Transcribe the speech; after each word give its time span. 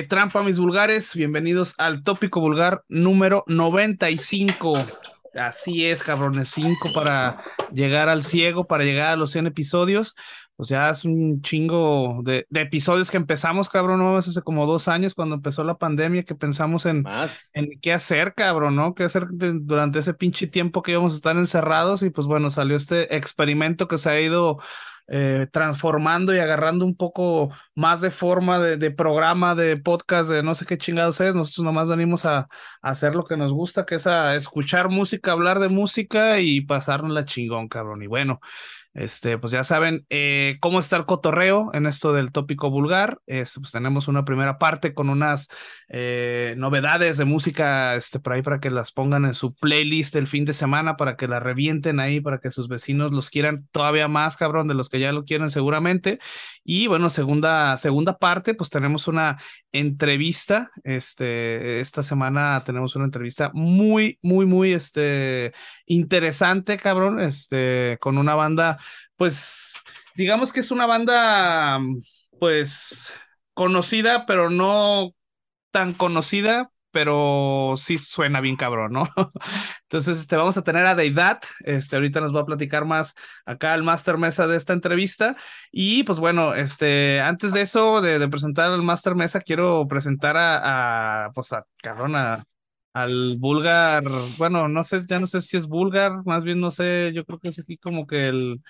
Qué 0.00 0.06
trampa, 0.06 0.42
mis 0.42 0.58
vulgares. 0.58 1.14
Bienvenidos 1.14 1.74
al 1.76 2.02
tópico 2.02 2.40
vulgar 2.40 2.84
número 2.88 3.44
95. 3.48 4.82
Así 5.34 5.84
es, 5.84 6.02
cabrones. 6.02 6.48
Cinco 6.48 6.88
para 6.94 7.42
llegar 7.70 8.08
al 8.08 8.24
ciego, 8.24 8.66
para 8.66 8.84
llegar 8.84 9.08
a 9.08 9.16
los 9.16 9.30
100 9.32 9.48
episodios. 9.48 10.16
O 10.56 10.64
sea, 10.64 10.88
es 10.88 11.04
un 11.04 11.42
chingo 11.42 12.22
de, 12.24 12.46
episodios 12.54 13.10
que 13.10 13.18
empezamos, 13.18 13.68
cabrón, 13.68 13.98
¿no? 13.98 14.16
Hace 14.16 14.40
como 14.40 14.64
dos 14.64 14.88
años 14.88 15.12
cuando 15.12 15.34
empezó 15.34 15.64
la 15.64 15.76
pandemia 15.76 16.22
que 16.22 16.34
pensamos 16.34 16.86
en, 16.86 17.04
en 17.52 17.78
qué 17.82 17.92
hacer, 17.92 18.32
cabrón, 18.32 18.76
¿no? 18.76 18.94
¿Qué 18.94 19.04
hacer 19.04 19.26
durante 19.30 19.98
ese 19.98 20.14
pinche 20.14 20.46
tiempo 20.46 20.80
que 20.80 20.92
íbamos 20.92 21.12
a 21.12 21.16
estar 21.16 21.36
encerrados? 21.36 22.02
Y 22.02 22.08
pues 22.08 22.26
bueno, 22.26 22.48
salió 22.48 22.74
este 22.74 23.14
experimento 23.14 23.86
que 23.86 23.98
se 23.98 24.08
ha 24.08 24.18
ido 24.18 24.60
eh, 25.12 25.48
transformando 25.50 26.32
y 26.32 26.38
agarrando 26.38 26.84
un 26.86 26.94
poco 26.94 27.50
más 27.74 28.00
de 28.00 28.10
forma 28.12 28.60
de, 28.60 28.90
programa, 28.92 29.56
de 29.56 29.76
podcast, 29.76 30.30
de 30.30 30.44
no 30.44 30.54
sé 30.54 30.66
qué 30.66 30.78
chingados 30.78 31.20
es. 31.20 31.34
Nosotros 31.34 31.64
nomás 31.64 31.88
venimos 31.88 32.24
a, 32.26 32.48
hacer 32.80 33.16
lo 33.16 33.24
que 33.24 33.36
nos 33.36 33.52
gusta, 33.52 33.84
que 33.84 33.96
es 33.96 34.06
a 34.06 34.36
escuchar 34.36 34.88
música, 34.88 35.32
hablar 35.32 35.58
de 35.58 35.68
música 35.68 36.38
y 36.38 36.60
pasarnos 36.60 37.10
la 37.10 37.24
chingón, 37.24 37.68
cabrón. 37.68 38.02
Y 38.02 38.06
bueno, 38.06 38.40
este, 38.92 39.38
pues 39.38 39.52
ya 39.52 39.62
saben 39.62 40.04
eh, 40.10 40.56
cómo 40.60 40.80
está 40.80 40.96
el 40.96 41.06
cotorreo 41.06 41.70
en 41.74 41.86
esto 41.86 42.12
del 42.12 42.32
tópico 42.32 42.70
vulgar. 42.70 43.20
Este, 43.26 43.60
pues 43.60 43.72
tenemos 43.72 44.08
una 44.08 44.24
primera 44.24 44.58
parte 44.58 44.94
con 44.94 45.10
unas 45.10 45.48
eh, 45.88 46.54
novedades 46.56 47.16
de 47.16 47.24
música 47.24 47.94
este, 47.94 48.18
por 48.18 48.32
ahí 48.32 48.42
para 48.42 48.60
que 48.60 48.70
las 48.70 48.92
pongan 48.92 49.24
en 49.24 49.34
su 49.34 49.54
playlist 49.54 50.16
el 50.16 50.26
fin 50.26 50.44
de 50.44 50.54
semana, 50.54 50.96
para 50.96 51.16
que 51.16 51.28
la 51.28 51.40
revienten 51.40 52.00
ahí, 52.00 52.20
para 52.20 52.38
que 52.38 52.50
sus 52.50 52.68
vecinos 52.68 53.12
los 53.12 53.30
quieran 53.30 53.68
todavía 53.70 54.08
más, 54.08 54.36
cabrón, 54.36 54.66
de 54.66 54.74
los 54.74 54.88
que 54.88 55.00
ya 55.00 55.12
lo 55.12 55.24
quieren 55.24 55.50
seguramente. 55.50 56.18
Y 56.64 56.86
bueno, 56.86 57.10
segunda, 57.10 57.78
segunda 57.78 58.18
parte, 58.18 58.54
pues 58.54 58.70
tenemos 58.70 59.08
una 59.08 59.38
entrevista. 59.72 60.70
Este, 60.84 61.80
esta 61.80 62.02
semana 62.02 62.62
tenemos 62.64 62.96
una 62.96 63.04
entrevista 63.04 63.50
muy, 63.54 64.18
muy, 64.22 64.46
muy 64.46 64.72
este, 64.72 65.52
interesante, 65.86 66.76
cabrón, 66.76 67.20
este, 67.20 67.98
con 68.00 68.18
una 68.18 68.34
banda, 68.34 68.78
pues, 69.20 69.74
digamos 70.16 70.50
que 70.50 70.60
es 70.60 70.70
una 70.70 70.86
banda, 70.86 71.78
pues, 72.38 73.12
conocida, 73.52 74.24
pero 74.24 74.48
no 74.48 75.10
tan 75.70 75.92
conocida, 75.92 76.70
pero 76.90 77.74
sí 77.76 77.98
suena 77.98 78.40
bien 78.40 78.56
cabrón, 78.56 78.92
¿no? 78.92 79.10
Entonces, 79.82 80.20
este, 80.20 80.36
vamos 80.36 80.56
a 80.56 80.64
tener 80.64 80.86
a 80.86 80.94
Deidad, 80.94 81.40
este, 81.66 81.96
ahorita 81.96 82.22
nos 82.22 82.34
va 82.34 82.40
a 82.40 82.46
platicar 82.46 82.86
más 82.86 83.14
acá 83.44 83.74
el 83.74 83.82
Master 83.82 84.16
Mesa 84.16 84.46
de 84.46 84.56
esta 84.56 84.72
entrevista, 84.72 85.36
y 85.70 86.02
pues 86.04 86.18
bueno, 86.18 86.54
este, 86.54 87.20
antes 87.20 87.52
de 87.52 87.60
eso, 87.60 88.00
de, 88.00 88.26
presentar 88.30 88.72
al 88.72 88.82
Master 88.82 89.14
Mesa, 89.16 89.42
quiero 89.42 89.86
presentar 89.86 90.38
a, 90.38 91.26
a 91.26 91.32
pues 91.32 91.52
a, 91.52 91.66
cabrón, 91.82 92.16
a, 92.16 92.42
al 92.92 93.36
vulgar, 93.38 94.04
bueno, 94.38 94.68
no 94.68 94.82
sé, 94.84 95.04
ya 95.06 95.20
no 95.20 95.26
sé 95.26 95.40
si 95.42 95.56
es 95.56 95.66
vulgar, 95.66 96.24
más 96.24 96.42
bien 96.44 96.60
no 96.60 96.70
sé, 96.70 97.12
yo 97.14 97.24
creo 97.24 97.38
que 97.38 97.48
es 97.48 97.58
aquí 97.58 97.76
como 97.76 98.06
que 98.06 98.28
el, 98.28 98.62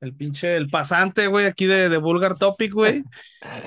el 0.00 0.14
pinche, 0.14 0.56
el 0.56 0.68
pasante, 0.68 1.26
güey, 1.26 1.46
aquí 1.46 1.66
de, 1.66 1.88
de 1.88 1.96
Vulgar 1.96 2.36
Topic, 2.36 2.72
güey. 2.72 3.02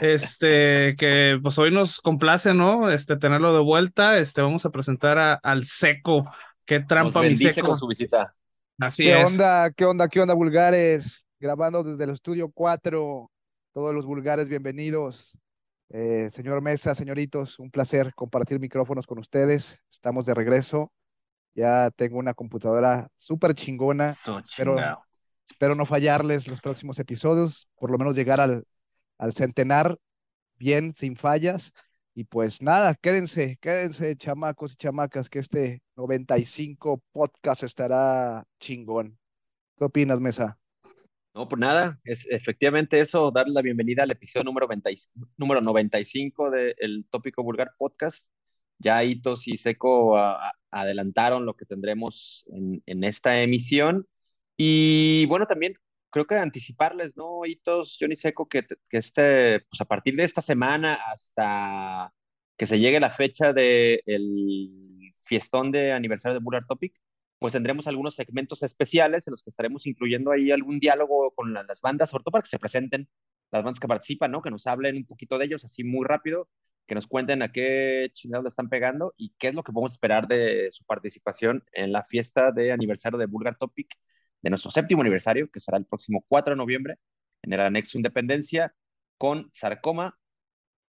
Este, 0.01 0.95
que 0.95 1.39
pues 1.41 1.57
hoy 1.57 1.71
nos 1.71 2.01
complace, 2.01 2.53
¿no? 2.53 2.89
Este, 2.89 3.17
tenerlo 3.17 3.53
de 3.53 3.61
vuelta. 3.61 4.17
Este, 4.17 4.41
vamos 4.41 4.65
a 4.65 4.69
presentar 4.69 5.17
a, 5.17 5.33
al 5.33 5.65
Seco. 5.65 6.29
Qué 6.65 6.81
trampa, 6.81 7.21
mi 7.21 7.35
Seco. 7.35 7.67
con 7.67 7.77
su 7.77 7.87
visita. 7.87 8.35
Así 8.79 9.03
¿Qué 9.03 9.15
onda? 9.15 9.71
¿Qué 9.71 9.85
onda? 9.85 10.07
¿Qué 10.07 10.21
onda, 10.21 10.33
vulgares? 10.33 11.27
Grabando 11.39 11.83
desde 11.83 12.03
el 12.03 12.11
estudio 12.11 12.49
4. 12.49 13.31
Todos 13.73 13.95
los 13.95 14.05
vulgares, 14.05 14.47
bienvenidos. 14.47 15.37
Eh, 15.89 16.29
señor 16.31 16.61
Mesa, 16.61 16.93
señoritos, 16.93 17.57
un 17.57 17.71
placer 17.71 18.13
compartir 18.13 18.59
micrófonos 18.59 19.07
con 19.07 19.17
ustedes. 19.17 19.81
Estamos 19.89 20.25
de 20.25 20.35
regreso. 20.35 20.91
Ya 21.55 21.89
tengo 21.95 22.19
una 22.19 22.35
computadora 22.35 23.09
súper 23.15 23.55
chingona. 23.55 24.11
espero, 24.11 24.77
espero, 25.49 25.75
no 25.75 25.85
fallarles 25.85 26.47
los 26.47 26.61
próximos 26.61 26.99
episodios, 26.99 27.67
por 27.75 27.91
lo 27.91 27.97
menos 27.97 28.15
llegar 28.15 28.39
al, 28.39 28.63
al 29.17 29.33
centenar 29.33 29.97
bien, 30.57 30.93
sin 30.95 31.15
fallas. 31.15 31.73
Y 32.13 32.25
pues 32.25 32.61
nada, 32.61 32.95
quédense, 32.95 33.57
quédense, 33.61 34.15
chamacos 34.15 34.73
y 34.73 34.75
chamacas, 34.75 35.29
que 35.29 35.39
este 35.39 35.81
95 35.95 37.01
podcast 37.11 37.63
estará 37.63 38.45
chingón. 38.59 39.17
¿Qué 39.77 39.85
opinas, 39.85 40.19
Mesa? 40.19 40.59
No, 41.33 41.47
pues 41.47 41.59
nada, 41.59 41.99
es 42.03 42.27
efectivamente 42.29 42.99
eso, 42.99 43.31
darle 43.31 43.53
la 43.53 43.61
bienvenida 43.61 44.03
al 44.03 44.11
episodio 44.11 44.43
número, 44.43 44.67
90, 44.67 44.89
número 45.37 45.61
95 45.61 46.51
del 46.51 47.05
Tópico 47.09 47.43
Vulgar 47.43 47.71
Podcast. 47.77 48.29
Ya 48.79 49.03
Hitos 49.03 49.47
y 49.47 49.57
Seco 49.57 50.17
adelantaron 50.71 51.45
lo 51.45 51.55
que 51.55 51.65
tendremos 51.65 52.45
en, 52.47 52.81
en, 52.85 53.03
esta 53.03 53.41
emisión. 53.41 54.07
Y 54.61 55.25
bueno, 55.27 55.45
también 55.47 55.75
creo 56.09 56.27
que 56.27 56.35
anticiparles, 56.35 57.15
¿no, 57.15 57.45
Hitos, 57.45 57.97
Johnny 57.97 58.17
Seco, 58.17 58.47
que, 58.49 58.63
que 58.89 58.97
este, 58.97 59.61
pues 59.61 59.79
a 59.79 59.85
partir 59.85 60.15
de 60.17 60.23
esta 60.25 60.41
semana 60.41 60.95
hasta 61.13 62.13
que 62.57 62.65
se 62.67 62.77
llegue 62.79 62.99
la 62.99 63.09
fecha 63.09 63.53
del 63.53 65.13
fiestón 65.23 65.71
de 65.71 65.93
aniversario 65.93 66.39
de 66.39 66.43
Vulgar 66.43 66.65
Topic, 66.65 66.93
pues 67.39 67.53
tendremos 67.53 67.87
algunos 67.87 68.15
segmentos 68.15 68.61
especiales 68.63 69.27
en 69.27 69.31
los 69.31 69.43
que 69.43 69.49
estaremos 69.49 69.87
incluyendo 69.87 70.31
ahí 70.31 70.51
algún 70.51 70.79
diálogo 70.81 71.31
con 71.31 71.53
las 71.53 71.79
bandas, 71.79 72.09
sobre 72.09 72.23
todo 72.25 72.33
para 72.33 72.41
que 72.43 72.49
se 72.49 72.59
presenten 72.59 73.07
las 73.51 73.63
bandas 73.63 73.79
que 73.79 73.87
participan, 73.87 74.31
¿no? 74.31 74.41
Que 74.41 74.51
nos 74.51 74.67
hablen 74.67 74.97
un 74.97 75.05
poquito 75.05 75.37
de 75.37 75.45
ellos 75.45 75.63
así 75.63 75.85
muy 75.85 76.05
rápido, 76.05 76.49
que 76.85 76.95
nos 76.95 77.07
cuenten 77.07 77.41
a 77.43 77.51
qué 77.53 78.09
chingados 78.13 78.43
le 78.43 78.49
están 78.49 78.67
pegando 78.67 79.13
y 79.15 79.33
qué 79.39 79.47
es 79.49 79.53
lo 79.55 79.63
que 79.63 79.71
podemos 79.71 79.93
esperar 79.93 80.27
de 80.27 80.69
su 80.73 80.83
participación 80.83 81.63
en 81.71 81.93
la 81.93 82.03
fiesta 82.03 82.51
de 82.51 82.73
aniversario 82.73 83.17
de 83.17 83.25
Vulgar 83.27 83.57
Topic, 83.57 83.87
de 84.41 84.49
nuestro 84.49 84.71
séptimo 84.71 85.01
aniversario, 85.01 85.49
que 85.51 85.59
será 85.59 85.77
el 85.77 85.85
próximo 85.85 86.23
4 86.27 86.53
de 86.53 86.57
noviembre, 86.57 86.95
en 87.41 87.53
el 87.53 87.61
anexo 87.61 87.97
Independencia, 87.97 88.73
con 89.17 89.49
Sarcoma, 89.53 90.17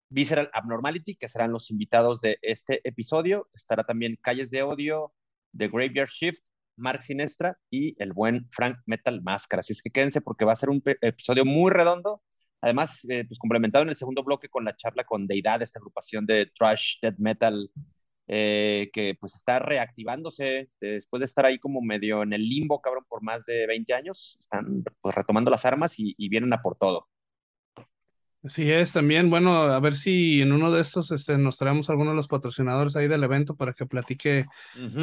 Visceral 0.09 0.51
Abnormality, 0.53 1.17
que 1.17 1.29
serán 1.29 1.53
los 1.53 1.71
invitados 1.71 2.21
de 2.21 2.39
este 2.43 2.87
episodio. 2.89 3.49
Estará 3.55 3.85
también 3.85 4.19
Calles 4.21 4.51
de 4.51 4.63
Odio, 4.63 5.13
The 5.57 5.69
Graveyard 5.69 6.09
Shift, 6.09 6.43
Mark 6.77 7.03
Sinestra 7.03 7.59
y 7.71 7.95
el 8.03 8.13
buen 8.13 8.49
Frank 8.51 8.79
Metal 8.87 9.23
Máscara. 9.23 9.61
Así 9.61 9.73
es 9.73 9.83
que 9.83 9.91
quédense 9.91 10.21
porque 10.21 10.45
va 10.45 10.53
a 10.53 10.57
ser 10.57 10.71
un 10.71 10.83
episodio 10.85 11.45
muy 11.45 11.71
redondo. 11.71 12.23
Además, 12.61 13.05
eh, 13.09 13.25
pues 13.27 13.39
complementado 13.39 13.83
en 13.83 13.91
el 13.91 13.97
segundo 13.97 14.23
bloque 14.23 14.49
con 14.49 14.65
la 14.65 14.77
charla 14.77 15.05
con 15.05 15.27
Deidad, 15.27 15.63
esta 15.63 15.79
agrupación 15.79 16.27
de 16.27 16.51
trash, 16.55 16.99
death 17.01 17.19
metal, 17.19 17.71
eh, 18.33 18.91
que 18.93 19.17
pues 19.19 19.35
está 19.35 19.59
reactivándose 19.59 20.69
después 20.81 21.19
de 21.19 21.25
estar 21.25 21.45
ahí 21.45 21.59
como 21.59 21.83
medio 21.83 22.23
en 22.23 22.33
el 22.33 22.49
limbo, 22.49 22.81
cabrón, 22.81 23.05
por 23.09 23.25
más 23.25 23.45
de 23.45 23.67
20 23.67 23.93
años. 23.93 24.37
Están 24.39 24.85
pues 25.01 25.17
retomando 25.17 25.51
las 25.51 25.65
armas 25.65 25.99
y, 25.99 26.15
y 26.17 26.29
vienen 26.29 26.53
a 26.53 26.63
por 26.63 26.77
todo. 26.77 27.09
Así 28.45 28.71
es, 28.71 28.93
también, 28.93 29.29
bueno, 29.29 29.65
a 29.65 29.81
ver 29.81 29.97
si 29.97 30.41
en 30.41 30.53
uno 30.53 30.71
de 30.71 30.81
estos 30.81 31.11
este, 31.11 31.37
nos 31.37 31.59
traemos 31.59 31.91
a 31.91 31.93
alguno 31.93 32.11
de 32.11 32.17
los 32.17 32.29
patrocinadores 32.29 32.95
ahí 32.95 33.07
del 33.07 33.25
evento 33.25 33.55
para 33.55 33.75
que 33.75 33.85
platique 33.85 34.47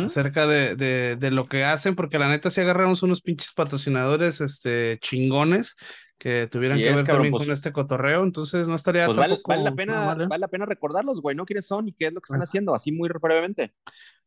acerca 0.06 0.48
de, 0.48 0.76
de, 0.76 1.18
de, 1.18 1.32
lo 1.32 1.48
que 1.48 1.64
hacen, 1.64 1.96
porque 1.96 2.18
la 2.18 2.30
neta 2.30 2.50
si 2.50 2.62
agarramos 2.62 3.04
unos 3.04 3.22
pinches 3.22 3.52
patrocinadores 3.54 4.42
este, 4.42 4.98
chingones 5.02 5.76
que 6.18 6.48
tuvieran 6.48 6.80
que 6.80 6.92
ver 6.92 7.04
también 7.04 7.32
con 7.32 7.46
pues 7.46 7.50
este 7.50 7.72
cotorreo, 7.72 8.24
entonces 8.24 8.68
no 8.68 8.76
estaría 8.76 9.06
pues 9.06 9.18
vale, 9.18 9.40
vale, 9.46 9.64
la 9.64 9.76
pena, 9.76 10.16
vale 10.16 10.40
la 10.40 10.48
pena 10.48 10.66
recordarlos, 10.66 11.22
güey, 11.22 11.36
¿no? 11.36 11.46
¿Quiénes 11.46 11.68
son 11.68 11.88
y 11.88 11.94
qué 11.94 12.08
es 12.08 12.14
lo 12.14 12.22
que 12.22 12.26
están 12.26 12.42
haciendo? 12.42 12.74
Así 12.74 12.92
muy 12.92 13.10
brevemente. 13.10 13.74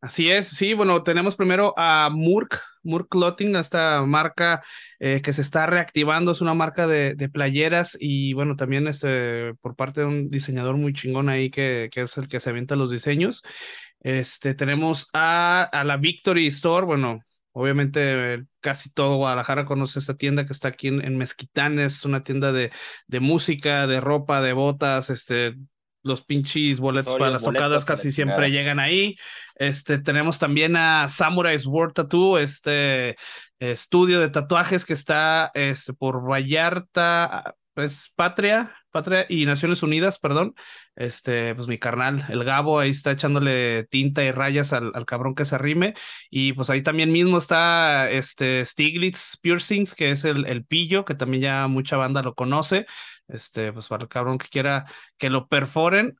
Así 0.00 0.30
es, 0.30 0.48
sí, 0.48 0.72
bueno, 0.72 1.02
tenemos 1.02 1.36
primero 1.36 1.74
a 1.76 2.08
Murk, 2.10 2.62
Murk 2.82 3.08
Clothing, 3.10 3.56
esta 3.56 4.02
marca 4.06 4.62
eh, 4.98 5.20
que 5.22 5.32
se 5.32 5.42
está 5.42 5.66
reactivando, 5.66 6.32
es 6.32 6.40
una 6.40 6.54
marca 6.54 6.86
de, 6.86 7.14
de, 7.16 7.28
playeras 7.28 7.98
y 8.00 8.32
bueno, 8.32 8.56
también 8.56 8.86
este, 8.86 9.54
por 9.60 9.76
parte 9.76 10.00
de 10.00 10.06
un 10.06 10.30
diseñador 10.30 10.76
muy 10.76 10.94
chingón 10.94 11.28
ahí 11.28 11.50
que, 11.50 11.90
que 11.92 12.02
es 12.02 12.16
el 12.16 12.28
que 12.28 12.40
se 12.40 12.48
avienta 12.48 12.76
los 12.76 12.90
diseños. 12.90 13.42
Este, 14.00 14.54
tenemos 14.54 15.08
a, 15.12 15.64
a 15.64 15.84
la 15.84 15.98
Victory 15.98 16.46
Store, 16.46 16.86
bueno, 16.86 17.20
Obviamente 17.52 18.44
casi 18.60 18.90
todo 18.90 19.16
Guadalajara 19.16 19.64
conoce 19.64 19.98
esta 19.98 20.16
tienda 20.16 20.46
que 20.46 20.52
está 20.52 20.68
aquí 20.68 20.88
en, 20.88 21.04
en 21.04 21.18
Mezquitán, 21.18 21.78
es 21.78 22.04
una 22.04 22.22
tienda 22.22 22.52
de, 22.52 22.70
de, 23.06 23.20
música, 23.20 23.86
de 23.86 24.00
ropa, 24.00 24.40
de 24.40 24.52
botas, 24.52 25.10
este, 25.10 25.56
los 26.02 26.22
pinches 26.24 26.80
boletos 26.80 27.16
para 27.16 27.30
las 27.30 27.42
tocadas 27.42 27.84
casi 27.84 28.12
siempre 28.12 28.50
llegan 28.50 28.78
ahí. 28.78 29.16
Este, 29.56 29.98
tenemos 29.98 30.38
también 30.38 30.76
a 30.76 31.08
Samurai's 31.08 31.66
World 31.66 31.94
Tattoo, 31.94 32.38
este 32.38 33.16
estudio 33.58 34.20
de 34.20 34.30
tatuajes 34.30 34.84
que 34.84 34.94
está 34.94 35.50
este, 35.54 35.92
por 35.92 36.26
Vallarta, 36.26 37.54
es 37.76 38.12
Patria, 38.14 38.74
Patria 38.90 39.26
y 39.28 39.46
Naciones 39.46 39.82
Unidas, 39.82 40.18
perdón. 40.18 40.54
Este, 40.96 41.54
pues 41.54 41.68
mi 41.68 41.78
carnal, 41.78 42.24
el 42.28 42.44
Gabo, 42.44 42.78
ahí 42.78 42.90
está 42.90 43.12
echándole 43.12 43.84
tinta 43.90 44.22
y 44.24 44.32
rayas 44.32 44.72
al, 44.72 44.92
al 44.94 45.06
cabrón 45.06 45.34
que 45.34 45.44
se 45.44 45.54
arrime. 45.54 45.94
Y 46.30 46.52
pues 46.52 46.70
ahí 46.70 46.82
también 46.82 47.12
mismo 47.12 47.38
está 47.38 48.10
este 48.10 48.64
Stiglitz 48.64 49.36
Piercings, 49.40 49.94
que 49.94 50.10
es 50.10 50.24
el, 50.24 50.46
el 50.46 50.64
pillo, 50.64 51.04
que 51.04 51.14
también 51.14 51.42
ya 51.42 51.66
mucha 51.68 51.96
banda 51.96 52.22
lo 52.22 52.34
conoce. 52.34 52.86
Este, 53.28 53.72
pues 53.72 53.88
para 53.88 54.02
el 54.02 54.08
cabrón 54.08 54.38
que 54.38 54.48
quiera 54.48 54.86
que 55.18 55.30
lo 55.30 55.46
perforen. 55.48 56.16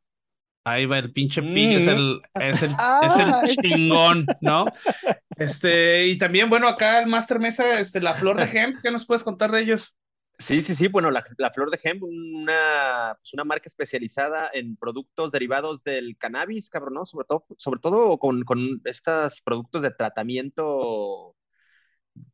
Ahí 0.63 0.85
va 0.85 0.99
el 0.99 1.11
pinche 1.13 1.41
Pig, 1.43 1.79
es 1.79 1.87
Mm. 1.87 1.89
el, 1.89 2.21
es 2.35 2.63
el, 2.63 2.71
es 3.03 3.17
el 3.17 3.57
chingón, 3.63 4.27
¿no? 4.41 4.67
Este, 5.37 6.07
y 6.09 6.19
también, 6.19 6.51
bueno, 6.51 6.69
acá 6.69 7.01
el 7.01 7.07
Master 7.07 7.39
Mesa, 7.41 7.81
este, 7.81 8.01
la 8.03 8.15
flor 8.15 8.37
de 8.37 8.45
hemp, 8.59 8.77
¿qué 8.83 8.91
nos 8.91 9.07
puedes 9.07 9.25
contar 9.25 9.51
de 9.51 9.61
ellos? 9.63 9.97
Sí, 10.41 10.63
sí, 10.63 10.75
sí. 10.75 10.89
Bueno, 10.89 11.11
la, 11.11 11.23
Flor 11.53 11.71
de 11.71 11.79
Hemp, 11.83 12.03
una, 12.03 13.15
pues 13.21 13.35
una 13.35 13.45
marca 13.45 13.69
especializada 13.69 14.49
en 14.55 14.77
productos 14.77 15.31
derivados 15.33 15.85
del 15.85 16.17
cannabis, 16.17 16.71
cabrón, 16.71 16.95
¿no? 16.95 17.05
Sobre 17.07 17.27
todo, 17.27 17.45
sobre 17.59 17.81
todo 17.81 18.19
con, 18.19 18.43
con 18.45 18.81
estos 18.85 19.43
productos 19.43 19.83
de 19.83 19.91
tratamiento, 19.91 21.37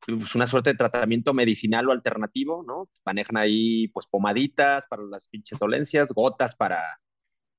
pues 0.07 0.35
una 0.37 0.47
suerte 0.47 0.71
de 0.71 0.77
tratamiento 0.77 1.35
medicinal 1.35 1.89
o 1.89 1.93
alternativo, 1.93 2.65
¿no? 2.67 2.89
Manejan 3.05 3.37
ahí, 3.39 3.89
pues, 3.89 4.07
pomaditas 4.07 4.87
para 4.89 5.03
las 5.03 5.29
pinches 5.29 5.59
dolencias, 5.59 6.11
gotas 6.11 6.55
para 6.57 7.01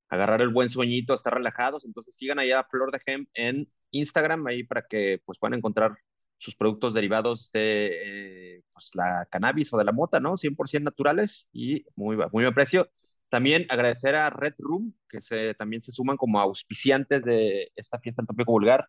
agarrar 0.10 0.42
el 0.42 0.50
buen 0.50 0.70
sueñito, 0.70 1.14
estar 1.14 1.34
relajados. 1.34 1.86
Entonces 1.86 2.16
sigan 2.16 2.40
allá 2.40 2.62
a 2.62 2.64
Flor 2.66 2.92
de 2.92 3.02
Hemp 3.06 3.30
en 3.34 3.70
Instagram 3.92 4.48
ahí 4.48 4.64
para 4.64 4.84
que 4.88 5.22
pues 5.26 5.38
puedan 5.40 5.58
encontrar 5.58 5.98
sus 6.38 6.56
productos 6.56 6.94
derivados 6.94 7.52
de 7.52 7.90
eh, 8.58 8.64
pues, 8.72 8.92
la 8.94 9.28
cannabis 9.30 9.74
o 9.74 9.78
de 9.78 9.84
la 9.86 9.92
mota, 9.92 10.20
¿no? 10.20 10.38
100% 10.38 10.84
naturales 10.84 11.50
y 11.52 11.86
muy, 11.96 12.16
muy 12.16 12.44
buen 12.44 12.54
precio. 12.54 12.90
También 13.30 13.66
agradecer 13.70 14.16
a 14.16 14.30
Red 14.30 14.54
Room, 14.60 14.94
que 15.10 15.20
se, 15.20 15.54
también 15.56 15.82
se 15.82 15.92
suman 15.92 16.16
como 16.18 16.40
auspiciantes 16.40 17.24
de 17.24 17.72
esta 17.76 18.00
fiesta 18.00 18.22
del 18.22 18.28
tópico 18.28 18.52
vulgar, 18.54 18.88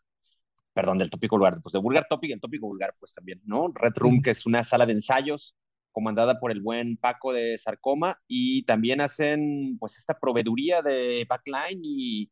perdón, 0.73 0.99
del 0.99 1.11
tópico 1.11 1.37
vulgar, 1.37 1.61
pues 1.63 1.73
de 1.73 1.81
vulgar 1.81 2.07
topic, 2.09 2.31
el 2.33 2.41
tópico 2.41 2.67
vulgar, 2.69 2.95
pues 3.01 3.13
también, 3.15 3.41
¿no? 3.45 3.73
Red 3.75 3.95
Room, 3.97 4.23
que 4.23 4.31
es 4.31 4.47
una 4.47 4.63
sala 4.63 4.87
de 4.87 4.93
ensayos 4.93 5.57
comandada 5.91 6.39
por 6.39 6.53
el 6.53 6.61
buen 6.61 6.97
Paco 6.97 7.33
de 7.33 7.59
Sarcoma 7.59 8.21
y 8.29 8.63
también 8.65 9.01
hacen 9.01 9.77
pues 9.81 9.99
esta 9.99 10.17
proveeduría 10.19 10.83
de 10.83 11.27
backline 11.29 11.81
y, 11.83 12.31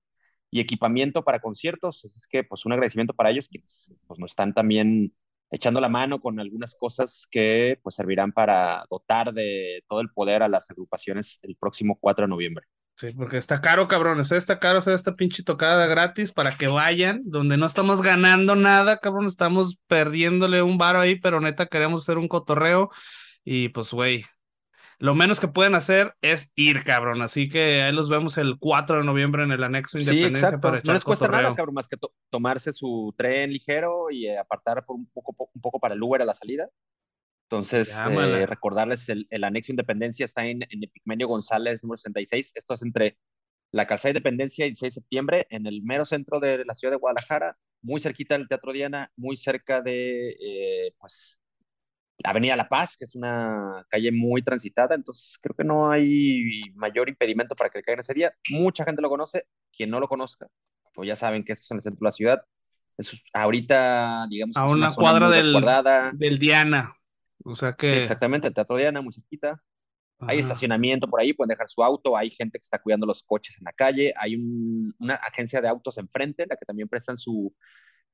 y 0.57 0.61
equipamiento 0.61 1.23
para 1.23 1.41
conciertos, 1.41 2.03
así 2.05 2.17
es 2.17 2.27
que 2.27 2.43
pues 2.43 2.65
un 2.65 2.73
agradecimiento 2.73 3.13
para 3.13 3.31
ellos 3.31 3.49
que 3.49 3.61
pues 4.07 4.19
nos 4.19 4.33
están 4.33 4.55
también 4.55 5.13
echando 5.51 5.81
la 5.81 5.91
mano 5.91 6.19
con 6.21 6.41
algunas 6.41 6.75
cosas 6.75 7.29
que 7.31 7.79
pues 7.83 7.95
servirán 7.95 8.33
para 8.33 8.85
dotar 8.91 9.35
de 9.35 9.85
todo 9.87 10.01
el 10.01 10.11
poder 10.11 10.43
a 10.43 10.49
las 10.49 10.71
agrupaciones 10.71 11.39
el 11.43 11.57
próximo 11.57 11.99
4 12.01 12.25
de 12.25 12.31
noviembre. 12.31 12.65
Sí, 12.97 13.09
porque 13.15 13.37
está 13.37 13.61
caro, 13.61 13.87
cabrones, 13.87 14.33
¿eh? 14.33 14.39
está 14.39 14.59
caro 14.59 14.79
hacer 14.79 14.95
esta 14.95 15.15
pinche 15.15 15.43
tocada 15.43 15.87
gratis 15.87 16.33
para 16.33 16.57
que 16.57 16.69
vayan, 16.69 17.21
donde 17.27 17.59
no 17.59 17.67
estamos 17.67 18.01
ganando 18.01 18.57
nada, 18.57 19.01
cabrón, 19.01 19.27
estamos 19.27 19.79
perdiéndole 19.87 20.63
un 20.63 20.79
varo 20.79 21.01
ahí, 21.01 21.17
pero 21.21 21.39
neta 21.39 21.67
queremos 21.67 22.03
hacer 22.03 22.17
un 22.17 22.29
cotorreo 22.29 22.89
y 23.45 23.69
pues, 23.69 23.93
güey, 23.93 24.25
lo 24.99 25.15
menos 25.15 25.41
que 25.41 25.49
pueden 25.49 25.75
hacer 25.75 26.15
es 26.23 26.51
ir, 26.55 26.83
cabrón, 26.85 27.21
así 27.23 27.49
que 27.49 27.83
ahí 27.83 27.93
los 27.93 28.09
vemos 28.09 28.39
el 28.39 28.59
4 28.59 28.99
de 28.99 29.05
noviembre 29.05 29.45
en 29.45 29.53
el 29.53 29.63
anexo 29.63 29.99
Sí, 29.99 30.05
Independencia 30.05 30.49
exacto. 30.49 30.61
para 30.63 30.77
No 30.77 30.81
echar 30.81 30.95
les 30.95 31.05
cuesta 31.05 31.27
cotorreo. 31.27 31.43
nada, 31.43 31.55
cabrón, 31.57 31.75
más 31.75 31.89
que 31.89 31.97
to- 31.97 32.13
tomarse 32.31 32.73
su 32.73 33.15
tren 33.17 33.53
ligero 33.53 34.11
y 34.11 34.27
eh, 34.27 34.39
apartar 34.39 34.85
por 34.87 34.97
un 34.97 35.07
poco, 35.13 35.33
po- 35.35 35.51
un 35.55 35.61
poco 35.61 35.79
para 35.81 35.95
el 35.95 36.03
Uber 36.03 36.23
a 36.23 36.25
la 36.25 36.35
salida. 36.35 36.69
Entonces, 37.49 37.95
eh, 37.97 38.47
recordarles, 38.47 39.09
el, 39.09 39.27
el 39.31 39.45
anexo 39.45 39.71
Independencia 39.71 40.25
está 40.25 40.47
en, 40.47 40.63
en 40.63 40.83
Epigmenio 40.83 41.29
González, 41.29 41.83
número 41.83 41.99
66. 41.99 42.53
Esto 42.57 42.75
es 42.75 42.83
entre 42.83 43.19
la 43.73 43.87
calzada 43.87 44.11
Independencia 44.11 44.67
y 44.67 44.71
el 44.71 44.77
6 44.77 44.95
de 44.95 45.01
septiembre, 45.01 45.47
en 45.51 45.67
el 45.67 45.83
mero 45.83 46.05
centro 46.05 46.41
de 46.41 46.65
la 46.65 46.75
ciudad 46.75 46.93
de 46.93 46.99
Guadalajara, 46.99 47.57
muy 47.83 48.01
cerquita 48.01 48.37
del 48.37 48.49
Teatro 48.49 48.73
Diana, 48.73 49.13
muy 49.17 49.37
cerca 49.37 49.81
de, 49.83 50.31
eh, 50.41 50.95
pues, 50.99 51.41
Avenida 52.25 52.57
La 52.57 52.69
Paz, 52.69 52.97
que 52.97 53.05
es 53.05 53.15
una 53.15 53.85
calle 53.89 54.11
muy 54.11 54.43
transitada, 54.43 54.95
entonces 54.95 55.39
creo 55.41 55.55
que 55.55 55.65
no 55.65 55.91
hay 55.91 56.63
mayor 56.75 57.09
impedimento 57.09 57.55
para 57.55 57.71
que 57.71 57.79
le 57.79 57.85
caigan 57.85 58.01
ese 58.01 58.15
día. 58.15 58.33
Mucha 58.51 58.85
gente 58.85 59.03
lo 59.03 59.09
conoce, 59.09 59.45
quien 59.77 59.91
no 59.91 60.01
lo 60.01 60.09
conozca, 60.09 60.47
pues 60.95 61.07
ya 61.09 61.17
saben 61.17 61.45
que 61.45 61.53
esto 61.53 61.65
es 61.65 61.71
en 61.73 61.77
el 61.77 61.83
centro 61.83 61.99
de 62.01 62.09
la 62.09 62.13
ciudad. 62.13 62.43
Es 62.97 63.13
ahorita, 63.35 64.27
digamos, 64.31 64.57
A 64.57 64.65
una 64.65 64.93
cuadra 64.95 65.29
del-. 65.29 65.53
Del 66.15 66.39
Diana, 66.39 66.95
o 67.45 67.55
sea 67.55 67.73
Sí, 67.73 67.77
que... 67.79 67.99
exactamente, 67.99 68.49
el 68.49 68.55
Teatro 68.55 68.77
Diana, 68.77 69.03
muy 69.03 69.13
cerquita. 69.13 69.63
Hay 70.21 70.39
Ajá. 70.39 70.49
estacionamiento 70.49 71.07
por 71.09 71.21
ahí, 71.21 71.35
pueden 71.35 71.51
dejar 71.51 71.69
su 71.69 71.85
auto, 71.85 72.17
hay 72.17 72.31
gente 72.31 72.59
que 72.59 72.63
está 72.63 72.79
cuidando 72.81 73.05
los 73.05 73.23
coches 73.23 73.59
en 73.59 73.65
la 73.65 73.73
calle, 73.73 74.15
hay 74.17 74.37
un- 74.37 74.95
una 74.99 75.17
agencia 75.17 75.61
de 75.61 75.69
autos 75.69 75.99
enfrente, 75.99 76.47
la 76.49 76.57
que 76.57 76.65
también 76.65 76.89
prestan 76.89 77.19
su, 77.19 77.55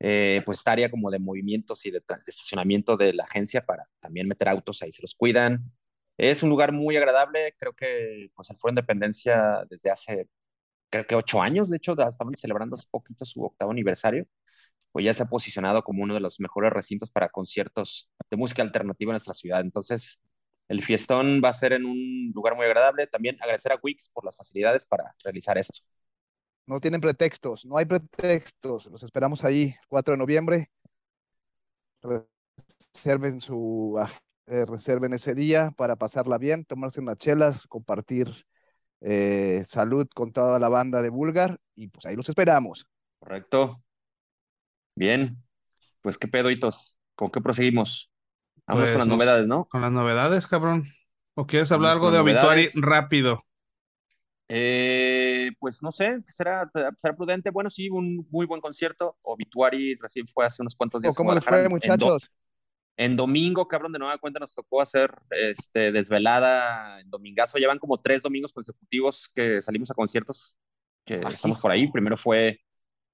eh, 0.03 0.43
pues 0.45 0.59
esta 0.59 0.73
área 0.73 0.91
como 0.91 1.11
de 1.13 1.21
movimientos 1.21 1.87
y 1.87 1.93
de, 1.93 2.01
de 2.01 2.17
estacionamiento 2.27 2.97
de 2.97 3.15
la 3.15 3.25
agencia 3.25 3.65
para 3.65 3.89
también 4.01 4.29
meter 4.29 4.49
autos, 4.49 4.83
ahí 4.83 4.93
se 4.93 5.03
los 5.03 5.15
cuidan. 5.15 5.73
Es 6.19 6.43
un 6.43 6.51
lugar 6.51 6.73
muy 6.73 6.97
agradable, 6.97 7.55
creo 7.59 7.75
que 7.75 8.31
pues 8.35 8.51
el 8.51 8.57
Foro 8.57 8.73
Independencia 8.73 9.65
desde 9.71 9.91
hace, 9.91 10.29
creo 10.91 11.07
que 11.07 11.15
ocho 11.17 11.43
años, 11.43 11.71
de 11.71 11.79
hecho, 11.79 11.93
estaban 11.93 12.37
celebrando 12.37 12.77
hace 12.77 12.87
poquito 12.91 13.25
su 13.25 13.45
octavo 13.45 13.73
aniversario, 13.73 14.27
pues 14.93 15.05
ya 15.05 15.15
se 15.15 15.23
ha 15.25 15.27
posicionado 15.27 15.83
como 15.85 16.03
uno 16.03 16.15
de 16.15 16.21
los 16.21 16.41
mejores 16.41 16.73
recintos 16.73 17.11
para 17.11 17.29
conciertos 17.31 18.11
de 18.31 18.37
música 18.37 18.63
alternativa 18.63 19.11
en 19.11 19.15
nuestra 19.15 19.35
ciudad. 19.35 19.61
Entonces, 19.61 20.23
el 20.69 20.83
fiestón 20.83 21.41
va 21.45 21.51
a 21.51 21.55
ser 21.55 21.73
en 21.75 21.85
un 21.87 22.33
lugar 22.35 22.57
muy 22.57 22.67
agradable. 22.67 23.07
También 23.07 23.37
agradecer 23.41 23.73
a 23.73 23.81
Wix 23.83 24.09
por 24.11 24.25
las 24.25 24.37
facilidades 24.37 24.87
para 24.87 25.15
realizar 25.25 25.59
esto. 25.59 25.81
No 26.67 26.81
tienen 26.81 27.01
pretextos, 27.01 27.65
no 27.67 27.77
hay 27.77 27.85
pretextos. 27.87 28.87
Los 28.87 29.03
esperamos 29.03 29.45
ahí, 29.45 29.75
4 29.89 30.13
de 30.13 30.19
noviembre. 30.19 30.71
Reserven 32.03 33.41
su, 33.41 33.97
ah, 34.01 34.11
eh, 34.47 34.65
reserven 34.67 35.13
ese 35.13 35.35
día 35.35 35.73
para 35.77 35.97
pasarla 35.97 36.39
bien, 36.39 36.65
tomarse 36.65 37.01
unas 37.01 37.19
chelas, 37.19 37.67
compartir 37.67 38.29
eh, 39.01 39.65
salud 39.69 40.07
con 40.15 40.33
toda 40.33 40.59
la 40.59 40.69
banda 40.69 41.03
de 41.03 41.09
Vulgar 41.09 41.59
y 41.75 41.89
pues 41.89 42.07
ahí 42.07 42.15
los 42.17 42.29
esperamos. 42.29 42.87
Correcto. 43.19 43.83
Bien. 44.95 45.37
Pues 46.01 46.19
qué 46.19 46.29
pedo, 46.29 46.51
Hitos. 46.51 46.97
¿Con 47.15 47.31
qué 47.31 47.41
proseguimos? 47.41 48.11
Vamos 48.67 48.83
Pues, 48.85 48.91
con 48.91 48.99
las 49.01 49.09
novedades, 49.09 49.47
¿no? 49.47 49.65
Con 49.67 49.81
las 49.81 49.93
novedades, 49.93 50.47
cabrón. 50.47 50.89
¿O 51.35 51.47
quieres 51.47 51.73
hablar 51.73 51.97
Vamos 51.97 52.07
algo 52.07 52.11
de 52.13 52.19
obituari 52.21 52.63
novedades. 52.75 52.81
rápido? 52.81 53.45
Eh, 54.55 55.51
pues 55.59 55.83
no 55.83 55.91
sé, 55.93 56.23
será, 56.27 56.71
será 56.99 57.17
prudente. 57.17 57.51
Bueno, 57.51 57.71
sí, 57.71 57.89
un 57.89 58.27
muy 58.31 58.45
buen 58.45 58.61
concierto. 58.61 59.17
Obituary 59.23 59.95
recién 59.97 60.29
fue 60.29 60.45
hace 60.45 60.61
unos 60.63 60.77
cuantos 60.77 61.01
días. 61.01 61.17
¿Cómo 61.17 61.33
les 61.33 61.45
fue, 61.45 61.59
en- 61.59 61.65
en 61.65 61.71
do- 61.71 61.71
muchachos? 61.71 62.31
En 62.99 63.17
domingo, 63.17 63.67
cabrón, 63.67 63.93
de 63.93 63.99
nueva 63.99 64.19
cuenta 64.19 64.39
nos 64.39 64.55
tocó 64.55 64.83
hacer 64.83 65.11
este, 65.31 65.91
desvelada 65.93 67.01
en 67.01 67.09
domingazo. 67.09 67.57
Llevan 67.57 67.79
como 67.79 67.99
tres 68.01 68.21
domingos 68.21 68.53
consecutivos 68.53 69.31
que 69.35 69.63
salimos 69.63 69.91
a 69.91 69.95
conciertos 69.95 70.59
que 71.07 71.15
Ah, 71.25 71.31
estamos 71.31 71.59
por 71.59 71.71
ahí. 71.71 71.91
Primero 71.91 72.19
fue 72.19 72.61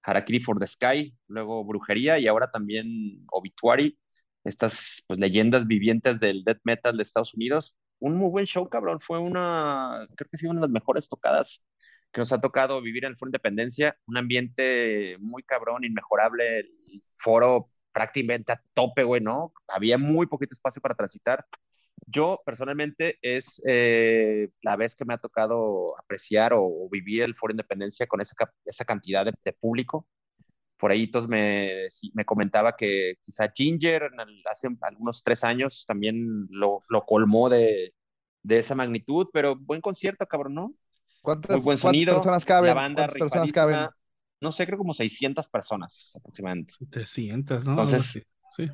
Harakiri 0.03 0.41
for 0.41 0.59
the 0.59 0.67
Sky, 0.67 1.17
luego 1.29 1.65
Brujería 1.65 2.19
y 2.19 2.27
ahora 2.27 2.51
también 2.51 3.25
Obituary. 3.31 3.97
Estas 4.45 5.05
pues, 5.07 5.21
leyendas 5.21 5.67
vivientes 5.67 6.19
del 6.19 6.43
death 6.43 6.61
metal 6.65 6.97
de 6.97 7.03
Estados 7.05 7.35
Unidos. 7.35 7.77
Un 8.01 8.17
muy 8.17 8.31
buen 8.31 8.47
show, 8.47 8.69
cabrón. 8.69 9.01
Fue 9.01 9.19
una, 9.19 10.07
creo 10.17 10.29
que 10.29 10.37
ha 10.37 10.39
sido 10.39 10.53
una 10.53 10.61
de 10.61 10.67
las 10.67 10.73
mejores 10.73 11.09
tocadas 11.09 11.65
que 12.13 12.21
nos 12.21 12.33
ha 12.33 12.41
tocado 12.41 12.81
vivir 12.81 13.05
en 13.05 13.11
el 13.11 13.17
Foro 13.17 13.29
Independencia. 13.29 13.97
Un 14.07 14.17
ambiente 14.17 15.17
muy 15.21 15.43
cabrón, 15.43 15.85
inmejorable. 15.85 16.61
El 16.61 17.03
foro 17.15 17.71
prácticamente 17.93 18.53
a 18.53 18.63
tope, 18.75 19.03
güey, 19.03 19.21
¿no? 19.21 19.53
Había 19.67 19.99
muy 19.99 20.27
poquito 20.27 20.55
espacio 20.55 20.81
para 20.81 20.95
transitar. 20.95 21.45
Yo 22.07 22.41
personalmente 22.47 23.19
es 23.23 23.61
eh, 23.67 24.51
la 24.63 24.77
vez 24.77 24.95
que 24.95 25.05
me 25.05 25.15
ha 25.15 25.19
tocado 25.19 25.99
apreciar 25.99 26.53
o, 26.55 26.89
vivir 26.91 27.23
el 27.23 27.35
Foro 27.35 27.53
Independencia 27.53 28.07
con 28.07 28.21
esa, 28.21 28.35
esa 28.65 28.85
cantidad 28.85 29.27
de 29.27 29.53
público. 29.53 30.07
Por 30.79 30.91
ahí 30.93 31.05
entonces 31.05 31.29
me, 31.29 31.91
sí, 31.91 32.11
me 32.15 32.25
comentaba 32.25 32.77
que 32.77 33.15
quizá 33.23 33.51
Ginger 33.55 34.05
en 34.13 34.21
el- 34.21 34.43
hace 34.51 34.69
algunos 34.83 35.23
tres 35.23 35.45
años 35.45 35.85
también 35.87 36.47
lo, 36.51 36.81
lo 36.89 37.05
colmó 37.07 37.49
de, 37.51 37.95
de 38.43 38.59
esa 38.59 38.75
magnitud, 38.75 39.29
pero 39.33 39.57
buen 39.57 39.81
concierto, 39.81 40.27
cabrón, 40.27 40.55
¿no? 40.55 40.75
Muy 41.49 41.61
¿Cuántas, 41.61 41.63
buen 41.63 41.79
cuántas 41.79 42.07
sonido, 42.07 42.07
personas 42.07 42.45
la 42.61 42.75
caben? 42.75 42.75
banda 42.75 43.07
¿Cuántas 43.07 43.17
personas 43.17 43.53
caben? 43.53 43.93
No 44.41 44.53
sé, 44.53 44.67
creo 44.67 44.79
como 44.79 44.95
600 44.95 45.49
personas 45.49 46.15
aproximadamente. 46.17 46.75
700, 46.79 47.67
¿no? 47.67 47.87
Entonces, 47.87 48.03
así. 48.03 48.23
Sí. 48.49 48.69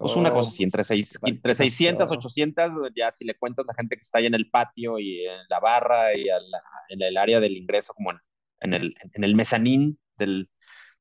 Pues 0.00 0.16
una 0.16 0.32
Oh, 0.32 0.32
cosa 0.32 0.48
así, 0.48 0.64
entre, 0.64 0.82
seis, 0.84 1.18
¿qué 1.22 1.34
entre 1.34 1.54
600, 1.54 2.10
pasó? 2.10 2.10
800, 2.10 2.72
ya 2.96 3.12
si 3.12 3.24
le 3.24 3.36
cuentas 3.36 3.64
la 3.66 3.74
gente 3.74 3.94
que 3.96 4.00
está 4.00 4.18
ahí 4.18 4.26
en 4.26 4.34
el 4.34 4.50
patio 4.50 4.98
y 4.98 5.24
en 5.26 5.38
la 5.48 5.60
barra 5.60 6.14
y 6.16 6.28
a 6.28 6.40
la- 6.40 6.62
en 6.88 7.02
el 7.02 7.16
área 7.16 7.38
del 7.40 7.56
ingreso, 7.56 7.94
como 7.94 8.10
en, 8.10 8.18
en 8.60 8.74
el, 8.74 8.94
en 9.12 9.22
el 9.24 9.34
mezanín 9.36 9.98
del, 10.16 10.50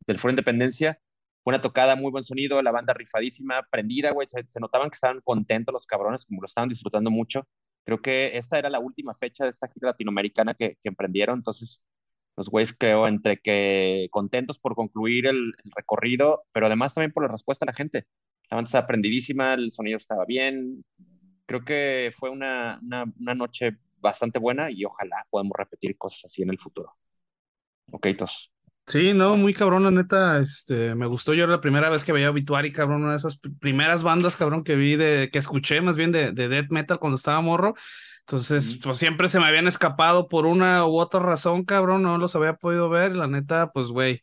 del 0.07 0.19
Foro 0.19 0.31
Independencia. 0.31 0.99
Fue 1.43 1.51
una 1.53 1.61
tocada, 1.61 1.95
muy 1.95 2.11
buen 2.11 2.23
sonido, 2.23 2.61
la 2.61 2.71
banda 2.71 2.93
rifadísima, 2.93 3.67
prendida, 3.71 4.11
güey. 4.11 4.27
Se, 4.27 4.45
se 4.47 4.59
notaban 4.59 4.89
que 4.89 4.95
estaban 4.95 5.21
contentos 5.21 5.73
los 5.73 5.85
cabrones, 5.85 6.25
como 6.25 6.41
lo 6.41 6.45
estaban 6.45 6.69
disfrutando 6.69 7.09
mucho. 7.11 7.47
Creo 7.83 8.01
que 8.01 8.37
esta 8.37 8.59
era 8.59 8.69
la 8.69 8.79
última 8.79 9.15
fecha 9.15 9.43
de 9.43 9.49
esta 9.49 9.67
gira 9.67 9.89
latinoamericana 9.89 10.53
que, 10.53 10.77
emprendieron, 10.83 11.39
entonces 11.39 11.83
los 12.37 12.49
güeyes 12.49 12.75
creo 12.77 13.07
entre 13.07 13.39
que 13.39 14.07
contentos 14.11 14.59
por 14.59 14.75
concluir 14.75 15.27
el, 15.27 15.53
recorrido, 15.75 16.43
pero 16.53 16.67
además 16.67 16.93
también 16.93 17.11
por 17.11 17.23
la 17.23 17.31
respuesta 17.31 17.65
de 17.65 17.71
la 17.71 17.75
gente. 17.75 18.07
La 18.49 18.55
banda 18.55 18.67
estaba 18.67 18.87
prendidísima, 18.87 19.53
el 19.55 19.71
sonido 19.71 19.97
estaba 19.97 20.25
bien. 20.25 20.83
Creo 21.45 21.63
que 21.65 22.13
fue 22.17 22.29
una, 22.29 22.79
una, 22.83 23.05
una 23.19 23.35
noche 23.35 23.77
bastante 23.99 24.39
buena 24.39 24.71
y 24.71 24.85
ojalá 24.85 25.25
podamos 25.29 25.53
repetir 25.57 25.97
cosas 25.97 26.25
así 26.25 26.43
en 26.43 26.49
el 26.49 26.59
futuro. 26.59 26.95
Ok, 27.91 28.07
tos. 28.17 28.50
Sí, 28.87 29.13
no, 29.13 29.37
muy 29.37 29.53
cabrón, 29.53 29.83
la 29.83 29.91
neta, 29.91 30.39
este, 30.39 30.95
me 30.95 31.05
gustó. 31.05 31.33
Yo 31.33 31.43
era 31.45 31.53
la 31.53 31.61
primera 31.61 31.89
vez 31.89 32.03
que 32.03 32.11
veía 32.11 32.29
Obituary, 32.29 32.73
cabrón, 32.73 33.03
una 33.03 33.11
de 33.11 33.17
esas 33.17 33.39
primeras 33.61 34.03
bandas, 34.03 34.35
cabrón, 34.35 34.65
que 34.65 34.75
vi 34.75 34.97
de, 34.97 35.29
que 35.31 35.39
escuché 35.39 35.79
más 35.79 35.95
bien 35.95 36.11
de, 36.11 36.33
de 36.33 36.49
death 36.49 36.71
metal 36.71 36.99
cuando 36.99 37.15
estaba 37.15 37.39
morro. 37.39 37.73
Entonces, 38.21 38.77
pues 38.83 38.97
siempre 38.99 39.29
se 39.29 39.39
me 39.39 39.45
habían 39.47 39.67
escapado 39.67 40.27
por 40.27 40.45
una 40.45 40.85
u 40.85 40.97
otra 40.99 41.21
razón, 41.21 41.63
cabrón, 41.63 42.03
no 42.03 42.17
los 42.17 42.35
había 42.35 42.55
podido 42.55 42.89
ver. 42.89 43.15
La 43.15 43.27
neta, 43.27 43.71
pues, 43.71 43.87
güey, 43.87 44.21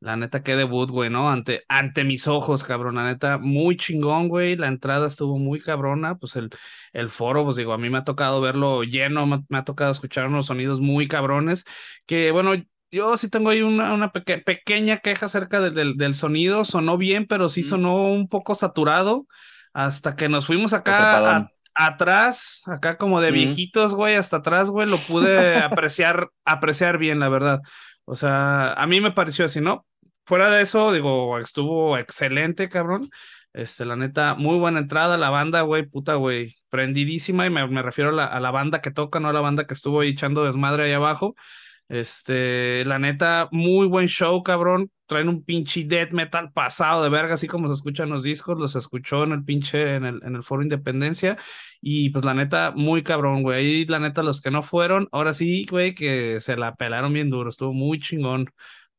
la 0.00 0.16
neta, 0.16 0.42
qué 0.42 0.56
debut, 0.56 0.90
güey, 0.90 1.08
¿no? 1.10 1.30
Ante, 1.30 1.62
ante 1.68 2.04
mis 2.04 2.26
ojos, 2.28 2.64
cabrón, 2.64 2.96
la 2.96 3.04
neta, 3.06 3.38
muy 3.38 3.76
chingón, 3.76 4.28
güey. 4.28 4.56
La 4.56 4.68
entrada 4.68 5.06
estuvo 5.06 5.38
muy 5.38 5.60
cabrona, 5.60 6.16
pues 6.18 6.36
el, 6.36 6.50
el 6.92 7.08
foro, 7.10 7.44
pues 7.44 7.56
digo, 7.56 7.72
a 7.72 7.78
mí 7.78 7.88
me 7.88 7.98
ha 7.98 8.04
tocado 8.04 8.40
verlo 8.40 8.82
lleno, 8.82 9.26
me, 9.26 9.44
me 9.48 9.58
ha 9.58 9.64
tocado 9.64 9.92
escuchar 9.92 10.26
unos 10.28 10.46
sonidos 10.46 10.80
muy 10.80 11.08
cabrones, 11.08 11.64
que 12.06 12.32
bueno, 12.32 12.52
yo 12.92 13.16
sí 13.16 13.28
tengo 13.28 13.50
ahí 13.50 13.62
una, 13.62 13.94
una 13.94 14.12
pequeña 14.12 14.98
queja 14.98 15.26
acerca 15.26 15.60
del, 15.60 15.96
del, 15.96 16.14
sonido. 16.14 16.64
Sonó 16.64 16.98
bien, 16.98 17.26
pero 17.26 17.48
sí 17.48 17.62
sonó 17.62 18.12
un 18.12 18.28
poco 18.28 18.54
saturado. 18.54 19.26
Hasta 19.72 20.14
que 20.14 20.28
nos 20.28 20.46
fuimos 20.46 20.74
acá 20.74 21.50
atrás, 21.74 22.62
acá 22.66 22.98
como 22.98 23.22
de 23.22 23.30
viejitos, 23.30 23.94
güey, 23.94 24.16
hasta 24.16 24.38
atrás, 24.38 24.70
güey, 24.70 24.86
lo 24.86 24.98
pude 24.98 25.56
apreciar, 25.62 26.28
apreciar 26.44 26.98
bien, 26.98 27.18
la 27.18 27.30
verdad. 27.30 27.60
O 28.04 28.14
sea, 28.14 28.74
a 28.74 28.86
mí 28.86 29.00
me 29.00 29.12
pareció 29.12 29.46
así, 29.46 29.62
¿no? 29.62 29.86
Fuera 30.26 30.50
de 30.50 30.62
eso, 30.62 30.92
digo, 30.92 31.38
estuvo 31.38 31.96
excelente, 31.96 32.68
cabrón. 32.68 33.08
Este, 33.54 33.84
la 33.84 33.96
neta, 33.96 34.34
muy 34.34 34.58
buena 34.58 34.80
entrada. 34.80 35.16
La 35.16 35.30
banda, 35.30 35.62
güey, 35.62 35.86
puta, 35.86 36.14
güey, 36.14 36.56
prendidísima. 36.68 37.46
Y 37.46 37.50
me, 37.50 37.66
me 37.68 37.82
refiero 37.82 38.10
a 38.10 38.12
la, 38.12 38.26
a 38.26 38.40
la, 38.40 38.50
banda 38.50 38.80
que 38.80 38.90
toca, 38.90 39.20
no 39.20 39.28
a 39.28 39.32
la 39.32 39.40
banda 39.40 39.66
que 39.66 39.74
estuvo 39.74 40.00
ahí 40.00 40.10
echando 40.10 40.44
desmadre 40.44 40.84
ahí 40.84 40.92
abajo. 40.92 41.34
Este, 41.92 42.86
la 42.86 42.98
neta, 42.98 43.50
muy 43.52 43.86
buen 43.86 44.06
show, 44.06 44.42
cabrón. 44.42 44.90
Traen 45.04 45.28
un 45.28 45.44
pinche 45.44 45.84
death 45.84 46.12
metal 46.12 46.50
pasado 46.50 47.02
de 47.02 47.10
verga, 47.10 47.34
así 47.34 47.46
como 47.46 47.68
se 47.68 47.74
escuchan 47.74 48.08
los 48.08 48.22
discos, 48.22 48.58
los 48.58 48.76
escuchó 48.76 49.24
en 49.24 49.32
el 49.32 49.44
pinche, 49.44 49.96
en 49.96 50.06
el, 50.06 50.22
en 50.24 50.34
el 50.34 50.42
foro 50.42 50.62
Independencia. 50.62 51.36
Y 51.82 52.08
pues 52.08 52.24
la 52.24 52.32
neta, 52.32 52.72
muy 52.74 53.02
cabrón, 53.02 53.42
güey. 53.42 53.58
Ahí 53.58 53.84
la 53.84 53.98
neta, 53.98 54.22
los 54.22 54.40
que 54.40 54.50
no 54.50 54.62
fueron, 54.62 55.06
ahora 55.12 55.34
sí, 55.34 55.66
güey, 55.70 55.94
que 55.94 56.40
se 56.40 56.56
la 56.56 56.74
pelaron 56.76 57.12
bien 57.12 57.28
duro. 57.28 57.50
Estuvo 57.50 57.74
muy 57.74 57.98
chingón. 57.98 58.46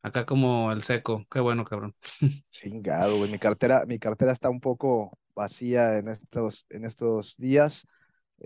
Acá 0.03 0.27
como 0.27 0.71
el 0.71 0.83
seco. 0.83 1.25
Qué 1.31 1.39
bueno, 1.39 1.65
cabrón. 1.65 1.95
Chingado, 2.51 3.17
güey. 3.17 3.31
Mi 3.31 3.39
cartera, 3.39 3.85
mi 3.87 3.97
cartera 3.97 4.33
está 4.33 4.51
un 4.51 4.59
poco 4.59 5.17
vacía 5.33 5.97
en 5.97 6.09
estos, 6.09 6.67
en 6.69 6.85
estos 6.85 7.37
días. 7.37 7.87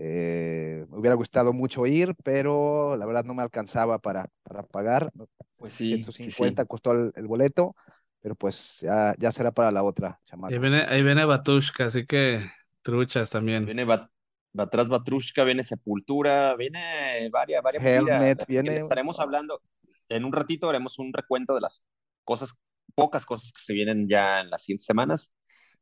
Eh, 0.00 0.86
me 0.88 0.98
hubiera 0.98 1.16
gustado 1.16 1.52
mucho 1.52 1.84
ir, 1.84 2.14
pero 2.22 2.96
la 2.96 3.04
verdad 3.04 3.24
no 3.24 3.34
me 3.34 3.42
alcanzaba 3.42 3.98
para, 3.98 4.28
para 4.44 4.62
pagar. 4.62 5.10
Pues 5.56 5.74
sí, 5.74 5.88
150 5.88 6.64
costó 6.66 6.92
el, 6.92 7.26
boleto, 7.26 7.74
pero 8.20 8.36
pues 8.36 8.78
ya, 8.80 9.14
ya 9.18 9.32
será 9.32 9.50
para 9.50 9.72
la 9.72 9.82
otra. 9.82 10.20
Ahí 10.44 10.58
viene, 10.58 10.84
ahí 10.88 11.02
viene 11.02 11.24
Batushka, 11.24 11.86
así 11.86 12.06
que 12.06 12.40
truchas 12.82 13.28
también. 13.28 13.64
Viene 13.64 13.84
Bat 13.84 14.08
atrás 14.56 14.88
Batrushka, 14.88 15.44
viene 15.44 15.64
Sepultura, 15.64 16.54
viene 16.56 17.28
varias, 17.30 17.62
varias. 17.62 17.84
Helmet, 17.84 18.46
viene. 18.46 18.78
Estaremos 18.78 19.18
hablando, 19.18 19.60
en 20.08 20.24
un 20.24 20.32
ratito 20.32 20.68
haremos 20.68 20.98
un 21.00 21.12
recuento 21.12 21.54
de 21.54 21.60
las 21.60 21.82
cosas, 22.24 22.54
pocas 22.94 23.26
cosas 23.26 23.52
que 23.52 23.60
se 23.60 23.74
vienen 23.74 24.08
ya 24.08 24.40
en 24.40 24.50
las 24.50 24.62
siguientes 24.62 24.86
semanas 24.86 25.32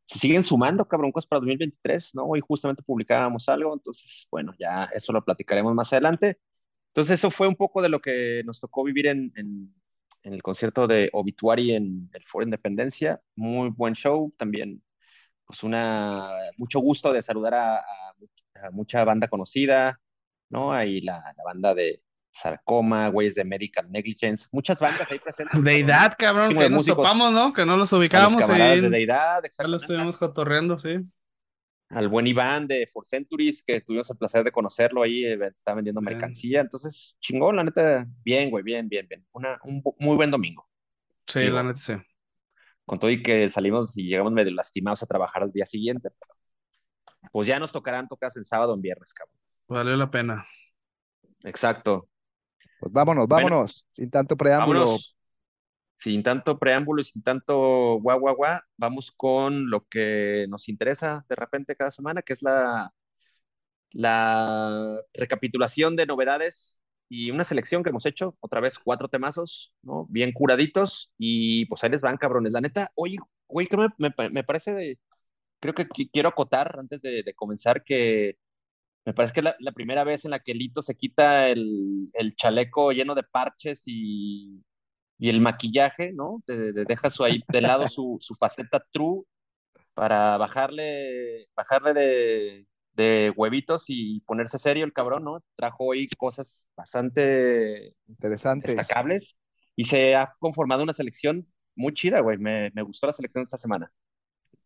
se 0.07 0.19
siguen 0.19 0.45
sumando, 0.45 0.87
cabrón, 0.87 1.13
cosas 1.13 1.27
para 1.29 1.41
2023, 1.41 2.15
¿no? 2.15 2.25
Hoy 2.27 2.41
justamente 2.41 2.83
publicábamos 2.83 3.49
algo, 3.49 3.75
entonces, 3.75 4.27
bueno, 4.31 4.55
ya 4.59 4.85
eso 4.95 5.13
lo 5.13 5.25
platicaremos 5.25 5.75
más 5.75 5.93
adelante. 5.93 6.39
Entonces, 6.89 7.19
eso 7.19 7.31
fue 7.31 7.49
un 7.49 7.57
poco 7.57 7.83
de 7.83 7.89
lo 7.89 8.01
que 8.01 8.43
nos 8.45 8.61
tocó 8.61 8.85
vivir 8.85 9.09
en, 9.09 9.33
en, 9.37 9.75
el 10.23 10.43
concierto 10.43 10.87
de 10.89 11.11
Obituary 11.13 11.73
en 11.73 12.11
el 12.13 12.25
Foro 12.25 12.45
Independencia. 12.45 13.21
Muy 13.37 13.71
buen 13.71 13.95
show, 13.95 14.33
también, 14.39 14.83
pues, 15.47 15.63
una, 15.65 16.31
mucho 16.59 16.81
gusto 16.81 17.13
de 17.13 17.23
saludar 17.23 17.55
a, 17.55 17.85
mucha 18.73 19.05
banda 19.05 19.29
conocida, 19.29 20.01
¿no? 20.51 20.73
Ahí 20.73 21.01
la, 21.03 21.23
la 21.37 21.45
banda 21.45 21.75
de, 21.75 22.03
Sarcoma, 22.37 23.09
güeyes 23.09 23.35
de 23.35 23.45
Medical 23.45 23.91
Negligence, 23.91 24.47
muchas 24.53 24.79
bandas 24.79 25.11
ahí 25.11 25.19
presentes. 25.19 25.63
Deidad, 25.63 26.15
cabrón, 26.19 26.57
que 26.57 26.69
nos 26.69 26.85
topamos, 26.85 27.33
¿no? 27.33 27.53
Que 27.53 27.65
no 27.65 27.77
los 27.77 27.93
ubicábamos. 27.93 28.49
Ahí 28.49 28.81
de 28.81 28.91
Deidad. 28.91 29.43
Ya 29.59 29.67
lo 29.67 29.77
estuvimos 29.77 30.17
cotorreando, 30.17 30.79
sí. 30.79 30.99
Al 31.89 32.09
buen 32.09 32.27
Iván 32.27 32.67
de 32.67 32.89
For 32.93 33.07
Centuries, 33.07 33.63
que 33.63 33.81
tuvimos 33.81 34.11
el 34.11 34.17
placer 34.17 34.45
de 34.45 34.51
conocerlo 34.51 35.03
ahí, 35.03 35.25
eh, 35.25 35.39
está 35.47 35.73
vendiendo 35.73 36.01
mercancía. 36.01 36.61
Entonces, 36.61 37.17
chingón, 37.21 37.57
la 37.57 37.65
neta, 37.65 38.07
bien, 38.25 38.51
güey, 38.51 38.65
bien, 38.65 38.89
bien, 38.89 39.07
bien. 39.09 39.25
Una, 39.33 39.59
un 39.63 39.83
muy 40.01 40.17
buen 40.17 40.31
domingo. 40.31 40.69
Sí, 41.27 41.45
la 41.45 41.63
neta, 41.63 41.77
sí. 41.77 41.95
Con 42.85 42.99
todo 42.99 43.11
y 43.11 43.23
que 43.23 43.49
salimos 43.51 43.97
y 43.97 44.09
llegamos 44.09 44.33
medio 44.33 44.53
lastimados 44.53 45.03
a 45.03 45.07
trabajar 45.07 45.43
al 45.43 45.53
día 45.53 45.65
siguiente, 45.65 46.11
pues 47.33 47.47
ya 47.47 47.59
nos 47.59 47.73
tocarán 47.73 48.09
tocas 48.09 48.37
el 48.37 48.45
sábado 48.45 48.73
o 48.73 48.75
en 48.75 48.83
viernes, 48.83 49.15
cabrón. 49.15 49.37
Valió 49.69 49.97
la 49.97 50.11
pena. 50.11 50.47
Exacto. 51.45 52.09
Pues 52.79 52.93
vámonos, 52.93 53.27
vámonos, 53.27 53.89
sin 53.93 54.11
tanto 54.11 54.37
preámbulo. 54.37 54.97
Sin 55.99 56.23
tanto 56.23 56.59
preámbulo 56.59 57.01
y 57.01 57.05
sin 57.05 57.23
tanto 57.23 57.99
guau, 58.01 58.21
guau, 58.21 58.37
guau, 58.37 58.61
vamos 58.77 59.11
con 59.11 59.71
lo 59.71 59.87
que 59.87 60.47
nos 60.49 60.69
interesa 60.69 61.25
de 61.29 61.35
repente 61.37 61.75
cada 61.75 61.91
semana, 61.91 62.21
que 62.21 62.35
es 62.35 62.43
la, 62.43 62.93
la 63.93 65.01
recapitulación 65.15 65.97
de 65.97 66.05
novedades 66.05 66.81
y 67.09 67.31
una 67.31 67.45
selección 67.45 67.83
que 67.83 67.91
hemos 67.91 68.05
hecho, 68.05 68.37
otra 68.41 68.61
vez 68.61 68.79
cuatro 68.79 69.09
temazos, 69.09 69.73
¿no? 69.83 70.07
Bien 70.11 70.33
curaditos 70.33 71.15
y 71.17 71.65
pues 71.67 71.83
ahí 71.83 71.91
les 71.91 72.03
van, 72.03 72.19
cabrones. 72.19 72.53
La 72.53 72.61
neta, 72.61 72.91
oye, 72.95 73.17
güey, 73.49 73.67
que 73.67 73.77
me, 73.77 73.89
me, 74.31 74.45
parece 74.45 74.75
de, 74.75 74.99
creo 75.61 75.75
que 75.75 75.87
quiero 75.89 76.29
acotar 76.29 76.79
antes 76.79 77.01
de, 77.03 77.23
de 77.23 77.35
comenzar 77.35 77.85
que 77.85 78.37
me 79.07 79.15
parece 79.15 79.33
que 79.33 79.41
es 79.41 79.55
la, 79.61 79.73
primera 79.73 80.03
vez 80.03 80.25
en 80.25 80.33
la 80.33 80.41
que 80.41 80.53
Lito 80.53 80.83
se 80.83 80.97
quita 80.97 81.49
el, 81.49 82.11
chaleco 82.35 82.91
lleno 82.91 83.15
de 83.15 83.23
parches 83.23 83.85
y, 83.87 84.61
el 85.21 85.41
maquillaje, 85.41 86.13
¿no? 86.13 86.43
De, 86.47 86.73
deja 86.73 87.09
su, 87.09 87.23
ahí 87.23 87.43
de 87.49 87.61
lado 87.61 87.89
su, 87.89 88.19
faceta 88.39 88.85
true 88.91 89.23
para 89.95 90.37
bajarle, 90.39 91.47
bajarle 91.55 92.67
de, 92.95 93.33
huevitos 93.37 93.85
y 93.87 94.23
ponerse 94.27 94.59
serio 94.59 94.85
el 94.85 94.93
cabrón, 94.93 95.23
¿no? 95.23 95.41
Trajo 95.55 95.85
hoy 95.85 96.09
cosas 96.19 96.67
bastante 96.77 97.95
interesantes, 98.09 98.75
destacables 98.75 99.37
y 99.77 99.85
se 99.85 100.17
ha 100.17 100.35
conformado 100.41 100.83
una 100.83 100.93
selección 100.93 101.47
muy 101.77 101.95
chida, 101.95 102.21
güey. 102.21 102.39
Me, 102.39 102.73
gustó 102.83 103.07
la 103.07 103.13
selección 103.13 103.45
esta 103.45 103.57
semana. 103.57 103.93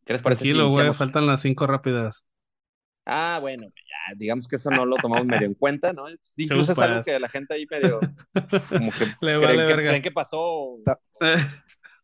¿Qué 0.07 0.15
les 0.15 0.23
parece? 0.23 0.45
Tranquilo, 0.45 0.71
güey, 0.71 0.95
faltan 0.95 1.27
las 1.27 1.43
cinco 1.43 1.67
rápidas. 1.67 2.25
Ah, 3.13 3.39
bueno, 3.41 3.67
ya, 3.67 4.15
digamos 4.15 4.47
que 4.47 4.55
eso 4.55 4.71
no 4.71 4.87
lo 4.87 4.95
tomamos 4.95 5.27
medio 5.27 5.49
en 5.49 5.55
cuenta, 5.55 5.93
¿no? 5.93 6.05
Incluso 6.37 6.71
es 6.71 6.79
algo 6.79 7.03
que 7.03 7.19
la 7.19 7.29
gente 7.29 7.55
ahí 7.55 7.67
medio, 7.69 7.99
como 8.69 8.93
que, 8.93 9.07
Le 9.21 9.37
creen, 9.37 9.67
que 9.67 9.75
creen, 9.75 10.03
que 10.03 10.13
pasó. 10.13 10.77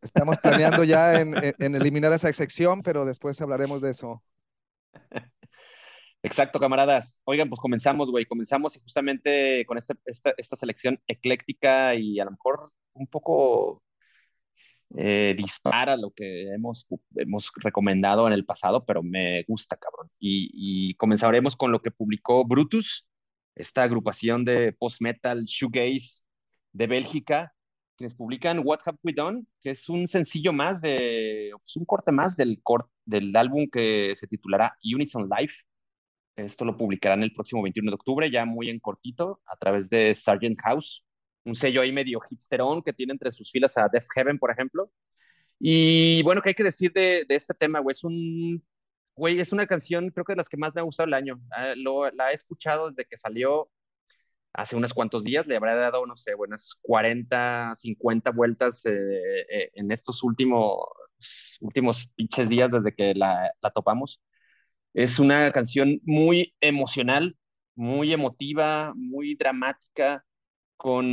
Estamos 0.02 0.36
planeando 0.38 0.82
ya 0.82 1.20
en, 1.20 1.36
eliminar 1.76 2.12
esa 2.12 2.28
excepción, 2.28 2.82
pero 2.82 3.04
después 3.04 3.40
hablaremos 3.40 3.82
de 3.82 3.90
eso. 3.92 4.20
Exacto, 6.24 6.58
camaradas. 6.58 7.20
Oigan, 7.22 7.48
pues 7.48 7.60
comenzamos, 7.60 8.10
güey. 8.10 8.24
Comenzamos 8.24 8.74
y 8.74 8.80
justamente 8.80 9.64
con 9.64 9.78
este, 9.78 9.94
esta, 10.06 10.34
esta 10.36 10.56
selección 10.56 11.00
ecléctica 11.06 11.94
y 11.94 12.18
a 12.18 12.24
lo 12.24 12.32
mejor 12.32 12.72
un 12.94 13.06
poco 13.06 13.80
eh, 14.94 15.34
dispara 15.36 15.96
lo 15.96 16.12
que 16.12 16.52
hemos, 16.54 16.86
hemos 17.16 17.50
recomendado 17.56 18.26
en 18.26 18.32
el 18.32 18.44
pasado, 18.44 18.84
pero 18.84 19.02
me 19.02 19.42
gusta, 19.44 19.76
cabrón. 19.76 20.10
Y, 20.18 20.94
comenzaremos 20.94 21.56
con 21.56 21.72
lo 21.72 21.82
que 21.82 21.90
publicó 21.90 22.44
Brutus, 22.46 23.08
esta 23.54 23.82
agrupación 23.82 24.44
de 24.44 24.72
post-metal 24.72 25.44
shoegaze 25.44 26.22
de 26.72 26.86
Bélgica, 26.86 27.54
quienes 27.96 28.14
publican 28.14 28.60
What 28.64 28.80
Have 28.84 28.98
We 29.02 29.12
Done, 29.14 29.44
que 29.62 29.70
es 29.70 29.88
un 29.88 30.06
sencillo 30.08 30.52
más 30.52 30.80
de, 30.82 31.50
pues 31.58 31.76
un 31.76 31.86
corte 31.86 32.12
más 32.12 32.36
del, 32.36 32.62
del 33.04 33.34
álbum 33.34 33.66
que 33.72 34.14
se 34.16 34.26
titulará 34.26 34.76
Unison 34.84 35.28
Life. 35.28 35.64
Esto 36.36 36.66
lo 36.66 36.76
publicarán 36.76 37.22
el 37.22 37.32
próximo 37.32 37.62
21 37.62 37.90
de 37.90 37.94
octubre, 37.94 38.30
ya 38.30 38.44
muy 38.44 38.68
en 38.68 38.78
cortito, 38.78 39.40
a 39.46 39.56
través 39.56 39.88
de 39.88 40.14
Sargent 40.14 40.60
House 40.60 41.05
un 41.46 41.54
sello 41.54 41.82
ahí 41.82 41.92
medio 41.92 42.20
hipsterón 42.30 42.82
que 42.82 42.92
tiene 42.92 43.12
entre 43.14 43.32
sus 43.32 43.50
filas 43.50 43.78
a 43.78 43.88
Def 43.88 44.06
Heaven, 44.14 44.38
por 44.38 44.50
ejemplo. 44.50 44.90
Y 45.58 46.22
bueno, 46.24 46.42
¿qué 46.42 46.50
hay 46.50 46.54
que 46.54 46.64
decir 46.64 46.92
de, 46.92 47.24
de 47.28 47.34
este 47.36 47.54
tema, 47.54 47.80
güey? 47.80 47.92
Es 47.94 48.04
un, 48.04 48.64
güey, 49.16 49.40
es 49.40 49.52
una 49.52 49.66
canción, 49.66 50.10
creo 50.10 50.24
que 50.24 50.32
de 50.34 50.38
las 50.38 50.48
que 50.48 50.56
más 50.58 50.74
me 50.74 50.80
ha 50.80 50.84
gustado 50.84 51.06
el 51.08 51.14
año. 51.14 51.40
Ah, 51.52 51.74
lo, 51.76 52.10
la 52.12 52.32
he 52.32 52.34
escuchado 52.34 52.90
desde 52.90 53.06
que 53.08 53.16
salió 53.16 53.70
hace 54.52 54.76
unos 54.76 54.94
cuantos 54.94 55.24
días, 55.24 55.46
le 55.46 55.56
habrá 55.56 55.74
dado, 55.74 56.06
no 56.06 56.16
sé, 56.16 56.34
buenas 56.34 56.78
40, 56.82 57.72
50 57.76 58.30
vueltas 58.30 58.84
eh, 58.86 58.92
eh, 59.50 59.70
en 59.74 59.92
estos 59.92 60.22
últimos, 60.22 60.78
últimos 61.60 62.08
pinches 62.16 62.48
días 62.48 62.70
desde 62.70 62.94
que 62.94 63.14
la, 63.14 63.50
la 63.60 63.70
topamos. 63.70 64.20
Es 64.94 65.18
una 65.18 65.52
canción 65.52 66.00
muy 66.04 66.54
emocional, 66.60 67.36
muy 67.74 68.12
emotiva, 68.12 68.92
muy 68.96 69.36
dramática, 69.36 70.24
con 70.76 71.04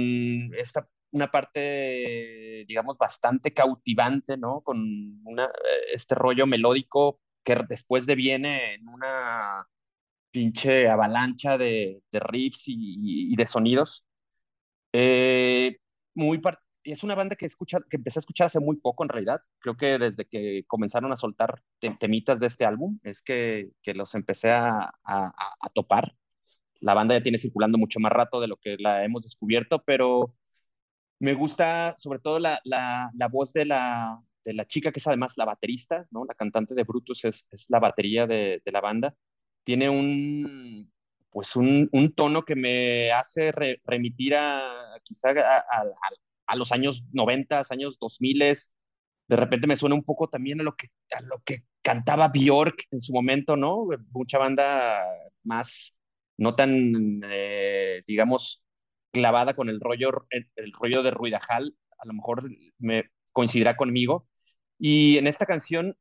esta 0.57 0.87
una 1.11 1.29
parte, 1.29 2.65
digamos, 2.67 2.97
bastante 2.97 3.53
cautivante, 3.53 4.35
¿no? 4.35 4.61
Con 4.61 5.21
una, 5.25 5.49
este 5.93 6.15
rollo 6.15 6.47
melódico 6.47 7.19
que 7.43 7.55
después 7.69 8.05
deviene 8.07 8.75
en 8.75 8.87
una 8.87 9.67
pinche 10.31 10.89
avalancha 10.89 11.57
de, 11.57 12.01
de 12.11 12.19
riffs 12.19 12.63
y, 12.65 13.35
de 13.35 13.47
sonidos. 13.47 14.05
Eh, 14.91 15.77
muy 16.15 16.41
es 16.83 17.03
una 17.03 17.15
banda 17.15 17.35
que, 17.35 17.45
escucha, 17.45 17.79
que 17.89 17.97
empecé 17.97 18.19
a 18.19 18.21
escuchar 18.21 18.47
hace 18.47 18.59
muy 18.59 18.77
poco 18.77 19.03
en 19.03 19.09
realidad. 19.09 19.41
Creo 19.59 19.77
que 19.77 19.97
desde 19.97 20.25
que 20.25 20.63
comenzaron 20.67 21.11
a 21.11 21.17
soltar 21.17 21.61
temitas 21.99 22.39
de 22.39 22.47
este 22.47 22.65
álbum 22.65 22.99
es 23.03 23.21
que, 23.21 23.71
que 23.81 23.93
los 23.93 24.15
empecé 24.15 24.51
a, 24.51 24.93
a, 25.03 25.31
a, 25.61 25.69
topar. 25.73 26.15
La 26.83 26.93
banda 26.93 27.15
ya 27.17 27.23
tiene 27.23 27.37
circulando 27.37 27.77
mucho 27.77 27.99
más 27.99 28.11
rato 28.11 28.41
de 28.41 28.47
lo 28.47 28.57
que 28.57 28.77
la 28.77 29.03
hemos 29.05 29.23
descubierto, 29.23 29.83
pero 29.85 30.35
me 31.19 31.33
gusta 31.33 31.95
sobre 31.97 32.19
todo 32.19 32.39
la, 32.39 32.59
la, 32.65 33.09
la 33.15 33.27
voz 33.27 33.53
de 33.53 33.65
la, 33.65 34.21
de 34.43 34.53
la 34.53 34.65
chica 34.65 34.91
que 34.91 34.99
es 34.99 35.07
además 35.07 35.33
la 35.37 35.45
baterista, 35.45 36.05
¿no? 36.11 36.25
La 36.25 36.35
cantante 36.35 36.75
de 36.75 36.83
Brutus 36.83 37.23
es, 37.25 37.47
es 37.51 37.69
la 37.69 37.79
batería 37.79 38.27
de, 38.27 38.61
de, 38.65 38.71
la 38.71 38.81
banda. 38.81 39.15
Tiene 39.63 39.89
un, 39.89 40.91
pues 41.31 41.55
un, 41.55 41.89
un 41.91 42.13
tono 42.13 42.43
que 42.43 42.55
me 42.55 43.11
hace 43.11 43.51
remitir 43.85 44.35
a 44.35 44.99
quizá 45.03 45.29
a, 45.29 45.63
a, 46.47 46.55
los 46.55 46.71
años 46.71 47.05
90, 47.13 47.63
años 47.69 47.97
2000. 47.99 48.39
De 49.27 49.35
repente 49.37 49.67
me 49.67 49.77
suena 49.77 49.95
un 49.95 50.03
poco 50.03 50.27
también 50.27 50.59
a 50.59 50.63
lo 50.63 50.75
que, 50.75 50.89
a 51.15 51.21
lo 51.21 51.41
que 51.45 51.63
cantaba 51.81 52.27
Bjork 52.27 52.87
en 52.91 53.01
su 53.01 53.13
momento, 53.13 53.55
¿no? 53.55 53.87
Mucha 54.11 54.37
banda 54.37 55.01
más, 55.43 55.97
no 56.37 56.55
tan, 56.55 57.21
eh, 57.25 58.03
digamos, 58.07 58.63
clavada 59.11 59.55
con 59.55 59.69
el 59.69 59.79
rollo, 59.79 60.25
el, 60.29 60.73
rollo 60.73 61.03
de 61.03 61.11
Ruidajal, 61.11 61.75
a 61.99 62.07
lo 62.07 62.13
mejor 62.13 62.49
me 62.79 63.11
coincidirá 63.31 63.77
conmigo. 63.77 64.27
Y 64.79 65.17
en 65.17 65.27
esta 65.27 65.45
canción, 65.45 65.97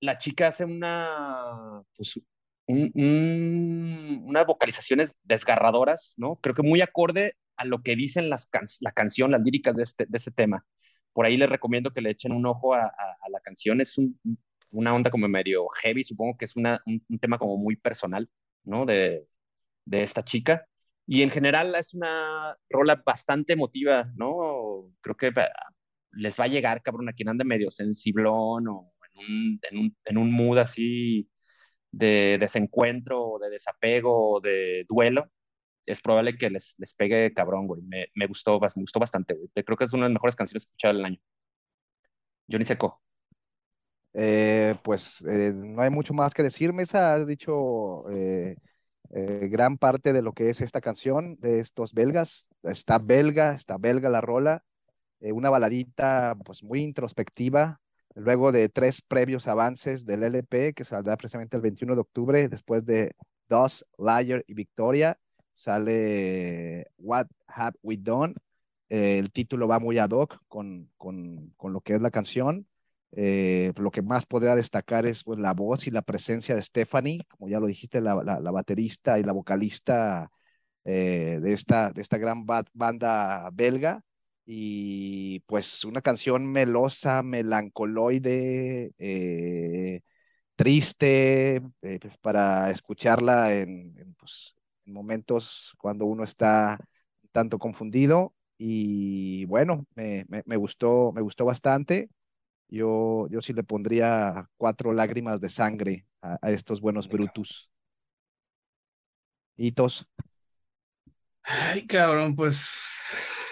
la 0.00 0.18
chica 0.18 0.48
hace 0.48 0.64
una, 0.64 1.82
pues, 1.96 2.20
unas 2.66 4.46
vocalizaciones 4.46 5.18
desgarradoras, 5.22 6.14
¿no? 6.18 6.36
Creo 6.36 6.54
que 6.54 6.62
muy 6.62 6.82
acorde 6.82 7.34
a 7.56 7.64
lo 7.64 7.82
que 7.82 7.96
dicen 7.96 8.30
las 8.30 8.48
la 8.80 8.92
canción, 8.92 9.30
las 9.32 9.42
líricas 9.42 9.74
de 9.76 9.82
este, 9.84 10.06
de 10.06 10.18
este 10.18 10.30
tema. 10.32 10.66
Por 11.12 11.26
ahí 11.26 11.36
les 11.36 11.48
recomiendo 11.48 11.92
que 11.92 12.02
le 12.02 12.10
echen 12.10 12.32
un 12.32 12.46
ojo 12.46 12.74
a, 12.74 12.92
la 13.30 13.40
canción. 13.40 13.80
Es 13.80 13.98
un, 13.98 14.20
una 14.70 14.94
onda 14.94 15.10
como 15.10 15.28
medio 15.28 15.68
heavy, 15.82 16.04
supongo 16.04 16.36
que 16.38 16.44
es 16.44 16.56
una, 16.56 16.82
un, 16.86 17.04
un, 17.08 17.18
tema 17.18 17.38
como 17.38 17.56
muy 17.56 17.76
personal, 17.76 18.28
¿no? 18.64 18.86
De, 18.86 19.26
de 19.88 20.02
esta 20.02 20.24
chica. 20.24 20.66
Y 21.06 21.22
en 21.22 21.30
general 21.30 21.74
es 21.74 21.94
una 21.94 22.56
rola 22.70 23.02
bastante 23.04 23.54
emotiva, 23.54 24.10
¿no? 24.16 24.92
Creo 25.00 25.16
que 25.16 25.32
les 26.12 26.38
va 26.38 26.44
a 26.44 26.48
llegar, 26.48 26.82
cabrón, 26.82 27.08
a 27.08 27.12
quien 27.14 27.28
ande 27.30 27.44
medio 27.44 27.70
sensiblón 27.70 28.68
o 28.68 28.92
en 29.14 29.18
un, 29.18 29.60
en 29.70 29.78
un, 29.78 29.96
en 30.04 30.18
un 30.18 30.32
mood 30.32 30.58
así 30.58 31.28
de 31.90 32.38
desencuentro, 32.40 33.38
de 33.40 33.50
desapego, 33.50 34.40
de 34.40 34.84
duelo, 34.88 35.30
es 35.86 36.00
probable 36.02 36.36
que 36.36 36.50
les, 36.50 36.74
les 36.78 36.94
pegue 36.94 37.32
cabrón, 37.34 37.66
güey. 37.66 37.82
Me, 37.82 38.08
me, 38.14 38.26
gustó, 38.26 38.60
me 38.60 38.68
gustó 38.82 39.00
bastante, 39.00 39.34
güey. 39.34 39.48
Creo 39.64 39.76
que 39.76 39.84
es 39.84 39.92
una 39.92 40.04
de 40.04 40.10
las 40.10 40.14
mejores 40.14 40.36
canciones 40.36 40.64
escuchadas 40.64 40.96
del 40.96 41.06
año. 41.06 41.18
Johnny 42.50 42.64
Seco. 42.64 43.02
Eh, 44.14 44.74
pues 44.82 45.22
eh, 45.22 45.52
no 45.54 45.82
hay 45.82 45.90
mucho 45.90 46.12
más 46.14 46.34
que 46.34 46.42
decir, 46.42 46.72
Mesa. 46.72 47.14
Has 47.14 47.26
dicho 47.26 48.08
eh, 48.10 48.56
eh, 49.10 49.48
gran 49.50 49.78
parte 49.78 50.12
de 50.12 50.22
lo 50.22 50.32
que 50.32 50.50
es 50.50 50.60
esta 50.60 50.80
canción 50.80 51.36
de 51.40 51.60
estos 51.60 51.94
belgas. 51.94 52.48
Está 52.62 52.98
belga, 52.98 53.54
está 53.54 53.78
belga 53.78 54.10
la 54.10 54.20
rola. 54.20 54.64
Eh, 55.20 55.32
una 55.32 55.50
baladita 55.50 56.36
pues 56.44 56.62
muy 56.62 56.80
introspectiva, 56.80 57.80
luego 58.14 58.52
de 58.52 58.68
tres 58.68 59.02
previos 59.02 59.48
avances 59.48 60.04
del 60.04 60.22
LP 60.22 60.74
que 60.74 60.84
saldrá 60.84 61.16
precisamente 61.16 61.56
el 61.56 61.62
21 61.62 61.94
de 61.94 62.00
octubre, 62.00 62.48
después 62.48 62.84
de 62.84 63.16
Dos, 63.48 63.84
Liar 63.98 64.44
y 64.46 64.54
Victoria, 64.54 65.18
sale 65.54 66.86
What 66.98 67.26
Have 67.48 67.76
We 67.82 67.96
Done. 67.96 68.34
Eh, 68.90 69.18
el 69.18 69.32
título 69.32 69.66
va 69.66 69.80
muy 69.80 69.98
ad 69.98 70.10
hoc 70.10 70.38
con, 70.48 70.90
con, 70.96 71.52
con, 71.56 71.72
lo 71.72 71.80
que 71.80 71.94
es 71.94 72.00
la 72.00 72.10
canción. 72.10 72.67
Eh, 73.12 73.72
lo 73.76 73.90
que 73.90 74.02
más 74.02 74.26
podría 74.26 74.54
destacar 74.54 75.06
es 75.06 75.24
pues, 75.24 75.38
la 75.38 75.54
voz 75.54 75.86
y 75.86 75.90
la 75.90 76.02
presencia 76.02 76.54
de 76.54 76.62
Stephanie, 76.62 77.24
como 77.28 77.48
ya 77.48 77.60
lo 77.60 77.66
dijiste, 77.66 78.00
la, 78.00 78.14
la, 78.22 78.50
baterista 78.50 79.18
y 79.18 79.22
la 79.22 79.32
vocalista 79.32 80.30
eh, 80.84 81.38
de, 81.42 81.52
esta, 81.52 81.92
de 81.92 82.02
esta 82.02 82.18
gran 82.18 82.44
banda 82.46 83.50
belga 83.52 84.02
y 84.44 85.40
pues 85.40 85.84
una 85.84 86.00
canción 86.02 86.50
melosa, 86.50 87.22
melancoloide, 87.22 88.92
eh, 88.98 90.00
triste, 90.56 91.62
pues, 91.80 92.18
para 92.20 92.70
escucharla 92.70 93.54
en, 93.54 94.14
pues, 94.18 94.56
en, 94.86 94.92
momentos 94.94 95.74
cuando 95.78 96.06
uno 96.06 96.24
está 96.24 96.78
tanto 97.32 97.58
confundido. 97.58 98.34
Y 98.58 99.44
bueno, 99.46 99.86
me, 99.94 100.26
me, 100.28 100.56
gustó, 100.56 101.12
me 101.12 101.20
gustó 101.20 101.44
bastante. 101.44 102.10
Yo, 102.68 103.26
yo 103.30 103.40
sí 103.40 103.52
le 103.52 103.64
pondría 103.64 104.48
cuatro 104.56 104.92
lágrimas 104.92 105.40
de 105.40 105.48
sangre 105.48 106.06
a, 106.22 106.38
a 106.42 106.50
estos 106.50 106.80
buenos 106.80 107.08
brutus. 107.08 107.70
Hitos. 109.56 110.06
Ay, 111.42 111.86
cabrón, 111.86 112.36
pues 112.36 112.84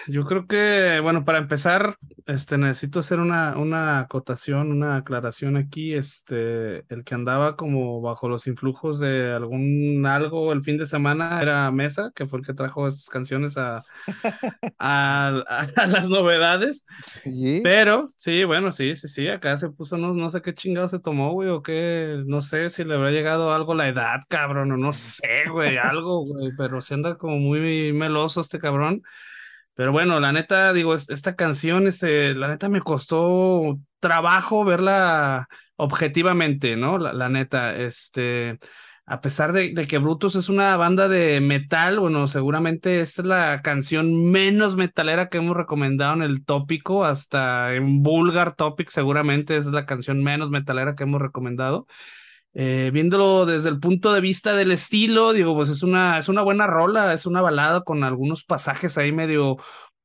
yo 0.07 0.25
creo 0.25 0.47
que, 0.47 0.99
bueno, 1.01 1.25
para 1.25 1.37
empezar, 1.37 1.97
este, 2.25 2.57
necesito 2.57 2.99
hacer 2.99 3.19
una, 3.19 3.57
una 3.57 3.99
acotación, 3.99 4.71
una 4.71 4.97
aclaración 4.97 5.57
aquí. 5.57 5.93
Este, 5.93 6.85
el 6.93 7.03
que 7.03 7.15
andaba 7.15 7.55
como 7.55 8.01
bajo 8.01 8.29
los 8.29 8.47
influjos 8.47 8.99
de 8.99 9.33
algún 9.33 10.05
algo 10.05 10.53
el 10.53 10.63
fin 10.63 10.77
de 10.77 10.85
semana 10.85 11.41
era 11.41 11.69
Mesa, 11.71 12.11
que 12.15 12.25
fue 12.25 12.39
el 12.39 12.45
que 12.45 12.53
trajo 12.53 12.87
estas 12.87 13.09
canciones 13.09 13.57
a, 13.57 13.83
a, 14.79 15.27
a, 15.75 15.87
las 15.87 16.09
novedades. 16.09 16.85
Sí. 17.05 17.61
Pero, 17.63 18.09
sí, 18.15 18.43
bueno, 18.43 18.71
sí, 18.71 18.95
sí, 18.95 19.07
sí, 19.07 19.27
acá 19.27 19.57
se 19.57 19.69
puso, 19.69 19.97
no, 19.97 20.13
no 20.13 20.29
sé 20.29 20.41
qué 20.41 20.53
chingado 20.53 20.87
se 20.87 20.99
tomó, 20.99 21.33
güey, 21.33 21.49
o 21.49 21.61
qué, 21.61 22.23
no 22.25 22.41
sé 22.41 22.69
si 22.69 22.83
le 22.83 22.95
habrá 22.95 23.11
llegado 23.11 23.53
algo 23.53 23.75
la 23.75 23.87
edad, 23.87 24.21
cabrón, 24.29 24.71
o 24.71 24.77
no 24.77 24.91
sé, 24.91 25.49
güey, 25.51 25.77
algo, 25.77 26.25
güey, 26.25 26.51
pero 26.57 26.81
se 26.81 26.93
anda 26.93 27.17
como 27.17 27.37
muy 27.37 27.93
meloso 27.93 28.41
este 28.41 28.59
cabrón. 28.59 29.03
Pero 29.77 29.91
bueno, 29.91 30.19
la 30.19 30.31
neta, 30.31 30.73
digo, 30.73 30.95
esta 30.95 31.35
canción, 31.35 31.85
este, 31.87 32.33
la 32.33 32.47
neta 32.47 32.67
me 32.67 32.81
costó 32.81 33.79
trabajo 33.99 34.65
verla 34.65 35.47
objetivamente, 35.75 36.75
¿no? 36.75 36.97
La, 36.97 37.13
la 37.13 37.29
neta, 37.29 37.75
este, 37.75 38.57
a 39.05 39.21
pesar 39.21 39.53
de, 39.53 39.73
que 39.87 39.99
Brutus 39.99 40.35
es 40.35 40.49
una 40.49 40.75
banda 40.77 41.07
de 41.07 41.41
metal, 41.41 41.99
bueno, 41.99 42.27
seguramente 42.27 43.01
es 43.01 43.19
la 43.19 43.61
canción 43.61 44.31
menos 44.31 44.75
metalera 44.75 45.29
que 45.29 45.37
hemos 45.37 45.55
recomendado 45.55 46.15
en 46.15 46.23
el 46.23 46.43
tópico, 46.43 47.05
hasta 47.05 47.75
en 47.75 48.01
Vulgar 48.01 48.55
Topic 48.55 48.89
seguramente 48.89 49.57
es 49.57 49.67
la 49.67 49.85
canción 49.85 50.23
menos 50.23 50.49
metalera 50.49 50.95
que 50.95 51.03
hemos 51.03 51.21
recomendado. 51.21 51.85
Eh, 52.59 52.89
viéndolo 52.91 53.45
desde 53.45 53.69
el 53.69 53.79
punto 53.79 54.11
de 54.11 54.19
vista 54.19 54.55
del 54.55 54.71
estilo, 54.71 55.31
digo, 55.31 55.53
pues 55.53 55.69
es 55.69 55.83
una, 55.83 56.17
es 56.17 56.27
una 56.27 56.41
buena 56.41 56.65
rola, 56.65 57.13
es 57.13 57.27
una 57.27 57.39
balada 57.39 57.81
con 57.81 58.03
algunos 58.03 58.43
pasajes 58.43 58.97
ahí 58.97 59.11
medio 59.11 59.57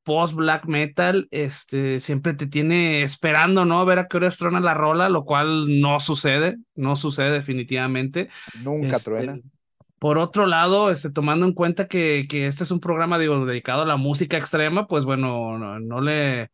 post 0.02 0.34
black 0.34 0.66
metal, 0.66 1.28
este, 1.30 1.98
siempre 2.00 2.34
te 2.34 2.46
tiene 2.46 3.04
esperando, 3.04 3.64
¿no? 3.64 3.80
A 3.80 3.84
ver 3.84 4.00
a 4.00 4.06
qué 4.06 4.18
hora 4.18 4.28
estrona 4.28 4.60
la 4.60 4.74
rola, 4.74 5.08
lo 5.08 5.24
cual 5.24 5.80
no 5.80 5.98
sucede, 5.98 6.58
no 6.74 6.94
sucede 6.94 7.30
definitivamente. 7.30 8.28
Nunca 8.62 8.96
este, 8.96 9.10
truena. 9.10 9.38
Por 9.98 10.18
otro 10.18 10.44
lado, 10.44 10.90
este, 10.90 11.10
tomando 11.10 11.46
en 11.46 11.54
cuenta 11.54 11.88
que, 11.88 12.26
que 12.28 12.48
este 12.48 12.64
es 12.64 12.70
un 12.70 12.80
programa, 12.80 13.18
digo, 13.18 13.46
dedicado 13.46 13.80
a 13.80 13.86
la 13.86 13.96
música 13.96 14.36
extrema, 14.36 14.86
pues 14.86 15.06
bueno, 15.06 15.56
no, 15.56 15.80
no 15.80 16.00
le, 16.02 16.50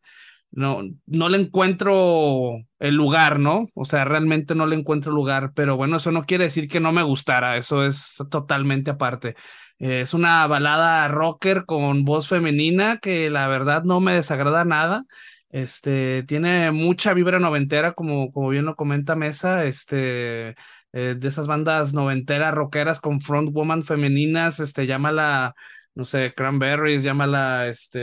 no, 0.51 0.81
no 1.05 1.29
le 1.29 1.37
encuentro 1.39 2.57
el 2.79 2.95
lugar, 2.95 3.39
¿no? 3.39 3.67
O 3.73 3.85
sea, 3.85 4.05
realmente 4.05 4.55
no 4.55 4.65
le 4.65 4.75
encuentro 4.75 5.11
lugar, 5.11 5.51
pero 5.55 5.77
bueno, 5.77 5.97
eso 5.97 6.11
no 6.11 6.25
quiere 6.25 6.45
decir 6.45 6.67
que 6.67 6.79
no 6.79 6.91
me 6.91 7.03
gustara, 7.03 7.57
eso 7.57 7.85
es 7.85 8.17
totalmente 8.29 8.91
aparte. 8.91 9.35
Eh, 9.79 10.01
es 10.01 10.13
una 10.13 10.45
balada 10.47 11.07
rocker 11.07 11.65
con 11.65 12.03
voz 12.05 12.27
femenina 12.27 12.99
que 12.99 13.29
la 13.29 13.47
verdad 13.47 13.83
no 13.83 13.99
me 13.99 14.13
desagrada 14.13 14.65
nada. 14.65 15.05
Este, 15.51 16.23
tiene 16.27 16.71
mucha 16.71 17.13
vibra 17.13 17.39
noventera, 17.39 17.93
como, 17.93 18.31
como 18.31 18.49
bien 18.49 18.65
lo 18.65 18.75
comenta 18.75 19.15
Mesa, 19.15 19.65
este, 19.65 20.55
eh, 20.93 21.15
de 21.17 21.27
esas 21.27 21.47
bandas 21.47 21.93
noventeras 21.93 22.53
rockeras 22.53 22.99
con 22.99 23.21
frontwoman 23.21 23.83
femeninas, 23.83 24.59
este, 24.59 24.85
llámala, 24.85 25.55
no 25.95 26.05
sé, 26.05 26.33
Cranberries, 26.35 27.03
llámala, 27.03 27.67
este, 27.67 27.99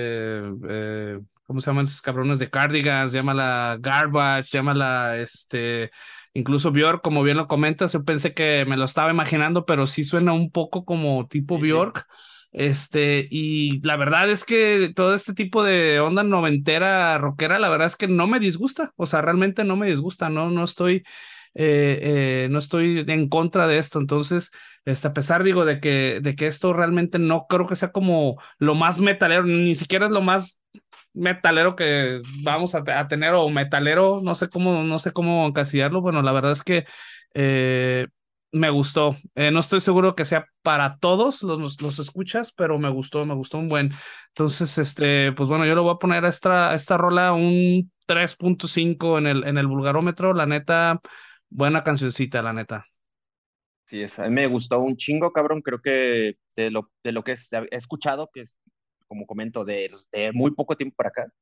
eh, 0.69 1.21
¿cómo 1.47 1.61
se 1.61 1.71
llaman 1.71 1.87
esos 1.87 2.03
cabrones 2.03 2.39
de 2.39 2.51
Cardigans? 2.51 3.13
Llámala 3.13 3.79
Garbage, 3.81 4.51
llámala 4.53 5.17
este, 5.19 5.91
incluso 6.35 6.73
Bjork, 6.73 7.03
como 7.03 7.23
bien 7.23 7.37
lo 7.37 7.49
comentas, 7.49 7.93
yo 7.93 8.05
pensé 8.05 8.35
que 8.35 8.65
me 8.67 8.77
lo 8.77 8.85
estaba 8.85 9.11
imaginando, 9.11 9.65
pero 9.65 9.87
sí 9.87 10.05
suena 10.05 10.33
un 10.33 10.51
poco 10.51 10.85
como 10.85 11.27
tipo 11.29 11.59
Bjork. 11.59 12.07
Este, 12.53 13.29
y 13.31 13.81
la 13.83 13.97
verdad 13.99 14.31
es 14.31 14.45
que 14.45 14.91
todo 14.97 15.15
este 15.15 15.35
tipo 15.35 15.63
de 15.63 16.01
onda 16.01 16.23
noventera, 16.23 17.19
rockera, 17.19 17.59
la 17.59 17.69
verdad 17.69 17.87
es 17.87 17.97
que 17.97 18.09
no 18.09 18.27
me 18.27 18.41
disgusta, 18.41 18.93
o 18.97 19.05
sea, 19.05 19.21
realmente 19.21 19.63
no 19.63 19.77
me 19.77 19.89
disgusta, 19.89 20.31
no, 20.31 20.51
no 20.51 20.65
estoy, 20.65 21.05
eh, 21.55 21.99
eh, 22.45 22.49
no 22.51 22.59
estoy 22.59 23.05
en 23.07 23.29
contra 23.29 23.67
de 23.67 23.77
esto, 23.77 23.99
entonces, 23.99 24.53
este, 24.87 25.09
a 25.09 25.13
pesar, 25.13 25.43
digo, 25.45 25.67
de 25.67 25.81
que, 25.81 26.21
de 26.23 26.35
que 26.35 26.47
esto 26.47 26.73
realmente 26.73 27.19
no 27.19 27.47
creo 27.47 27.67
que 27.67 27.77
sea 27.77 27.93
como 27.93 28.41
lo 28.59 28.75
más 28.75 29.01
metalero, 29.01 29.45
ni 29.45 29.75
siquiera 29.75 30.07
es 30.07 30.13
lo 30.13 30.23
más 30.23 30.59
metalero 31.17 31.75
que 31.77 32.23
vamos 32.43 32.75
a, 32.75 32.85
tener, 33.09 33.35
o 33.35 33.49
metalero, 33.49 34.21
no 34.23 34.35
sé 34.35 34.49
cómo, 34.49 34.83
no 34.85 34.99
sé 34.99 35.13
cómo 35.13 35.47
encasillarlo, 35.47 36.01
bueno, 36.01 36.23
la 36.23 36.33
verdad 36.33 36.53
es 36.53 36.63
que 36.63 36.85
eh, 37.35 38.07
me 38.53 38.71
gustó. 38.71 39.17
Eh, 39.35 39.51
no 39.51 39.61
estoy 39.61 39.81
seguro 39.81 40.15
que 40.15 40.25
sea 40.25 40.47
para 40.63 40.99
todos 40.99 41.43
los, 41.43 41.81
los, 41.81 41.99
escuchas, 41.99 42.53
pero 42.53 42.79
me 42.79 42.91
gustó, 42.91 43.25
me 43.27 43.35
gustó 43.35 43.59
un 43.59 43.69
buen. 43.69 43.91
Entonces, 44.29 44.79
este, 44.79 45.33
pues 45.33 45.49
bueno, 45.49 45.67
yo 45.67 45.75
le 45.75 45.81
voy 45.81 45.95
a 45.95 45.99
poner 45.99 46.25
a 46.25 46.29
esta, 46.29 46.75
esta 46.75 46.97
rola 46.97 47.33
un 47.33 47.91
3.5 48.07 49.19
en 49.19 49.27
el, 49.27 49.45
en 49.45 49.59
el 49.59 49.67
vulgarómetro. 49.67 50.33
La 50.35 50.47
neta, 50.47 51.01
buena 51.51 51.83
cancioncita, 51.83 52.43
la 52.43 52.53
neta. 52.53 52.87
Sí, 53.87 54.05
me 54.31 54.47
gustó 54.47 54.81
un 54.81 54.97
chingo, 54.97 55.33
cabrón. 55.33 55.63
Creo 55.63 55.81
que 55.81 56.37
de 56.57 56.71
lo, 56.71 56.91
de 57.05 57.13
lo 57.13 57.23
que 57.23 57.33
he 57.33 57.77
escuchado, 57.77 58.31
que 58.33 58.41
es, 58.41 58.57
como 59.07 59.27
comento, 59.27 59.64
de, 59.64 59.90
de 60.12 60.33
muy 60.33 60.53
poco 60.53 60.77
tiempo 60.77 60.97
para 60.97 61.11
acá, 61.11 61.33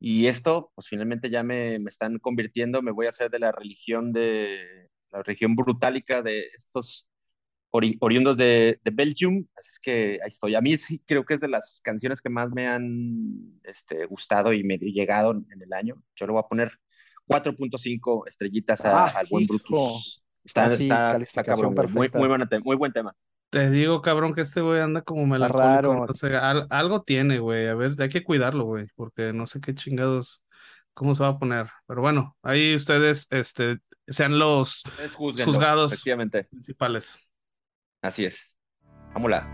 y 0.00 0.26
esto, 0.26 0.70
pues 0.74 0.88
finalmente 0.88 1.30
ya 1.30 1.42
me, 1.42 1.78
me, 1.78 1.88
están 1.88 2.18
convirtiendo, 2.18 2.82
me 2.82 2.92
voy 2.92 3.06
a 3.06 3.10
hacer 3.10 3.30
de 3.30 3.38
la 3.38 3.52
religión 3.52 4.12
de, 4.12 4.90
la 5.14 5.22
región 5.22 5.54
brutálica 5.54 6.22
de 6.22 6.48
estos 6.54 7.08
oriundos 7.70 8.36
de, 8.36 8.78
de, 8.84 8.90
Belgium, 8.90 9.46
así 9.56 9.68
es 9.68 9.80
que 9.80 10.20
ahí 10.22 10.28
estoy. 10.28 10.54
A 10.54 10.60
mí 10.60 10.76
sí 10.76 11.02
creo 11.06 11.24
que 11.24 11.34
es 11.34 11.40
de 11.40 11.48
las 11.48 11.80
canciones 11.82 12.20
que 12.20 12.28
más 12.28 12.50
me 12.50 12.68
han 12.68 13.60
este, 13.64 14.06
gustado 14.06 14.52
y 14.52 14.62
me 14.62 14.78
llegado 14.78 15.32
en 15.32 15.62
el 15.62 15.72
año. 15.72 16.00
Yo 16.14 16.26
le 16.26 16.32
voy 16.32 16.40
a 16.40 16.48
poner 16.48 16.72
4.5 17.26 18.28
estrellitas 18.28 18.84
a, 18.84 19.06
ah, 19.06 19.12
al 19.16 19.26
buen 19.28 19.46
Brutus. 19.46 20.22
Está, 20.44 20.66
está, 20.66 21.16
está, 21.16 21.42
cabrón, 21.42 21.74
muy, 21.74 22.10
muy, 22.12 22.28
buen 22.28 22.42
muy 22.62 22.76
buen 22.76 22.92
tema. 22.92 23.16
Te 23.54 23.70
digo, 23.70 24.02
cabrón, 24.02 24.34
que 24.34 24.40
este 24.40 24.60
güey 24.60 24.80
anda 24.80 25.02
como 25.02 25.24
melancólico. 25.26 26.06
O 26.10 26.14
sea, 26.14 26.50
algo 26.70 27.02
tiene, 27.02 27.38
güey. 27.38 27.68
A 27.68 27.74
ver, 27.76 27.94
hay 28.00 28.08
que 28.08 28.24
cuidarlo, 28.24 28.64
güey, 28.64 28.88
porque 28.96 29.32
no 29.32 29.46
sé 29.46 29.60
qué 29.60 29.76
chingados, 29.76 30.42
cómo 30.92 31.14
se 31.14 31.22
va 31.22 31.28
a 31.28 31.38
poner. 31.38 31.70
Pero 31.86 32.00
bueno, 32.00 32.36
ahí 32.42 32.74
ustedes, 32.74 33.28
este, 33.30 33.78
sean 34.08 34.40
los 34.40 34.82
juzgados 35.14 36.02
principales. 36.50 37.16
Así 38.02 38.24
es. 38.24 38.56
Vámonos. 39.12 39.44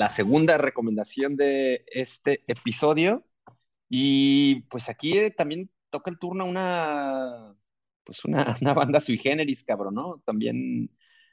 La, 0.00 0.10
segunda 0.10 0.58
recomendación 0.58 1.36
de 1.36 1.84
este 1.86 2.42
episodio. 2.46 3.24
Y 3.88 4.62
pues 4.70 4.88
aquí 4.88 5.18
eh, 5.18 5.30
también 5.30 5.70
toca 5.90 6.10
el 6.10 6.18
turno 6.18 6.44
una, 6.46 7.54
pues 8.04 8.24
una, 8.24 8.56
una, 8.62 8.74
banda 8.74 9.00
sui 9.00 9.18
generis, 9.18 9.64
cabrón, 9.64 9.94
¿no? 9.94 10.22
También 10.24 10.90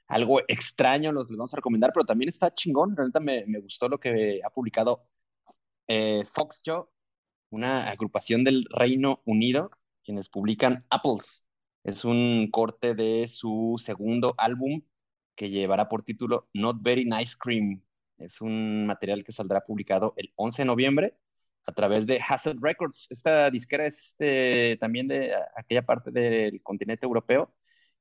algo 0.08 0.42
extraño 0.48 1.12
los 1.12 1.30
vamos 1.30 1.54
a 1.54 1.58
recomendar, 1.58 1.92
pero 1.94 2.06
también 2.06 2.30
está 2.30 2.54
chingón. 2.54 2.96
Realmente 2.96 3.20
me, 3.20 3.46
me 3.48 3.60
gustó 3.60 3.90
lo 3.90 4.00
que 4.00 4.42
ha 4.44 4.50
publicado 4.50 5.08
eh, 5.88 6.24
Fox 6.26 6.62
Joe, 6.66 6.86
una 7.50 7.90
agrupación 7.90 8.44
del 8.44 8.66
Reino 8.70 9.22
Unido, 9.26 9.72
quienes 10.04 10.30
publican 10.30 10.86
Apples. 10.90 11.48
Es 11.84 12.04
un 12.06 12.50
corte 12.52 12.96
de 12.96 13.28
su 13.28 13.76
segundo 13.82 14.36
álbum 14.38 14.82
que 15.36 15.50
llevará 15.50 15.88
por 15.88 16.04
título 16.04 16.50
Not 16.54 16.78
Very 16.82 17.06
Nice 17.06 17.36
Cream. 17.40 17.82
Es 18.18 18.42
un 18.42 18.88
material 18.88 19.24
que 19.24 19.32
saldrá 19.32 19.62
publicado 19.62 20.14
el 20.18 20.32
11 20.36 20.64
de 20.64 20.66
noviembre 20.66 21.18
a 21.66 21.74
través 21.74 22.08
de 22.08 22.20
Hassel 22.28 22.60
Records. 22.62 23.08
Esta 23.10 23.52
disquera 23.52 23.86
es 23.86 24.16
también 24.80 25.08
de 25.08 25.34
aquella 25.56 25.86
parte 25.86 26.12
del 26.12 26.62
continente 26.64 27.06
europeo 27.06 27.54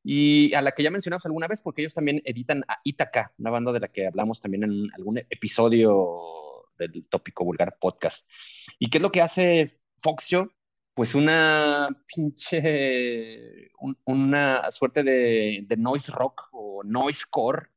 y 0.02 0.54
a 0.54 0.62
la 0.62 0.72
que 0.72 0.84
ya 0.84 0.90
mencionamos 0.90 1.26
alguna 1.26 1.48
vez 1.48 1.60
porque 1.60 1.82
ellos 1.82 1.94
también 1.94 2.22
editan 2.24 2.64
a 2.68 2.78
Itaca, 2.84 3.34
una 3.38 3.50
banda 3.50 3.72
de 3.72 3.80
la 3.80 3.88
que 3.88 4.06
hablamos 4.06 4.40
también 4.40 4.64
en 4.64 4.88
algún 4.94 5.18
episodio 5.18 6.68
del 6.78 7.06
Tópico 7.08 7.44
Vulgar 7.44 7.76
Podcast. 7.80 8.28
¿Y 8.78 8.88
qué 8.88 8.98
es 8.98 9.02
lo 9.02 9.10
que 9.10 9.22
hace 9.22 9.72
Foxio? 9.98 10.52
Pues 10.94 11.14
una 11.14 11.88
pinche, 12.06 13.70
una 14.04 14.70
suerte 14.70 15.02
de, 15.02 15.64
de 15.66 15.76
noise 15.76 16.10
rock 16.12 16.48
o 16.52 16.82
noise 16.84 17.24
core 17.28 17.68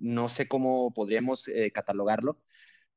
no 0.00 0.28
sé 0.28 0.48
cómo 0.48 0.92
podríamos 0.94 1.48
eh, 1.48 1.70
catalogarlo, 1.72 2.40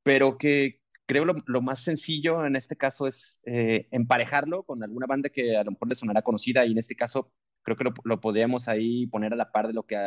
pero 0.04 0.38
que 0.38 0.82
creo 1.06 1.26
lo, 1.26 1.62
más 1.62 1.84
sencillo 1.84 2.46
en 2.46 2.56
este 2.56 2.76
caso 2.78 3.08
es 3.08 3.42
eh, 3.46 3.88
emparejarlo 3.92 4.64
con 4.64 4.84
alguna 4.84 5.06
banda 5.08 5.30
que 5.30 5.58
a 5.58 5.64
lo 5.64 5.72
mejor 5.72 5.90
le 5.90 5.96
sonará 5.96 6.22
conocida 6.22 6.66
y 6.66 6.72
en 6.72 6.78
este 6.78 6.96
caso 6.96 7.32
creo 7.64 7.78
que 7.78 7.86
lo, 8.04 8.22
podríamos 8.22 8.68
ahí 8.68 9.08
poner 9.08 9.34
a 9.34 9.36
la 9.36 9.52
par 9.52 9.68
de 9.68 9.74
lo 9.74 9.86
que 9.86 9.98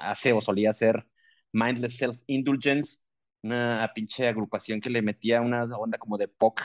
hace 0.00 0.32
o 0.32 0.40
solía 0.40 0.70
hacer 0.70 1.06
Mindless 1.52 1.98
Self-Indulgence, 1.98 3.00
una 3.42 3.90
pinche 3.94 4.28
agrupación 4.28 4.80
que 4.80 4.90
le 4.90 5.02
metía 5.02 5.40
una 5.40 5.64
onda 5.64 5.98
como 5.98 6.18
de 6.18 6.28
pop, 6.28 6.58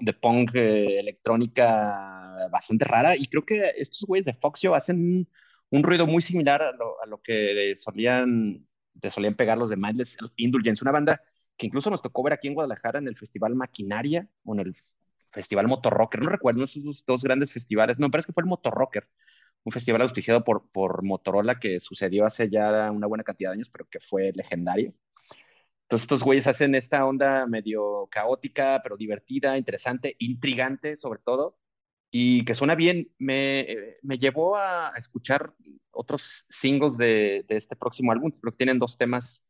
de 0.00 0.12
punk 0.12 0.54
eh, 0.54 0.98
electrónica 1.00 2.48
bastante 2.50 2.84
rara 2.84 3.16
y 3.16 3.26
creo 3.26 3.44
que 3.44 3.72
estos 3.76 4.02
güeyes 4.06 4.26
de 4.26 4.34
Foxio 4.34 4.74
hacen 4.74 5.28
un, 5.70 5.82
ruido 5.82 6.06
muy 6.06 6.22
similar 6.22 6.62
a 6.62 6.72
lo, 6.72 7.02
a 7.02 7.06
lo 7.06 7.20
que 7.22 7.74
solían 7.76 8.67
te 9.00 9.10
solían 9.10 9.34
pegar 9.34 9.58
los 9.58 9.70
de 9.70 9.76
Mindless 9.76 10.18
Indulgence, 10.36 10.84
una 10.84 10.92
banda 10.92 11.22
que 11.56 11.66
incluso 11.66 11.90
nos 11.90 12.02
tocó 12.02 12.22
ver 12.22 12.32
aquí 12.32 12.48
en 12.48 12.54
Guadalajara 12.54 12.98
en 12.98 13.08
el 13.08 13.16
Festival 13.16 13.54
Maquinaria 13.54 14.28
o 14.44 14.54
en 14.54 14.60
el 14.60 14.76
Festival 15.32 15.68
Motorrocker, 15.68 16.22
no 16.22 16.30
recuerdo 16.30 16.64
esos 16.64 17.04
dos 17.04 17.22
grandes 17.22 17.52
festivales, 17.52 17.98
no, 17.98 18.06
me 18.06 18.10
parece 18.10 18.26
que 18.28 18.32
fue 18.32 18.42
el 18.42 18.48
Motorrocker, 18.48 19.08
un 19.64 19.72
festival 19.72 20.02
auspiciado 20.02 20.44
por, 20.44 20.70
por 20.70 21.04
Motorola 21.04 21.58
que 21.58 21.80
sucedió 21.80 22.24
hace 22.24 22.48
ya 22.48 22.90
una 22.90 23.06
buena 23.06 23.24
cantidad 23.24 23.50
de 23.50 23.56
años, 23.56 23.70
pero 23.70 23.86
que 23.90 24.00
fue 24.00 24.32
legendario. 24.34 24.94
Entonces 25.82 26.04
estos 26.04 26.22
güeyes 26.22 26.46
hacen 26.46 26.74
esta 26.74 27.04
onda 27.06 27.46
medio 27.46 28.08
caótica, 28.10 28.80
pero 28.82 28.96
divertida, 28.96 29.56
interesante, 29.56 30.16
intrigante 30.18 30.96
sobre 30.96 31.20
todo, 31.24 31.58
y 32.10 32.44
que 32.44 32.54
suena 32.54 32.74
bien. 32.74 33.10
Me, 33.18 33.94
me 34.02 34.18
llevó 34.18 34.56
a 34.56 34.92
escuchar 34.96 35.54
otros 35.98 36.46
singles 36.48 36.96
de, 36.96 37.44
de, 37.48 37.56
este 37.56 37.74
próximo 37.76 38.12
álbum. 38.12 38.30
Creo 38.30 38.52
que 38.52 38.58
tienen 38.58 38.78
dos 38.78 38.96
temas, 38.96 39.44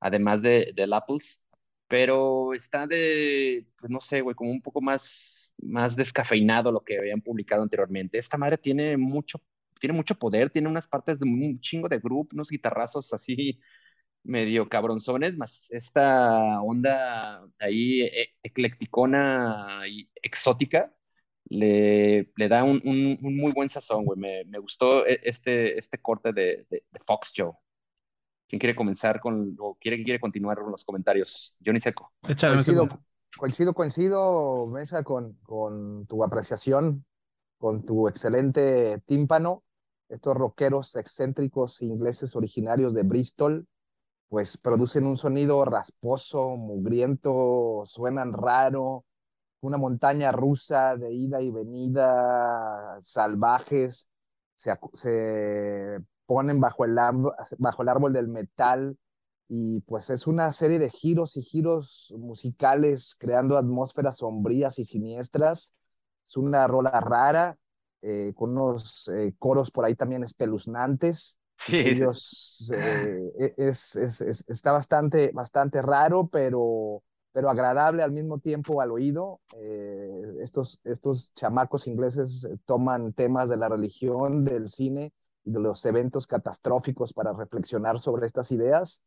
además 0.00 0.42
de, 0.42 0.72
del 0.76 0.92
Apples, 0.92 1.42
pero 1.88 2.52
está 2.54 2.86
de, 2.86 3.66
pues 3.76 3.90
no 3.90 4.00
sé, 4.00 4.20
güey, 4.20 4.36
como 4.36 4.50
un 4.50 4.60
poco 4.62 4.82
más, 4.82 5.54
más 5.58 5.96
descafeinado 5.96 6.70
lo 6.72 6.84
que 6.84 6.98
habían 6.98 7.22
publicado 7.22 7.62
anteriormente. 7.62 8.18
Esta 8.18 8.36
madre 8.38 8.58
tiene 8.58 8.96
mucho, 8.98 9.40
tiene 9.80 9.94
mucho 9.94 10.14
poder, 10.16 10.50
tiene 10.50 10.68
unas 10.68 10.86
partes 10.86 11.20
de 11.20 11.26
un 11.26 11.58
chingo 11.60 11.88
de 11.88 11.98
grupo, 11.98 12.34
unos 12.34 12.50
guitarrazos 12.50 13.12
así 13.14 13.60
medio 14.24 14.68
cabronzones, 14.68 15.36
más 15.36 15.70
esta 15.70 16.60
onda 16.62 17.46
ahí 17.58 18.02
e, 18.02 18.34
eclecticona 18.42 19.82
y 19.88 20.10
exótica 20.22 20.92
le, 21.46 22.32
le 22.36 22.48
da 22.48 22.64
un, 22.64 22.80
un, 22.84 23.36
muy 23.36 23.52
buen 23.52 23.68
sazón, 23.68 24.04
güey. 24.04 24.18
Me, 24.18 24.44
me, 24.44 24.58
gustó 24.58 25.06
e, 25.06 25.20
este, 25.24 25.78
este 25.78 25.98
corte 25.98 26.32
de, 26.32 26.66
de, 26.70 26.82
Fox 27.04 27.32
Joe. 27.36 27.52
¿Quién 28.48 28.58
quiere 28.58 28.76
comenzar 28.76 29.20
con, 29.20 29.56
o 29.58 29.76
quiere, 29.80 30.02
quiere 30.02 30.20
continuar 30.20 30.58
con 30.58 30.70
los 30.70 30.84
comentarios? 30.84 31.54
Johnny 31.64 31.80
Seco. 31.80 32.12
coincido, 32.22 32.88
coincido, 33.36 33.74
coincido, 33.74 34.66
Mesa, 34.68 35.02
con, 35.02 35.34
con 35.42 36.06
tu 36.06 36.22
apreciación, 36.24 37.04
con 37.58 37.84
tu 37.84 38.08
excelente 38.08 39.00
tímpano. 39.06 39.64
estos 40.08 40.34
rockeros 40.34 40.94
excéntricos 40.96 41.82
ingleses 41.82 42.36
originarios 42.36 42.94
de 42.94 43.02
Bristol, 43.02 43.66
pues 44.28 44.56
producen 44.56 45.06
un 45.06 45.16
sonido 45.16 45.64
rasposo, 45.64 46.56
mugriento, 46.56 47.82
suenan 47.86 48.32
raro, 48.32 49.04
una 49.66 49.78
montaña 49.78 50.32
rusa 50.32 50.96
de 50.96 51.12
ida 51.12 51.40
y 51.40 51.50
venida, 51.50 52.98
salvajes, 53.00 54.08
se, 54.54 54.72
se 54.92 55.98
ponen 56.26 56.60
bajo 56.60 56.84
el, 56.84 56.96
bajo 57.58 57.82
el 57.82 57.88
árbol 57.88 58.12
del 58.12 58.28
metal 58.28 58.96
y 59.48 59.80
pues 59.80 60.10
es 60.10 60.26
una 60.26 60.52
serie 60.52 60.78
de 60.78 60.90
giros 60.90 61.36
y 61.36 61.42
giros 61.42 62.14
musicales 62.18 63.14
creando 63.18 63.58
atmósferas 63.58 64.18
sombrías 64.18 64.78
y 64.78 64.84
siniestras. 64.84 65.72
Es 66.24 66.36
una 66.36 66.66
rola 66.66 66.98
rara, 67.00 67.58
eh, 68.00 68.32
con 68.34 68.56
unos 68.56 69.08
eh, 69.08 69.34
coros 69.38 69.70
por 69.70 69.84
ahí 69.84 69.94
también 69.94 70.24
espeluznantes. 70.24 71.36
Sí, 71.58 71.78
ellos 71.78 72.70
eh, 72.74 73.32
e, 73.38 73.54
es, 73.56 73.96
es, 73.96 74.44
está 74.48 74.72
bastante, 74.72 75.30
bastante 75.32 75.80
raro, 75.82 76.26
pero, 76.26 77.02
pero 77.34 77.50
agradable 77.50 78.02
al 78.02 78.12
mismo 78.12 78.38
tiempo 78.38 78.80
al 78.80 78.92
oído. 78.92 79.40
estos, 80.40 80.80
estos 80.84 81.34
chamacos 81.34 81.86
ingleses 81.86 82.48
toman 82.64 83.12
temas 83.12 83.50
de 83.50 83.58
la 83.58 83.68
religión, 83.68 84.44
del 84.44 84.68
cine 84.68 85.12
de 85.44 85.60
los 85.60 85.84
eventos 85.84 86.26
catastróficos 86.26 87.12
para 87.12 87.34
reflexionar 87.34 87.98
sobre 88.00 88.24
estas 88.24 88.50
ideas 88.52 89.02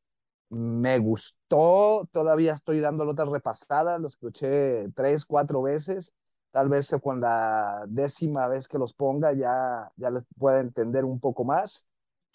me 0.50 1.00
gustó, 1.00 2.08
todavía 2.12 2.54
estoy 2.54 2.80
dándole 2.80 3.12
otra 3.12 3.26
repasada, 3.26 3.98
lo 4.00 4.08
escuché 4.08 4.90
tres, 4.96 5.26
cuatro 5.26 5.62
veces, 5.62 6.14
tal 6.52 6.70
vez 6.70 6.90
con 7.02 7.20
la 7.22 7.86
décima 7.88 8.48
vez 8.48 8.68
que 8.68 8.78
los 8.78 8.94
ponga 8.94 9.34
ya, 9.34 9.92
ya 9.98 10.10
les 10.10 10.24
pueda 10.38 10.60
entender 10.62 11.06
un 11.06 11.20
poco 11.20 11.44
más. 11.44 11.86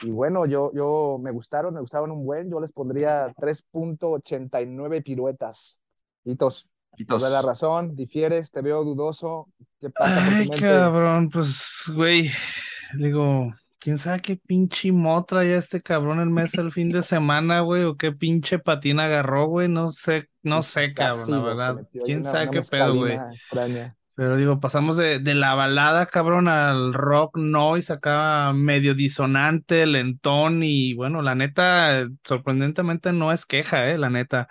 Y 0.00 0.10
bueno, 0.10 0.46
yo, 0.46 0.72
yo 0.74 1.18
me 1.22 1.30
gustaron, 1.30 1.74
me 1.74 1.80
gustaban 1.80 2.10
un 2.10 2.24
buen, 2.26 2.50
yo 2.50 2.60
les 2.60 2.72
pondría 2.72 3.32
3.89 3.34 5.02
piruetas. 5.02 5.80
Hitos, 6.24 6.68
Hitos. 6.96 7.22
la 7.22 7.42
razón, 7.42 7.96
difieres, 7.96 8.50
te 8.50 8.62
veo 8.62 8.84
dudoso. 8.84 9.48
¿Qué 9.80 9.90
pasa? 9.90 10.36
Ay, 10.36 10.48
cabrón, 10.48 11.28
pues, 11.28 11.84
güey, 11.94 12.30
digo, 12.94 13.52
quién 13.78 13.98
sabe 13.98 14.20
qué 14.20 14.36
pinche 14.36 14.92
motra 14.92 15.44
ya 15.44 15.56
este 15.56 15.82
cabrón 15.82 16.20
el 16.20 16.30
mes 16.30 16.54
el 16.54 16.70
fin 16.70 16.90
de 16.90 17.02
semana, 17.02 17.60
güey, 17.60 17.82
o 17.82 17.96
qué 17.96 18.12
pinche 18.12 18.60
patina 18.60 19.06
agarró, 19.06 19.46
güey, 19.46 19.68
no 19.68 19.90
sé, 19.90 20.28
no 20.42 20.62
sé, 20.62 20.94
cabrón, 20.94 21.30
la 21.30 21.40
verdad. 21.40 21.88
Quién 22.04 22.24
sabe 22.24 22.50
qué 22.50 22.62
pedo, 22.62 22.94
güey. 22.94 23.18
Pero 24.14 24.36
digo, 24.36 24.60
pasamos 24.60 24.96
de, 24.96 25.18
de, 25.20 25.34
la 25.34 25.54
balada, 25.54 26.06
cabrón, 26.06 26.46
al 26.46 26.92
rock 26.92 27.38
noise 27.38 27.94
acá 27.94 28.52
medio 28.54 28.94
disonante, 28.94 29.86
lentón 29.86 30.62
y 30.62 30.92
bueno, 30.94 31.22
la 31.22 31.34
neta, 31.34 32.06
sorprendentemente 32.22 33.12
no 33.12 33.32
es 33.32 33.46
queja, 33.46 33.88
eh, 33.88 33.98
la 33.98 34.10
neta. 34.10 34.48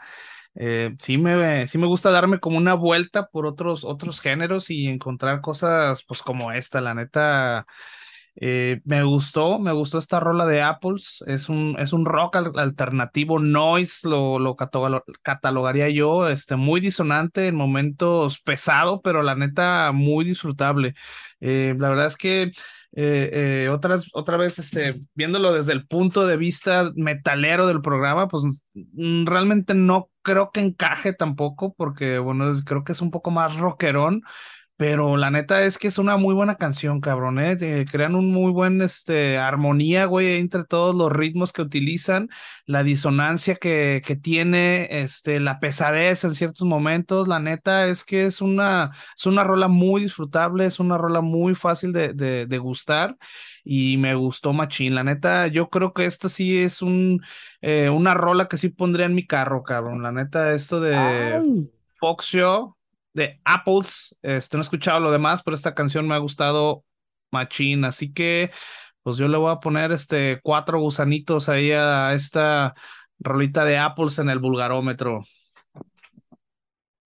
Eh, 0.56 0.96
sí 1.00 1.18
me, 1.18 1.66
sí 1.68 1.78
me 1.78 1.88
gusta 1.88 2.12
darme 2.12 2.40
como 2.40 2.58
una 2.58 2.74
vuelta 2.74 3.28
por 3.28 3.46
otros, 3.46 3.84
otros 3.86 4.20
géneros 4.22 4.70
y 4.70 4.88
encontrar 4.88 5.42
cosas 5.42 6.04
pues 6.04 6.22
como 6.22 6.52
esta, 6.52 6.82
la 6.82 6.94
neta 6.94 7.66
eh, 8.36 8.82
me 8.86 9.04
gustó, 9.04 9.60
me 9.60 9.72
gustó 9.74 9.98
esta 10.00 10.20
rola 10.20 10.46
de 10.46 10.62
Apples. 10.62 11.24
Es 11.28 11.50
un, 11.50 11.76
es 11.80 11.94
un 11.94 12.06
rock 12.06 12.36
alternativo, 12.38 13.40
noise, 13.40 14.08
lo, 14.08 14.40
lo 14.40 14.56
catalogaría 15.24 15.90
yo, 15.90 16.28
este, 16.30 16.56
muy 16.56 16.80
disonante 16.82 17.48
en 17.48 17.56
momentos 17.56 18.40
pesado, 18.42 19.02
pero 19.02 19.22
la 19.24 19.36
neta 19.36 19.92
muy 19.94 20.26
disfrutable. 20.26 20.96
Eh, 21.40 21.76
la 21.78 21.90
verdad 21.90 22.08
es 22.08 22.18
que 22.18 22.52
eh, 22.94 23.70
otras, 23.72 24.08
otra 24.14 24.38
vez, 24.38 24.60
este, 24.60 24.96
viéndolo 25.16 25.54
desde 25.54 25.74
el 25.74 25.88
punto 25.88 26.28
de 26.28 26.38
vista 26.38 26.92
metalero 26.96 27.68
del 27.68 27.82
programa, 27.82 28.28
pues 28.28 28.44
mm, 28.74 29.26
realmente 29.26 29.74
no 29.74 30.10
creo 30.22 30.52
que 30.52 30.60
encaje 30.60 31.14
tampoco, 31.14 31.74
porque 31.78 32.20
bueno, 32.20 32.52
creo 32.66 32.84
que 32.84 32.92
es 32.92 33.02
un 33.02 33.12
poco 33.12 33.32
más 33.32 33.56
rockerón 33.56 34.24
pero 34.82 35.16
la 35.16 35.30
neta 35.30 35.62
es 35.64 35.78
que 35.78 35.90
es 35.90 36.00
una 36.00 36.18
muy 36.18 36.34
buena 36.34 36.56
canción, 36.56 37.02
cabrón, 37.02 37.38
¿eh? 37.38 37.86
crean 37.92 38.16
un 38.16 38.32
muy 38.32 38.52
buen, 38.52 38.82
este, 38.82 39.38
armonía, 39.38 40.06
güey, 40.06 40.40
entre 40.40 40.64
todos 40.64 40.96
los 40.96 41.12
ritmos 41.12 41.54
que 41.54 41.62
utilizan, 41.62 42.30
la 42.66 42.82
disonancia 42.82 43.58
que, 43.58 44.02
que 44.04 44.16
tiene, 44.16 45.04
este, 45.04 45.40
la 45.40 45.60
pesadez 45.60 46.24
en 46.24 46.34
ciertos 46.34 46.68
momentos, 46.68 47.28
la 47.28 47.40
neta 47.40 47.86
es 47.86 48.04
que 48.04 48.26
es 48.26 48.42
una, 48.42 48.90
es 49.16 49.28
una 49.28 49.44
rola 49.44 49.68
muy 49.68 50.02
disfrutable, 50.02 50.66
es 50.66 50.80
una 50.80 50.98
rola 50.98 51.22
muy 51.22 51.54
fácil 51.54 51.94
de, 51.94 52.14
de, 52.16 52.58
gustar 52.58 53.16
y 53.64 53.98
me 53.98 54.16
gustó 54.16 54.52
machín, 54.52 54.96
la 54.96 55.04
neta, 55.04 55.46
yo 55.46 55.70
creo 55.70 55.94
que 55.94 56.08
esto 56.08 56.28
sí 56.28 56.58
es 56.58 56.82
un, 56.82 57.22
eh, 57.62 57.92
una 57.92 58.16
rola 58.16 58.48
que 58.48 58.58
sí 58.58 58.70
pondría 58.70 59.06
en 59.06 59.14
mi 59.14 59.28
carro, 59.28 59.62
cabrón, 59.62 60.02
la 60.02 60.12
neta, 60.12 60.56
esto 60.56 60.80
de... 60.80 61.70
Fox 62.00 62.26
Show, 62.26 62.76
de 63.14 63.40
Apples. 63.44 64.18
Este, 64.22 64.58
no 64.58 64.62
he 64.62 64.64
escuchado 64.64 65.00
lo 65.00 65.12
demás, 65.12 65.42
pero 65.44 65.56
esta 65.56 65.74
canción 65.74 66.08
me 66.08 66.16
ha 66.16 66.20
gustado 66.20 66.86
machín. 67.32 67.86
Así 67.86 68.14
que, 68.14 68.52
pues 69.04 69.18
yo 69.18 69.28
le 69.28 69.38
voy 69.38 69.52
a 69.52 69.60
poner 69.60 69.92
este 69.92 70.40
cuatro 70.44 70.80
gusanitos 70.80 71.50
ahí 71.50 71.72
a 71.72 72.14
esta 72.14 72.76
rolita 73.20 73.66
de 73.66 73.78
Apples 73.78 74.20
en 74.20 74.30
el 74.30 74.40
vulgarómetro. 74.40 75.24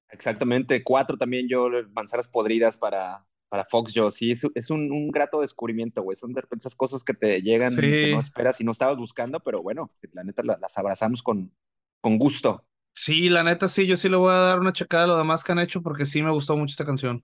Exactamente, 0.10 0.82
cuatro 0.82 1.18
también 1.18 1.48
yo, 1.50 1.70
manzanas 1.94 2.30
podridas 2.30 2.78
para, 2.78 3.26
para 3.50 3.65
Fox 3.65 3.91
Joe. 3.94 4.12
Sí, 4.12 4.32
es, 4.32 4.70
un, 4.70 5.10
grato 5.12 5.41
descubrimiento, 5.41 6.02
güey. 6.02 6.15
Son 6.15 6.34
de 6.34 6.41
repente 6.41 6.63
esas 6.63 6.76
cosas 6.76 7.04
que 7.04 7.13
te 7.13 7.41
llegan 7.41 7.76
que 7.76 8.12
no 8.13 8.22
esperas 8.22 8.62
y 8.62 8.63
no 8.63 8.72
estabas 8.72 8.98
buscando, 8.98 9.41
pero 9.41 9.62
bueno, 9.62 9.89
la 10.13 10.24
neta 10.24 10.41
las, 10.44 10.78
abrazamos 10.78 11.22
con, 11.22 11.52
con 12.00 12.18
gusto. 12.18 12.65
Sí, 12.96 13.30
la 13.30 13.44
neta 13.44 13.68
sí, 13.68 13.86
yo 13.86 13.98
sí 13.98 14.08
le 14.08 14.16
voy 14.16 14.32
a 14.32 14.38
dar 14.38 14.60
una 14.60 14.72
checada 14.72 15.04
a 15.04 15.08
lo 15.08 15.18
demás 15.18 15.44
que 15.44 15.52
han 15.52 15.60
hecho 15.60 15.82
porque 15.82 16.06
sí 16.06 16.24
me 16.24 16.32
gustó 16.32 16.56
mucho 16.56 16.72
esta 16.72 16.86
canción. 16.86 17.22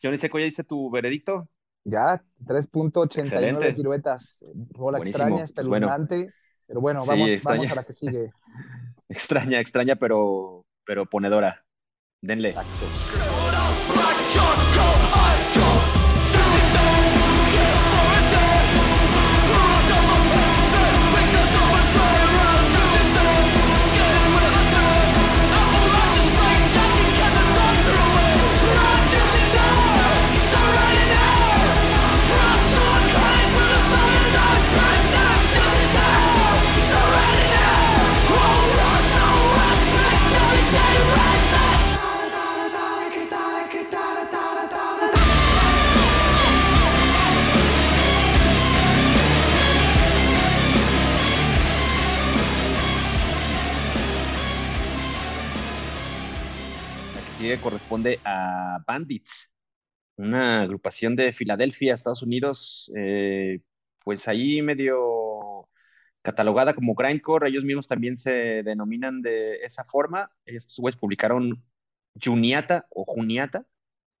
Johnny 0.00 0.16
Seco, 0.16 0.38
¿ya 0.38 0.44
dice 0.44 0.62
tu 0.62 0.90
veredicto? 0.90 1.48
Ya, 1.82 2.22
3.89 2.46 3.74
piruetas. 3.74 4.44
Rola 4.70 4.98
extraña, 4.98 5.30
pues 5.30 5.42
espeluznante. 5.50 6.32
pero 6.66 6.80
bueno, 6.80 7.04
vamos, 7.04 7.42
vamos 7.42 7.70
a 7.70 7.74
la 7.74 7.84
que 7.84 7.92
sigue. 7.92 8.30
extraña, 9.08 9.58
extraña, 9.58 9.96
pero, 9.96 10.64
pero 10.86 11.04
ponedora. 11.06 11.64
Denle. 12.22 12.50
Exacto. 12.50 12.86
Corresponde 57.60 58.20
a 58.24 58.82
Bandits, 58.86 59.52
una 60.16 60.62
agrupación 60.62 61.14
de 61.16 61.32
Filadelfia, 61.32 61.94
Estados 61.94 62.22
Unidos, 62.22 62.90
eh, 62.96 63.60
pues 64.02 64.28
ahí 64.28 64.62
medio 64.62 65.68
catalogada 66.22 66.74
como 66.74 66.94
grindcore, 66.94 67.48
ellos 67.48 67.64
mismos 67.64 67.86
también 67.86 68.16
se 68.16 68.62
denominan 68.62 69.20
de 69.20 69.56
esa 69.56 69.84
forma. 69.84 70.30
Estos 70.46 70.78
güeyes 70.78 70.96
publicaron 70.98 71.62
Juniata 72.22 72.86
o 72.90 73.04
Juniata, 73.04 73.66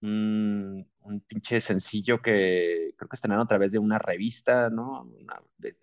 un, 0.02 0.86
pinche 1.26 1.60
sencillo 1.60 2.20
que 2.20 2.94
creo 2.96 3.08
que 3.08 3.16
estrenaron 3.16 3.44
a 3.44 3.48
través 3.48 3.72
de 3.72 3.78
una 3.78 3.98
revista, 3.98 4.68
¿no? 4.70 5.10
de, 5.58 5.76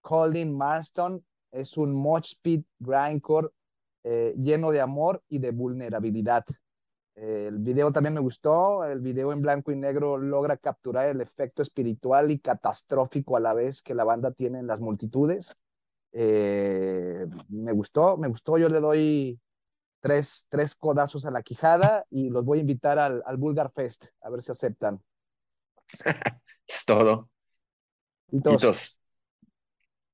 Colin 0.00 0.56
Marston, 0.56 1.22
es 1.50 1.76
un 1.76 1.94
moch 1.94 2.24
speed 2.24 2.62
grindcore 2.78 3.48
eh, 4.04 4.34
lleno 4.38 4.70
de 4.70 4.80
amor 4.80 5.22
y 5.28 5.38
de 5.38 5.50
vulnerabilidad. 5.50 6.46
El 7.14 7.58
video 7.58 7.92
también 7.92 8.14
me 8.14 8.20
gustó, 8.20 8.84
el 8.84 9.00
video 9.00 9.32
en 9.32 9.42
blanco 9.42 9.70
y 9.70 9.76
negro 9.76 10.16
logra 10.16 10.56
capturar 10.56 11.08
el 11.08 11.20
efecto 11.20 11.60
espiritual 11.60 12.30
y 12.30 12.38
catastrófico 12.38 13.36
a 13.36 13.40
la 13.40 13.52
vez 13.52 13.82
que 13.82 13.94
la 13.94 14.04
banda 14.04 14.30
tiene 14.30 14.58
en 14.58 14.66
las 14.66 14.80
multitudes. 14.80 15.56
Eh, 16.12 17.26
me 17.48 17.72
gustó, 17.72 18.16
me 18.16 18.28
gustó, 18.28 18.56
yo 18.56 18.68
le 18.68 18.80
doy 18.80 19.40
tres, 20.00 20.46
tres 20.48 20.74
codazos 20.74 21.26
a 21.26 21.30
la 21.30 21.42
quijada 21.42 22.06
y 22.10 22.30
los 22.30 22.44
voy 22.44 22.58
a 22.58 22.60
invitar 22.62 22.98
al, 22.98 23.22
al 23.26 23.36
Bulgar 23.36 23.70
Fest, 23.72 24.06
a 24.22 24.30
ver 24.30 24.42
si 24.42 24.52
aceptan. 24.52 25.02
es 26.66 26.84
todo. 26.84 27.28
Hitos. 28.30 28.98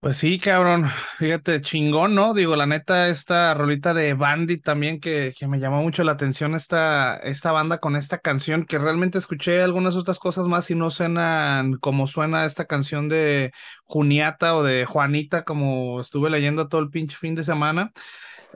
Pues 0.00 0.18
sí, 0.18 0.38
cabrón, 0.38 0.84
fíjate, 1.18 1.60
chingón, 1.60 2.14
¿no? 2.14 2.32
Digo, 2.32 2.54
la 2.54 2.66
neta, 2.66 3.08
esta 3.08 3.52
rolita 3.54 3.92
de 3.92 4.14
Bandit 4.14 4.62
también 4.62 5.00
que, 5.00 5.32
que 5.36 5.48
me 5.48 5.58
llamó 5.58 5.82
mucho 5.82 6.04
la 6.04 6.12
atención 6.12 6.54
esta, 6.54 7.16
esta 7.16 7.50
banda 7.50 7.78
con 7.78 7.96
esta 7.96 8.18
canción, 8.18 8.64
que 8.64 8.78
realmente 8.78 9.18
escuché 9.18 9.60
algunas 9.60 9.96
otras 9.96 10.20
cosas 10.20 10.46
más 10.46 10.70
y 10.70 10.76
no 10.76 10.90
suenan 10.90 11.72
como 11.78 12.06
suena 12.06 12.44
esta 12.44 12.66
canción 12.66 13.08
de 13.08 13.50
Juniata 13.86 14.54
o 14.56 14.62
de 14.62 14.84
Juanita, 14.84 15.42
como 15.42 16.00
estuve 16.00 16.30
leyendo 16.30 16.68
todo 16.68 16.80
el 16.80 16.90
pinche 16.90 17.16
fin 17.16 17.34
de 17.34 17.42
semana. 17.42 17.90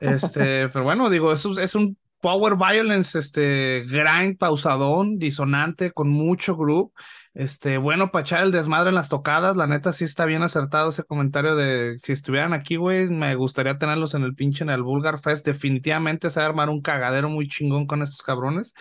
Este, 0.00 0.68
pero 0.68 0.84
bueno, 0.84 1.10
digo, 1.10 1.32
es, 1.32 1.44
es 1.44 1.74
un 1.74 1.98
power 2.20 2.54
violence, 2.56 3.18
este, 3.18 3.84
grind, 3.88 4.38
pausadón, 4.38 5.18
disonante, 5.18 5.90
con 5.90 6.08
mucho 6.08 6.56
groove. 6.56 6.92
Este, 7.34 7.78
bueno, 7.78 8.10
para 8.10 8.22
echar 8.24 8.42
el 8.42 8.52
desmadre 8.52 8.90
en 8.90 8.94
las 8.94 9.08
tocadas, 9.08 9.56
la 9.56 9.66
neta 9.66 9.92
sí 9.92 10.04
está 10.04 10.26
bien 10.26 10.42
acertado 10.42 10.90
ese 10.90 11.02
comentario 11.04 11.56
de 11.56 11.96
si 11.98 12.12
estuvieran 12.12 12.52
aquí, 12.52 12.76
güey, 12.76 13.08
me 13.08 13.34
gustaría 13.36 13.78
tenerlos 13.78 14.14
en 14.14 14.22
el 14.22 14.34
pinche 14.34 14.64
en 14.64 14.70
el 14.70 14.82
Vulgar 14.82 15.18
Fest. 15.20 15.46
Definitivamente 15.46 16.28
se 16.28 16.40
va 16.40 16.46
a 16.46 16.48
armar 16.50 16.68
un 16.68 16.82
cagadero 16.82 17.30
muy 17.30 17.48
chingón 17.48 17.86
con 17.86 18.02
estos 18.02 18.22
cabrones. 18.22 18.74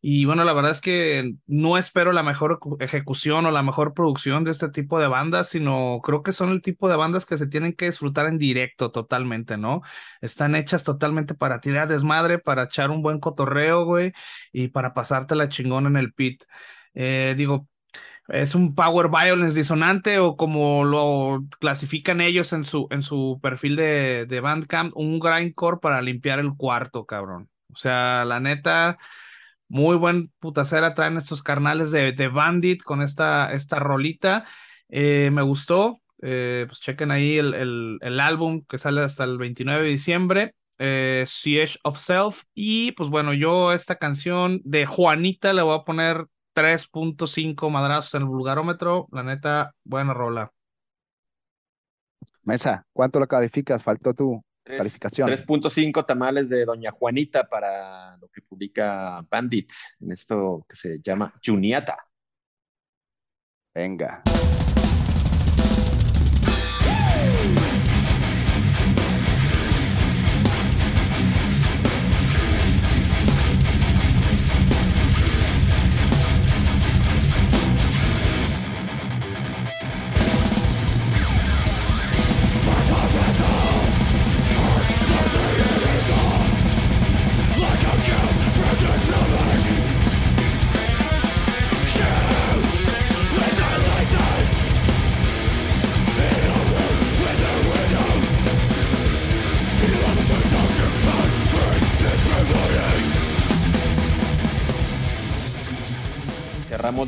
Y 0.00 0.24
bueno, 0.24 0.44
la 0.44 0.52
verdad 0.52 0.70
es 0.70 0.80
que 0.80 1.34
no 1.46 1.78
espero 1.78 2.12
la 2.12 2.22
mejor 2.22 2.60
ejecución 2.80 3.44
o 3.46 3.50
la 3.50 3.62
mejor 3.64 3.92
producción 3.94 4.44
de 4.44 4.52
este 4.52 4.68
tipo 4.68 5.00
de 5.00 5.08
bandas, 5.08 5.48
sino 5.48 6.00
creo 6.04 6.22
que 6.22 6.32
son 6.32 6.50
el 6.50 6.62
tipo 6.62 6.88
de 6.88 6.96
bandas 6.96 7.26
que 7.26 7.36
se 7.36 7.46
tienen 7.48 7.72
que 7.74 7.86
disfrutar 7.86 8.26
en 8.26 8.38
directo 8.38 8.92
totalmente, 8.92 9.56
¿no? 9.56 9.82
Están 10.20 10.54
hechas 10.54 10.84
totalmente 10.84 11.34
para 11.34 11.60
tirar 11.60 11.88
desmadre, 11.88 12.38
para 12.38 12.64
echar 12.64 12.90
un 12.90 13.02
buen 13.02 13.18
cotorreo, 13.18 13.84
güey, 13.84 14.12
y 14.52 14.68
para 14.68 14.94
pasarte 14.94 15.34
la 15.34 15.48
chingón 15.48 15.86
en 15.86 15.96
el 15.96 16.12
pit. 16.12 16.44
Eh, 16.94 17.34
digo, 17.36 17.68
es 18.28 18.54
un 18.54 18.74
power 18.74 19.08
violence 19.08 19.56
disonante 19.56 20.18
o 20.18 20.36
como 20.36 20.84
lo 20.84 21.44
clasifican 21.60 22.20
ellos 22.20 22.52
en 22.52 22.64
su, 22.64 22.88
en 22.90 23.02
su 23.02 23.38
perfil 23.42 23.76
de, 23.76 24.26
de 24.26 24.40
Bandcamp, 24.40 24.96
un 24.96 25.18
grindcore 25.20 25.78
para 25.80 26.02
limpiar 26.02 26.38
el 26.38 26.54
cuarto, 26.56 27.06
cabrón. 27.06 27.48
O 27.72 27.76
sea, 27.76 28.24
la 28.24 28.40
neta, 28.40 28.98
muy 29.68 29.96
buen 29.96 30.32
putacera 30.40 30.94
traen 30.94 31.16
estos 31.16 31.42
carnales 31.42 31.90
de, 31.90 32.12
de 32.12 32.28
Bandit 32.28 32.82
con 32.82 33.02
esta, 33.02 33.52
esta 33.52 33.78
rolita. 33.78 34.46
Eh, 34.88 35.30
me 35.32 35.42
gustó. 35.42 36.00
Eh, 36.22 36.64
pues 36.66 36.80
chequen 36.80 37.10
ahí 37.10 37.36
el, 37.36 37.52
el, 37.52 37.98
el, 38.00 38.20
álbum 38.20 38.64
que 38.66 38.78
sale 38.78 39.02
hasta 39.02 39.24
el 39.24 39.38
29 39.38 39.82
de 39.84 39.88
diciembre. 39.88 40.54
Eh, 40.78 41.24
Siege 41.26 41.78
of 41.84 41.98
Self. 41.98 42.42
Y 42.54 42.92
pues 42.92 43.10
bueno, 43.10 43.34
yo 43.34 43.72
esta 43.72 43.96
canción 43.96 44.60
de 44.64 44.86
Juanita 44.86 45.52
le 45.52 45.62
voy 45.62 45.78
a 45.78 45.84
poner 45.84 46.26
3.5 46.56 47.68
madrazos 47.70 48.14
en 48.14 48.22
el 48.22 48.28
vulgarómetro. 48.28 49.08
La 49.12 49.22
neta, 49.22 49.74
buena 49.84 50.14
rola. 50.14 50.50
Mesa, 52.44 52.86
¿cuánto 52.94 53.20
lo 53.20 53.26
calificas? 53.28 53.82
Faltó 53.82 54.14
tu 54.14 54.42
calificación. 54.64 55.28
3.5 55.28 56.06
tamales 56.06 56.48
de 56.48 56.64
Doña 56.64 56.92
Juanita 56.92 57.46
para 57.46 58.16
lo 58.16 58.28
que 58.28 58.40
publica 58.40 59.20
Bandit 59.30 59.70
en 60.00 60.12
esto 60.12 60.64
que 60.66 60.76
se 60.76 60.98
llama 61.00 61.34
Juniata. 61.44 61.98
Venga. 63.74 64.22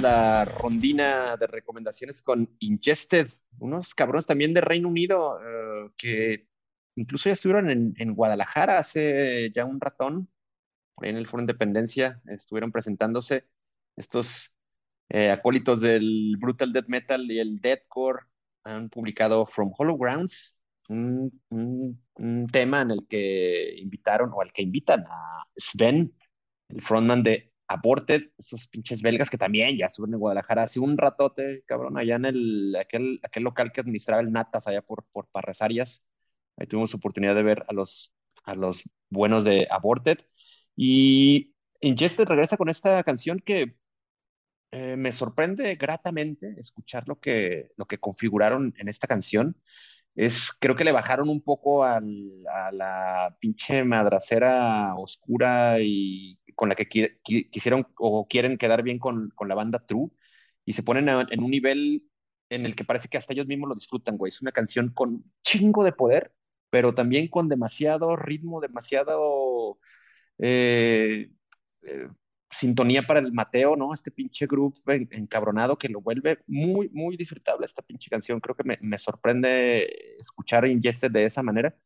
La 0.01 0.45
rondina 0.45 1.37
de 1.37 1.47
recomendaciones 1.47 2.23
con 2.23 2.49
Ingested, 2.61 3.29
unos 3.59 3.95
cabrones 3.95 4.27
también 4.27 4.55
de 4.55 4.61
Reino 4.61 4.89
Unido 4.89 5.41
eh, 5.41 5.91
que 5.97 6.47
incluso 6.97 7.29
ya 7.29 7.33
estuvieron 7.33 7.71
en, 7.71 8.15
Guadalajara 8.15 8.79
hace 8.79 9.51
ya 9.55 9.65
un 9.65 9.81
ratón, 9.81 10.29
en 11.01 11.17
el 11.17 11.27
Foro 11.27 11.43
Independencia, 11.43 12.21
estuvieron 12.27 12.73
presentándose 12.73 13.47
estos 13.97 14.57
eh, 15.09 15.31
acólitos 15.31 15.81
del 15.81 16.37
Brutal 16.39 16.73
Death 16.73 16.89
Metal 16.89 17.31
y 17.31 17.39
el 17.39 17.61
Deathcore, 17.61 18.25
han 18.65 18.89
publicado 18.91 19.47
From 19.47 19.73
Hollow 19.77 19.97
Grounds, 19.97 20.59
un, 20.89 21.41
un 21.51 22.47
tema 22.51 22.83
en 22.83 22.91
el 22.93 23.07
que 23.09 23.75
invitaron 23.79 24.31
o 24.33 24.41
al 24.41 24.53
que 24.53 24.63
invitan 24.63 25.05
a 25.09 25.45
Sven, 25.57 26.13
el 26.69 26.83
frontman 26.83 27.23
de 27.23 27.53
Aborted, 27.69 28.31
esos 28.39 28.67
pinches 28.67 29.03
belgas 29.03 29.31
que 29.31 29.39
también 29.39 29.77
ya 29.77 29.91
suben 29.91 30.15
en 30.15 30.21
Guadalajara 30.21 30.63
hace 30.65 30.81
un 30.81 30.97
ratote, 30.97 31.63
cabrón, 31.67 31.99
allá 31.99 32.17
en 32.17 32.25
el, 32.25 32.77
aquel, 32.81 33.21
aquel 33.23 33.43
local 33.45 33.73
que 33.73 33.83
administraba 33.83 34.23
el 34.23 34.33
Natas, 34.33 34.67
allá 34.67 34.83
por, 34.83 35.05
por 35.13 35.29
Parresarias. 35.29 36.07
Ahí 36.57 36.67
tuvimos 36.67 36.95
oportunidad 36.95 37.35
de 37.35 37.43
ver 37.43 37.65
a 37.69 37.73
los, 37.75 38.15
a 38.45 38.55
los 38.55 38.83
buenos 39.11 39.45
de 39.45 39.69
Aborted. 39.71 40.19
Y 40.77 41.55
Ingested 41.81 42.27
regresa 42.27 42.57
con 42.57 42.69
esta 42.69 43.03
canción 43.05 43.39
que 43.41 43.77
eh, 44.71 44.97
me 44.97 45.13
sorprende 45.13 45.77
gratamente 45.77 46.55
escuchar 46.59 47.09
lo 47.09 47.21
que, 47.21 47.71
lo 47.77 47.87
que 47.87 47.99
configuraron 47.99 48.73
en 48.79 48.89
esta 48.89 49.07
canción. 49.07 49.57
Es, 50.15 50.53
creo 50.53 50.77
que 50.77 50.85
le 50.85 50.93
bajaron 50.93 51.29
un 51.29 51.43
poco 51.43 51.85
a 51.85 52.01
la 52.01 53.37
pinche 53.41 53.85
madracera 53.85 54.95
oscura 54.97 55.81
y 55.81 56.39
con 56.59 56.69
la 56.69 56.75
que 56.75 56.89
quisieron 56.89 57.87
o 57.99 58.27
quieren 58.27 58.59
quedar 58.59 58.83
bien 58.83 58.99
con, 58.99 59.33
la 59.47 59.55
banda 59.55 59.87
True 59.87 60.11
y 60.65 60.73
se 60.73 60.83
ponen 60.83 61.09
en 61.09 61.41
un 61.41 61.53
nivel 61.53 62.03
en 62.49 62.67
el 62.67 62.75
que 62.75 62.85
parece 62.85 63.07
que 63.07 63.17
hasta 63.17 63.33
ellos 63.33 63.47
mismos 63.47 63.69
lo 63.69 63.77
disfrutan, 63.77 64.17
güey. 64.17 64.31
Es 64.31 64.43
una 64.43 64.51
canción 64.51 64.89
con 64.93 65.23
chingo 65.43 65.85
de 65.85 65.93
poder, 65.93 66.35
pero 66.69 66.95
también 66.95 67.29
con 67.29 67.49
demasiado 67.49 68.17
ritmo, 68.17 68.61
demasiado 68.61 69.79
eh, 70.39 71.31
eh, 71.83 72.09
sintonía 72.51 73.05
para 73.05 73.21
el 73.21 73.33
Mateo, 73.33 73.77
¿no? 73.77 73.95
Este 73.95 74.11
pinche 74.11 74.49
grupo 74.49 74.83
encabronado 74.91 75.79
que 75.79 75.89
lo 75.89 76.01
vuelve 76.01 76.41
muy, 76.49 76.89
muy 76.89 77.17
disfrutable 77.17 77.67
esta 77.67 77.83
pinche 77.83 78.11
canción. 78.11 78.41
Creo 78.41 78.57
que 78.57 78.65
me, 78.65 78.79
me 78.81 78.99
sorprende 78.99 80.17
escuchar 80.19 80.67
Ingested 80.67 81.13
de 81.13 81.25
esa 81.25 81.45
manera. 81.45 81.77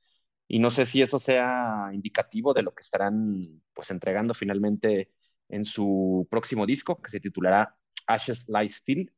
Y 0.53 0.59
no 0.59 0.71
sé 0.71 0.85
si 0.85 1.01
eso 1.01 1.19
sea 1.19 1.89
indicativo 1.95 2.53
de 2.53 2.63
lo 2.63 2.75
que 2.75 2.83
estarán 2.83 3.63
pues 3.73 3.91
entregando 3.91 4.35
finalmente 4.35 5.11
en 5.49 5.65
su 5.65 6.29
próximo 6.31 6.67
disco, 6.67 7.01
que 7.01 7.11
se 7.11 7.21
titulará 7.21 7.75
Ashes 8.07 8.51
Lie 8.51 8.69
Still, 8.69 9.11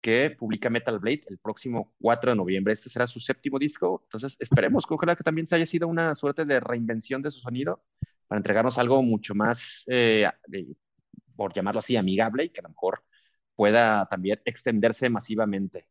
que 0.00 0.30
publica 0.38 0.70
Metal 0.70 0.98
Blade 0.98 1.24
el 1.28 1.36
próximo 1.36 1.94
4 2.00 2.30
de 2.30 2.36
noviembre. 2.38 2.72
Este 2.72 2.88
será 2.88 3.06
su 3.06 3.20
séptimo 3.20 3.58
disco, 3.58 4.00
entonces 4.04 4.38
esperemos 4.40 4.86
que 4.86 4.94
ojalá 4.94 5.14
que 5.16 5.22
también 5.22 5.46
se 5.46 5.56
haya 5.56 5.66
sido 5.66 5.86
una 5.86 6.14
suerte 6.14 6.46
de 6.46 6.60
reinvención 6.60 7.20
de 7.20 7.30
su 7.30 7.40
sonido 7.40 7.84
para 8.26 8.38
entregarnos 8.38 8.78
algo 8.78 9.02
mucho 9.02 9.34
más, 9.34 9.84
eh, 9.86 10.26
por 11.36 11.52
llamarlo 11.52 11.80
así, 11.80 11.96
amigable 11.96 12.44
y 12.44 12.48
que 12.48 12.60
a 12.60 12.62
lo 12.62 12.70
mejor 12.70 13.04
pueda 13.54 14.06
también 14.08 14.40
extenderse 14.46 15.10
masivamente. 15.10 15.88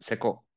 Seco. 0.00 0.47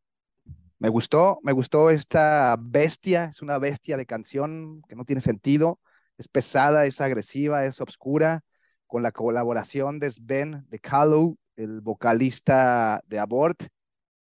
Me 0.82 0.90
gustó, 0.90 1.40
me 1.44 1.52
gustó 1.52 1.92
esta 1.92 2.58
bestia, 2.60 3.26
es 3.26 3.44
una 3.44 3.60
bestia 3.60 3.98
de 3.98 4.08
canción 4.08 4.82
que 4.90 4.96
no 4.96 5.06
tiene 5.06 5.22
sentido, 5.22 5.80
es 6.18 6.28
pesada, 6.28 6.88
es 6.88 7.00
agresiva, 7.02 7.66
es 7.66 7.80
obscura, 7.82 8.44
con 8.88 9.04
la 9.04 9.12
colaboración 9.12 10.00
de 10.00 10.10
Sven 10.10 10.66
de 10.70 10.80
Kalu, 10.80 11.38
el 11.56 11.82
vocalista 11.82 13.04
de 13.06 13.20
Abort, 13.20 13.62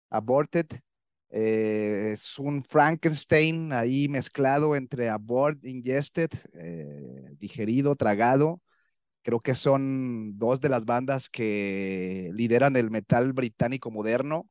Aborted, 0.09 0.67
eh, 1.29 2.11
es 2.13 2.39
un 2.39 2.63
Frankenstein 2.63 3.73
ahí 3.73 4.07
mezclado 4.07 4.77
entre 4.77 5.09
abort, 5.09 5.61
ingested, 5.65 6.29
eh, 6.53 7.35
digerido, 7.37 7.97
tragado. 7.97 8.61
Creo 9.23 9.41
que 9.41 9.55
son 9.55 10.37
dos 10.37 10.61
de 10.61 10.69
las 10.69 10.85
bandas 10.85 11.29
que 11.29 12.31
lideran 12.33 12.77
el 12.77 12.91
metal 12.91 13.33
británico 13.33 13.91
moderno 13.91 14.47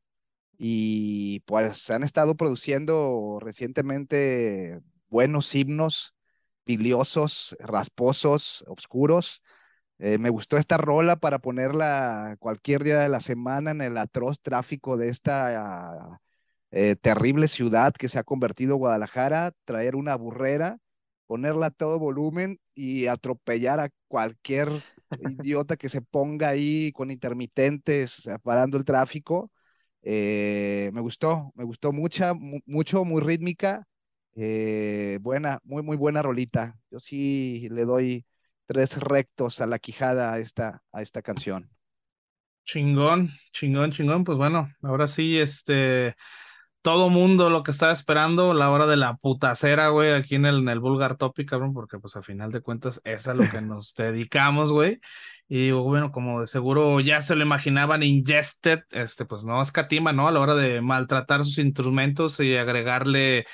y 0.57 1.41
pues 1.41 1.89
han 1.89 2.03
estado 2.03 2.35
produciendo 2.35 3.39
recientemente 3.41 4.79
buenos 5.09 5.53
himnos, 5.55 6.13
biliosos, 6.65 7.55
rasposos, 7.59 8.63
oscuros. 8.67 9.41
Eh, 9.99 10.17
me 10.17 10.29
gustó 10.29 10.57
esta 10.57 10.77
rola 10.77 11.17
para 11.17 11.39
ponerla 11.39 12.35
cualquier 12.39 12.83
día 12.83 12.99
de 12.99 13.09
la 13.09 13.19
semana 13.19 13.71
en 13.71 13.81
el 13.81 13.97
atroz 13.97 14.41
tráfico 14.41 14.97
de 14.97 15.09
esta 15.09 16.19
eh, 16.71 16.95
terrible 16.97 17.47
ciudad 17.47 17.93
que 17.93 18.09
se 18.09 18.19
ha 18.19 18.23
convertido 18.23 18.75
Guadalajara, 18.75 19.53
traer 19.63 19.95
una 19.95 20.15
burrera, 20.15 20.79
ponerla 21.27 21.67
a 21.67 21.71
todo 21.71 21.99
volumen 21.99 22.59
y 22.73 23.07
atropellar 23.07 23.79
a 23.79 23.89
cualquier 24.07 24.69
idiota 25.19 25.77
que 25.77 25.89
se 25.89 26.01
ponga 26.01 26.49
ahí 26.49 26.91
con 26.91 27.11
intermitentes 27.11 28.29
parando 28.43 28.77
el 28.77 28.85
tráfico. 28.85 29.51
Eh, 30.07 30.91
me 30.93 31.01
gustó, 31.01 31.51
me 31.55 31.63
gustó 31.63 31.91
mucha, 31.91 32.33
mucho, 32.67 33.03
muy 33.05 33.23
rítmica, 33.23 33.87
eh, 34.35 35.17
buena, 35.19 35.59
muy, 35.63 35.81
muy 35.81 35.97
buena 35.97 36.21
rolita. 36.21 36.75
Yo 36.91 36.99
sí 36.99 37.67
le 37.71 37.85
doy 37.85 38.23
tres 38.67 38.97
rectos 38.97 39.61
a 39.61 39.65
la 39.65 39.79
quijada 39.79 40.31
a 40.31 40.39
esta, 40.39 40.83
a 40.91 41.01
esta 41.01 41.23
canción. 41.23 41.71
Chingón, 42.65 43.29
chingón, 43.51 43.91
chingón. 43.91 44.23
Pues 44.23 44.37
bueno, 44.37 44.71
ahora 44.83 45.07
sí, 45.07 45.39
este, 45.39 46.15
todo 46.83 47.09
mundo 47.09 47.49
lo 47.49 47.63
que 47.63 47.71
estaba 47.71 47.91
esperando, 47.91 48.53
la 48.53 48.69
hora 48.69 48.85
de 48.85 48.97
la 48.97 49.15
putacera, 49.17 49.89
güey, 49.89 50.13
aquí 50.13 50.35
en 50.35 50.45
el, 50.45 50.59
en 50.59 50.69
el 50.69 50.79
Vulgar 50.79 51.17
Topic, 51.17 51.49
cabrón, 51.49 51.73
porque 51.73 51.97
pues 51.97 52.15
a 52.15 52.21
final 52.21 52.51
de 52.51 52.61
cuentas 52.61 53.01
es 53.03 53.27
a 53.27 53.33
lo 53.33 53.49
que 53.49 53.59
nos 53.59 53.95
dedicamos, 53.97 54.71
güey. 54.71 54.99
Y 55.47 55.71
bueno, 55.71 56.11
como 56.11 56.41
de 56.41 56.47
seguro 56.47 56.99
ya 57.01 57.21
se 57.21 57.35
lo 57.35 57.43
imaginaban, 57.43 58.01
Ingested, 58.01 58.79
este, 58.91 59.25
pues 59.25 59.43
no 59.45 59.61
escatima, 59.61 60.11
¿no? 60.11 60.27
A 60.27 60.31
la 60.31 60.39
hora 60.39 60.55
de 60.55 60.81
maltratar 60.81 61.45
sus 61.45 61.59
instrumentos 61.59 62.39
y 62.39 62.55
agregarle 62.55 63.45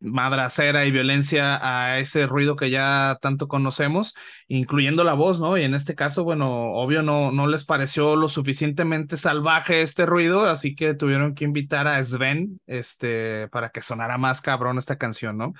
madracera 0.00 0.84
y 0.86 0.90
violencia 0.90 1.58
a 1.62 1.98
ese 1.98 2.26
ruido 2.26 2.56
que 2.56 2.70
ya 2.70 3.18
tanto 3.20 3.48
conocemos, 3.48 4.14
incluyendo 4.48 5.04
la 5.04 5.14
voz, 5.14 5.40
¿no? 5.40 5.56
Y 5.56 5.62
en 5.62 5.74
este 5.74 5.94
caso, 5.94 6.24
bueno, 6.24 6.72
obvio 6.72 7.02
no, 7.02 7.32
no 7.32 7.46
les 7.46 7.64
pareció 7.64 8.16
lo 8.16 8.28
suficientemente 8.28 9.16
salvaje 9.16 9.82
este 9.82 10.06
ruido, 10.06 10.46
así 10.46 10.74
que 10.74 10.94
tuvieron 10.94 11.34
que 11.34 11.44
invitar 11.44 11.88
a 11.88 12.02
Sven, 12.02 12.60
este, 12.66 13.48
para 13.48 13.70
que 13.70 13.82
sonara 13.82 14.18
más 14.18 14.40
cabrón 14.40 14.78
esta 14.78 14.96
canción, 14.98 15.38
¿no? 15.38 15.54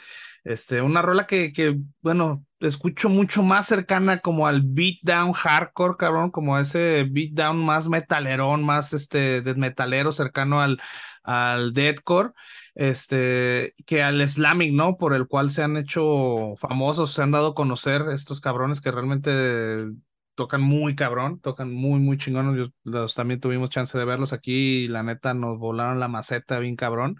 Este, 0.44 0.82
una 0.82 1.00
rola 1.00 1.26
que, 1.26 1.52
que, 1.52 1.78
bueno, 2.02 2.44
escucho 2.60 3.08
mucho 3.08 3.42
más 3.42 3.66
cercana 3.66 4.20
como 4.20 4.46
al 4.46 4.62
beatdown 4.62 5.32
hardcore, 5.32 5.96
cabrón, 5.98 6.30
como 6.30 6.58
ese 6.58 7.06
beatdown 7.10 7.64
más 7.64 7.88
metalerón, 7.88 8.62
más 8.62 8.92
este, 8.92 9.40
metalero 9.56 10.12
cercano 10.12 10.60
al, 10.60 10.80
al 11.22 11.72
deadcore 11.72 12.32
este, 12.74 13.74
que 13.86 14.02
al 14.02 14.20
Islamic, 14.20 14.72
¿no? 14.72 14.96
Por 14.96 15.14
el 15.14 15.26
cual 15.26 15.50
se 15.50 15.62
han 15.62 15.76
hecho 15.76 16.54
famosos, 16.56 17.12
se 17.12 17.22
han 17.22 17.30
dado 17.30 17.48
a 17.48 17.54
conocer 17.54 18.02
estos 18.12 18.40
cabrones 18.40 18.80
que 18.80 18.90
realmente 18.90 19.86
tocan 20.34 20.60
muy 20.62 20.96
cabrón, 20.96 21.40
tocan 21.40 21.72
muy, 21.72 22.00
muy 22.00 22.18
chingones. 22.18 22.70
los, 22.84 23.14
también 23.14 23.40
tuvimos 23.40 23.70
chance 23.70 23.96
de 23.96 24.04
verlos 24.04 24.32
aquí 24.32 24.84
y 24.84 24.88
la 24.88 25.02
neta 25.02 25.34
nos 25.34 25.58
volaron 25.58 26.00
la 26.00 26.08
maceta 26.08 26.58
bien 26.58 26.76
cabrón. 26.76 27.18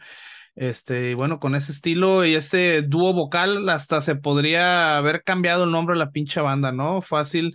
Este, 0.56 1.10
y 1.10 1.14
bueno, 1.14 1.40
con 1.40 1.54
ese 1.54 1.72
estilo 1.72 2.24
y 2.24 2.34
ese 2.34 2.82
dúo 2.82 3.12
vocal, 3.12 3.68
hasta 3.68 4.00
se 4.00 4.14
podría 4.16 4.96
haber 4.98 5.24
cambiado 5.24 5.64
el 5.64 5.72
nombre 5.72 5.94
de 5.94 6.04
la 6.04 6.12
pinche 6.12 6.40
banda, 6.40 6.72
¿no? 6.72 7.02
Fácil, 7.02 7.54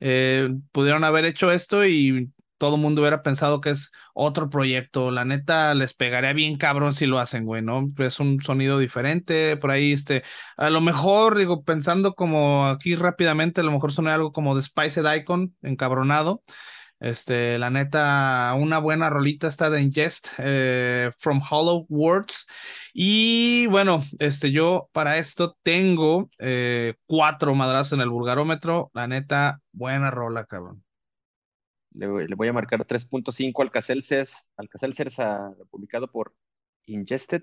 eh, 0.00 0.50
pudieron 0.72 1.04
haber 1.04 1.24
hecho 1.26 1.52
esto 1.52 1.86
y 1.86 2.30
todo 2.60 2.76
el 2.76 2.82
mundo 2.82 3.00
hubiera 3.00 3.22
pensado 3.22 3.62
que 3.62 3.70
es 3.70 3.90
otro 4.14 4.50
proyecto. 4.50 5.10
La 5.10 5.24
neta 5.24 5.74
les 5.74 5.94
pegaría 5.94 6.34
bien 6.34 6.58
cabrón 6.58 6.92
si 6.92 7.06
lo 7.06 7.18
hacen, 7.18 7.46
güey, 7.46 7.62
¿no? 7.62 7.90
Es 7.98 8.20
un 8.20 8.42
sonido 8.42 8.78
diferente, 8.78 9.56
por 9.56 9.70
ahí, 9.70 9.92
este, 9.92 10.24
a 10.58 10.68
lo 10.68 10.82
mejor, 10.82 11.38
digo, 11.38 11.64
pensando 11.64 12.14
como 12.14 12.66
aquí 12.66 12.96
rápidamente, 12.96 13.62
a 13.62 13.64
lo 13.64 13.72
mejor 13.72 13.92
suena 13.92 14.14
algo 14.14 14.32
como 14.32 14.54
de 14.54 14.62
Spiced 14.62 15.04
Icon, 15.16 15.56
encabronado. 15.62 16.42
Este, 17.00 17.58
la 17.58 17.70
neta, 17.70 18.54
una 18.58 18.78
buena 18.78 19.08
rolita 19.08 19.48
está 19.48 19.70
de 19.70 19.80
Ingest, 19.80 20.28
eh, 20.38 21.12
From 21.18 21.40
Hollow 21.50 21.86
Words. 21.88 22.46
Y 22.92 23.66
bueno, 23.68 24.04
este, 24.18 24.52
yo 24.52 24.90
para 24.92 25.16
esto 25.16 25.56
tengo 25.62 26.28
eh, 26.38 26.94
cuatro 27.06 27.54
madrazos 27.54 27.94
en 27.94 28.02
el 28.02 28.10
vulgarómetro. 28.10 28.90
La 28.92 29.08
neta, 29.08 29.60
buena 29.72 30.10
rola, 30.10 30.44
cabrón 30.44 30.84
le, 31.92 32.34
voy 32.34 32.48
a 32.48 32.52
marcar 32.52 32.84
3.5 32.86 33.62
Alcacelces, 33.62 34.46
Alcacelces 34.56 35.18
publicado 35.70 36.10
por 36.10 36.34
Ingested. 36.86 37.42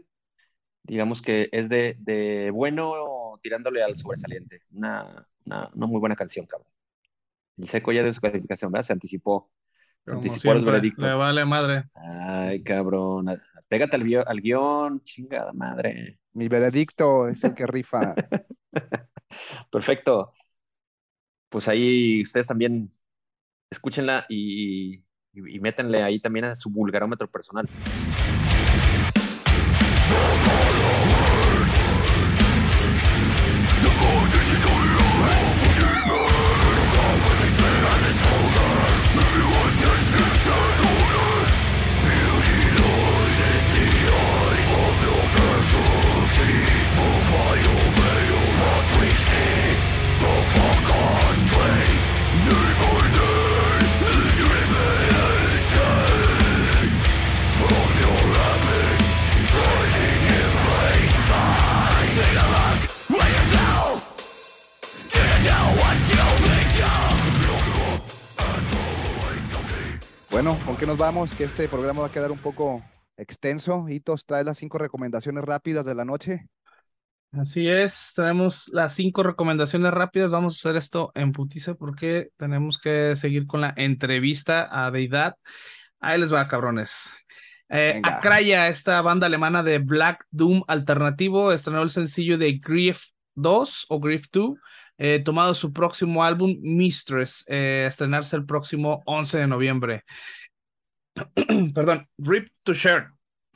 Digamos 0.84 1.22
que 1.22 1.50
es 1.52 1.68
de, 1.70 2.50
bueno 2.54 3.40
tirándole 3.42 3.84
al 3.84 3.96
sobresaliente. 3.96 4.62
Una, 4.72 5.28
una, 5.46 5.70
muy 5.74 6.00
buena 6.00 6.16
canción, 6.16 6.46
cabrón. 6.46 6.72
El 7.58 7.68
seco 7.68 7.92
ya 7.92 8.04
de 8.04 8.14
su 8.14 8.22
calificación, 8.22 8.72
¿verdad? 8.72 8.86
Se 8.86 8.94
anticipó. 8.94 9.52
Se 10.06 10.14
anticipó 10.14 10.54
los 10.54 10.64
veredictos. 10.64 11.04
Le 11.04 11.16
vale 11.16 11.44
madre. 11.44 11.90
Ay, 11.94 12.64
cabrón. 12.64 13.26
Pégate 13.68 13.98
al, 13.98 14.24
al 14.26 14.42
guion, 14.42 15.00
chingada 15.00 15.52
madre. 15.52 16.20
Mi 16.34 16.48
veredicto 16.48 17.28
es 17.28 17.44
el 17.44 17.54
que 17.54 17.68
rifa. 17.68 18.16
Perfecto. 19.72 20.34
Pues 21.50 21.68
ahí 21.68 22.22
ustedes 22.22 22.48
también 22.48 22.92
escúchenla 23.70 24.26
y, 24.30 25.04
y, 25.34 25.60
métanle 25.60 26.04
ahí 26.04 26.20
también 26.20 26.46
a 26.46 26.56
su 26.56 26.70
vulgarómetro 26.70 27.30
personal. 27.30 27.68
Bueno, 70.38 70.56
¿con 70.68 70.78
qué 70.78 70.86
nos 70.86 71.00
vamos? 71.00 71.34
Que 71.34 71.46
este 71.46 71.68
programa 71.68 72.02
va 72.02 72.08
a 72.08 72.12
quedar 72.12 72.32
un 72.32 72.38
poco 72.38 72.84
extenso. 73.18 73.90
Hitos, 73.90 74.24
trae 74.24 74.44
las 74.44 74.60
cinco 74.60 74.78
recomendaciones 74.78 75.44
rápidas 75.44 75.84
de 75.84 75.96
la 75.96 76.06
noche. 76.06 76.48
Así 77.32 77.68
es, 77.68 78.14
tenemos 78.16 78.68
las 78.68 78.94
cinco 78.94 79.24
recomendaciones 79.24 79.92
rápidas. 79.92 80.30
Vamos 80.30 80.54
a 80.54 80.58
hacer 80.60 80.78
esto 80.78 81.12
en 81.16 81.32
putiza 81.32 81.74
porque 81.74 82.30
tenemos 82.38 82.78
que 82.78 83.16
seguir 83.16 83.48
con 83.48 83.62
la 83.62 83.74
entrevista 83.78 84.70
a 84.70 84.92
Deidad. 84.92 85.38
Ahí 86.00 86.20
les 86.20 86.32
va, 86.32 86.48
cabrones. 86.48 87.10
Eh, 87.70 88.00
Akraya, 88.04 88.68
esta 88.68 89.02
banda 89.02 89.26
alemana 89.26 89.64
de 89.64 89.80
Black 89.80 90.28
Doom 90.30 90.62
alternativo, 90.68 91.52
estrenó 91.52 91.82
el 91.82 91.90
sencillo 91.90 92.38
de 92.38 92.60
Grief 92.60 93.06
2 93.34 93.88
o 93.90 94.00
Grief 94.00 94.26
2, 94.32 94.52
eh, 94.98 95.22
tomado 95.24 95.54
su 95.54 95.74
próximo 95.74 96.24
álbum 96.24 96.58
Mistress, 96.62 97.44
eh, 97.48 97.86
estrenarse 97.88 98.36
el 98.36 98.46
próximo 98.46 99.04
11 99.06 99.40
de 99.40 99.48
noviembre. 99.48 100.04
Perdón, 101.74 102.08
Rip 102.18 102.50
to 102.64 102.74
Share. 102.74 103.10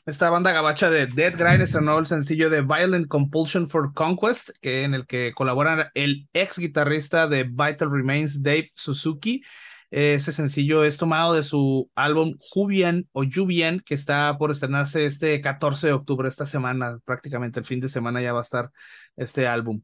Esta 0.06 0.32
banda 0.32 0.52
gabacha 0.52 0.90
de 0.90 1.06
Dead 1.06 1.34
Grind 1.38 1.62
estrenó 1.62 2.00
el 2.00 2.08
sencillo 2.08 2.50
de 2.50 2.62
Violent 2.62 3.08
Compulsion 3.08 3.70
for 3.70 3.94
Conquest, 3.94 4.50
que, 4.60 4.84
en 4.84 4.96
el 4.96 5.06
que 5.06 5.32
colabora 5.34 5.92
el 5.94 6.28
ex 6.34 6.58
guitarrista 6.58 7.28
de 7.28 7.44
Vital 7.44 7.92
Remains, 7.92 8.42
Dave 8.42 8.72
Suzuki. 8.74 9.44
Ese 9.92 10.32
sencillo 10.32 10.86
es 10.86 10.98
tomado 10.98 11.34
de 11.34 11.44
su 11.44 11.92
álbum 11.96 12.36
Jubian 12.50 13.08
o 13.12 13.26
Jubian, 13.26 13.82
que 13.82 13.94
está 13.94 14.38
por 14.38 14.50
estrenarse 14.50 15.06
este 15.06 15.40
14 15.42 15.88
de 15.88 15.94
octubre, 15.94 16.30
esta 16.30 16.46
semana, 16.46 16.98
prácticamente 17.06 17.60
el 17.60 17.66
fin 17.66 17.82
de 17.82 17.90
semana 17.90 18.22
ya 18.22 18.32
va 18.34 18.40
a 18.40 18.44
estar 18.44 18.72
este 19.18 19.48
álbum. 19.48 19.84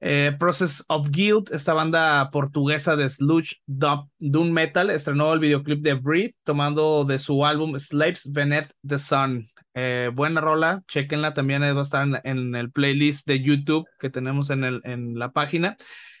Eh, 0.00 0.32
Process 0.38 0.84
of 0.88 1.08
Guild, 1.10 1.50
esta 1.52 1.72
banda 1.72 2.30
portuguesa 2.30 2.96
de 2.96 3.08
sludge 3.08 3.62
doom 3.66 4.50
metal, 4.50 4.90
estrenó 4.90 5.32
el 5.32 5.40
videoclip 5.40 5.80
de 5.80 5.94
Breathe, 5.94 6.34
tomando 6.44 7.04
de 7.04 7.18
su 7.18 7.46
álbum 7.46 7.78
Slaves 7.78 8.30
Beneath 8.32 8.70
the 8.86 8.98
Sun. 8.98 9.48
Eh, 9.74 10.10
buena 10.12 10.40
rola, 10.40 10.82
chequenla 10.88 11.34
también, 11.34 11.62
va 11.62 11.78
a 11.78 11.82
estar 11.82 12.06
en, 12.24 12.54
el 12.54 12.70
playlist 12.70 13.26
de 13.26 13.42
YouTube 13.42 13.86
que 13.98 14.10
tenemos 14.10 14.50
en, 14.50 14.64
el, 14.64 14.80
en 14.84 15.18
la 15.18 15.32
página. 15.32 15.76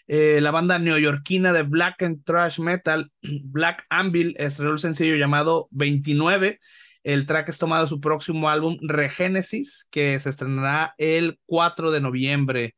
Eh, 0.08 0.40
la 0.40 0.52
banda 0.52 0.78
neoyorquina 0.78 1.52
de 1.52 1.62
Black 1.62 2.02
and 2.02 2.24
Trash 2.24 2.60
Metal, 2.60 3.10
Black 3.44 3.84
Anvil, 3.90 4.34
estrenó 4.38 4.72
el 4.72 4.78
sencillo 4.78 5.16
llamado 5.16 5.68
29. 5.70 6.60
El 7.02 7.26
track 7.26 7.50
es 7.50 7.58
tomado 7.58 7.82
de 7.82 7.88
su 7.88 8.00
próximo 8.00 8.48
álbum 8.48 8.78
Regenesis, 8.80 9.86
que 9.90 10.18
se 10.18 10.28
estrenará 10.28 10.94
el 10.98 11.38
4 11.46 11.92
de 11.92 12.00
noviembre. 12.00 12.74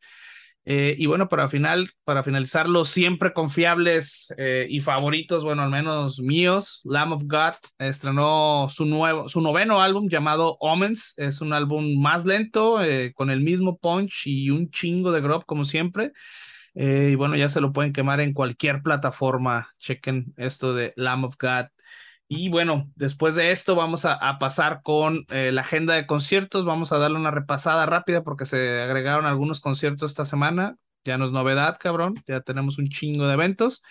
Eh, 0.71 0.95
y 0.99 1.07
bueno, 1.07 1.31
para, 1.31 1.49
final, 1.49 1.91
para 2.05 2.23
finalizar, 2.23 2.69
los 2.69 2.91
siempre 2.91 3.33
confiables 3.33 4.35
eh, 4.37 4.67
y 4.69 4.83
favoritos, 4.83 5.43
bueno, 5.43 5.63
al 5.63 5.71
menos 5.71 6.21
míos, 6.21 6.83
Lamb 6.85 7.15
of 7.15 7.23
God 7.25 7.55
estrenó 7.79 8.69
su, 8.69 8.85
nuevo, 8.85 9.31
su 9.31 9.41
noveno 9.41 9.81
álbum 9.81 10.11
llamado 10.11 10.59
Omens. 10.61 11.15
Es 11.17 11.41
un 11.41 11.55
álbum 11.55 11.99
más 11.99 12.27
lento, 12.27 12.81
con 13.15 13.31
el 13.31 13.41
mismo 13.41 13.79
punch 13.79 14.27
y 14.27 14.51
un 14.51 14.71
chingo 14.71 15.11
de 15.11 15.23
grub, 15.23 15.47
como 15.47 15.65
siempre. 15.65 16.13
Eh, 16.81 17.11
y 17.13 17.15
bueno, 17.17 17.35
ya 17.35 17.49
se 17.49 17.61
lo 17.61 17.73
pueden 17.73 17.93
quemar 17.93 18.21
en 18.21 18.33
cualquier 18.33 18.83
plataforma. 18.83 19.75
Chequen 19.79 20.33
esto 20.37 20.75
de 20.75 20.93
Lamb 20.97 21.25
of 21.25 21.37
God. 21.41 21.67
Y 22.31 22.51
bueno, 22.51 22.91
después 22.95 23.35
de 23.37 23.53
esto 23.53 23.75
vamos 23.75 24.05
a, 24.05 24.39
pasar 24.39 24.83
con 24.83 25.25
eh, 25.31 25.51
la 25.51 25.63
agenda 25.63 25.95
de 25.95 26.07
conciertos. 26.07 26.67
Vamos 26.67 26.93
a 26.93 26.99
darle 26.99 27.19
una 27.19 27.31
repasada 27.31 27.87
rápida 27.87 28.23
porque 28.23 28.45
se 28.45 28.83
agregaron 28.83 29.25
algunos 29.25 29.61
conciertos 29.63 30.11
esta 30.11 30.27
semana. 30.27 30.77
Ya 31.05 31.17
no 31.17 31.25
es 31.25 31.33
novedad, 31.33 31.79
cabrón. 31.81 32.23
Ya 32.27 32.43
tenemos 32.43 32.79
un 32.79 32.91
chingo 32.91 33.27
de 33.27 33.33
eventos. 33.35 33.83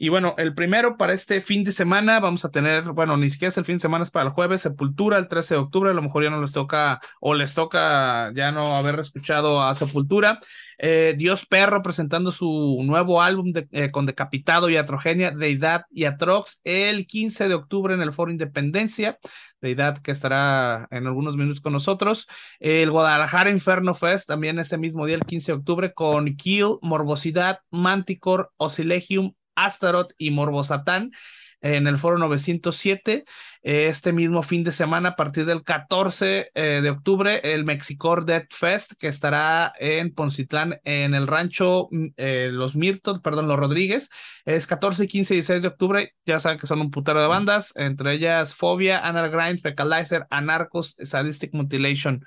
Y 0.00 0.10
bueno, 0.10 0.36
el 0.38 0.54
primero 0.54 0.96
para 0.96 1.12
este 1.12 1.40
fin 1.40 1.64
de 1.64 1.72
semana 1.72 2.20
vamos 2.20 2.44
a 2.44 2.52
tener, 2.52 2.84
bueno, 2.92 3.16
ni 3.16 3.30
siquiera 3.30 3.48
es 3.48 3.58
el 3.58 3.64
fin 3.64 3.76
de 3.76 3.80
semana, 3.80 4.04
es 4.04 4.12
para 4.12 4.26
el 4.26 4.32
jueves, 4.32 4.62
Sepultura, 4.62 5.18
el 5.18 5.26
13 5.26 5.54
de 5.54 5.60
octubre, 5.60 5.90
a 5.90 5.94
lo 5.94 6.02
mejor 6.02 6.22
ya 6.22 6.30
no 6.30 6.40
les 6.40 6.52
toca 6.52 7.00
o 7.20 7.34
les 7.34 7.52
toca 7.54 8.32
ya 8.32 8.52
no 8.52 8.76
haber 8.76 9.00
escuchado 9.00 9.60
a 9.60 9.74
Sepultura. 9.74 10.38
Eh, 10.78 11.14
Dios 11.18 11.46
Perro 11.46 11.82
presentando 11.82 12.30
su 12.30 12.80
nuevo 12.84 13.20
álbum 13.20 13.52
eh, 13.72 13.90
con 13.90 14.06
Decapitado 14.06 14.70
y 14.70 14.76
Atrogenia, 14.76 15.32
Deidad 15.32 15.86
y 15.90 16.04
Atrox, 16.04 16.60
el 16.62 17.08
15 17.08 17.48
de 17.48 17.54
octubre 17.54 17.92
en 17.92 18.00
el 18.00 18.12
Foro 18.12 18.30
Independencia. 18.30 19.18
Deidad 19.60 19.98
que 19.98 20.12
estará 20.12 20.86
en 20.92 21.08
algunos 21.08 21.36
minutos 21.36 21.60
con 21.60 21.72
nosotros. 21.72 22.28
El 22.60 22.92
Guadalajara 22.92 23.50
Inferno 23.50 23.94
Fest 23.94 24.28
también 24.28 24.60
ese 24.60 24.78
mismo 24.78 25.06
día, 25.06 25.16
el 25.16 25.24
15 25.24 25.50
de 25.50 25.58
octubre, 25.58 25.92
con 25.92 26.36
Kill, 26.36 26.78
Morbosidad, 26.82 27.58
Manticore, 27.72 28.44
Oscilegium, 28.56 29.34
Astaroth 29.64 30.12
y 30.18 30.30
Morbosatán 30.30 31.12
en 31.60 31.86
el 31.86 31.98
foro 31.98 32.18
907. 32.18 33.24
Este 33.62 34.12
mismo 34.12 34.42
fin 34.42 34.62
de 34.64 34.72
semana, 34.72 35.10
a 35.10 35.16
partir 35.16 35.44
del 35.44 35.64
14 35.64 36.52
eh, 36.54 36.80
de 36.80 36.90
octubre, 36.90 37.40
el 37.42 37.64
Mexicor 37.64 38.24
Death 38.24 38.52
Fest, 38.52 38.92
que 38.98 39.08
estará 39.08 39.72
en 39.78 40.14
Poncitlán, 40.14 40.80
en 40.84 41.14
el 41.14 41.26
rancho 41.26 41.88
mm, 41.90 42.06
eh, 42.16 42.50
Los 42.52 42.76
Mirtos, 42.76 43.20
perdón, 43.20 43.48
Los 43.48 43.58
Rodríguez. 43.58 44.10
Es 44.44 44.66
14, 44.66 45.08
15 45.08 45.34
y 45.34 45.36
16 45.38 45.62
de 45.62 45.68
octubre. 45.68 46.14
Ya 46.24 46.38
saben 46.40 46.58
que 46.58 46.66
son 46.66 46.80
un 46.80 46.90
putero 46.90 47.20
de 47.20 47.28
bandas, 47.28 47.72
entre 47.76 48.14
ellas 48.14 48.54
Fobia, 48.54 49.00
Anal 49.00 49.30
Grind, 49.30 49.60
Fecalizer, 49.60 50.26
Anarcos, 50.30 50.96
Sadistic 51.02 51.52
Mutilation. 51.52 52.24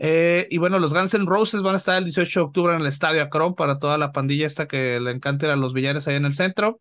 Eh, 0.00 0.46
y 0.48 0.58
bueno, 0.58 0.78
los 0.78 0.94
Guns 0.94 1.12
N' 1.14 1.26
Roses 1.26 1.60
van 1.60 1.74
a 1.74 1.78
estar 1.78 1.98
el 1.98 2.04
18 2.04 2.40
de 2.40 2.46
octubre 2.46 2.74
en 2.74 2.80
el 2.80 2.86
Estadio 2.86 3.20
Akron 3.20 3.56
para 3.56 3.80
toda 3.80 3.98
la 3.98 4.12
pandilla 4.12 4.46
esta 4.46 4.68
que 4.68 5.00
le 5.00 5.10
encanta 5.10 5.52
a 5.52 5.56
los 5.56 5.72
villares 5.72 6.06
ahí 6.06 6.14
en 6.14 6.24
el 6.24 6.34
centro. 6.34 6.78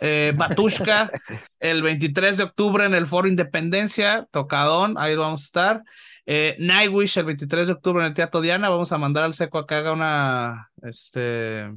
Eh, 0.00 0.32
Batushka 0.36 1.10
el 1.58 1.82
23 1.82 2.36
de 2.36 2.44
octubre 2.44 2.84
en 2.84 2.94
el 2.94 3.08
Foro 3.08 3.26
Independencia, 3.26 4.28
Tocadón, 4.30 4.96
ahí 4.98 5.16
vamos 5.16 5.42
a 5.42 5.44
estar. 5.44 5.82
Eh, 6.26 6.54
Nightwish 6.60 7.18
el 7.18 7.24
23 7.24 7.66
de 7.66 7.72
octubre 7.72 8.04
en 8.04 8.08
el 8.08 8.14
Teatro 8.14 8.40
Diana, 8.40 8.68
vamos 8.68 8.92
a 8.92 8.98
mandar 8.98 9.24
al 9.24 9.34
seco 9.34 9.58
a 9.58 9.66
que 9.66 9.74
haga 9.74 9.92
una 9.92 10.70
este 10.82 11.70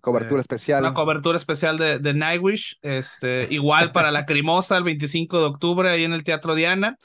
cobertura 0.00 0.40
especial. 0.40 0.80
Una 0.80 0.94
cobertura 0.94 1.36
especial 1.36 1.78
de, 1.78 2.00
de 2.00 2.14
Nightwish, 2.14 2.78
este, 2.82 3.46
igual 3.50 3.92
para 3.92 4.10
la 4.10 4.26
Crimosa 4.26 4.76
el 4.76 4.84
25 4.84 5.38
de 5.38 5.44
octubre 5.44 5.88
ahí 5.88 6.02
en 6.02 6.14
el 6.14 6.24
Teatro 6.24 6.56
Diana. 6.56 6.98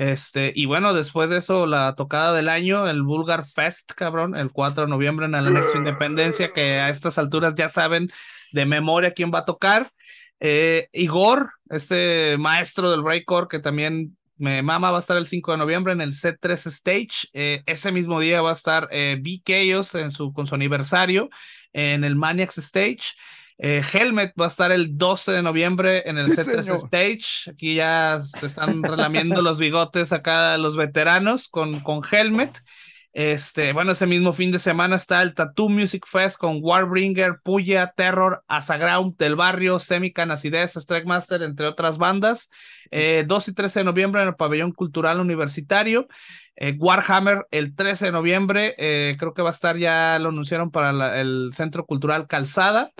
Este, 0.00 0.50
y 0.56 0.64
bueno, 0.64 0.94
después 0.94 1.28
de 1.28 1.36
eso, 1.36 1.66
la 1.66 1.94
tocada 1.94 2.32
del 2.32 2.48
año, 2.48 2.88
el 2.88 3.02
Vulgar 3.02 3.44
Fest, 3.44 3.92
cabrón, 3.92 4.34
el 4.34 4.50
4 4.50 4.84
de 4.84 4.88
noviembre 4.88 5.26
en 5.26 5.34
el 5.34 5.48
Anexo 5.48 5.76
Independencia, 5.76 6.54
que 6.54 6.80
a 6.80 6.88
estas 6.88 7.18
alturas 7.18 7.54
ya 7.54 7.68
saben 7.68 8.10
de 8.50 8.64
memoria 8.64 9.12
quién 9.12 9.30
va 9.30 9.40
a 9.40 9.44
tocar. 9.44 9.90
Eh, 10.40 10.88
Igor, 10.94 11.50
este 11.68 12.38
maestro 12.38 12.90
del 12.90 13.02
breakcore 13.02 13.46
que 13.46 13.58
también 13.58 14.16
me 14.38 14.62
mama, 14.62 14.90
va 14.90 14.96
a 14.96 15.00
estar 15.00 15.18
el 15.18 15.26
5 15.26 15.52
de 15.52 15.58
noviembre 15.58 15.92
en 15.92 16.00
el 16.00 16.12
C3 16.12 16.66
Stage. 16.68 17.28
Eh, 17.34 17.62
ese 17.66 17.92
mismo 17.92 18.20
día 18.20 18.40
va 18.40 18.48
a 18.48 18.54
estar 18.54 18.88
eh, 18.90 19.20
en 19.22 20.10
su, 20.10 20.32
con 20.32 20.46
su 20.46 20.54
aniversario 20.54 21.28
en 21.74 22.04
el 22.04 22.16
Maniacs 22.16 22.56
Stage. 22.56 23.16
Eh, 23.62 23.82
Helmet 23.92 24.32
va 24.40 24.46
a 24.46 24.48
estar 24.48 24.72
el 24.72 24.96
12 24.96 25.32
de 25.32 25.42
noviembre 25.42 26.08
en 26.08 26.16
el 26.16 26.28
C3 26.28 26.74
Stage. 26.76 27.50
Aquí 27.50 27.74
ya 27.74 28.22
se 28.40 28.46
están 28.46 28.82
relamiendo 28.82 29.42
los 29.42 29.58
bigotes 29.58 30.12
acá 30.14 30.56
los 30.56 30.76
veteranos 30.76 31.48
con, 31.48 31.80
con 31.80 32.00
Helmet. 32.10 32.62
Este, 33.12 33.72
bueno, 33.72 33.92
ese 33.92 34.06
mismo 34.06 34.32
fin 34.32 34.52
de 34.52 34.60
semana 34.60 34.94
está 34.94 35.20
el 35.20 35.34
Tattoo 35.34 35.68
Music 35.68 36.06
Fest 36.06 36.38
con 36.38 36.60
Warbringer, 36.62 37.40
Puya, 37.42 37.92
Terror, 37.96 38.44
Asaground 38.46 39.16
del 39.18 39.34
Barrio, 39.34 39.80
Semican, 39.80 40.30
Acidez, 40.30 40.76
Strike 40.76 41.06
Master, 41.06 41.42
entre 41.42 41.66
otras 41.66 41.98
bandas. 41.98 42.50
Eh, 42.90 43.24
2 43.26 43.48
y 43.48 43.54
13 43.54 43.80
de 43.80 43.84
noviembre 43.84 44.22
en 44.22 44.28
el 44.28 44.36
Pabellón 44.36 44.72
Cultural 44.72 45.20
Universitario. 45.20 46.08
Eh, 46.62 46.76
Warhammer 46.78 47.46
el 47.50 47.74
13 47.74 48.06
de 48.06 48.12
noviembre, 48.12 48.74
eh, 48.76 49.16
creo 49.18 49.32
que 49.32 49.40
va 49.40 49.48
a 49.48 49.52
estar, 49.52 49.78
ya 49.78 50.18
lo 50.20 50.28
anunciaron 50.28 50.70
para 50.70 51.18
el 51.18 51.52
Centro 51.54 51.86
Cultural 51.86 52.26
Calzada. 52.26 52.92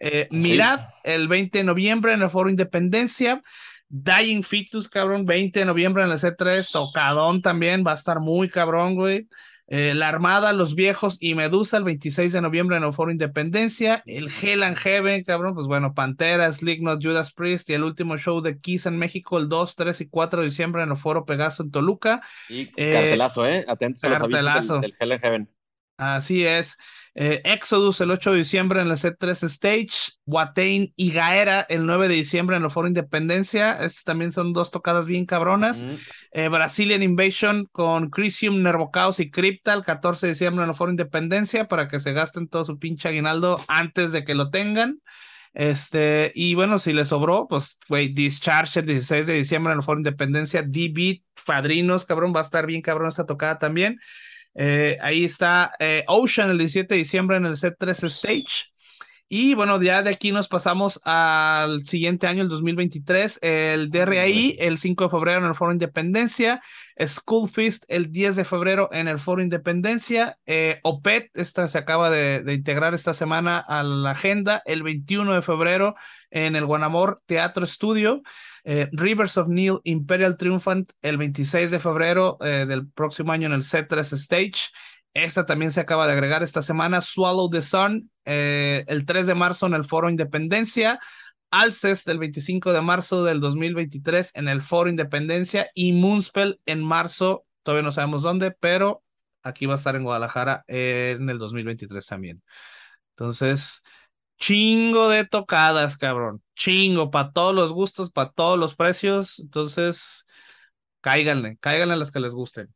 Eh, 0.00 0.26
Mirad 0.32 0.80
el 1.04 1.28
20 1.28 1.58
de 1.58 1.64
noviembre 1.64 2.12
en 2.12 2.22
el 2.22 2.28
Foro 2.28 2.50
Independencia. 2.50 3.40
Dying 3.88 4.42
Fetus, 4.42 4.88
cabrón, 4.88 5.26
20 5.26 5.60
de 5.60 5.64
noviembre 5.64 6.02
en 6.02 6.10
el 6.10 6.18
C3. 6.18 6.68
Tocadón 6.72 7.40
también, 7.40 7.84
va 7.86 7.92
a 7.92 7.94
estar 7.94 8.18
muy 8.18 8.48
cabrón, 8.48 8.96
güey. 8.96 9.28
Eh, 9.66 9.94
la 9.94 10.08
Armada, 10.08 10.52
Los 10.52 10.74
Viejos 10.74 11.16
y 11.20 11.34
Medusa 11.34 11.78
el 11.78 11.84
26 11.84 12.32
de 12.32 12.40
noviembre 12.42 12.76
en 12.76 12.84
el 12.84 12.92
Foro 12.92 13.10
Independencia. 13.10 14.02
El 14.06 14.28
Hell 14.30 14.62
and 14.62 14.76
Heaven, 14.76 15.24
cabrón, 15.24 15.54
pues 15.54 15.66
bueno, 15.66 15.94
Pantera, 15.94 16.52
Slipknot, 16.52 17.02
Judas 17.02 17.32
Priest 17.32 17.70
y 17.70 17.72
el 17.72 17.82
último 17.82 18.18
show 18.18 18.40
de 18.42 18.58
Kiss 18.58 18.86
en 18.86 18.98
México 18.98 19.38
el 19.38 19.48
2, 19.48 19.74
3 19.76 20.00
y 20.02 20.08
4 20.08 20.40
de 20.40 20.44
diciembre 20.46 20.82
en 20.82 20.90
el 20.90 20.96
Foro 20.96 21.24
Pegaso 21.24 21.62
en 21.62 21.70
Toluca. 21.70 22.20
Y 22.48 22.66
cartelazo, 22.66 23.46
¿eh? 23.46 23.64
Atentos 23.66 24.04
a 24.04 24.08
los 24.10 24.20
avisos 24.20 24.80
del 24.80 24.94
Hell 24.98 25.12
and 25.12 25.20
Heaven. 25.22 25.50
Así 25.96 26.44
es. 26.44 26.76
Eh, 27.16 27.42
Exodus 27.44 28.00
el 28.00 28.10
8 28.10 28.32
de 28.32 28.38
diciembre 28.38 28.80
en 28.80 28.88
la 28.88 28.96
C3 28.96 29.44
Stage, 29.44 30.14
Watain 30.26 30.92
y 30.96 31.12
Gaera 31.12 31.64
el 31.68 31.86
9 31.86 32.08
de 32.08 32.14
diciembre 32.14 32.56
en 32.56 32.64
el 32.64 32.70
Foro 32.70 32.88
Independencia. 32.88 33.84
Estas 33.84 34.02
también 34.02 34.32
son 34.32 34.52
dos 34.52 34.72
tocadas 34.72 35.06
bien 35.06 35.24
cabronas. 35.24 35.86
Eh, 36.32 36.48
Brazilian 36.48 37.04
Invasion 37.04 37.68
con 37.70 38.10
Crisium, 38.10 38.62
Nervocaos 38.62 39.20
y 39.20 39.30
Crypta 39.30 39.74
el 39.74 39.84
14 39.84 40.26
de 40.26 40.32
diciembre 40.32 40.64
en 40.64 40.70
el 40.70 40.74
Foro 40.74 40.90
Independencia 40.90 41.68
para 41.68 41.86
que 41.86 42.00
se 42.00 42.12
gasten 42.12 42.48
todo 42.48 42.64
su 42.64 42.78
pinche 42.80 43.08
aguinaldo 43.08 43.62
antes 43.68 44.10
de 44.10 44.24
que 44.24 44.34
lo 44.34 44.50
tengan. 44.50 44.98
Este, 45.52 46.32
y 46.34 46.56
bueno, 46.56 46.80
si 46.80 46.92
le 46.92 47.04
sobró, 47.04 47.46
pues, 47.48 47.78
güey, 47.88 48.08
Discharge 48.08 48.80
el 48.80 48.86
16 48.86 49.28
de 49.28 49.34
diciembre 49.34 49.72
en 49.72 49.78
el 49.78 49.84
Foro 49.84 50.00
Independencia, 50.00 50.62
D-Beat, 50.62 51.20
Padrinos, 51.46 52.04
cabrón, 52.04 52.32
va 52.34 52.40
a 52.40 52.42
estar 52.42 52.66
bien 52.66 52.82
cabrón 52.82 53.06
esta 53.06 53.24
tocada 53.24 53.60
también. 53.60 54.00
Eh, 54.54 54.96
ahí 55.00 55.24
está 55.24 55.72
eh, 55.78 56.04
Ocean 56.08 56.50
el 56.50 56.58
17 56.58 56.94
de 56.94 56.98
diciembre 56.98 57.36
en 57.36 57.46
el 57.46 57.56
C3 57.56 58.04
Stage. 58.04 58.73
Y 59.36 59.54
bueno, 59.54 59.82
ya 59.82 60.00
de 60.00 60.10
aquí 60.10 60.30
nos 60.30 60.46
pasamos 60.46 61.00
al 61.02 61.84
siguiente 61.88 62.28
año, 62.28 62.42
el 62.42 62.48
2023, 62.48 63.40
el 63.42 63.90
DRI, 63.90 64.54
el 64.60 64.78
5 64.78 65.02
de 65.02 65.10
febrero 65.10 65.40
en 65.40 65.46
el 65.46 65.56
Foro 65.56 65.72
Independencia, 65.72 66.62
School 67.04 67.50
Feast 67.50 67.82
el 67.88 68.12
10 68.12 68.36
de 68.36 68.44
febrero 68.44 68.88
en 68.92 69.08
el 69.08 69.18
Foro 69.18 69.42
Independencia, 69.42 70.38
eh, 70.46 70.78
OPET, 70.84 71.36
esta 71.36 71.66
se 71.66 71.78
acaba 71.78 72.10
de, 72.10 72.44
de, 72.44 72.54
integrar 72.54 72.94
esta 72.94 73.12
semana 73.12 73.58
a 73.58 73.82
la 73.82 74.12
agenda, 74.12 74.62
el 74.66 74.84
21 74.84 75.34
de 75.34 75.42
febrero 75.42 75.96
en 76.30 76.54
el 76.54 76.64
Guanamor 76.64 77.20
Teatro 77.26 77.64
Estudio, 77.64 78.22
eh, 78.66 78.88
Rivers 78.92 79.36
of 79.36 79.48
Neil 79.48 79.80
Imperial 79.84 80.38
Triumphant 80.38 80.90
el 81.02 81.18
26 81.18 81.70
de 81.70 81.78
febrero 81.78 82.38
eh, 82.40 82.64
del 82.66 82.88
próximo 82.88 83.30
año 83.30 83.46
en 83.46 83.52
el 83.52 83.62
C3 83.62 84.12
Stage. 84.14 84.70
Esta 85.14 85.46
también 85.46 85.70
se 85.70 85.80
acaba 85.80 86.06
de 86.06 86.12
agregar 86.12 86.42
esta 86.42 86.60
semana, 86.60 87.00
Swallow 87.00 87.48
the 87.48 87.62
Sun, 87.62 88.10
eh, 88.24 88.84
el 88.88 89.06
3 89.06 89.28
de 89.28 89.34
marzo 89.34 89.66
en 89.66 89.74
el 89.74 89.84
Foro 89.84 90.10
Independencia, 90.10 90.98
Alcest 91.52 92.08
el 92.08 92.18
25 92.18 92.72
de 92.72 92.80
marzo 92.80 93.22
del 93.22 93.38
2023 93.38 94.32
en 94.34 94.48
el 94.48 94.60
Foro 94.60 94.90
Independencia 94.90 95.70
y 95.72 95.92
Moonspell 95.92 96.60
en 96.66 96.82
marzo, 96.82 97.46
todavía 97.62 97.84
no 97.84 97.92
sabemos 97.92 98.22
dónde, 98.22 98.50
pero 98.50 99.04
aquí 99.44 99.66
va 99.66 99.74
a 99.74 99.76
estar 99.76 99.94
en 99.94 100.02
Guadalajara 100.02 100.64
en 100.66 101.30
el 101.30 101.38
2023 101.38 102.04
también. 102.04 102.42
Entonces, 103.10 103.82
chingo 104.38 105.08
de 105.08 105.24
tocadas, 105.26 105.96
cabrón. 105.96 106.42
Chingo, 106.56 107.10
para 107.12 107.32
todos 107.32 107.54
los 107.54 107.72
gustos, 107.72 108.10
para 108.10 108.32
todos 108.32 108.58
los 108.58 108.74
precios. 108.74 109.38
Entonces, 109.38 110.26
cáiganle, 111.00 111.58
cáiganle 111.60 111.94
a 111.94 111.96
las 111.98 112.10
que 112.12 112.20
les 112.20 112.34
gusten. 112.34 112.74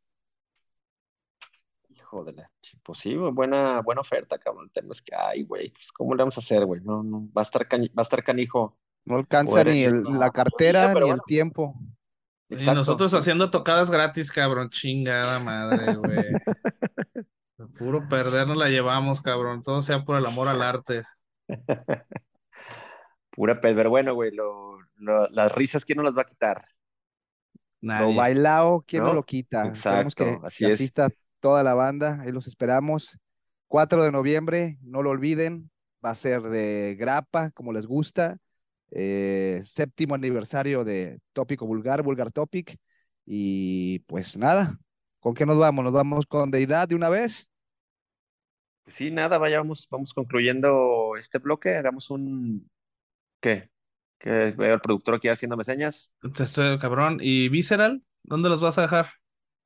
Hijo 2.09 2.23
de 2.23 2.33
la, 2.33 2.51
pues 2.81 2.97
sí, 2.97 3.15
buena, 3.15 3.81
buena 3.81 4.01
oferta, 4.01 4.39
cabrón. 4.39 4.65
El 4.65 4.71
tema 4.71 4.93
es 4.93 5.01
que, 5.01 5.13
ay, 5.15 5.43
güey, 5.43 5.69
pues 5.69 5.91
¿cómo 5.91 6.15
le 6.15 6.23
vamos 6.23 6.37
a 6.37 6.41
hacer, 6.41 6.65
güey? 6.65 6.81
No, 6.81 7.03
no, 7.03 7.29
va 7.37 7.41
a 7.41 7.43
estar, 7.43 7.67
cani 7.67 7.87
va 7.89 8.01
a 8.01 8.01
estar 8.01 8.23
canijo. 8.23 8.79
No 9.05 9.17
alcanza 9.17 9.63
ni 9.63 9.83
el, 9.83 10.03
la 10.03 10.31
cartera 10.31 10.87
ni 10.87 11.01
bueno. 11.01 11.13
el 11.13 11.21
tiempo. 11.27 11.75
Exacto. 12.49 12.71
Y 12.71 12.75
nosotros 12.75 13.13
haciendo 13.13 13.51
tocadas 13.51 13.91
gratis, 13.91 14.31
cabrón. 14.31 14.71
Chingada 14.71 15.39
madre, 15.39 15.95
güey. 15.97 16.25
Puro 17.77 18.07
perder 18.09 18.47
nos 18.47 18.57
la 18.57 18.69
llevamos, 18.69 19.21
cabrón. 19.21 19.61
Todo 19.61 19.83
sea 19.83 20.03
por 20.03 20.17
el 20.17 20.25
amor 20.25 20.47
al 20.47 20.63
arte. 20.63 21.03
Pura 23.29 23.61
pero 23.61 23.91
bueno, 23.91 24.15
güey, 24.15 24.31
lo, 24.31 24.79
lo, 24.95 25.29
las 25.29 25.51
risas, 25.51 25.85
¿quién 25.85 25.97
no 25.97 26.03
las 26.03 26.17
va 26.17 26.23
a 26.23 26.25
quitar? 26.27 26.65
Nadie. 27.81 28.07
Lo 28.07 28.15
bailado, 28.15 28.83
¿quién 28.87 29.03
no, 29.03 29.09
no 29.09 29.15
lo 29.15 29.23
quita? 29.23 29.67
Exacto, 29.67 30.25
que, 30.25 30.39
así 30.43 30.65
que 30.65 30.71
es. 30.71 30.75
asista 30.75 31.09
toda 31.39 31.63
la 31.63 31.73
banda, 31.73 32.21
ahí 32.21 32.31
los 32.31 32.47
esperamos. 32.47 33.17
4 33.67 34.03
de 34.03 34.11
noviembre, 34.11 34.77
no 34.81 35.03
lo 35.03 35.11
olviden, 35.11 35.69
va 36.03 36.11
a 36.11 36.15
ser 36.15 36.41
de 36.41 36.95
grapa, 36.99 37.51
como 37.51 37.71
les 37.73 37.85
gusta. 37.85 38.37
Eh, 38.91 39.61
séptimo 39.63 40.15
aniversario 40.15 40.83
de 40.83 41.19
Tópico 41.33 41.65
Vulgar, 41.65 42.01
Vulgar 42.01 42.31
Topic. 42.31 42.77
Y 43.25 43.99
pues 43.99 44.37
nada, 44.37 44.77
¿con 45.19 45.35
qué 45.35 45.45
nos 45.45 45.57
vamos? 45.57 45.83
¿Nos 45.83 45.93
vamos 45.93 46.25
con 46.25 46.49
Deidad 46.49 46.87
de 46.87 46.95
una 46.95 47.09
vez? 47.09 47.49
Pues 48.83 48.95
sí, 48.95 49.11
nada, 49.11 49.37
vayamos, 49.37 49.87
vamos 49.91 50.13
concluyendo 50.13 51.15
este 51.17 51.37
bloque, 51.37 51.75
hagamos 51.75 52.09
un... 52.09 52.67
¿Qué? 53.39 53.69
Que 54.17 54.51
veo 54.51 54.73
al 54.73 54.81
productor 54.81 55.15
aquí 55.15 55.27
haciéndome 55.27 55.63
señas. 55.63 56.11
Te 56.35 56.43
estoy 56.43 56.77
cabrón. 56.79 57.19
¿Y 57.21 57.49
Visceral? 57.49 58.03
¿Dónde 58.23 58.49
los 58.49 58.61
vas 58.61 58.77
a 58.79 58.81
dejar? 58.81 59.18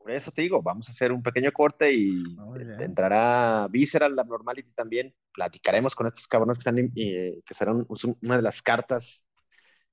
Por 0.04 0.12
eso 0.12 0.32
te 0.32 0.42
digo, 0.42 0.62
vamos 0.62 0.90
a 0.90 0.92
hacer 0.92 1.14
un 1.14 1.24
pequeño 1.24 1.52
corte 1.54 1.94
y 1.94 2.22
Oh, 2.38 2.54
entrará 2.78 3.68
Visceral, 3.72 4.20
Abnormality 4.20 4.72
también. 4.74 5.16
Platicaremos 5.34 5.96
con 5.96 6.08
estos 6.08 6.28
cabrones 6.28 6.58
que 6.58 6.62
están, 6.62 6.78
eh, 6.98 7.42
que 7.46 7.54
serán 7.54 7.86
una 8.22 8.36
de 8.36 8.42
las 8.42 8.62
cartas 8.62 9.26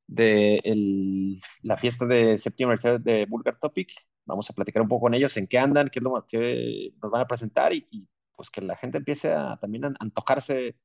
de 0.09 0.57
el- 0.65 1.41
la 1.63 1.77
fiesta 1.77 2.07
de 2.07 2.41
aniversario 2.59 2.99
de 2.99 3.27
Vulgar 3.27 3.59
Topic. 3.61 3.91
Vamos 4.25 4.51
a 4.51 4.53
platicar 4.53 4.83
un 4.83 4.89
poco 4.89 5.03
con 5.03 5.15
ellos, 5.15 5.37
en 5.37 5.47
qué 5.47 5.59
andan, 5.59 5.91
qué 5.91 6.01
es 6.01 6.03
lo 6.03 6.27
que 6.29 6.93
nos 7.01 7.11
van 7.13 7.23
a 7.23 7.29
presentar 7.29 7.73
y, 7.73 7.87
y, 7.91 8.09
pues 8.37 8.51
que 8.51 8.63
la 8.63 8.77
gente 8.77 8.99
empiece 8.99 9.33
a 9.33 9.59
también 9.61 9.85
a 9.85 9.93
antojarse 10.01 10.77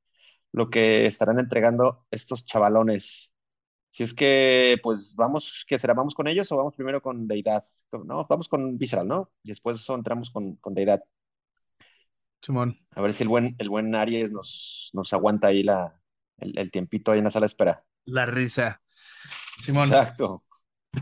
lo 0.51 0.69
que 0.69 1.07
estarán 1.07 1.39
entregando 1.39 2.05
estos 2.11 2.45
chavalones. 2.45 3.34
Si 3.95 4.03
es 4.03 4.13
que, 4.13 4.77
pues 4.83 5.15
vamos, 5.15 5.63
¿qué 5.65 5.79
será? 5.79 5.93
¿Vamos 5.93 6.13
con 6.15 6.27
ellos 6.27 6.51
o 6.51 6.57
vamos 6.57 6.75
primero 6.75 7.01
con 7.01 7.29
Deidad? 7.29 7.63
No, 8.03 8.27
vamos 8.29 8.49
con 8.49 8.77
Visceral, 8.77 9.07
¿no? 9.07 9.31
Y 9.41 9.47
después 9.47 9.77
de 9.77 9.83
eso 9.83 9.95
entramos 9.95 10.29
con, 10.31 10.57
con 10.57 10.73
Deidad. 10.73 11.01
Simón. 12.41 12.77
A 12.91 13.01
ver 13.01 13.13
si 13.13 13.23
el 13.23 13.29
buen, 13.29 13.55
el 13.57 13.69
buen 13.69 13.95
Aries 13.95 14.33
nos, 14.33 14.89
nos 14.91 15.13
aguanta 15.13 15.47
ahí 15.47 15.63
la, 15.63 15.97
el, 16.39 16.59
el 16.59 16.71
tiempito 16.71 17.13
ahí 17.13 17.19
en 17.19 17.23
la 17.23 17.31
sala 17.31 17.45
de 17.45 17.51
espera. 17.51 17.85
La 18.03 18.25
risa. 18.25 18.81
Simón. 19.61 19.85
Exacto. 19.85 20.43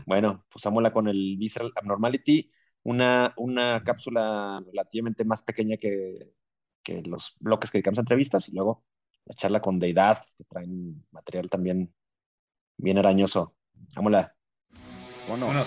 Bueno, 0.06 0.46
pues 0.48 0.92
con 0.92 1.08
el 1.08 1.36
Visceral 1.36 1.72
Abnormality, 1.74 2.48
una, 2.84 3.34
una 3.38 3.82
cápsula 3.82 4.62
relativamente 4.64 5.24
más 5.24 5.42
pequeña 5.42 5.78
que, 5.78 6.30
que 6.80 7.02
los 7.02 7.34
bloques 7.40 7.72
que 7.72 7.78
dedicamos 7.78 7.98
a 7.98 8.02
entrevistas 8.02 8.48
y 8.48 8.54
luego 8.54 8.84
la 9.24 9.34
charla 9.34 9.60
con 9.60 9.80
Deidad, 9.80 10.22
que 10.38 10.44
traen 10.44 11.04
material 11.10 11.50
también 11.50 11.92
bien 12.78 12.98
arañoso. 12.98 13.54
Vámonos. 13.94 14.32
Vámonos. 15.28 15.66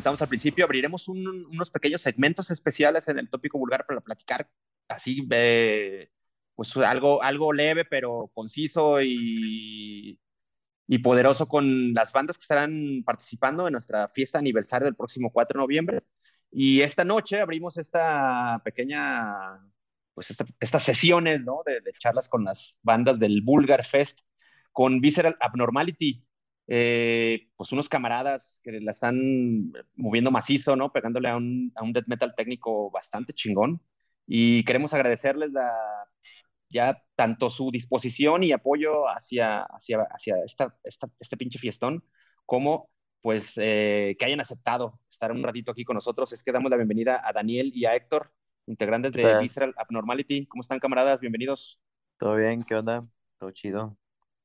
Comentamos 0.00 0.22
al 0.22 0.28
principio, 0.28 0.64
abriremos 0.64 1.08
un- 1.08 1.46
unos 1.46 1.70
pequeños 1.70 2.02
segmentos 2.02 2.50
especiales 2.50 3.08
en 3.08 3.18
el 3.18 3.28
tópico 3.30 3.58
vulgar 3.58 3.86
para 3.86 4.00
platicar 4.00 4.48
así, 4.88 5.26
eh, 5.30 6.10
pues 6.54 6.76
algo, 6.78 7.22
algo 7.22 7.52
leve, 7.52 7.84
pero 7.84 8.30
conciso 8.34 9.00
y, 9.02 10.18
y 10.88 10.98
poderoso 10.98 11.48
con 11.48 11.94
las 11.94 12.12
bandas 12.12 12.38
que 12.38 12.42
estarán 12.42 13.02
participando 13.04 13.66
en 13.66 13.72
nuestra 13.72 14.08
fiesta 14.08 14.38
aniversario 14.38 14.86
del 14.86 14.96
próximo 14.96 15.30
4 15.32 15.58
de 15.58 15.62
noviembre. 15.64 16.02
Y 16.50 16.80
esta 16.82 17.04
noche 17.04 17.40
abrimos 17.40 17.76
esta 17.78 18.60
pequeña, 18.64 19.60
pues 20.14 20.30
esta- 20.30 20.44
estas 20.60 20.82
sesiones, 20.82 21.42
¿no? 21.44 21.62
De, 21.66 21.80
de 21.80 21.92
charlas 21.98 22.28
con 22.28 22.44
las 22.44 22.78
bandas 22.82 23.18
del 23.20 23.42
Vulgar 23.42 23.84
Fest 23.84 24.20
con 24.72 25.00
Visceral 25.00 25.36
Abnormality 25.40 26.24
eh, 26.72 27.48
pues 27.56 27.72
unos 27.72 27.88
camaradas 27.88 28.60
que 28.62 28.80
la 28.80 28.92
están 28.92 29.72
moviendo 29.96 30.30
macizo, 30.30 30.76
¿no? 30.76 30.92
Pegándole 30.92 31.28
a 31.28 31.36
un, 31.36 31.72
a 31.74 31.82
un 31.82 31.92
death 31.92 32.06
metal 32.06 32.32
técnico 32.36 32.92
bastante 32.92 33.32
chingón. 33.32 33.82
Y 34.24 34.62
queremos 34.62 34.94
agradecerles 34.94 35.50
la, 35.50 35.74
ya 36.68 37.02
tanto 37.16 37.50
su 37.50 37.72
disposición 37.72 38.44
y 38.44 38.52
apoyo 38.52 39.08
hacia, 39.08 39.62
hacia, 39.62 40.02
hacia 40.02 40.36
esta, 40.44 40.76
esta, 40.84 41.08
este 41.18 41.36
pinche 41.36 41.58
fiestón, 41.58 42.04
como 42.46 42.88
pues 43.20 43.54
eh, 43.56 44.16
que 44.16 44.24
hayan 44.24 44.40
aceptado 44.40 45.00
estar 45.10 45.32
un 45.32 45.42
ratito 45.42 45.72
aquí 45.72 45.84
con 45.84 45.94
nosotros. 45.94 46.32
Es 46.32 46.44
que 46.44 46.52
damos 46.52 46.70
la 46.70 46.76
bienvenida 46.76 47.20
a 47.22 47.32
Daniel 47.32 47.72
y 47.74 47.84
a 47.84 47.96
Héctor, 47.96 48.32
integrantes 48.66 49.12
¿Qué 49.12 49.26
de? 49.26 49.40
Visceral 49.40 49.74
Abnormality. 49.76 50.46
¿Cómo 50.46 50.60
están, 50.60 50.78
camaradas? 50.78 51.20
Bienvenidos. 51.20 51.80
¿Todo 52.16 52.36
bien? 52.36 52.62
¿Qué 52.62 52.76
onda? 52.76 53.04
Todo 53.38 53.50
chido. 53.50 53.99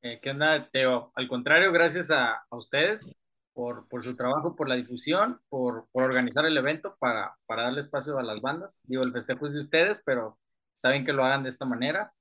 Eh, 0.05 0.19
¿qué 0.21 0.29
onda, 0.29 0.69
Teo? 0.69 1.11
Al 1.15 1.27
contrario, 1.27 1.71
gracias 1.71 2.11
a, 2.11 2.45
a 2.47 2.55
ustedes 2.55 3.11
por, 3.53 3.87
por 3.87 4.03
su 4.03 4.15
trabajo, 4.15 4.55
por 4.55 4.69
la 4.69 4.75
difusión, 4.75 5.41
por, 5.49 5.87
por 5.91 6.03
organizar 6.03 6.45
el 6.45 6.55
evento 6.55 6.95
para, 6.99 7.35
para 7.47 7.63
darle 7.63 7.79
espacio 7.79 8.19
a 8.19 8.23
las 8.23 8.39
bandas. 8.39 8.83
Digo, 8.85 9.01
el 9.01 9.11
festejo 9.11 9.47
es 9.47 9.53
de 9.53 9.61
ustedes, 9.61 10.03
pero 10.05 10.37
está 10.75 10.91
bien 10.91 11.05
que 11.05 11.13
lo 11.13 11.25
hagan 11.25 11.41
de 11.41 11.49
esta 11.49 11.65
manera. 11.65 12.13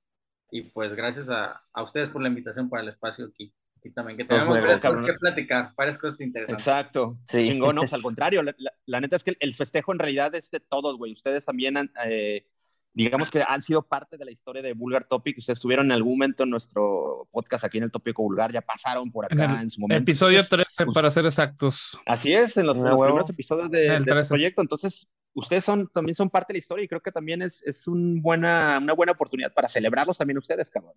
Y 0.49 0.63
pues 0.63 0.95
gracias 0.95 1.29
a, 1.29 1.61
a 1.73 1.83
ustedes 1.83 2.09
por 2.09 2.23
la 2.23 2.29
invitación 2.29 2.71
para 2.71 2.81
el 2.81 2.89
espacio 2.89 3.27
aquí. 3.27 3.53
y 3.83 3.91
también 3.91 4.17
que 4.17 4.25
tenemos 4.25 4.59
varias 4.59 4.81
cosas 4.81 5.05
que 5.05 5.13
platicar, 5.13 5.71
varias 5.77 5.99
cosas 5.99 6.21
interesantes. 6.21 6.67
Exacto. 6.67 7.19
Sí. 7.25 7.43
Chingón, 7.43 7.75
no, 7.75 7.81
pues 7.83 7.93
al 7.93 8.01
contrario, 8.01 8.41
la, 8.41 8.99
neta 8.99 9.15
es 9.17 9.23
que 9.23 9.37
el, 9.39 9.53
festejo 9.53 9.93
en 9.93 9.99
realidad 9.99 10.33
es 10.33 10.49
de 10.49 10.59
todos, 10.59 10.97
güey. 10.97 11.13
Ustedes 11.13 11.45
también 11.45 11.77
han, 11.77 11.91
eh, 12.03 12.47
digamos 12.95 13.29
que 13.29 13.43
han 13.45 13.61
sido 13.61 13.81
parte 13.81 14.17
de 14.17 14.23
la 14.23 14.31
historia 14.31 14.61
de 14.61 14.73
Vulgar 14.73 15.05
Topic. 15.05 15.37
Ustedes 15.37 15.57
estuvieron 15.57 15.87
en 15.87 15.91
algún 15.91 16.13
momento 16.13 16.43
en 16.43 16.49
nuestro 16.49 17.27
podcast 17.29 17.65
aquí 17.65 17.77
en 17.77 17.83
el 17.83 17.91
Tópico 17.91 18.23
Vulgar, 18.23 18.53
ya 18.53 18.61
pasaron 18.61 19.11
por 19.11 19.25
acá 19.25 19.61
en, 19.61 19.69
su 19.69 19.81
momento. 19.81 20.01
Episodio 20.01 20.41
13, 20.43 20.85
pues, 20.85 20.93
para 20.93 21.09
ser 21.09 21.25
exactos. 21.25 21.99
Así 22.05 22.33
es, 22.33 22.55
en 22.55 22.67
los, 22.67 22.79
primeros 22.79 23.29
episodios 23.29 23.69
de, 23.69 23.97
este 23.97 24.23
proyecto. 24.29 24.61
Entonces, 24.61 25.09
ustedes 25.33 25.65
son, 25.65 25.89
también 25.89 26.15
son 26.15 26.29
parte 26.29 26.53
de 26.53 26.55
la 26.55 26.59
historia 26.59 26.85
y 26.85 26.87
creo 26.87 27.01
que 27.01 27.11
también 27.11 27.41
es, 27.41 27.67
es 27.67 27.85
un 27.85 28.21
buena, 28.21 28.79
una 28.81 28.93
buena 28.93 29.11
oportunidad 29.11 29.53
para 29.53 29.67
celebrarlos 29.67 30.17
también 30.17 30.37
ustedes, 30.37 30.71
cabrón. 30.71 30.93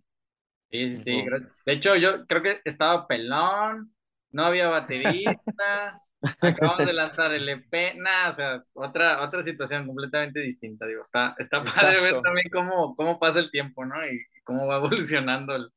Sí, 0.70 0.90
sí, 0.90 0.96
sí. 0.98 1.24
De 1.66 1.72
hecho, 1.72 1.96
yo 1.96 2.26
creo 2.26 2.42
que 2.42 2.60
estaba 2.64 3.08
pelón, 3.08 3.92
no 4.30 4.44
había 4.44 4.68
baterista, 4.68 6.00
acabamos 6.22 6.86
de 6.86 6.92
lanzar 6.92 7.32
el 7.32 7.48
EP, 7.48 7.96
nada, 7.96 8.28
o 8.28 8.32
sea, 8.32 8.64
otra, 8.74 9.22
otra 9.22 9.42
situación 9.42 9.86
completamente 9.86 10.40
distinta, 10.40 10.86
digo, 10.86 11.02
está, 11.02 11.34
está 11.38 11.62
padre 11.62 12.00
ver 12.00 12.20
también 12.22 12.48
cómo, 12.52 12.94
cómo 12.96 13.18
pasa 13.18 13.40
el 13.40 13.50
tiempo, 13.50 13.84
¿no? 13.84 13.96
Y, 14.06 14.20
cómo 14.44 14.66
va 14.66 14.76
evolucionando 14.78 15.54
el, 15.56 15.70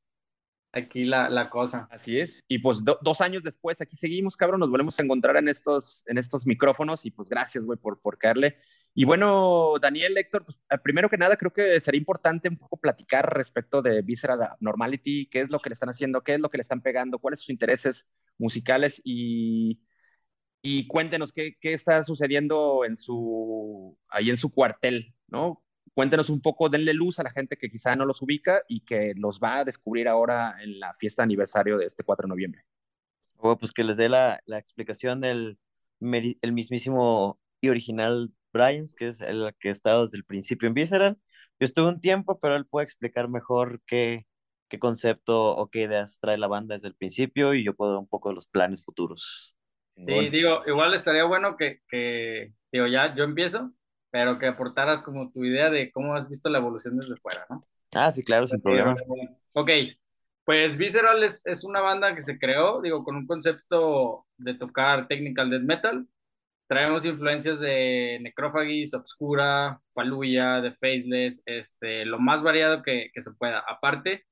aquí 0.71 1.03
la, 1.03 1.29
la, 1.29 1.49
cosa. 1.49 1.87
Así 1.91 2.17
es. 2.17 2.41
Y 2.47 2.59
pues 2.59 2.83
dos 2.83 3.21
años 3.21 3.43
después, 3.43 3.81
aquí 3.81 3.97
seguimos, 3.97 4.37
cabrón, 4.37 4.61
nos 4.61 4.69
volvemos 4.69 4.97
a 4.97 5.03
encontrar 5.03 5.35
en 5.35 5.49
estos, 5.49 6.07
en 6.07 6.17
estos 6.17 6.47
micrófonos 6.47 7.05
y 7.05 7.11
pues 7.11 7.27
gracias, 7.27 7.65
güey, 7.65 7.77
por, 7.77 7.99
por 7.99 8.17
caerle. 8.17 8.57
Y 8.93 9.05
bueno, 9.05 9.73
Daniel, 9.81 10.17
Héctor, 10.17 10.45
pues 10.45 10.59
eh, 10.69 10.77
primero 10.81 11.09
que 11.09 11.17
nada 11.17 11.35
creo 11.35 11.51
que 11.51 11.79
sería 11.79 11.99
importante 11.99 12.49
un 12.49 12.57
poco 12.57 12.77
platicar 12.77 13.33
respecto 13.33 13.81
de 13.81 14.01
Visceral 14.01 14.55
Normality, 14.59 15.27
qué 15.27 15.41
es 15.41 15.49
lo 15.49 15.59
que 15.59 15.69
le 15.69 15.73
están 15.73 15.89
haciendo, 15.89 16.21
qué 16.21 16.35
es 16.35 16.39
lo 16.39 16.49
que 16.49 16.57
le 16.57 16.61
están 16.61 16.81
pegando, 16.81 17.19
cuáles 17.19 17.39
son 17.39 17.45
sus 17.45 17.49
intereses 17.51 18.09
musicales 18.37 19.01
y, 19.03 19.81
y 20.61 20.87
cuéntenos 20.87 21.33
qué, 21.33 21.55
qué 21.59 21.73
está 21.73 22.03
sucediendo 22.03 22.85
en 22.85 22.95
su, 22.95 23.97
ahí 24.09 24.29
en 24.29 24.37
su 24.37 24.53
cuartel, 24.53 25.13
¿no? 25.27 25.63
cuéntenos 25.93 26.29
un 26.29 26.41
poco, 26.41 26.69
denle 26.69 26.93
luz 26.93 27.19
a 27.19 27.23
la 27.23 27.31
gente 27.31 27.57
que 27.57 27.69
quizá 27.69 27.95
no 27.95 28.05
los 28.05 28.21
ubica 28.21 28.61
y 28.67 28.81
que 28.81 29.13
los 29.15 29.39
va 29.39 29.59
a 29.59 29.65
descubrir 29.65 30.07
ahora 30.07 30.55
en 30.61 30.79
la 30.79 30.93
fiesta 30.93 31.23
aniversario 31.23 31.77
de 31.77 31.85
este 31.85 32.03
4 32.03 32.27
de 32.27 32.29
noviembre. 32.29 32.63
Bueno, 33.35 33.57
pues 33.57 33.71
que 33.71 33.83
les 33.83 33.97
dé 33.97 34.09
la, 34.09 34.41
la 34.45 34.57
explicación 34.57 35.21
del 35.21 35.57
el 36.01 36.51
mismísimo 36.51 37.39
y 37.59 37.69
original 37.69 38.31
Brian, 38.51 38.85
que 38.97 39.09
es 39.09 39.21
el 39.21 39.53
que 39.59 39.69
ha 39.69 39.71
estado 39.71 40.05
desde 40.05 40.17
el 40.17 40.25
principio 40.25 40.67
en 40.67 40.73
Visceral. 40.73 41.17
Yo 41.59 41.65
estuve 41.65 41.89
un 41.89 41.99
tiempo, 41.99 42.39
pero 42.39 42.55
él 42.55 42.65
puede 42.65 42.85
explicar 42.85 43.29
mejor 43.29 43.81
qué, 43.85 44.25
qué 44.67 44.79
concepto 44.79 45.55
o 45.55 45.69
qué 45.69 45.83
ideas 45.83 46.17
trae 46.19 46.37
la 46.37 46.47
banda 46.47 46.75
desde 46.75 46.87
el 46.87 46.95
principio 46.95 47.53
y 47.53 47.63
yo 47.63 47.75
puedo 47.75 47.91
dar 47.91 47.99
un 47.99 48.07
poco 48.07 48.29
de 48.29 48.35
los 48.35 48.47
planes 48.47 48.83
futuros. 48.83 49.55
Sí, 50.05 50.29
digo, 50.29 50.63
igual 50.65 50.93
estaría 50.93 51.23
bueno 51.25 51.57
que, 51.57 51.81
que, 51.89 52.53
digo, 52.71 52.87
ya 52.87 53.13
yo 53.15 53.23
empiezo, 53.23 53.71
pero 54.09 54.39
que 54.39 54.47
aportaras 54.47 55.03
como 55.03 55.31
tu 55.31 55.45
idea 55.45 55.69
de 55.69 55.91
cómo 55.91 56.15
has 56.15 56.29
visto 56.29 56.49
la 56.49 56.57
evolución 56.57 56.97
desde 56.97 57.17
fuera, 57.17 57.45
¿no? 57.49 57.65
Ah, 57.93 58.11
sí, 58.11 58.23
claro, 58.23 58.47
sin 58.47 58.61
problema. 58.61 58.95
Ok, 59.53 59.69
pues 60.43 60.77
Visceral 60.77 61.23
es, 61.23 61.45
es, 61.45 61.63
una 61.63 61.81
banda 61.81 62.15
que 62.15 62.21
se 62.21 62.39
creó, 62.39 62.81
digo, 62.81 63.03
con 63.03 63.15
un 63.15 63.27
concepto 63.27 64.25
de 64.37 64.53
tocar 64.55 65.07
technical 65.07 65.49
death 65.49 65.61
metal. 65.61 66.07
Traemos 66.67 67.05
influencias 67.05 67.59
de 67.59 68.19
Necrophagis, 68.21 68.93
Obscura, 68.93 69.81
Fallujah, 69.93 70.61
de 70.61 70.71
Faceless, 70.71 71.43
este, 71.45 72.05
lo 72.05 72.17
más 72.19 72.41
variado 72.41 72.81
que, 72.81 73.11
que 73.13 73.21
se 73.21 73.33
pueda. 73.33 73.63
Aparte, 73.67 74.25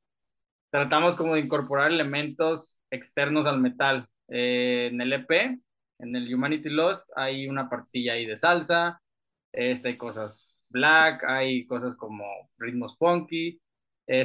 tratamos 0.71 1.15
como 1.17 1.35
de 1.35 1.41
incorporar 1.41 1.91
elementos 1.91 2.79
externos 2.91 3.45
al 3.45 3.59
metal. 3.59 4.07
Eh, 4.29 4.89
en 4.91 5.01
el 5.01 5.13
EP, 5.13 5.59
en 5.99 6.15
el 6.15 6.33
Humanity 6.33 6.69
Lost, 6.69 7.09
hay 7.15 7.47
una 7.47 7.69
partecilla 7.69 8.13
ahí 8.13 8.25
de 8.25 8.37
salsa, 8.37 9.01
este, 9.53 9.89
hay 9.89 9.97
cosas 9.97 10.47
black, 10.69 11.23
hay 11.27 11.65
cosas 11.65 11.95
como 11.95 12.25
ritmos 12.57 12.97
funky. 12.97 13.59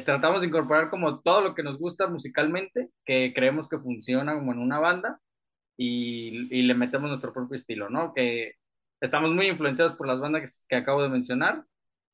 tratamos 0.05 0.41
de 0.43 0.49
incorporar 0.49 0.91
como 0.91 1.21
todo 1.21 1.41
lo 1.43 1.55
que 1.55 1.63
nos 1.63 1.79
gusta 1.79 2.07
musicalmente, 2.09 2.91
que 3.05 3.33
creemos 3.35 3.69
que 3.69 3.79
funciona 3.79 4.35
como 4.35 4.53
en 4.53 4.59
una 4.59 4.79
banda, 4.79 5.21
y, 5.77 6.49
y 6.57 6.63
le 6.63 6.75
metemos 6.75 7.09
nuestro 7.09 7.33
propio 7.33 7.57
estilo, 7.57 7.91
¿no? 7.91 8.15
Que 8.15 8.55
estamos 9.05 9.33
muy 9.33 9.49
influenciados 9.49 9.95
por 9.95 10.07
las 10.07 10.21
bandas 10.21 10.65
que, 10.69 10.77
acabo 10.77 11.03
de 11.03 11.09
mencionar, 11.09 11.65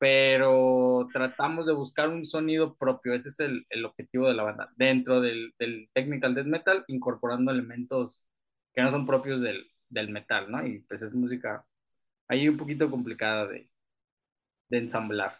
pero 0.01 1.07
tratamos 1.13 1.67
de 1.67 1.73
buscar 1.73 2.09
un 2.09 2.25
sonido 2.25 2.75
propio, 2.75 3.13
ese 3.13 3.29
es 3.29 3.39
el, 3.39 3.85
objetivo 3.85 4.27
de 4.27 4.33
la 4.33 4.41
banda, 4.41 4.73
dentro 4.75 5.21
del, 5.21 5.53
technical 5.93 6.33
death 6.33 6.47
metal, 6.47 6.83
incorporando 6.87 7.51
elementos 7.51 8.27
que 8.73 8.81
no 8.81 8.89
son 8.89 9.05
propios 9.05 9.41
del, 9.41 9.63
del 9.89 10.09
metal, 10.09 10.49
¿no? 10.49 10.65
Y 10.65 10.79
pues 10.79 11.03
es 11.03 11.13
música 11.13 11.67
ahí 12.27 12.49
un 12.49 12.57
poquito 12.57 12.89
complicada 12.89 13.45
de, 13.45 13.69
de 14.69 14.77
ensamblar. 14.79 15.37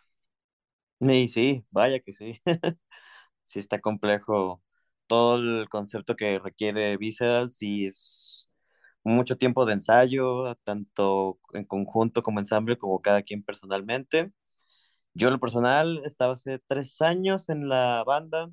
Sí, 0.99 1.27
sí, 1.27 1.65
vaya 1.71 1.99
que 1.99 2.13
sí. 2.13 2.39
sí 3.45 3.59
está 3.59 3.79
complejo 3.81 4.61
todo 5.07 5.37
el 5.37 5.69
concepto 5.69 6.15
que 6.15 6.37
requiere 6.37 6.97
Visceral, 6.97 7.49
sí 7.49 7.87
es 7.87 8.51
mucho 9.03 9.37
tiempo 9.37 9.65
de 9.65 9.73
ensayo, 9.73 10.55
tanto 10.63 11.39
en 11.53 11.65
conjunto 11.65 12.21
como 12.21 12.39
ensamble, 12.39 12.77
como 12.77 13.01
cada 13.01 13.23
quien 13.23 13.43
personalmente. 13.43 14.31
Yo 15.13 15.27
en 15.27 15.33
lo 15.33 15.39
personal 15.39 16.01
estaba 16.05 16.33
hace 16.33 16.59
tres 16.67 17.01
años 17.01 17.49
en 17.49 17.67
la 17.69 18.03
banda 18.05 18.49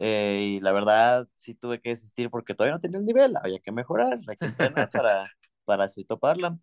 eh, 0.00 0.56
y 0.58 0.60
la 0.60 0.72
verdad 0.72 1.28
sí 1.36 1.54
tuve 1.54 1.80
que 1.80 1.90
desistir 1.90 2.30
porque 2.30 2.54
todavía 2.54 2.74
no 2.76 2.80
tenía 2.80 2.98
el 3.00 3.06
nivel, 3.06 3.36
había 3.36 3.60
que 3.60 3.72
mejorar, 3.72 4.20
hay 4.28 4.36
que 4.38 4.48
entrenar 4.48 4.90
para, 4.92 5.28
para 5.64 5.84
así 5.84 6.04
toparla. 6.04 6.58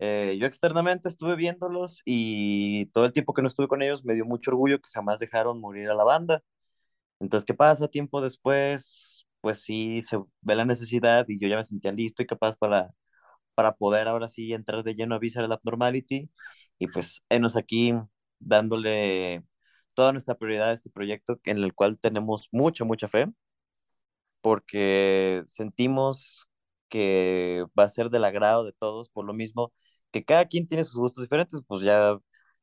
Eh, 0.00 0.36
yo 0.40 0.46
externamente 0.46 1.08
estuve 1.08 1.36
viéndolos 1.36 2.02
y 2.04 2.86
todo 2.88 3.06
el 3.06 3.12
tiempo 3.12 3.34
que 3.34 3.42
no 3.42 3.48
estuve 3.48 3.68
con 3.68 3.82
ellos 3.82 4.04
me 4.04 4.14
dio 4.14 4.26
mucho 4.26 4.50
orgullo 4.52 4.80
que 4.80 4.90
jamás 4.94 5.18
dejaron 5.20 5.60
morir 5.60 5.90
a 5.90 5.94
la 5.94 6.04
banda. 6.04 6.42
Entonces, 7.20 7.44
¿qué 7.46 7.54
pasa? 7.54 7.88
Tiempo 7.88 8.20
después, 8.20 9.26
pues 9.40 9.62
sí, 9.62 10.02
se 10.02 10.18
ve 10.42 10.54
la 10.56 10.64
necesidad 10.64 11.24
y 11.28 11.38
yo 11.38 11.48
ya 11.48 11.56
me 11.56 11.64
sentía 11.64 11.92
listo 11.92 12.22
y 12.22 12.26
capaz 12.26 12.56
para, 12.56 12.92
para 13.54 13.74
poder 13.76 14.08
ahora 14.08 14.28
sí 14.28 14.52
entrar 14.54 14.84
de 14.84 14.94
lleno 14.94 15.14
a 15.16 15.18
Visceral 15.20 15.52
Abnormality 15.52 16.30
y 16.78 16.88
pues 16.88 17.22
enos 17.30 17.56
aquí 17.56 17.94
dándole 18.46 19.44
toda 19.94 20.12
nuestra 20.12 20.36
prioridad 20.36 20.70
a 20.70 20.72
este 20.72 20.90
proyecto 20.90 21.40
en 21.44 21.58
el 21.58 21.74
cual 21.74 21.98
tenemos 21.98 22.48
mucha, 22.52 22.84
mucha 22.84 23.08
fe 23.08 23.28
porque 24.40 25.42
sentimos 25.46 26.48
que 26.88 27.64
va 27.78 27.84
a 27.84 27.88
ser 27.88 28.10
del 28.10 28.24
agrado 28.24 28.64
de 28.64 28.72
todos 28.72 29.08
por 29.10 29.24
lo 29.24 29.32
mismo 29.34 29.72
que 30.12 30.24
cada 30.24 30.46
quien 30.46 30.66
tiene 30.66 30.84
sus 30.84 30.96
gustos 30.96 31.24
diferentes, 31.24 31.60
pues 31.66 31.82
ya, 31.82 32.18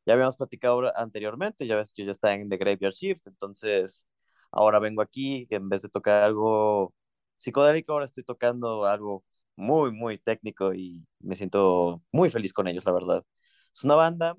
ya 0.05 0.13
habíamos 0.13 0.37
platicado 0.37 0.95
anteriormente, 0.97 1.67
ya 1.67 1.75
ves 1.75 1.91
que 1.93 2.03
yo 2.03 2.07
ya 2.07 2.11
estaba 2.13 2.33
en 2.35 2.49
The 2.49 2.57
Graveyard 2.57 2.93
Shift, 2.93 3.27
entonces 3.27 4.07
ahora 4.51 4.79
vengo 4.79 5.01
aquí, 5.01 5.47
que 5.47 5.55
en 5.55 5.67
vez 5.69 5.81
de 5.81 5.89
tocar 5.89 6.23
algo 6.23 6.93
psicodélico, 7.37 7.93
ahora 7.93 8.05
estoy 8.05 8.23
tocando 8.23 8.85
algo 8.85 9.23
muy, 9.55 9.91
muy 9.91 10.17
técnico 10.19 10.73
y 10.73 11.05
me 11.19 11.35
siento 11.35 12.01
muy 12.11 12.29
feliz 12.29 12.53
con 12.53 12.67
ellos, 12.67 12.85
la 12.85 12.91
verdad. 12.93 13.25
Es 13.73 13.83
una 13.83 13.95
banda 13.95 14.35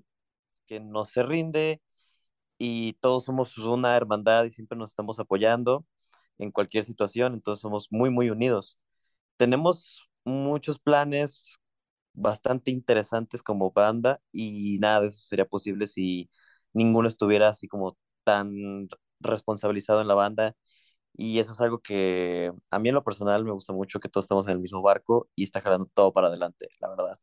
que 0.67 0.81
no 0.81 1.05
se 1.05 1.23
rinde 1.23 1.83
y 2.59 2.95
todos 2.95 3.25
somos 3.25 3.59
una 3.59 3.97
hermandad 3.97 4.45
y 4.45 4.51
siempre 4.51 4.79
nos 4.79 4.91
estamos 4.91 5.19
apoyando 5.21 5.85
en 6.39 6.51
cualquier 6.53 6.85
situación, 6.85 7.35
entonces 7.35 7.63
somos 7.63 7.89
muy, 7.91 8.11
muy 8.11 8.31
unidos. 8.31 8.79
Tenemos 9.39 10.09
muchos 10.25 10.79
planes 10.79 11.57
bastante 12.15 12.71
interesantes 12.71 13.43
como 13.43 13.73
banda 13.73 14.21
y 14.33 14.79
nada 14.81 15.03
de 15.03 15.09
eso 15.09 15.21
sería 15.23 15.47
posible 15.47 15.87
si 15.87 16.31
ninguno 16.73 17.09
estuviera 17.09 17.49
así 17.49 17.69
como 17.69 17.97
tan 18.25 18.89
responsabilizado 19.21 20.01
en 20.03 20.09
la 20.09 20.15
banda 20.15 20.57
y 21.17 21.39
eso 21.41 21.53
es 21.53 21.61
algo 21.61 21.81
que 21.81 22.53
a 22.71 22.79
mí 22.79 22.89
en 22.91 22.95
lo 22.97 23.05
personal 23.05 23.45
me 23.45 23.53
gusta 23.53 23.73
mucho 23.73 24.01
que 24.01 24.09
todos 24.09 24.25
estamos 24.25 24.47
en 24.49 24.55
el 24.55 24.61
mismo 24.61 24.83
barco 24.83 25.29
y 25.37 25.45
está 25.45 25.61
jalando 25.61 25.87
todo 25.95 26.13
para 26.13 26.29
adelante, 26.29 26.69
la 26.81 26.89
verdad. 26.91 27.21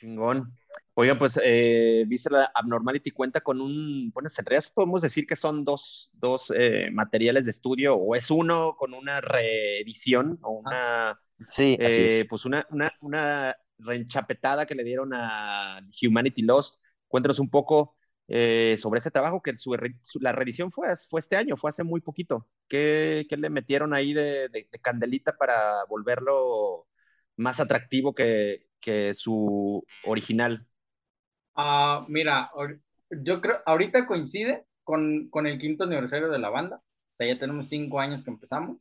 Chingón. 0.00 0.52
Oiga, 0.94 1.18
pues 1.18 1.38
eh, 1.42 2.06
la 2.30 2.50
Abnormality 2.54 3.10
cuenta 3.10 3.40
con 3.40 3.60
un, 3.60 4.10
bueno, 4.12 4.28
en 4.36 4.44
realidad 4.44 4.64
podemos 4.74 5.02
decir 5.02 5.26
que 5.26 5.36
son 5.36 5.64
dos, 5.64 6.10
dos 6.12 6.52
eh, 6.56 6.90
materiales 6.90 7.44
de 7.44 7.52
estudio, 7.52 7.94
o 7.94 8.14
es 8.14 8.30
uno 8.30 8.76
con 8.76 8.94
una 8.94 9.20
reedición 9.20 10.38
o 10.42 10.50
una, 10.50 11.18
Sí, 11.48 11.76
eh, 11.80 12.26
pues 12.28 12.44
una, 12.44 12.66
una, 12.70 12.92
una 13.00 13.56
reenchapetada 13.78 14.66
que 14.66 14.74
le 14.74 14.84
dieron 14.84 15.12
a 15.14 15.80
Humanity 16.02 16.42
Lost. 16.42 16.76
Cuéntanos 17.08 17.38
un 17.38 17.50
poco 17.50 17.96
eh, 18.28 18.76
sobre 18.78 19.00
ese 19.00 19.10
trabajo, 19.10 19.42
que 19.42 19.56
su, 19.56 19.74
la 20.20 20.32
reedición 20.32 20.70
fue, 20.70 20.88
fue 21.08 21.20
este 21.20 21.36
año, 21.36 21.56
fue 21.56 21.70
hace 21.70 21.82
muy 21.82 22.00
poquito. 22.00 22.46
¿Qué, 22.68 23.26
qué 23.28 23.36
le 23.36 23.50
metieron 23.50 23.94
ahí 23.94 24.12
de, 24.12 24.48
de, 24.48 24.68
candelita 24.82 25.36
para 25.36 25.84
volverlo 25.88 26.86
más 27.36 27.58
atractivo 27.58 28.14
que, 28.14 28.69
que 28.80 29.14
su 29.14 29.84
original? 30.04 30.66
Ah, 31.54 32.04
mira, 32.08 32.50
yo 33.10 33.40
creo, 33.40 33.60
ahorita 33.66 34.06
coincide 34.06 34.66
con, 34.84 35.28
con 35.30 35.46
el 35.46 35.58
quinto 35.58 35.84
aniversario 35.84 36.30
de 36.30 36.38
la 36.38 36.50
banda. 36.50 36.76
O 36.76 37.16
sea, 37.16 37.26
ya 37.26 37.38
tenemos 37.38 37.68
cinco 37.68 38.00
años 38.00 38.24
que 38.24 38.30
empezamos. 38.30 38.78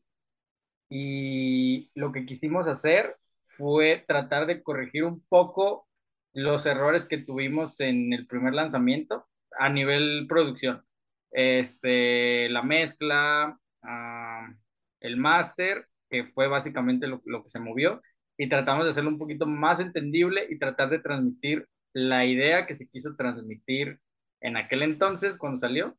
Y 0.90 1.92
lo 1.96 2.12
que 2.12 2.26
quisimos 2.26 2.68
hacer 2.68 3.18
fue 3.44 4.04
tratar 4.08 4.48
de 4.48 4.64
corregir 4.64 5.04
un 5.04 5.22
poco 5.30 5.88
los 6.34 6.66
errores 6.66 7.06
que 7.06 7.18
tuvimos 7.18 7.80
en 7.80 8.14
el 8.14 8.28
primer 8.28 8.54
lanzamiento 8.54 9.28
a 9.58 9.70
nivel 9.70 10.26
producción. 10.28 10.86
Este, 11.32 12.50
la 12.50 12.64
mezcla, 12.64 13.60
ah, 13.84 14.54
el 15.00 15.18
máster, 15.18 15.88
que 16.10 16.26
fue 16.26 16.48
básicamente 16.48 17.08
lo, 17.08 17.22
lo 17.26 17.44
que 17.44 17.50
se 17.50 17.60
movió, 17.60 18.02
y 18.40 18.48
tratamos 18.48 18.86
de 18.86 18.92
hacerlo 18.92 19.10
un 19.10 19.18
poquito 19.20 19.46
más 19.46 19.82
entendible 19.82 20.48
y 20.50 20.58
tratar 20.58 20.90
de 20.90 21.00
transmitir 21.00 21.68
la 21.94 22.26
idea 22.26 22.66
que 22.66 22.74
se 22.74 22.90
quiso 22.90 23.16
transmitir 23.18 24.00
en 24.42 24.56
aquel 24.56 24.84
entonces 24.84 25.38
cuando 25.38 25.58
salió, 25.58 25.98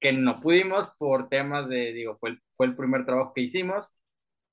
que 0.00 0.12
no 0.12 0.40
pudimos 0.40 0.90
por 0.98 1.28
temas 1.28 1.68
de, 1.68 1.92
digo, 1.92 2.18
fue 2.18 2.30
el, 2.30 2.42
fue 2.54 2.66
el 2.66 2.76
primer 2.76 3.06
trabajo 3.06 3.32
que 3.34 3.42
hicimos 3.42 4.00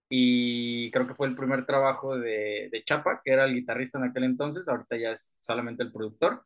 y 0.09 0.91
creo 0.91 1.07
que 1.07 1.15
fue 1.15 1.27
el 1.27 1.35
primer 1.35 1.65
trabajo 1.65 2.15
de, 2.17 2.69
de 2.71 2.83
Chapa, 2.83 3.21
que 3.25 3.31
era 3.31 3.45
el 3.45 3.55
guitarrista 3.55 3.97
en 3.97 4.05
aquel 4.05 4.25
entonces, 4.25 4.67
ahorita 4.67 4.97
ya 4.97 5.11
es 5.13 5.33
solamente 5.39 5.81
el 5.83 5.91
productor. 5.91 6.45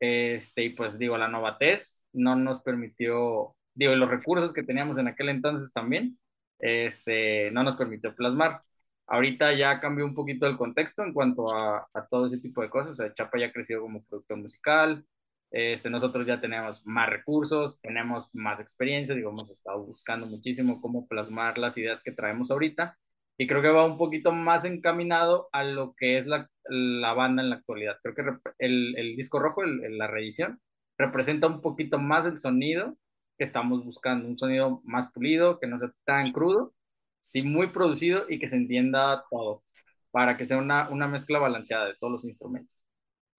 Este, 0.00 0.64
y 0.64 0.70
pues 0.70 0.98
digo, 0.98 1.18
la 1.18 1.28
novatez 1.28 2.06
no 2.14 2.36
nos 2.36 2.62
permitió, 2.62 3.54
digo, 3.74 3.94
los 3.96 4.08
recursos 4.08 4.54
que 4.54 4.62
teníamos 4.62 4.96
en 4.96 5.08
aquel 5.08 5.28
entonces 5.28 5.72
también, 5.74 6.18
este, 6.58 7.50
no 7.50 7.62
nos 7.64 7.76
permitió 7.76 8.14
plasmar. 8.14 8.62
Ahorita 9.10 9.52
ya 9.52 9.80
cambió 9.80 10.04
un 10.06 10.14
poquito 10.14 10.46
el 10.46 10.56
contexto 10.56 11.02
en 11.02 11.12
cuanto 11.12 11.54
a, 11.54 11.88
todo 12.10 12.26
ese 12.26 12.38
tipo 12.40 12.62
de 12.62 12.70
cosas. 12.70 12.92
O 12.92 13.02
sea, 13.02 13.12
Chapa 13.12 13.38
ya 13.38 13.46
ha 13.46 13.52
crecido 13.52 13.82
como 13.82 14.04
productor 14.04 14.38
musical, 14.38 15.04
este, 15.50 15.90
nosotros 15.90 16.26
ya 16.26 16.40
tenemos 16.40 16.86
más 16.86 17.08
recursos, 17.10 17.80
tenemos 17.80 18.30
más 18.32 18.60
experiencia, 18.60 19.14
digo, 19.14 19.30
hemos 19.30 19.50
estado 19.50 19.84
buscando 19.84 20.26
muchísimo 20.26 20.80
cómo 20.80 21.08
plasmar 21.08 21.58
las 21.58 21.76
ideas 21.76 22.02
que 22.02 22.12
traemos 22.12 22.50
ahorita 22.52 22.96
y 23.36 23.46
creo 23.48 23.62
que 23.62 23.70
va 23.70 23.84
un 23.84 23.98
poquito 23.98 24.32
más 24.32 24.64
encaminado 24.64 25.48
a 25.52 25.64
lo 25.64 25.94
que 25.96 26.18
es 26.18 26.26
la, 26.26 26.48
la 26.68 27.14
banda 27.14 27.42
en 27.42 27.50
la 27.50 27.56
actualidad. 27.56 27.96
Creo 28.02 28.14
que 28.14 28.22
el, 28.58 28.94
el 28.96 29.16
disco 29.16 29.40
rojo, 29.40 29.64
el, 29.64 29.98
la 29.98 30.06
reedición, 30.06 30.60
representa 30.98 31.46
un 31.48 31.60
poquito 31.62 31.98
más 31.98 32.26
el 32.26 32.38
sonido 32.38 32.96
que 33.38 33.44
estamos 33.44 33.84
buscando, 33.84 34.28
un 34.28 34.38
sonido 34.38 34.82
más 34.84 35.10
pulido, 35.10 35.58
que 35.58 35.66
no 35.66 35.78
sea 35.78 35.90
tan 36.04 36.32
crudo, 36.32 36.74
sí 37.20 37.42
muy 37.42 37.68
producido 37.68 38.26
y 38.28 38.38
que 38.38 38.48
se 38.48 38.56
entienda 38.56 39.24
todo, 39.30 39.64
para 40.10 40.36
que 40.36 40.44
sea 40.44 40.58
una, 40.58 40.88
una 40.90 41.08
mezcla 41.08 41.38
balanceada 41.38 41.86
de 41.86 41.94
todos 41.94 42.12
los 42.12 42.24
instrumentos. 42.24 42.84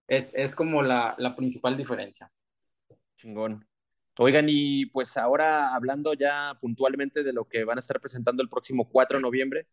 Es, 0.07 0.33
es 0.35 0.55
como 0.55 0.81
la, 0.81 1.15
la 1.17 1.35
principal 1.35 1.77
diferencia. 1.77 2.31
Chingón. 3.17 3.65
Oigan, 4.19 4.47
y 4.49 4.85
pues 4.87 5.17
ahora 5.17 5.73
hablando 5.73 6.13
ya 6.13 6.57
puntualmente 6.61 7.23
de 7.23 7.33
lo 7.33 7.47
que 7.47 7.63
van 7.63 7.77
a 7.77 7.81
estar 7.81 7.99
presentando 7.99 8.43
el 8.43 8.49
próximo 8.49 8.89
4 8.89 9.17
de 9.17 9.21
noviembre, 9.23 9.67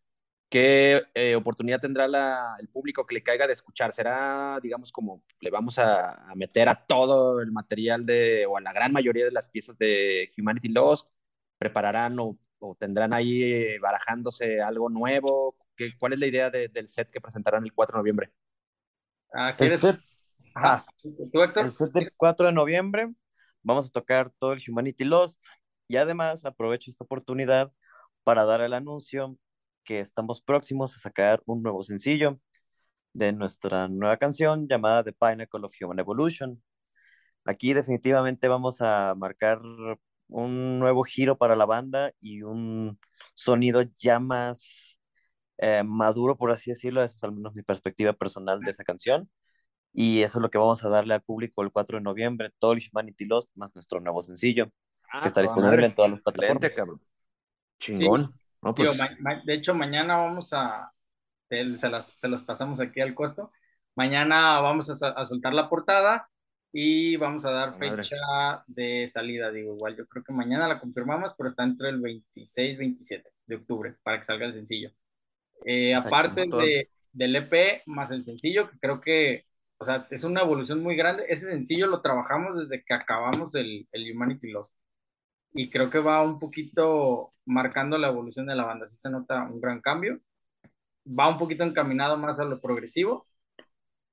¿qué 0.49 1.03
eh, 1.13 1.35
oportunidad 1.35 1.81
tendrá 1.81 2.07
la, 2.07 2.55
el 2.59 2.69
público 2.69 3.05
que 3.05 3.15
le 3.15 3.23
caiga 3.23 3.47
de 3.47 3.53
escuchar? 3.53 3.93
¿Será, 3.93 4.59
digamos, 4.63 4.91
como 4.91 5.23
le 5.41 5.51
vamos 5.51 5.77
a, 5.79 6.31
a, 6.31 6.35
meter 6.35 6.69
a 6.69 6.85
todo 6.85 7.41
el 7.41 7.51
material 7.51 8.05
de, 8.05 8.45
o 8.45 8.57
a 8.57 8.61
la 8.61 8.73
gran 8.73 8.91
mayoría 8.93 9.25
de 9.25 9.31
las 9.31 9.49
piezas 9.49 9.77
de 9.77 10.31
Humanity 10.37 10.69
Lost? 10.69 11.11
¿Prepararán 11.57 12.17
o, 12.19 12.37
o 12.59 12.75
tendrán 12.75 13.13
ahí 13.13 13.77
barajándose 13.79 14.61
algo 14.61 14.89
nuevo? 14.89 15.55
¿Qué, 15.75 15.91
¿Cuál 15.97 16.13
es 16.13 16.19
la 16.19 16.27
idea 16.27 16.49
de, 16.49 16.67
del 16.67 16.87
set 16.87 17.09
que 17.09 17.21
presentarán 17.21 17.63
el 17.63 17.73
4 17.73 17.95
de 17.95 17.99
noviembre? 17.99 18.31
Ah. 19.33 19.55
El 19.57 19.69
set, 19.69 19.99
Ajá. 20.53 20.85
¿Tú, 21.01 21.41
Héctor? 21.41 21.65
el 21.65 21.71
set 21.71 21.91
del 21.91 22.11
4 22.15 22.47
de 22.47 22.53
noviembre 22.53 23.13
vamos 23.63 23.87
a 23.87 23.91
tocar 23.91 24.31
todo 24.39 24.53
el 24.53 24.61
Humanity 24.67 25.03
Lost 25.03 25.43
y 25.87 25.97
además 25.97 26.45
aprovecho 26.45 26.89
esta 26.89 27.03
oportunidad 27.03 27.71
para 28.23 28.45
dar 28.45 28.61
el 28.61 28.73
anuncio 28.73 29.37
que 29.83 29.99
estamos 29.99 30.41
próximos 30.41 30.95
a 30.95 30.99
sacar 30.99 31.41
un 31.45 31.63
nuevo 31.63 31.83
sencillo 31.83 32.39
de 33.13 33.33
nuestra 33.33 33.87
nueva 33.87 34.17
canción 34.17 34.67
llamada 34.67 35.03
The 35.03 35.13
Pinnacle 35.13 35.65
of 35.65 35.73
Human 35.81 35.99
Evolution. 35.99 36.61
Aquí 37.45 37.73
definitivamente 37.73 38.47
vamos 38.47 38.81
a 38.81 39.15
marcar 39.17 39.59
un 40.29 40.79
nuevo 40.79 41.03
giro 41.03 41.37
para 41.37 41.55
la 41.57 41.65
banda 41.65 42.11
y 42.21 42.43
un 42.43 42.99
sonido 43.35 43.83
ya 43.97 44.19
más 44.19 44.99
eh, 45.57 45.83
maduro, 45.83 46.37
por 46.37 46.51
así 46.51 46.71
decirlo. 46.71 47.03
Esa 47.03 47.15
es 47.17 47.23
al 47.25 47.33
menos 47.33 47.55
mi 47.55 47.63
perspectiva 47.63 48.13
personal 48.13 48.61
de 48.61 48.71
esa 48.71 48.83
canción. 48.83 49.29
Y 49.93 50.21
eso 50.21 50.39
es 50.39 50.41
lo 50.43 50.49
que 50.51 50.57
vamos 50.59 50.83
a 50.85 50.89
darle 50.89 51.15
al 51.15 51.21
público 51.23 51.63
el 51.63 51.71
4 51.71 51.97
de 51.97 52.03
noviembre, 52.03 52.51
todo 52.59 52.73
el 52.73 52.81
Humanity 52.91 53.25
Lost, 53.25 53.49
más 53.55 53.73
nuestro 53.75 53.99
nuevo 53.99 54.21
sencillo, 54.21 54.71
Ah, 55.11 55.21
que 55.21 55.27
está 55.29 55.41
disponible 55.41 55.71
madre. 55.71 55.87
en 55.87 55.95
todas 55.95 56.11
las 56.11 56.21
plataformas. 56.21 56.75
cabrón. 56.75 57.01
Chingón. 57.79 58.33
No, 58.61 58.75
Digo, 58.75 58.91
pues, 58.93 59.19
ma- 59.19 59.41
de 59.43 59.53
hecho, 59.55 59.73
mañana 59.73 60.17
vamos 60.17 60.53
a, 60.53 60.91
se 61.49 61.89
las, 61.89 62.13
se 62.15 62.27
los 62.27 62.43
pasamos 62.43 62.79
aquí 62.79 63.01
al 63.01 63.15
costo. 63.15 63.51
Mañana 63.95 64.59
vamos 64.61 64.89
a, 65.03 65.09
a 65.09 65.25
soltar 65.25 65.53
la 65.53 65.69
portada 65.69 66.29
y 66.71 67.15
vamos 67.17 67.45
a 67.45 67.51
dar 67.51 67.71
Madre. 67.71 68.03
fecha 68.03 68.17
de 68.67 69.07
salida. 69.07 69.51
Digo, 69.51 69.75
igual 69.75 69.95
yo 69.97 70.07
creo 70.07 70.23
que 70.23 70.33
mañana 70.33 70.67
la 70.67 70.79
confirmamos, 70.79 71.33
pero 71.37 71.49
está 71.49 71.63
entre 71.63 71.89
el 71.89 71.99
26 71.99 72.73
y 72.73 72.77
27 72.77 73.29
de 73.47 73.55
octubre 73.55 73.95
para 74.03 74.17
que 74.17 74.23
salga 74.23 74.45
el 74.45 74.53
sencillo. 74.53 74.91
Eh, 75.65 75.93
aparte 75.95 76.45
de, 76.45 76.89
del 77.11 77.35
EP 77.35 77.83
más 77.85 78.11
el 78.11 78.23
sencillo, 78.23 78.69
que 78.69 78.77
creo 78.79 79.01
que, 79.01 79.45
o 79.77 79.85
sea, 79.85 80.07
es 80.09 80.23
una 80.23 80.41
evolución 80.41 80.81
muy 80.81 80.95
grande. 80.95 81.25
Ese 81.27 81.49
sencillo 81.49 81.87
lo 81.87 82.01
trabajamos 82.01 82.57
desde 82.57 82.83
que 82.83 82.93
acabamos 82.93 83.55
el, 83.55 83.87
el 83.91 84.11
Humanity 84.11 84.51
Lost 84.51 84.77
y 85.53 85.69
creo 85.69 85.89
que 85.89 85.99
va 85.99 86.21
un 86.21 86.39
poquito 86.39 87.33
marcando 87.45 87.97
la 87.97 88.09
evolución 88.09 88.45
de 88.45 88.55
la 88.55 88.65
banda. 88.65 88.87
Sí 88.87 88.97
se 88.97 89.09
nota 89.09 89.43
un 89.43 89.59
gran 89.59 89.81
cambio. 89.81 90.19
Va 91.07 91.27
un 91.29 91.37
poquito 91.37 91.63
encaminado 91.63 92.17
más 92.17 92.39
a 92.39 92.45
lo 92.45 92.61
progresivo, 92.61 93.27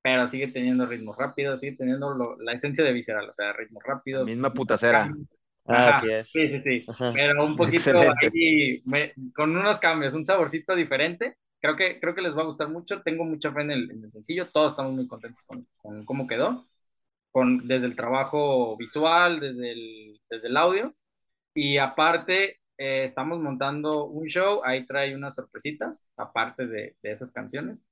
pero 0.07 0.27
sigue 0.29 0.49
teniendo 0.49 0.87
ritmos 0.87 1.17
rápidos, 1.17 1.61
sigue 1.61 1.77
teniendo 1.77 2.15
lo- 2.15 2.37
la 2.41 2.53
esencia 2.53 2.85
de 2.85 2.93
Visceral, 2.93 3.29
o 3.29 3.33
sea, 3.33 3.53
ritmos 3.53 3.83
la 3.85 3.95
rápidos. 3.95 4.29
misma 4.31 4.53
putacera. 4.55 5.11
Ajá, 5.67 5.99
Así 5.99 6.11
es. 6.11 6.29
sí, 6.31 6.47
sí, 6.49 6.61
sí, 6.61 6.87
Ajá. 6.87 7.13
pero 7.13 7.45
un 7.45 7.57
poquito 7.57 7.75
Excelente. 7.79 8.27
ahí, 8.33 8.83
me- 8.85 9.13
con 9.35 9.57
unos 9.57 9.79
cambios, 9.81 10.15
un 10.15 10.25
saborcito 10.25 10.77
diferente. 10.77 11.37
Creo 11.61 11.75
que, 11.77 11.99
creo 11.99 12.15
que 12.15 12.23
les 12.23 12.37
va 12.37 12.43
a 12.43 12.45
gustar 12.47 12.69
mucho. 12.69 13.03
Tengo 13.03 13.25
mucha 13.25 13.53
fe 13.53 13.63
en 13.63 13.71
el, 13.73 13.91
en 13.91 14.05
el 14.05 14.13
sencillo. 14.13 14.49
Todos 14.53 14.73
estamos 14.75 14.93
muy 14.93 15.09
contentos 15.09 15.43
con, 15.45 15.67
con 15.79 16.05
cómo 16.05 16.29
quedó, 16.29 16.69
con, 17.33 17.67
desde 17.69 17.87
el 17.87 17.97
trabajo 17.97 18.77
visual, 18.77 19.41
desde 19.41 19.73
el, 19.73 20.21
desde 20.31 20.49
el 20.49 20.57
audio. 20.59 20.95
Y 21.55 21.79
aparte, 21.79 22.61
eh, 22.79 23.05
estamos 23.05 23.41
montando 23.41 24.07
un 24.07 24.27
show, 24.29 24.63
ahí 24.65 24.87
trae 24.87 25.15
unas 25.17 25.35
sorpresitas, 25.37 26.13
aparte 26.17 26.67
de, 26.67 26.97
de 27.03 27.11
esas 27.13 27.33
canciones. 27.33 27.87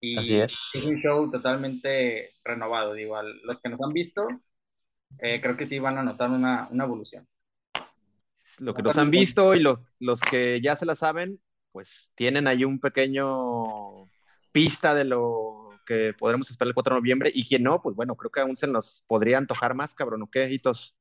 Y 0.00 0.18
Así 0.18 0.36
es. 0.40 0.56
es 0.72 0.84
un 0.84 0.96
show 0.98 1.30
totalmente 1.30 2.32
renovado, 2.44 2.94
digo, 2.94 3.16
a 3.16 3.22
los 3.22 3.60
que 3.60 3.68
nos 3.68 3.80
han 3.82 3.92
visto, 3.92 4.26
eh, 5.18 5.40
creo 5.42 5.56
que 5.56 5.66
sí 5.66 5.78
van 5.78 5.98
a 5.98 6.02
notar 6.04 6.30
una, 6.30 6.68
una 6.70 6.84
evolución. 6.84 7.26
Lo 8.58 8.74
que 8.74 8.82
nos 8.82 8.98
han 8.98 9.10
visto 9.10 9.54
y 9.54 9.60
lo- 9.60 9.84
los 9.98 10.20
que 10.20 10.60
ya 10.62 10.76
se 10.76 10.86
la 10.86 10.94
saben, 10.96 11.40
pues 11.72 12.12
tienen 12.14 12.46
ahí 12.46 12.64
un 12.64 12.80
pequeño 12.80 14.10
pista 14.52 14.94
de 14.94 15.04
lo 15.04 15.70
que 15.86 16.14
podremos 16.18 16.50
esperar 16.50 16.68
el 16.68 16.74
4 16.74 16.94
de 16.94 17.00
noviembre. 17.00 17.30
Y 17.34 17.46
quien 17.46 17.62
no, 17.62 17.80
pues 17.82 17.96
bueno, 17.96 18.16
creo 18.16 18.30
que 18.30 18.40
aún 18.40 18.56
se 18.56 18.66
nos 18.66 19.04
podría 19.06 19.38
antojar 19.38 19.74
más, 19.74 19.94
cabrón, 19.94 20.22
¿o 20.22 20.30
qué, 20.30 20.50
hitos? 20.50 20.96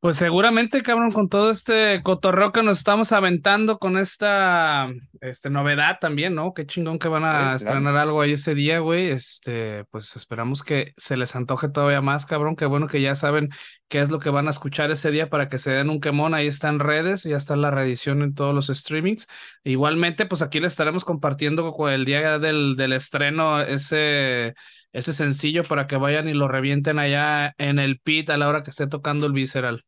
Pues 0.00 0.16
seguramente, 0.16 0.80
cabrón, 0.82 1.10
con 1.10 1.28
todo 1.28 1.50
este 1.50 2.02
cotorreo 2.04 2.52
que 2.52 2.62
nos 2.62 2.78
estamos 2.78 3.10
aventando 3.10 3.80
con 3.80 3.98
esta 3.98 4.88
este, 5.20 5.50
novedad 5.50 5.98
también, 6.00 6.36
¿no? 6.36 6.54
Qué 6.54 6.66
chingón 6.66 7.00
que 7.00 7.08
van 7.08 7.24
a 7.24 7.58
Sí, 7.58 7.64
claro. 7.64 7.80
estrenar 7.80 7.96
algo 7.96 8.20
ahí 8.20 8.32
ese 8.34 8.54
día, 8.54 8.78
güey. 8.78 9.10
Este, 9.10 9.84
pues 9.90 10.14
esperamos 10.14 10.62
que 10.62 10.92
se 10.96 11.16
les 11.16 11.34
antoje 11.34 11.68
todavía 11.68 12.00
más, 12.00 12.26
cabrón. 12.26 12.54
Qué 12.54 12.64
bueno 12.66 12.86
que 12.86 13.00
ya 13.02 13.16
saben 13.16 13.48
qué 13.88 13.98
es 13.98 14.10
lo 14.10 14.20
que 14.20 14.30
van 14.30 14.46
a 14.46 14.50
escuchar 14.50 14.88
ese 14.92 15.10
día 15.10 15.30
para 15.30 15.48
que 15.48 15.58
se 15.58 15.72
den 15.72 15.90
un 15.90 16.00
quemón. 16.00 16.32
Ahí 16.32 16.46
está 16.46 16.68
en 16.68 16.78
redes, 16.78 17.24
ya 17.24 17.36
está 17.36 17.56
la 17.56 17.72
reedición 17.72 18.22
en 18.22 18.34
todos 18.34 18.54
los 18.54 18.68
streamings. 18.68 19.26
Igualmente, 19.64 20.26
pues 20.26 20.42
aquí 20.42 20.60
les 20.60 20.74
estaremos 20.74 21.04
compartiendo 21.04 21.72
con 21.72 21.90
el 21.92 22.04
día 22.04 22.38
del, 22.38 22.76
del 22.76 22.92
estreno 22.92 23.60
ese, 23.62 24.54
ese 24.92 25.12
sencillo 25.12 25.64
para 25.64 25.86
que 25.86 25.96
vayan 25.96 26.28
y 26.28 26.34
lo 26.34 26.48
revienten 26.48 26.98
allá 26.98 27.54
en 27.58 27.78
el 27.78 28.00
pit 28.00 28.30
a 28.30 28.38
la 28.38 28.48
hora 28.48 28.62
que 28.62 28.70
esté 28.70 28.86
tocando 28.86 29.26
el 29.26 29.32
Visceral. 29.32 29.84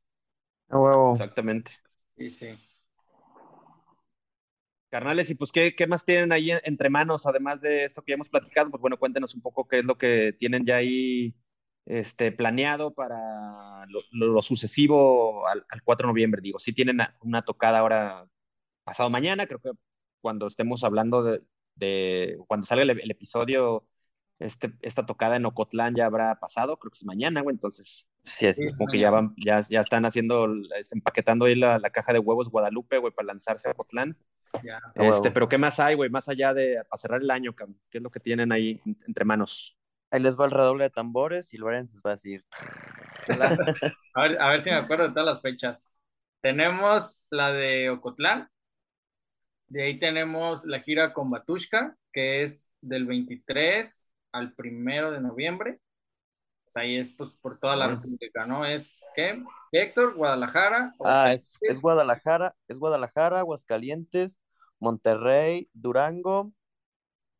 Huevo. 0.70 1.14
Exactamente. 1.14 1.70
Sí, 2.16 2.30
sí. 2.30 2.59
Carnales, 4.90 5.30
y 5.30 5.36
pues, 5.36 5.53
¿qué, 5.53 5.74
qué 5.76 5.86
más 5.86 6.05
tienen 6.05 6.32
ahí 6.32 6.51
en- 6.51 6.59
entre 6.64 6.90
manos, 6.90 7.24
además 7.26 7.61
de 7.61 7.84
esto 7.84 8.03
que 8.03 8.11
ya 8.12 8.14
hemos 8.14 8.28
platicado? 8.28 8.70
Pues 8.70 8.80
bueno, 8.80 8.98
cuéntenos 8.98 9.34
un 9.36 9.40
poco 9.42 9.68
qué 9.68 9.78
es 9.80 9.84
lo 9.84 9.96
que 9.98 10.32
tienen 10.38 10.66
ya 10.66 10.76
ahí 10.76 11.32
este, 11.86 12.32
planeado 12.32 12.92
para 12.92 13.86
lo, 13.86 14.01
lo- 14.11 14.26
lo 14.34 14.42
sucesivo 14.42 15.46
al, 15.46 15.64
al 15.68 15.82
4 15.84 16.07
de 16.09 16.12
noviembre. 16.12 16.42
Digo, 16.42 16.59
sí 16.59 16.72
tienen 16.72 16.98
una 17.20 17.42
tocada 17.42 17.78
ahora 17.78 18.26
pasado 18.84 19.11
mañana, 19.11 19.46
creo 19.46 19.61
que 19.61 19.72
cuando 20.22 20.46
estemos 20.48 20.84
hablando 20.84 21.22
de, 21.24 21.42
de- 21.76 22.38
cuando 22.48 22.66
salga 22.66 22.82
el, 22.84 22.90
el 22.90 23.11
episodio, 23.12 23.86
este, 24.41 24.72
esta 24.82 25.07
tocada 25.07 25.36
en 25.36 25.47
Ocotlán 25.47 25.95
ya 25.95 26.07
habrá 26.07 26.34
pasado, 26.41 26.78
creo 26.78 26.91
que 26.91 26.97
es 26.99 27.05
mañana, 27.05 27.43
güey, 27.43 27.55
entonces 27.55 28.09
Sí, 28.22 28.47
es. 28.47 28.57
como 28.57 28.91
que 28.91 28.99
ya 28.99 29.11
van, 29.11 29.34
ya, 29.36 29.61
ya 29.68 29.80
están 29.80 30.05
haciendo, 30.05 30.49
empaquetando 30.91 31.45
ahí 31.45 31.55
la, 31.55 31.78
la 31.78 31.91
caja 31.91 32.12
de 32.12 32.18
huevos 32.18 32.51
Guadalupe, 32.51 32.99
güey, 32.99 33.12
para 33.12 33.26
lanzarse 33.28 33.68
a 33.68 33.72
Ocotlán. 33.72 34.16
Ya. 34.64 34.78
Este, 34.97 35.01
huevo. 35.03 35.22
pero 35.34 35.49
¿qué 35.49 35.59
más 35.59 35.78
hay, 35.78 35.95
güey? 35.95 36.11
Más 36.11 36.28
allá 36.28 36.53
de 36.53 36.82
para 36.88 36.99
cerrar 37.01 37.22
el 37.22 37.30
año, 37.30 37.55
cabrón. 37.55 37.78
¿Qué 37.88 37.99
es 37.99 38.03
lo 38.03 38.11
que 38.11 38.18
tienen 38.18 38.51
ahí 38.51 38.80
en- 38.84 38.97
entre 39.07 39.24
manos? 39.24 39.76
Ahí 40.11 40.20
les 40.20 40.36
va 40.38 40.45
el 40.47 40.51
redoble 40.51 40.84
de 40.84 40.91
tambores 40.91 41.55
y 41.55 41.59
Lorenz 41.59 41.93
les 41.93 42.03
va 42.05 42.11
a 42.11 42.14
decir. 42.14 42.45
A 44.14 44.22
ver, 44.22 44.41
a 44.41 44.49
ver 44.49 44.61
si 44.61 44.70
me 44.70 44.76
acuerdo 44.76 45.05
de 45.05 45.11
todas 45.11 45.26
las 45.26 45.41
fechas. 45.43 45.88
Tenemos 46.41 47.20
la 47.30 47.53
de 47.53 47.91
Ocotlán. 47.91 48.49
De 49.68 49.84
ahí 49.84 49.99
tenemos 50.01 50.64
la 50.64 50.80
gira 50.80 51.12
con 51.12 51.30
Batushka, 51.30 51.97
que 52.12 52.43
es 52.43 52.72
del 52.80 53.07
23 53.07 54.10
al 54.33 54.55
1 54.57 55.11
de 55.11 55.20
noviembre. 55.20 55.81
O 56.68 56.72
sea, 56.72 56.83
ahí 56.83 56.97
es 56.97 57.11
pues, 57.11 57.31
por 57.41 57.59
toda 57.59 57.74
la. 57.76 57.89
República, 57.89 58.47
¿no? 58.47 58.64
Es, 58.64 59.05
¿qué? 59.14 59.43
Héctor, 59.72 60.14
Guadalajara. 60.14 60.95
Ah, 61.05 61.33
es, 61.33 61.59
es 61.62 61.81
Guadalajara, 61.81 62.55
es 62.68 62.78
Guadalajara, 62.78 63.41
Aguascalientes, 63.41 64.41
Monterrey, 64.78 65.68
Durango, 65.72 66.53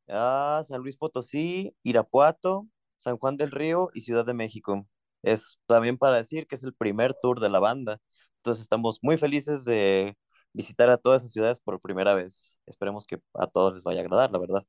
ah, 0.09 0.63
San 0.67 0.81
Luis 0.83 0.97
Potosí, 0.97 1.75
Irapuato, 1.83 2.67
San 2.97 3.19
Juan 3.19 3.37
del 3.37 3.51
Río 3.51 3.89
y 3.95 4.01
Ciudad 4.01 4.27
de 4.27 4.35
México. 4.35 4.87
Es 5.23 5.59
también 5.67 5.99
para 5.99 6.17
decir 6.17 6.47
que 6.47 6.55
es 6.57 6.63
el 6.65 6.75
primer 6.75 7.15
tour 7.23 7.41
de 7.41 7.51
la 7.51 7.61
banda. 7.61 8.01
Entonces 8.37 8.63
estamos 8.63 8.99
muy 9.03 9.17
felices 9.19 9.65
de 9.65 10.17
visitar 10.53 10.91
a 10.91 10.99
todas 10.99 11.23
esas 11.23 11.33
ciudades 11.33 11.61
por 11.61 11.81
primera 11.81 12.15
vez. 12.15 12.57
Esperemos 12.67 13.07
que 13.07 13.21
a 13.35 13.47
todos 13.47 13.75
les 13.75 13.85
vaya 13.85 14.01
a 14.01 14.03
agradar, 14.03 14.31
la 14.33 14.39
verdad. 14.39 14.65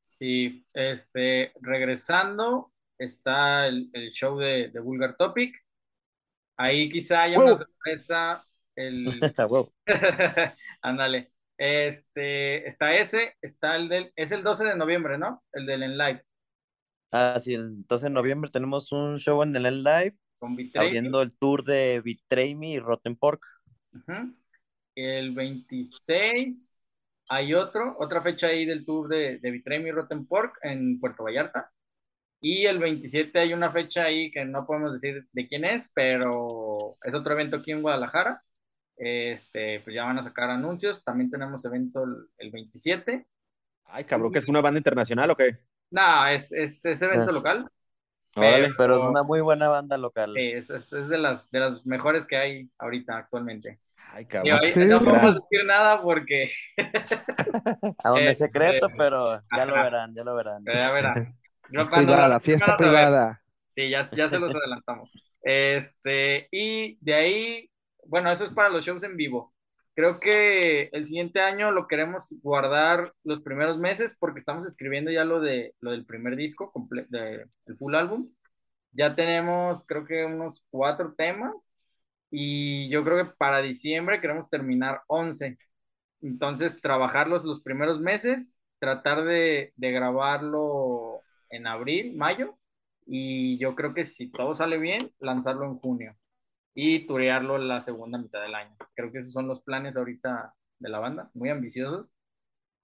Sí, 0.00 0.64
este, 0.74 1.52
regresando, 1.60 2.72
está 2.98 3.66
el, 3.66 3.90
el 3.92 4.10
show 4.10 4.38
de, 4.38 4.70
de 4.70 4.80
Vulgar 4.80 5.16
Topic. 5.16 5.54
Ahí 6.56 6.88
quizá 6.88 7.22
haya 7.22 7.40
una 7.40 7.50
¡Wow! 7.50 7.58
sorpresa. 7.58 8.44
El. 8.76 9.20
Ándale. 10.82 11.32
Este, 11.58 12.66
está 12.66 12.94
ese, 12.96 13.36
está 13.42 13.76
el 13.76 13.88
del, 13.88 14.12
es 14.16 14.32
el 14.32 14.42
12 14.42 14.64
de 14.64 14.76
noviembre, 14.76 15.18
¿no? 15.18 15.44
El 15.52 15.66
del 15.66 15.82
En 15.82 15.98
Live, 15.98 16.24
Ah, 17.12 17.38
sí, 17.40 17.54
el 17.54 17.86
12 17.86 18.06
de 18.06 18.10
noviembre 18.10 18.50
tenemos 18.50 18.92
un 18.92 19.18
show 19.18 19.42
en 19.42 19.54
el 19.56 19.66
N 19.66 19.76
Live 19.78 20.16
con 20.38 20.56
Betrayal. 20.56 20.86
abriendo 20.88 21.22
el 21.22 21.32
tour 21.36 21.64
de 21.64 22.00
Betray 22.04 22.54
Me 22.54 22.70
y 22.72 22.78
Rotten 22.78 23.16
Pork. 23.16 23.42
El 24.94 25.32
26 25.34 26.72
hay 27.30 27.54
otro, 27.54 27.96
otra 28.00 28.22
fecha 28.22 28.48
ahí 28.48 28.66
del 28.66 28.86
tour 28.86 29.08
de, 29.08 29.40
de 29.40 29.52
Me 29.52 29.88
y 29.88 29.92
Rotten 29.92 30.26
Pork 30.28 30.58
en 30.64 31.00
Puerto 31.00 31.24
Vallarta. 31.24 31.72
Y 32.40 32.66
el 32.66 32.78
27 32.78 33.38
hay 33.40 33.52
una 33.54 33.70
fecha 33.72 34.04
ahí 34.04 34.30
que 34.30 34.44
no 34.44 34.66
podemos 34.66 34.94
decir 34.94 35.26
de 35.32 35.48
quién 35.48 35.64
es, 35.64 35.92
pero 35.94 36.98
es 37.04 37.14
otro 37.14 37.34
evento 37.34 37.56
aquí 37.58 37.72
en 37.72 37.82
Guadalajara. 37.82 38.42
Este, 38.96 39.80
pues 39.82 39.94
ya 39.96 40.04
van 40.04 40.18
a 40.18 40.22
sacar 40.22 40.50
anuncios. 40.50 41.04
También 41.04 41.30
tenemos 41.30 41.64
evento 41.66 42.04
el, 42.04 42.28
el 42.38 42.50
27. 42.52 43.26
Ay, 43.84 44.04
cabrón, 44.04 44.32
¿que 44.32 44.38
es 44.38 44.48
una 44.48 44.60
banda 44.62 44.78
internacional 44.78 45.30
o 45.30 45.36
qué? 45.36 45.58
No, 45.90 46.26
es, 46.28 46.52
es, 46.52 46.84
es 46.84 47.02
evento 47.02 47.32
Es- 47.32 47.32
local. 47.32 47.68
Órale. 48.34 48.74
Pero 48.76 48.96
es 48.98 49.04
una 49.04 49.22
muy 49.22 49.40
buena 49.40 49.68
banda 49.68 49.96
local. 49.98 50.30
Sí, 50.34 50.40
es, 50.52 50.70
es, 50.70 50.92
es 50.92 51.08
de 51.08 51.18
las, 51.18 51.50
de 51.50 51.58
las 51.60 51.84
mejores 51.86 52.24
que 52.24 52.36
hay 52.36 52.70
ahorita 52.78 53.16
actualmente. 53.18 53.80
Ay, 54.12 54.22
Y 54.24 54.26
cabrón. 54.26 54.60
ahí 54.64 54.72
Sí. 54.72 54.84
no 54.86 54.98
podemos 55.00 55.34
decir 55.36 55.66
nada 55.66 56.02
porque 56.02 56.50
A 58.04 58.08
donde 58.10 58.30
Eh, 58.30 58.34
secreto, 58.34 58.88
eh, 58.88 58.94
pero 58.96 59.40
ya 59.56 59.64
lo 59.66 59.74
ajá. 59.74 59.82
verán, 59.84 60.14
ya 60.14 60.24
lo 60.24 60.34
verán. 60.34 60.64
pero 60.64 60.78
ya 60.78 60.92
verán. 60.92 61.14
Yo 61.72 61.80
Es 61.82 61.88
privada, 61.88 62.40
fiesta 62.40 62.66
van 62.66 62.74
a 62.74 62.78
saber. 62.78 62.90
privada. 62.92 63.42
Sí, 63.68 63.88
ya, 63.90 64.02
ya 64.10 64.28
se 64.28 64.40
los 64.40 64.54
adelantamos. 64.54 65.12
Este, 65.42 66.48
y 66.50 66.98
de 67.00 67.14
ahí, 67.14 67.70
bueno, 68.06 68.30
eso 68.32 68.42
es 68.44 68.50
para 68.50 68.68
los 68.68 68.84
shows 68.84 69.04
en 69.04 69.16
vivo. 69.16 69.54
Creo 69.94 70.18
que 70.18 70.88
el 70.92 71.04
siguiente 71.04 71.40
año 71.40 71.70
lo 71.70 71.86
queremos 71.86 72.34
guardar 72.42 73.12
los 73.22 73.40
primeros 73.40 73.78
meses 73.78 74.16
porque 74.18 74.38
estamos 74.38 74.66
escribiendo 74.66 75.10
ya 75.12 75.24
lo 75.24 75.40
de 75.40 75.74
lo 75.80 75.92
del 75.92 76.04
primer 76.06 76.34
disco, 76.36 76.72
comple- 76.72 77.06
de, 77.08 77.46
el 77.66 77.76
full 77.78 77.94
álbum. 77.94 78.28
Ya 78.92 79.14
tenemos, 79.14 79.84
creo 79.86 80.04
que 80.04 80.24
unos 80.24 80.64
cuatro 80.70 81.14
temas 81.16 81.76
y 82.30 82.88
yo 82.90 83.04
creo 83.04 83.24
que 83.26 83.32
para 83.38 83.60
diciembre 83.62 84.20
queremos 84.20 84.48
terminar 84.50 85.02
11. 85.08 85.58
Entonces, 86.22 86.80
trabajarlos 86.82 87.44
los 87.44 87.62
primeros 87.62 88.00
meses, 88.00 88.58
tratar 88.78 89.24
de, 89.24 89.72
de 89.76 89.92
grabarlo 89.92 91.24
en 91.50 91.66
abril, 91.66 92.16
mayo, 92.16 92.58
y 93.06 93.58
yo 93.58 93.74
creo 93.76 93.94
que 93.94 94.04
si 94.04 94.30
todo 94.30 94.54
sale 94.54 94.78
bien, 94.78 95.12
lanzarlo 95.20 95.64
en 95.66 95.78
junio 95.78 96.16
y 96.74 97.06
turearlo 97.06 97.58
la 97.58 97.80
segunda 97.80 98.18
mitad 98.18 98.42
del 98.42 98.54
año. 98.54 98.76
Creo 98.94 99.12
que 99.12 99.18
esos 99.20 99.32
son 99.32 99.48
los 99.48 99.62
planes 99.62 99.96
ahorita 99.96 100.54
de 100.78 100.88
la 100.88 100.98
banda, 101.00 101.30
muy 101.34 101.50
ambiciosos, 101.50 102.14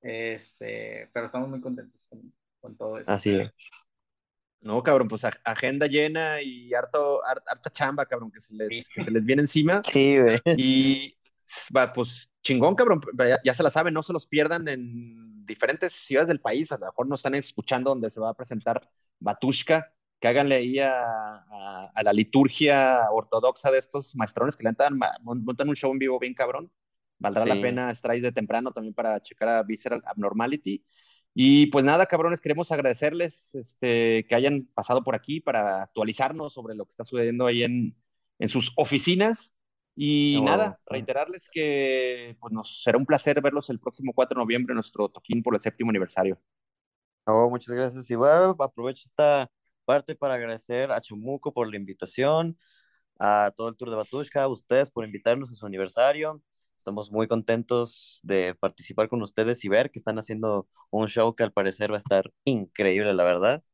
este, 0.03 1.11
pero 1.13 1.27
estamos 1.27 1.49
muy 1.49 1.61
contentos 1.61 2.07
con, 2.09 2.33
con 2.61 2.77
todo 2.77 2.99
eso. 2.99 3.15
Así 3.15 3.31
es. 3.37 3.53
No, 4.61 4.83
cabrón, 4.83 5.07
pues 5.09 5.23
agenda 5.45 5.87
llena 5.87 6.43
y 6.43 6.75
harto, 6.75 7.25
har- 7.25 7.43
harta 7.47 7.71
chamba, 7.71 8.07
cabrón, 8.07 8.31
que 8.33 8.41
se 8.41 8.55
les, 8.55 8.89
que 8.89 9.01
se 9.03 9.11
les 9.11 9.25
viene 9.25 9.43
encima. 9.43 9.81
Sí, 9.83 10.19
güey. 10.19 10.41
Y 10.57 11.17
va, 11.77 11.93
pues 11.93 12.31
chingón, 12.43 12.75
cabrón, 12.75 13.01
ya, 13.19 13.39
ya 13.45 13.55
se 13.55 13.63
la 13.63 13.71
saben, 13.71 13.95
no 13.95 14.03
se 14.03 14.13
los 14.13 14.27
pierdan 14.27 14.67
en 14.69 15.47
diferentes 15.47 15.93
ciudades 15.93 16.29
del 16.29 16.41
país. 16.41 16.73
A 16.73 16.79
lo 16.79 16.87
mejor 16.87 17.07
nos 17.07 17.21
están 17.21 17.35
escuchando 17.37 17.91
donde 17.91 18.11
se 18.11 18.21
va 18.21 18.31
a 18.31 18.35
presentar 18.35 18.89
Batushka, 19.21 19.93
que 20.19 20.29
háganle 20.29 20.57
ahí 20.57 20.79
a, 20.81 21.05
a- 21.05 21.93
a 21.95 22.03
la 22.03 22.13
liturgia 22.13 23.09
ortodoxa 23.13 23.71
de 23.71 23.79
estos 23.79 24.17
maestrones 24.17 24.57
que 24.57 24.65
le 24.65 24.73
dan, 24.77 24.99
montan 25.23 25.69
un 25.69 25.77
show 25.77 25.93
en 25.93 25.99
vivo 25.99 26.19
bien 26.19 26.35
cabrón. 26.35 26.73
Valdrá 27.19 27.47
la 27.47 27.55
pena 27.63 27.91
estar 27.91 28.11
ahí 28.11 28.21
de 28.21 28.33
temprano 28.33 28.73
también 28.73 28.95
para 28.95 29.23
checar 29.23 29.49
a 29.49 29.63
Visceral 29.63 30.03
Abnormality. 30.07 30.85
Y 31.39 31.67
pues 31.67 31.85
nada, 31.85 32.07
cabrones, 32.07 32.41
queremos 32.41 32.73
agradecerles 32.73 33.55
este, 33.55 34.25
que 34.27 34.35
hayan 34.35 34.67
pasado 34.73 35.05
por 35.05 35.15
aquí 35.15 35.39
para 35.39 35.83
actualizarnos 35.83 36.55
sobre 36.55 36.75
lo 36.75 36.87
que 36.87 36.93
está 36.93 37.05
sucediendo 37.05 37.47
ahí 37.47 37.63
en, 37.63 37.95
en 38.39 38.49
sus 38.49 38.73
oficinas. 38.77 39.55
Y 39.95 40.41
nada, 40.43 40.81
reiterarles 40.87 41.51
que 41.53 42.39
pues, 42.41 42.55
nos 42.55 42.83
será 42.83 42.97
un 42.97 43.05
placer 43.05 43.43
verlos 43.43 43.69
el 43.69 43.79
próximo 43.79 44.15
4 44.15 44.35
de 44.35 44.45
noviembre 44.45 44.73
en 44.73 44.77
nuestro 44.77 45.11
toquín 45.11 45.43
por 45.43 45.53
el 45.53 45.61
séptimo 45.61 45.91
aniversario. 45.91 46.41
Oh, 47.27 47.51
muchas 47.51 47.75
gracias. 47.75 48.11
Igual 48.11 48.55
aprovecho 48.59 49.03
esta 49.05 49.51
parte 49.85 50.15
para 50.15 50.37
agradecer 50.37 50.91
a 50.91 51.03
Chamuco 51.03 51.53
por 51.53 51.69
la 51.69 51.77
invitación, 51.77 52.57
a 53.19 53.53
todo 53.55 53.69
el 53.69 53.77
Tour 53.77 53.91
de 53.91 53.97
Batushka, 53.97 54.45
a 54.45 54.49
ustedes 54.49 54.91
por 54.91 55.05
invitarnos 55.05 55.51
a 55.51 55.55
su 55.55 55.67
aniversario. 55.67 56.41
Estamos 56.87 57.11
muy 57.11 57.27
contentos 57.27 58.21
de 58.23 58.55
participar 58.55 59.09
con 59.09 59.21
ustedes 59.21 59.65
y 59.65 59.69
ver 59.69 59.91
que 59.91 59.99
están 59.99 60.21
haciendo 60.21 60.69
un 60.91 61.09
show 61.09 61.35
que 61.35 61.43
al 61.43 61.53
parecer 61.53 61.91
va 61.91 61.97
a 61.97 61.99
estar 61.99 62.33
increíble, 62.45 63.13
la 63.13 63.25
verdad. 63.25 63.65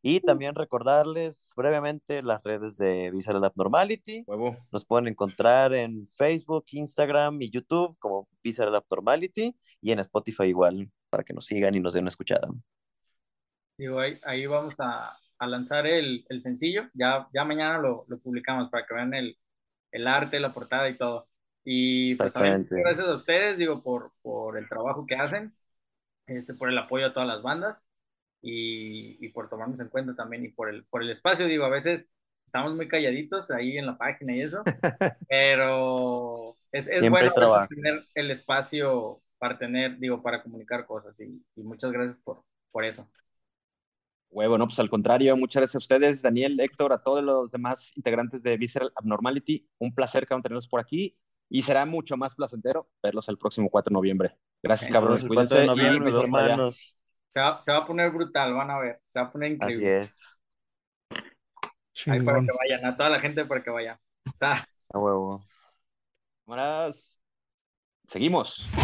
Y 0.00 0.20
también 0.20 0.54
recordarles 0.54 1.52
brevemente 1.54 2.22
las 2.22 2.42
redes 2.42 2.78
de 2.78 3.10
Visceral 3.10 3.44
Abnormality. 3.44 4.24
Huevo. 4.26 4.56
Nos 4.72 4.86
pueden 4.86 5.06
encontrar 5.06 5.74
en 5.74 6.08
Facebook, 6.16 6.64
Instagram 6.70 7.42
y 7.42 7.50
YouTube 7.50 7.94
como 7.98 8.26
Visceral 8.42 8.74
Abnormality 8.74 9.54
y 9.82 9.92
en 9.92 9.98
Spotify 9.98 10.44
igual, 10.44 10.90
para 11.10 11.24
que 11.24 11.34
nos 11.34 11.44
sigan 11.44 11.74
y 11.74 11.80
nos 11.80 11.92
den 11.92 12.04
una 12.04 12.08
escuchada. 12.08 12.48
Digo, 13.76 14.00
ahí, 14.00 14.18
ahí 14.24 14.46
vamos 14.46 14.80
a, 14.80 15.14
a 15.38 15.46
lanzar 15.46 15.86
el, 15.86 16.24
el 16.30 16.40
sencillo. 16.40 16.88
Ya, 16.94 17.28
ya 17.34 17.44
mañana 17.44 17.76
lo, 17.80 18.06
lo 18.08 18.18
publicamos 18.18 18.70
para 18.70 18.86
que 18.86 18.94
vean 18.94 19.12
el, 19.12 19.36
el 19.90 20.06
arte, 20.06 20.40
la 20.40 20.54
portada 20.54 20.88
y 20.88 20.96
todo. 20.96 21.28
Y 21.68 22.14
pues 22.14 22.32
también 22.32 22.64
gracias 22.70 23.06
a 23.06 23.14
ustedes, 23.14 23.58
digo, 23.58 23.82
por, 23.82 24.12
por 24.22 24.56
el 24.56 24.68
trabajo 24.68 25.04
que 25.04 25.16
hacen, 25.16 25.52
este, 26.28 26.54
por 26.54 26.70
el 26.70 26.78
apoyo 26.78 27.06
a 27.06 27.12
todas 27.12 27.28
las 27.28 27.42
bandas 27.42 27.84
y, 28.40 29.18
y 29.24 29.28
por 29.30 29.48
tomarnos 29.48 29.80
en 29.80 29.88
cuenta 29.88 30.14
también 30.14 30.44
y 30.44 30.48
por 30.48 30.68
el, 30.68 30.84
por 30.84 31.02
el 31.02 31.10
espacio. 31.10 31.46
Digo, 31.46 31.64
a 31.64 31.68
veces 31.68 32.12
estamos 32.44 32.74
muy 32.76 32.86
calladitos 32.86 33.50
ahí 33.50 33.78
en 33.78 33.86
la 33.86 33.98
página 33.98 34.36
y 34.36 34.42
eso, 34.42 34.62
pero 35.28 36.54
es, 36.70 36.86
es 36.88 37.08
bueno 37.10 37.32
trabajo. 37.32 37.66
tener 37.68 38.04
el 38.14 38.30
espacio 38.30 39.20
para 39.38 39.58
tener, 39.58 39.98
digo, 39.98 40.22
para 40.22 40.44
comunicar 40.44 40.86
cosas 40.86 41.18
y, 41.20 41.44
y 41.56 41.62
muchas 41.64 41.90
gracias 41.90 42.18
por, 42.18 42.44
por 42.70 42.84
eso. 42.84 43.10
Huevo, 44.30 44.56
no, 44.58 44.66
pues 44.66 44.78
al 44.78 44.90
contrario, 44.90 45.36
muchas 45.36 45.62
gracias 45.62 45.74
a 45.76 45.78
ustedes, 45.78 46.22
Daniel, 46.22 46.60
Héctor, 46.60 46.92
a 46.92 47.02
todos 47.02 47.24
los 47.24 47.50
demás 47.50 47.96
integrantes 47.96 48.42
de 48.42 48.56
Visceral 48.56 48.92
Abnormality. 48.94 49.68
Un 49.78 49.94
placer, 49.94 50.26
cabrón, 50.26 50.42
tenerlos 50.42 50.68
por 50.68 50.80
aquí 50.80 51.16
y 51.48 51.62
será 51.62 51.86
mucho 51.86 52.16
más 52.16 52.34
placentero 52.34 52.88
verlos 53.02 53.28
el 53.28 53.38
próximo 53.38 53.70
4 53.70 53.90
de 53.90 53.94
noviembre. 53.94 54.38
Gracias, 54.62 54.90
cabrones, 54.90 55.22
el 55.22 55.30
4 55.30 55.56
cuídense 55.56 55.56
de 55.56 55.64
y 55.64 55.66
noviembre, 55.66 56.10
allá. 56.10 56.20
hermanos. 56.20 56.96
Se 57.28 57.40
va, 57.40 57.60
se 57.60 57.72
va 57.72 57.78
a 57.78 57.86
poner 57.86 58.10
brutal, 58.10 58.54
van 58.54 58.70
a 58.70 58.78
ver, 58.78 59.00
se 59.08 59.20
va 59.20 59.26
a 59.26 59.32
poner 59.32 59.52
Así 59.60 59.86
increíble. 59.86 59.98
es, 60.00 60.38
Ahí 62.06 62.20
para 62.20 62.40
que 62.44 62.52
vayan, 62.52 62.84
a 62.86 62.96
toda 62.96 63.10
la 63.10 63.20
gente 63.20 63.44
para 63.44 63.62
que 63.62 63.70
vayan. 63.70 63.98
¡Sas! 64.34 64.80
a 64.92 64.98
huevo. 64.98 65.44
Cámaras. 66.44 67.20
Seguimos. 68.08 68.78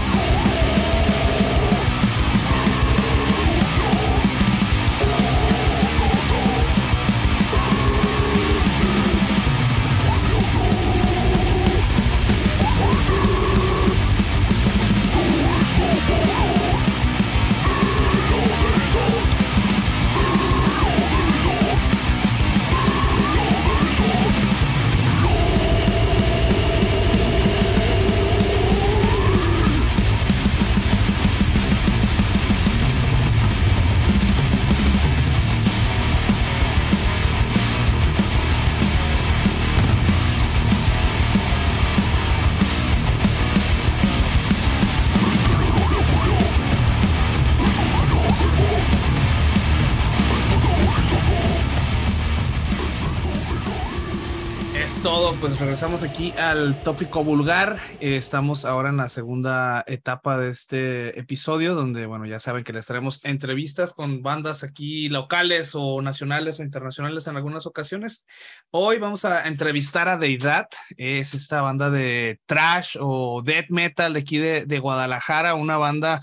Pues 55.41 55.59
regresamos 55.59 56.03
aquí 56.03 56.33
al 56.33 56.81
tópico 56.81 57.23
vulgar. 57.23 57.79
Eh, 58.01 58.17
estamos 58.17 58.65
ahora 58.65 58.91
en 58.91 58.97
la 58.97 59.09
segunda 59.09 59.85
etapa 59.87 60.37
de 60.39 60.51
este 60.51 61.19
episodio, 61.19 61.75
donde, 61.75 62.07
bueno, 62.07 62.27
ya 62.27 62.39
saben 62.39 62.65
que 62.65 62.73
les 62.73 62.87
traemos 62.87 63.21
entrevistas 63.25 63.93
con 63.93 64.23
bandas 64.23 64.65
aquí 64.65 65.09
locales 65.09 65.73
o 65.75 66.03
nacionales 66.03 66.59
o 66.59 66.63
internacionales 66.63 67.27
en 67.27 67.37
algunas 67.37 67.67
ocasiones. 67.67 68.27
Hoy 68.71 68.99
vamos 68.99 69.25
a 69.25 69.47
entrevistar 69.47 70.09
a 70.09 70.17
Deidad, 70.17 70.67
es 70.97 71.35
esta 71.35 71.63
banda 71.63 71.91
de 71.91 72.41
trash 72.47 72.97
o 72.99 73.43
death 73.43 73.71
metal 73.71 74.15
de 74.15 74.21
aquí 74.21 74.39
de, 74.39 74.67
de 74.67 74.79
Guadalajara, 74.79 75.55
una 75.55 75.77
banda 75.77 76.21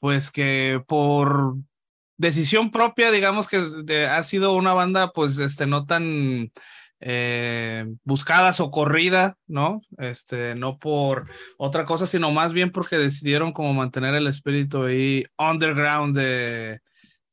pues 0.00 0.30
que 0.30 0.82
por 0.86 1.56
decisión 2.16 2.70
propia, 2.70 3.10
digamos 3.10 3.46
que 3.46 4.06
ha 4.06 4.22
sido 4.22 4.54
una 4.54 4.74
banda 4.74 5.12
pues 5.12 5.38
este 5.38 5.66
no 5.66 5.86
tan 5.86 6.50
eh, 7.00 7.86
buscada, 8.04 8.52
socorrida, 8.52 9.36
¿no? 9.46 9.80
Este, 9.98 10.54
no 10.54 10.78
por 10.78 11.30
otra 11.56 11.84
cosa, 11.84 12.06
sino 12.06 12.30
más 12.32 12.52
bien 12.52 12.72
porque 12.72 12.98
decidieron 12.98 13.52
como 13.52 13.74
mantener 13.74 14.14
el 14.14 14.26
espíritu 14.26 14.84
ahí 14.84 15.24
underground 15.38 16.16
de, 16.16 16.80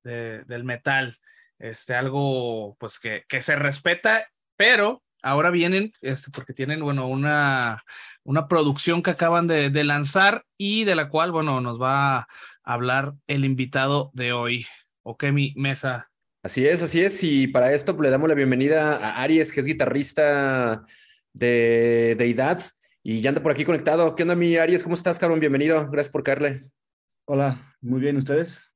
del 0.04 0.64
metal. 0.64 1.20
Este, 1.58 1.96
algo 1.96 2.76
pues 2.80 3.00
que, 3.00 3.24
que 3.28 3.42
se 3.42 3.56
respeta, 3.56 4.28
pero 4.56 5.04
ahora 5.26 5.50
vienen, 5.50 5.92
este, 6.02 6.30
porque 6.32 6.54
tienen, 6.54 6.82
bueno, 6.82 7.08
una, 7.08 7.84
una 8.24 8.48
producción 8.48 9.02
que 9.02 9.12
acaban 9.12 9.48
de, 9.48 9.84
lanzar 9.84 10.46
y 10.58 10.84
de 10.84 10.96
la 10.96 11.10
cual, 11.10 11.32
bueno, 11.32 11.62
nos 11.62 11.82
va 11.82 12.18
a 12.18 12.28
hablar 12.64 13.14
el 13.26 13.44
invitado 13.44 14.12
de 14.14 14.34
hoy. 14.34 14.68
Ok, 15.04 15.26
mi 15.26 15.54
mesa. 15.56 16.12
Así 16.46 16.68
es, 16.68 16.84
así 16.84 17.02
es. 17.02 17.24
Y 17.24 17.48
para 17.48 17.74
esto 17.74 17.96
pues, 17.96 18.06
le 18.06 18.12
damos 18.12 18.30
la 18.30 18.36
bienvenida 18.36 18.98
a 18.98 19.24
Aries, 19.24 19.52
que 19.52 19.62
es 19.62 19.66
guitarrista 19.66 20.86
de 21.34 22.14
Deidad 22.20 22.62
y 23.02 23.20
ya 23.22 23.30
anda 23.30 23.42
por 23.42 23.52
aquí 23.52 23.66
conectado. 23.66 24.14
¿Qué 24.14 24.22
onda, 24.22 24.36
mi 24.36 24.56
Aries? 24.56 24.84
¿Cómo 24.84 24.94
estás, 24.94 25.18
cabrón? 25.18 25.40
Bienvenido. 25.40 25.90
Gracias 25.90 26.12
por 26.12 26.22
caerle. 26.22 26.70
Hola, 27.26 27.76
muy 27.82 28.00
bien. 28.00 28.18
¿Ustedes? 28.18 28.72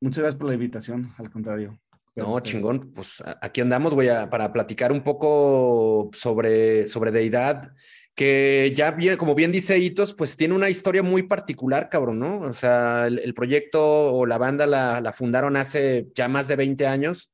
Muchas 0.00 0.22
gracias 0.22 0.36
por 0.36 0.48
la 0.48 0.54
invitación. 0.54 1.12
Al 1.18 1.30
contrario. 1.30 1.78
Gracias 2.16 2.34
no, 2.34 2.40
chingón. 2.40 2.90
Pues 2.94 3.22
aquí 3.42 3.60
andamos, 3.60 3.92
güey, 3.92 4.08
para 4.30 4.50
platicar 4.50 4.90
un 4.90 5.02
poco 5.02 6.08
sobre, 6.14 6.88
sobre 6.88 7.10
Deidad 7.10 7.70
que 8.14 8.72
ya 8.76 8.90
bien, 8.90 9.16
como 9.16 9.34
bien 9.34 9.52
dice 9.52 9.78
Hitos, 9.78 10.14
pues 10.14 10.36
tiene 10.36 10.54
una 10.54 10.68
historia 10.68 11.02
muy 11.02 11.22
particular, 11.22 11.88
cabrón, 11.88 12.18
¿no? 12.18 12.40
O 12.40 12.52
sea, 12.52 13.06
el, 13.06 13.34
proyecto 13.34 14.14
o 14.14 14.26
la 14.26 14.38
banda 14.38 14.66
la, 14.66 15.12
fundaron 15.12 15.56
hace 15.56 16.08
ya 16.14 16.28
más 16.28 16.48
de 16.48 16.56
20 16.56 16.86
años, 16.86 17.32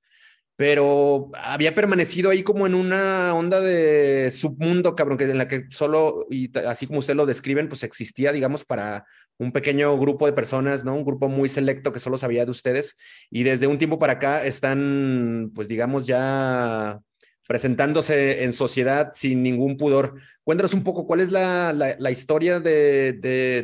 pero 0.56 1.30
había 1.34 1.74
permanecido 1.74 2.30
ahí 2.30 2.42
como 2.42 2.66
en 2.66 2.74
una 2.74 3.34
onda 3.34 3.60
de 3.60 4.30
submundo, 4.30 4.94
cabrón, 4.94 5.18
que 5.18 5.24
en 5.24 5.38
la 5.38 5.48
que 5.48 5.66
solo, 5.70 6.26
y 6.30 6.56
así 6.58 6.86
como 6.86 7.00
ustedes 7.00 7.16
lo 7.16 7.26
describen, 7.26 7.68
pues 7.68 7.82
existía, 7.82 8.32
digamos, 8.32 8.64
para 8.64 9.06
un 9.38 9.52
pequeño 9.52 9.98
grupo 9.98 10.26
de 10.26 10.32
personas, 10.32 10.84
¿no? 10.84 10.94
Un 10.94 11.04
grupo 11.04 11.28
muy 11.28 11.48
selecto 11.48 11.92
que 11.92 12.00
solo 12.00 12.16
sabía 12.16 12.44
de 12.44 12.50
ustedes, 12.50 12.96
y 13.30 13.42
desde 13.42 13.66
un 13.66 13.78
tiempo 13.78 13.98
para 13.98 14.14
acá 14.14 14.46
están, 14.46 15.50
pues 15.54 15.68
digamos, 15.68 16.06
ya 16.06 17.00
presentándose 17.46 18.44
en 18.44 18.52
sociedad 18.52 19.10
sin 19.12 19.42
ningún 19.42 19.76
pudor. 19.76 20.20
Cuéntanos 20.42 20.74
un 20.74 20.82
poco 20.82 21.06
cuál 21.06 21.20
es 21.20 21.30
la, 21.30 21.72
la, 21.72 22.10
historia 22.10 22.60
de, 22.60 23.12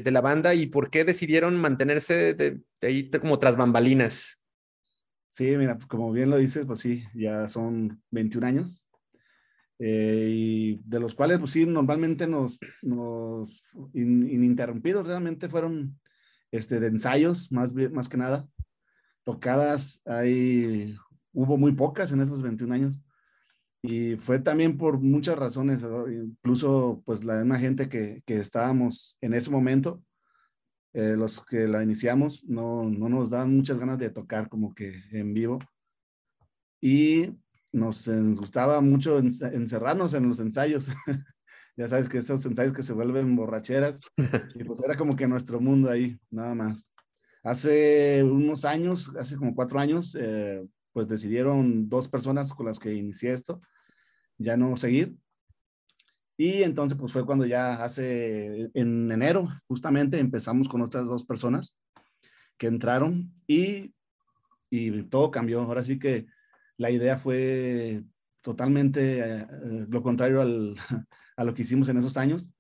de, 0.03 0.11
la 0.11 0.21
banda 0.21 0.55
y 0.55 0.67
por 0.67 0.91
qué 0.91 1.05
decidieron 1.05 1.57
mantenerse 1.57 2.35
de, 2.35 2.61
ahí 2.81 3.11
como 3.11 3.39
tras 3.39 3.57
bambalinas. 3.57 4.41
Sí, 5.31 5.57
mira, 5.57 5.79
como 5.89 6.13
bien 6.13 6.31
lo 6.31 6.37
dices, 6.37 6.67
pues 6.67 6.81
sí, 6.81 7.05
ya 7.15 7.49
son 7.49 8.03
21 8.11 8.47
años. 8.47 8.87
Eh, 9.79 10.29
y 10.31 10.81
de 10.85 11.01
los 11.01 11.15
cuales, 11.15 11.39
pues 11.39 11.51
sí, 11.51 11.67
normalmente 11.67 12.29
nos, 12.29 12.59
nos 12.83 13.63
ininterrumpidos 13.95 15.07
realmente 15.07 15.49
fueron 15.49 15.99
este, 16.53 16.79
de 16.79 16.89
ensayos, 16.89 17.51
más, 17.51 17.73
más 17.73 18.09
que 18.09 18.17
nada. 18.17 18.47
Tocadas, 19.25 20.03
hay, 20.05 20.97
hubo 21.33 21.57
muy 21.57 21.73
pocas 21.73 22.13
en 22.13 22.21
esos 22.21 22.43
21 22.43 22.75
años 22.75 23.02
y 23.83 24.17
fue 24.17 24.39
también 24.39 24.79
por 24.79 25.01
muchas 25.01 25.37
razones, 25.37 25.85
incluso 26.09 27.03
pues 27.05 27.25
la 27.25 27.39
misma 27.39 27.59
gente 27.59 27.89
que, 27.89 28.23
que 28.25 28.39
estábamos 28.39 29.19
en 29.21 29.35
ese 29.35 29.51
momento, 29.51 30.03
eh, 30.95 31.17
los 31.17 31.45
que 31.45 31.67
la 31.67 31.83
iniciamos, 31.83 32.45
no, 32.45 32.85
no 32.89 33.09
nos 33.09 33.31
daban 33.31 33.57
muchas 33.57 33.79
ganas 33.81 33.99
de 33.99 34.11
tocar 34.11 34.49
como 34.49 34.73
que 34.75 35.03
en 35.11 35.35
vivo. 35.35 35.59
Y 36.81 37.31
nos, 37.73 38.09
gustaba 38.37 38.81
mucho 38.81 39.19
encerrarnos 39.19 40.15
en 40.15 40.29
los 40.29 40.39
ensayos. 40.39 40.89
ya 41.77 41.89
sabes 41.89 42.09
que 42.09 42.19
esos 42.19 42.45
ensayos 42.45 42.75
que 42.75 42.83
se 42.83 42.93
vuelven 42.93 43.35
borracheras, 43.35 44.01
y 44.55 44.65
pues 44.65 44.81
era 44.81 44.97
como 44.97 45.17
que 45.17 45.27
nuestro 45.27 45.61
mundo 45.61 45.91
ahí, 45.91 46.19
nada 46.31 46.55
más. 46.55 46.89
Hace 47.43 48.23
unos 48.23 48.65
años, 48.65 49.13
hace 49.19 49.37
como 49.37 49.55
cuatro 49.55 49.81
años, 49.81 50.17
eh, 50.21 50.65
pues 50.93 51.09
decidieron 51.09 51.89
dos 51.89 52.09
personas 52.09 52.53
con 52.53 52.67
las 52.67 52.79
que 52.79 52.93
inicié 52.93 53.33
esto, 53.33 53.61
ya 54.39 54.57
no 54.57 54.77
seguir. 54.77 55.17
Y 56.37 56.63
entonces 56.63 56.99
pues 56.99 57.13
fue 57.13 57.27
cuando 57.27 57.47
ya 57.47 57.85
hace, 57.85 58.71
en 58.75 59.13
enero 59.13 59.49
justamente 59.69 60.19
empezamos 60.19 60.69
con 60.69 60.83
otras 60.83 61.07
dos 61.07 61.25
personas 61.25 61.77
que 62.57 62.67
entraron 62.67 63.33
y, 63.47 63.95
y 64.71 65.03
todo 65.05 65.31
cambió. 65.31 65.61
Ahora 65.63 65.85
sí 65.85 65.99
que 65.99 66.27
la 66.79 66.91
idea 66.91 67.17
fue 67.17 68.03
totalmente 68.41 69.21
eh, 69.21 69.47
lo 69.89 70.03
contrario 70.03 70.41
al, 70.41 70.75
a 71.37 71.45
lo 71.45 71.55
que 71.55 71.63
hicimos 71.63 71.89
en 71.89 71.99
esos 71.99 72.17
años. 72.17 72.51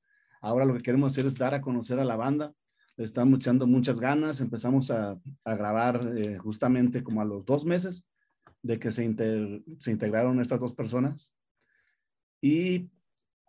Ahora 0.40 0.64
lo 0.64 0.74
que 0.74 0.82
queremos 0.82 1.12
hacer 1.12 1.26
es 1.26 1.36
dar 1.36 1.54
a 1.54 1.60
conocer 1.60 1.98
a 1.98 2.04
la 2.04 2.16
banda. 2.16 2.52
Le 2.96 3.04
estamos 3.04 3.38
echando 3.38 3.66
muchas 3.66 4.00
ganas. 4.00 4.40
Empezamos 4.40 4.90
a, 4.90 5.18
a 5.44 5.54
grabar 5.54 6.12
eh, 6.16 6.38
justamente 6.38 7.02
como 7.02 7.20
a 7.20 7.24
los 7.24 7.44
dos 7.44 7.64
meses 7.64 8.06
de 8.62 8.78
que 8.78 8.92
se, 8.92 9.02
se 9.80 9.90
integraron 9.90 10.40
estas 10.40 10.60
dos 10.60 10.74
personas. 10.74 11.32
Y 12.42 12.90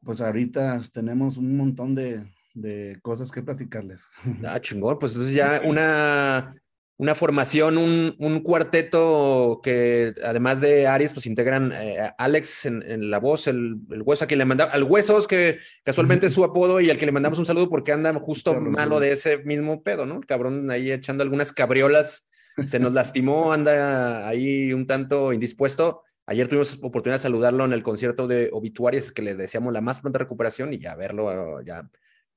pues 0.04 0.22
ahorita 0.22 0.80
tenemos 0.94 1.38
un 1.38 1.58
montón 1.58 1.96
de, 1.96 2.24
de 2.54 3.00
cosas 3.02 3.32
que 3.32 3.42
platicarles. 3.42 4.04
Ah, 4.46 4.62
chingón, 4.62 5.00
pues 5.00 5.14
entonces 5.14 5.36
ya 5.36 5.62
una, 5.66 6.54
una 6.98 7.16
formación, 7.16 7.78
un, 7.78 8.16
un, 8.20 8.42
cuarteto 8.42 9.62
que 9.64 10.14
además 10.24 10.62
de 10.62 10.88
Aries, 10.88 11.12
pues 11.12 11.26
integran 11.26 11.72
eh, 11.74 12.12
Alex 12.18 12.68
en, 12.68 12.84
en, 12.84 13.10
la 13.10 13.20
voz, 13.20 13.48
el, 13.48 13.78
el, 13.90 14.04
hueso 14.04 14.26
a 14.26 14.28
quien 14.28 14.38
le 14.38 14.46
mandamos, 14.46 14.74
al 14.74 14.84
huesos, 14.84 15.28
que 15.28 15.60
casualmente 15.84 16.28
es 16.28 16.34
su 16.34 16.44
apodo 16.44 16.80
y 16.80 16.90
al 16.90 16.98
que 16.98 17.08
le 17.08 17.12
mandamos 17.12 17.40
un 17.40 17.46
saludo 17.46 17.70
porque 17.70 17.92
anda 17.92 18.14
justo 18.20 18.60
malo 18.62 19.00
de 19.00 19.14
ese 19.14 19.40
mismo 19.40 19.82
pedo, 19.82 20.06
¿no? 20.06 20.18
El 20.18 20.26
cabrón 20.28 20.70
ahí 20.70 20.92
echando 20.92 21.24
algunas 21.24 21.52
cabriolas 21.52 22.30
se 22.68 22.80
nos 22.80 22.94
lastimó, 22.94 23.54
anda 23.54 24.28
ahí 24.28 24.72
un 24.72 24.86
tanto 24.86 25.34
indispuesto. 25.34 26.04
Ayer 26.26 26.48
tuvimos 26.48 26.74
oportunidad 26.82 27.16
de 27.16 27.24
saludarlo 27.24 27.66
en 27.66 27.74
el 27.74 27.84
concierto 27.84 28.28
de 28.28 28.50
Obituarios, 28.54 29.12
que 29.12 29.22
le 29.22 29.36
deseamos 29.36 29.74
la 29.74 29.82
más 29.82 30.00
pronta 30.00 30.20
recuperación 30.20 30.72
y 30.74 30.80
ya 30.80 30.96
verlo, 30.96 31.62
ya 31.62 31.90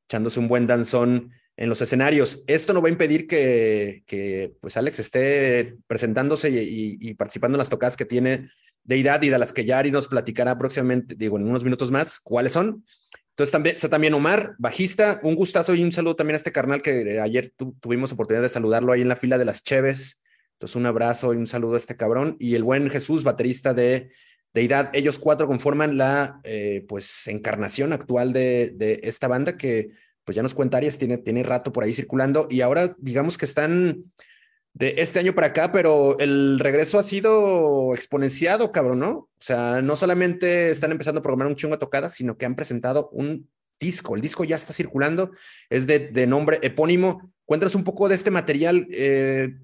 echándose 0.08 0.40
un 0.40 0.48
buen 0.48 0.66
danzón 0.66 1.30
en 1.56 1.68
los 1.68 1.80
escenarios. 1.80 2.42
Esto 2.46 2.72
no 2.72 2.82
va 2.82 2.88
a 2.88 2.92
impedir 2.92 3.26
que, 3.26 4.52
pues 4.60 4.76
Alex 4.76 4.98
esté 4.98 5.76
presentándose 5.86 6.50
y, 6.50 7.14
participando 7.14 7.56
en 7.56 7.60
las 7.60 7.68
tocadas 7.68 7.96
que 7.96 8.04
tiene 8.04 8.48
de 8.82 9.00
edad 9.00 9.22
y 9.22 9.28
de 9.28 9.38
las 9.38 9.52
que 9.52 9.64
ya 9.64 9.78
Ari 9.78 9.90
nos 9.90 10.08
platicará 10.08 10.58
próximamente, 10.58 11.14
digo, 11.16 11.38
en 11.38 11.48
unos 11.48 11.64
minutos 11.64 11.90
más, 11.90 12.20
cuáles 12.20 12.52
son. 12.52 12.84
Entonces 13.30 13.52
también, 13.52 13.74
está 13.74 13.88
también 13.88 14.14
Omar, 14.14 14.54
bajista, 14.58 15.20
un 15.22 15.34
gustazo 15.34 15.74
y 15.74 15.84
un 15.84 15.92
saludo 15.92 16.16
también 16.16 16.34
a 16.34 16.38
este 16.38 16.52
carnal 16.52 16.82
que 16.82 17.20
ayer 17.20 17.52
tuvimos 17.80 18.12
oportunidad 18.12 18.42
de 18.42 18.48
saludarlo 18.48 18.92
ahí 18.92 19.02
en 19.02 19.08
la 19.08 19.16
fila 19.16 19.38
de 19.38 19.44
las 19.44 19.62
Cheves. 19.62 20.22
Entonces 20.56 20.76
un 20.76 20.86
abrazo 20.86 21.34
y 21.34 21.36
un 21.36 21.46
saludo 21.46 21.74
a 21.74 21.78
este 21.78 21.96
cabrón. 21.96 22.36
Y 22.38 22.54
el 22.54 22.64
buen 22.64 22.88
Jesús, 22.90 23.24
baterista 23.24 23.74
de 23.74 24.10
Deidad. 24.56 24.88
Ellos 24.94 25.18
cuatro 25.18 25.46
conforman 25.46 25.98
la 25.98 26.40
eh, 26.42 26.82
pues 26.88 27.26
encarnación 27.28 27.92
actual 27.92 28.32
de, 28.32 28.72
de, 28.74 29.00
esta 29.02 29.28
banda 29.28 29.58
que 29.58 29.90
pues 30.24 30.34
ya 30.34 30.42
nos 30.42 30.54
cuenta 30.54 30.78
Arias, 30.78 30.96
tiene, 30.96 31.18
tiene 31.18 31.42
rato 31.42 31.72
por 31.72 31.84
ahí 31.84 31.92
circulando 31.92 32.48
y 32.50 32.62
ahora 32.62 32.96
digamos 32.98 33.36
que 33.36 33.44
están 33.44 34.04
de 34.72 34.94
este 34.98 35.18
año 35.18 35.34
para 35.34 35.48
acá, 35.48 35.72
pero 35.72 36.18
el 36.18 36.58
regreso 36.58 36.98
ha 36.98 37.02
sido 37.02 37.94
exponenciado, 37.94 38.72
cabrón, 38.72 38.98
¿no? 38.98 39.10
O 39.12 39.28
sea, 39.40 39.82
no 39.82 39.94
solamente 39.94 40.70
están 40.70 40.90
empezando 40.90 41.20
a 41.20 41.22
programar 41.22 41.48
un 41.48 41.56
chungo 41.56 41.76
de 41.76 41.80
tocadas, 41.80 42.14
sino 42.14 42.36
que 42.36 42.46
han 42.46 42.56
presentado 42.56 43.08
un 43.10 43.48
disco. 43.78 44.16
El 44.16 44.22
disco 44.22 44.44
ya 44.44 44.56
está 44.56 44.72
circulando, 44.72 45.30
es 45.68 45.86
de, 45.86 45.98
de 45.98 46.26
nombre 46.26 46.60
epónimo. 46.62 47.32
Cuéntanos 47.44 47.74
un 47.74 47.84
poco 47.84 48.08
de 48.08 48.14
este 48.14 48.30
material. 48.30 48.86
Eh, 48.90 49.54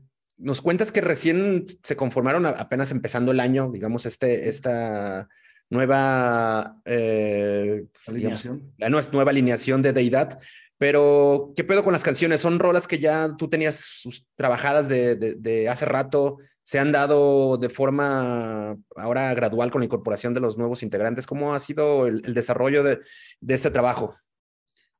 nos 0.43 0.60
cuentas 0.60 0.93
que 0.93 1.01
recién 1.01 1.66
se 1.82 1.97
conformaron 1.97 2.47
apenas 2.47 2.90
empezando 2.90 3.32
el 3.32 3.40
año, 3.40 3.70
digamos, 3.73 4.06
este, 4.06 4.48
esta 4.48 5.28
nueva 5.70 6.81
eh, 6.85 7.86
alineación. 8.06 8.73
Digamos, 8.77 9.06
la 9.06 9.12
nueva 9.12 9.31
alineación 9.31 9.82
de 9.82 9.93
Deidad. 9.93 10.39
Pero, 10.78 11.52
¿qué 11.56 11.64
pedo 11.64 11.85
con 11.85 11.93
las 11.93 12.02
canciones? 12.02 12.40
¿Son 12.40 12.59
rolas 12.59 12.89
que 12.89 12.98
ya 12.98 13.36
tú 13.39 13.48
tenías 13.48 14.02
trabajadas 14.35 14.89
de, 14.89 15.14
de, 15.14 15.35
de 15.35 15.69
hace 15.69 15.86
rato? 15.86 16.39
se 16.64 16.78
han 16.78 16.93
dado 16.93 17.56
de 17.56 17.69
forma 17.69 18.77
ahora 18.97 19.35
gradual 19.35 19.70
con 19.70 19.81
la 19.81 19.86
incorporación 19.86 20.32
de 20.32 20.40
los 20.40 20.59
nuevos 20.59 20.82
integrantes. 20.82 21.27
¿Cómo 21.27 21.55
ha 21.55 21.60
sido 21.60 22.06
el, 22.06 22.23
el 22.24 22.35
desarrollo 22.35 22.82
de, 22.82 23.01
de, 23.40 23.55
este 23.55 23.70
trabajo? 23.70 24.14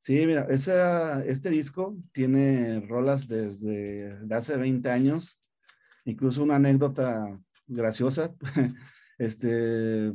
Sí, 0.03 0.27
mira, 0.27 0.49
esa, 0.51 1.25
este 1.27 1.49
disco 1.49 1.97
tiene 2.11 2.81
rolas 2.81 3.29
desde 3.29 4.19
de 4.19 4.35
hace 4.35 4.57
20 4.57 4.91
años, 4.91 5.41
incluso 6.05 6.43
una 6.43 6.57
anécdota 6.57 7.39
graciosa. 7.69 8.35
Este, 9.19 10.13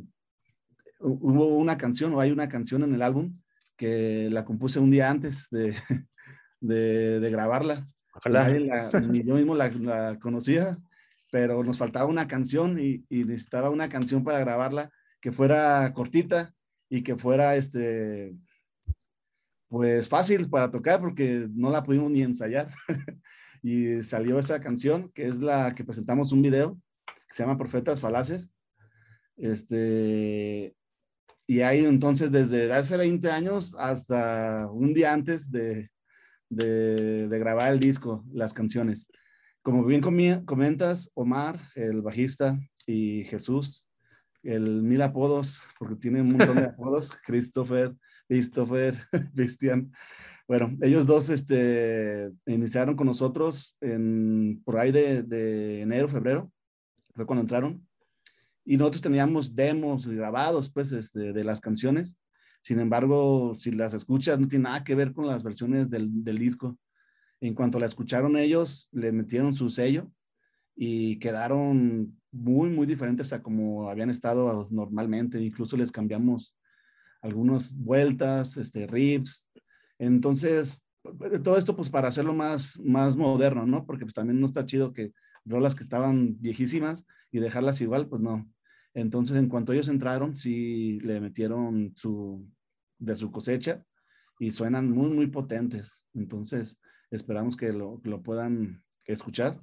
hubo 1.00 1.56
una 1.56 1.78
canción 1.78 2.12
o 2.14 2.20
hay 2.20 2.32
una 2.32 2.50
canción 2.50 2.84
en 2.84 2.94
el 2.94 3.02
álbum 3.02 3.32
que 3.78 4.28
la 4.30 4.44
compuse 4.44 4.82
un 4.82 4.92
día 4.92 5.10
antes 5.10 5.48
de, 5.50 5.74
de, 6.60 7.22
de 7.22 7.32
grabarla. 7.32 7.88
Ojalá. 8.14 8.50
La, 8.50 8.90
ni 9.10 9.24
yo 9.24 9.36
mismo 9.36 9.56
la, 9.56 9.70
la, 9.70 10.20
conocía, 10.20 10.78
pero 11.32 11.64
nos 11.64 11.78
faltaba 11.78 12.08
una 12.08 12.28
canción 12.28 12.78
y, 12.78 13.06
y, 13.08 13.24
necesitaba 13.24 13.70
una 13.70 13.88
canción 13.88 14.26
para 14.26 14.40
grabarla 14.40 14.92
que 15.22 15.32
fuera 15.32 15.94
cortita 15.94 16.54
y 16.90 17.04
que 17.04 17.16
fuera 17.16 17.56
este 17.56 18.36
pues 19.68 20.08
fácil 20.08 20.50
para 20.50 20.72
tocar 20.72 21.00
porque 21.00 21.48
no 21.54 21.70
la 21.70 21.84
pudimos 21.84 22.12
ni 22.12 22.22
ensayar. 22.22 22.70
y 23.62 24.04
salió 24.04 24.40
esa 24.40 24.60
canción 24.60 25.10
que 25.14 25.26
es 25.28 25.40
la 25.40 25.74
que 25.76 25.84
presentamos 25.84 26.32
un 26.32 26.42
video 26.42 26.80
que 27.06 27.36
se 27.36 27.44
llama 27.44 27.58
Profetas 27.58 28.00
Falaces. 28.00 28.52
Este, 29.36 30.76
y 31.46 31.62
ahí 31.62 31.86
entonces 31.86 32.32
desde 32.32 32.72
hace 32.74 32.98
20 32.98 33.30
años 33.30 33.76
hasta 33.78 34.68
un 34.72 34.94
día 34.94 35.14
antes 35.14 35.52
de, 35.52 35.90
de, 36.50 37.28
de 37.28 37.40
grabar 37.40 37.74
el 37.74 37.80
disco, 37.80 38.24
las 38.32 38.54
canciones. 38.54 39.08
Como 39.62 39.84
bien 39.84 40.02
comentas, 40.46 41.12
Omar, 41.14 41.60
el 41.76 42.02
bajista, 42.02 42.58
y 42.88 43.26
Jesús, 43.26 43.86
el 44.42 44.82
mil 44.82 45.02
apodos, 45.02 45.60
porque 45.78 45.96
tiene 45.96 46.22
un 46.22 46.30
montón 46.30 46.56
de 46.56 46.66
apodos, 46.66 47.12
Christopher, 47.26 47.94
Christopher, 48.28 48.96
Cristian. 49.34 49.92
Bueno, 50.48 50.78
ellos 50.82 51.06
dos 51.06 51.30
este, 51.30 52.32
iniciaron 52.46 52.96
con 52.96 53.08
nosotros 53.08 53.76
en, 53.82 54.62
por 54.64 54.78
ahí 54.78 54.92
de, 54.92 55.24
de 55.24 55.82
enero, 55.82 56.08
febrero, 56.08 56.52
fue 57.14 57.26
cuando 57.26 57.42
entraron. 57.42 57.86
Y 58.64 58.78
nosotros 58.78 59.02
teníamos 59.02 59.56
demos 59.56 60.08
grabados, 60.08 60.70
pues, 60.70 60.92
este, 60.92 61.34
de 61.34 61.44
las 61.44 61.62
canciones. 61.62 62.18
Sin 62.62 62.80
embargo, 62.80 63.56
si 63.56 63.72
las 63.72 63.94
escuchas, 63.94 64.40
no 64.40 64.48
tiene 64.48 64.64
nada 64.64 64.84
que 64.84 64.96
ver 64.96 65.14
con 65.14 65.26
las 65.26 65.44
versiones 65.44 65.90
del, 65.90 66.24
del 66.24 66.38
disco. 66.38 66.78
En 67.40 67.54
cuanto 67.54 67.80
la 67.80 67.86
escucharon 67.86 68.36
ellos, 68.36 68.90
le 68.92 69.12
metieron 69.12 69.54
su 69.56 69.70
sello 69.70 70.12
y 70.76 71.18
quedaron 71.20 72.20
muy, 72.32 72.70
muy 72.70 72.86
diferentes 72.86 73.32
a 73.32 73.42
como 73.42 73.90
habían 73.90 74.10
estado 74.10 74.68
normalmente. 74.70 75.42
Incluso 75.42 75.78
les 75.78 75.92
cambiamos 75.92 76.57
algunas 77.28 77.76
vueltas, 77.76 78.58
este, 78.58 78.88
riffs. 78.88 79.48
Entonces, 80.00 80.82
todo 81.44 81.58
esto 81.58 81.76
pues 81.76 81.90
para 81.90 82.08
hacerlo 82.08 82.34
más, 82.34 82.80
más 82.80 83.16
moderno, 83.16 83.66
¿no? 83.66 83.86
Porque 83.86 84.06
pues 84.06 84.14
también 84.14 84.40
no 84.40 84.46
está 84.46 84.66
chido 84.66 84.94
que 84.94 85.14
rolas 85.46 85.76
que 85.76 85.84
estaban 85.84 86.40
viejísimas 86.40 87.06
y 87.32 87.40
dejarlas 87.40 87.82
igual, 87.82 88.08
pues 88.08 88.22
no. 88.22 88.50
Entonces, 88.94 89.38
en 89.38 89.48
cuanto 89.48 89.74
ellos 89.74 89.90
entraron, 89.90 90.36
sí 90.36 91.00
le 91.02 91.22
metieron 91.22 91.94
su, 91.96 92.50
de 92.98 93.16
su 93.16 93.32
cosecha 93.32 93.84
y 94.40 94.52
suenan 94.52 94.90
muy, 94.92 95.10
muy 95.10 95.28
potentes. 95.28 96.06
Entonces, 96.14 96.80
esperamos 97.12 97.56
que 97.56 97.72
lo, 97.72 98.02
lo 98.04 98.24
puedan 98.24 98.84
escuchar 99.06 99.62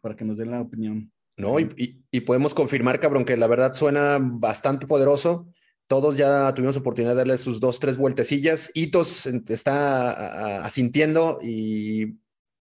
para 0.00 0.16
que 0.16 0.24
nos 0.24 0.36
den 0.36 0.50
la 0.50 0.60
opinión. 0.60 1.12
No, 1.36 1.58
y, 1.58 1.68
y, 1.76 2.04
y, 2.10 2.20
podemos 2.20 2.52
confirmar, 2.54 3.00
cabrón, 3.00 3.24
que 3.24 3.36
la 3.36 3.46
verdad 3.46 3.72
suena 3.72 4.18
bastante 4.20 4.86
poderoso. 4.86 5.48
Todos 5.90 6.16
ya 6.16 6.54
tuvimos 6.54 6.76
oportunidad 6.76 7.14
de 7.14 7.16
darle 7.16 7.36
sus 7.36 7.58
dos, 7.58 7.80
tres 7.80 7.96
vueltecillas. 7.96 8.70
Hitos 8.74 9.26
está 9.26 10.62
asintiendo 10.62 11.40
y, 11.42 12.16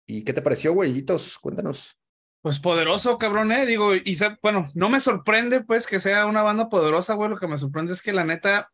¿qué 0.07 0.33
te 0.33 0.41
pareció, 0.41 0.73
güey? 0.73 0.97
Hitos, 0.97 1.39
cuéntanos. 1.39 1.99
Pues 2.41 2.59
poderoso, 2.59 3.19
cabrón, 3.19 3.53
eh. 3.53 3.67
Digo, 3.67 3.95
y 3.95 4.17
bueno, 4.43 4.71
no 4.73 4.89
me 4.89 4.99
sorprende, 4.99 5.61
pues, 5.61 5.87
que 5.87 6.01
sea 6.01 6.25
una 6.25 6.41
banda 6.41 6.71
poderosa, 6.71 7.13
güey. 7.13 7.29
Lo 7.29 7.37
que 7.37 7.47
me 7.47 7.59
sorprende 7.59 7.93
es 7.93 8.01
que 8.01 8.15
la 8.15 8.25
neta, 8.25 8.73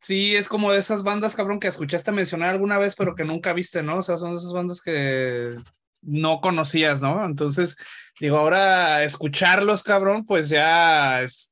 sí, 0.00 0.36
es 0.36 0.46
como 0.46 0.70
de 0.70 0.78
esas 0.78 1.02
bandas, 1.02 1.34
cabrón, 1.34 1.58
que 1.58 1.66
escuchaste 1.66 2.12
mencionar 2.12 2.50
alguna 2.50 2.78
vez, 2.78 2.94
pero 2.94 3.16
que 3.16 3.24
nunca 3.24 3.52
viste, 3.52 3.82
¿no? 3.82 3.96
O 3.96 4.02
sea, 4.02 4.16
son 4.16 4.36
esas 4.36 4.52
bandas 4.52 4.80
que 4.80 5.56
no 6.02 6.40
conocías, 6.40 7.02
¿no? 7.02 7.26
Entonces, 7.26 7.76
digo, 8.20 8.38
ahora 8.38 9.02
escucharlos, 9.02 9.82
cabrón, 9.82 10.24
pues 10.24 10.50
ya 10.50 11.20
es, 11.22 11.50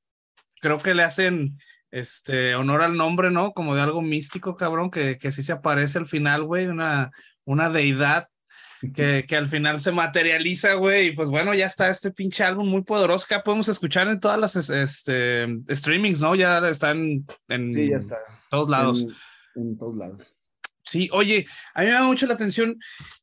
creo 0.60 0.78
que 0.78 0.94
le 0.94 1.02
hacen 1.02 1.58
este 1.98 2.54
honor 2.54 2.82
al 2.82 2.96
nombre, 2.96 3.30
¿no? 3.30 3.52
Como 3.52 3.74
de 3.74 3.82
algo 3.82 4.02
místico, 4.02 4.56
cabrón, 4.56 4.90
que, 4.90 5.18
que 5.18 5.32
sí 5.32 5.42
se 5.42 5.52
aparece 5.52 5.98
al 5.98 6.06
final, 6.06 6.44
güey, 6.44 6.66
una, 6.66 7.10
una 7.44 7.70
deidad 7.70 8.28
que, 8.94 9.24
que, 9.26 9.36
al 9.36 9.48
final 9.48 9.80
se 9.80 9.90
materializa, 9.90 10.74
güey, 10.74 11.08
y 11.08 11.12
pues 11.12 11.30
bueno, 11.30 11.54
ya 11.54 11.66
está 11.66 11.88
este 11.88 12.10
pinche 12.10 12.44
álbum 12.44 12.68
muy 12.68 12.82
poderoso 12.82 13.26
que 13.26 13.38
podemos 13.40 13.68
escuchar 13.68 14.08
en 14.08 14.20
todas 14.20 14.38
las 14.38 14.54
este, 14.68 15.46
streamings, 15.70 16.20
¿no? 16.20 16.34
Ya 16.34 16.58
están 16.68 17.24
en 17.48 17.72
sí, 17.72 17.88
ya 17.88 17.96
está. 17.96 18.16
todos 18.50 18.68
lados. 18.68 19.06
En, 19.54 19.62
en, 19.62 19.78
todos 19.78 19.96
lados. 19.96 20.36
Sí, 20.84 21.08
oye, 21.12 21.46
a 21.74 21.80
mí 21.80 21.86
me 21.86 21.92
da 21.92 22.02
mucho 22.02 22.26
la 22.26 22.34
atención, 22.34 22.78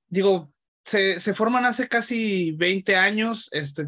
digo, 0.07 0.51
se, 0.83 1.19
se 1.19 1.33
forman 1.33 1.65
hace 1.65 1.87
casi 1.87 2.51
20 2.53 2.95
años, 2.95 3.49
este, 3.53 3.87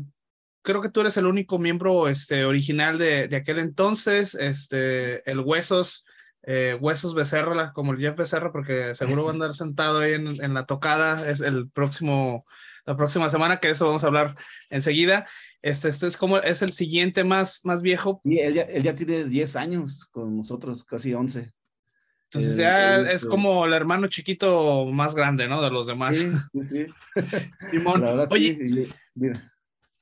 creo 0.65 0.81
que 0.81 0.89
tú 0.89 1.01
eres 1.01 1.15
el 1.15 1.27
único 1.27 1.59
miembro 1.59 2.09
este, 2.09 2.43
original 2.43 2.97
de, 2.97 3.29
de 3.29 3.35
aquel 3.37 3.59
entonces, 3.59 4.35
este, 4.35 5.29
el 5.29 5.39
Huesos 5.39 6.05
eh, 6.47 6.77
Huesos 6.79 7.15
Becerra, 7.15 7.73
como 7.73 7.93
el 7.93 7.99
Jeff 7.99 8.15
Becerra, 8.15 8.51
porque 8.51 8.93
seguro 8.93 9.23
va 9.23 9.31
a 9.31 9.33
andar 9.33 9.53
sentado 9.55 9.99
ahí 9.99 10.13
en, 10.13 10.43
en, 10.43 10.53
la 10.53 10.65
tocada, 10.65 11.27
es 11.27 11.41
el 11.41 11.69
próximo, 11.69 12.45
la 12.85 12.95
próxima 12.95 13.29
semana, 13.29 13.59
que 13.59 13.67
de 13.67 13.73
eso 13.73 13.85
vamos 13.85 14.03
a 14.03 14.07
hablar 14.07 14.35
enseguida. 14.69 15.27
Este, 15.61 15.89
este 15.89 16.05
es 16.05 16.17
como, 16.17 16.37
es 16.37 16.61
el 16.61 16.71
siguiente 16.71 17.23
más, 17.23 17.61
más 17.65 17.81
viejo. 17.81 18.21
Y 18.23 18.39
él 18.39 18.53
ya, 18.53 18.61
él 18.63 18.83
ya 18.83 18.93
tiene 18.93 19.25
10 19.25 19.55
años 19.55 20.05
con 20.11 20.37
nosotros, 20.37 20.83
casi 20.83 21.13
11. 21.13 21.51
Entonces 22.25 22.57
ya 22.57 22.97
es 22.97 23.25
como 23.25 23.65
el 23.65 23.73
hermano 23.73 24.07
chiquito 24.07 24.85
más 24.85 25.15
grande, 25.15 25.47
¿no? 25.47 25.61
De 25.61 25.71
los 25.71 25.87
demás. 25.87 26.17
Sí, 26.17 26.31
sí. 26.69 26.85
Simón, 27.71 28.03
oye, 28.29 28.55
sí, 28.55 28.93
mira. 29.15 29.54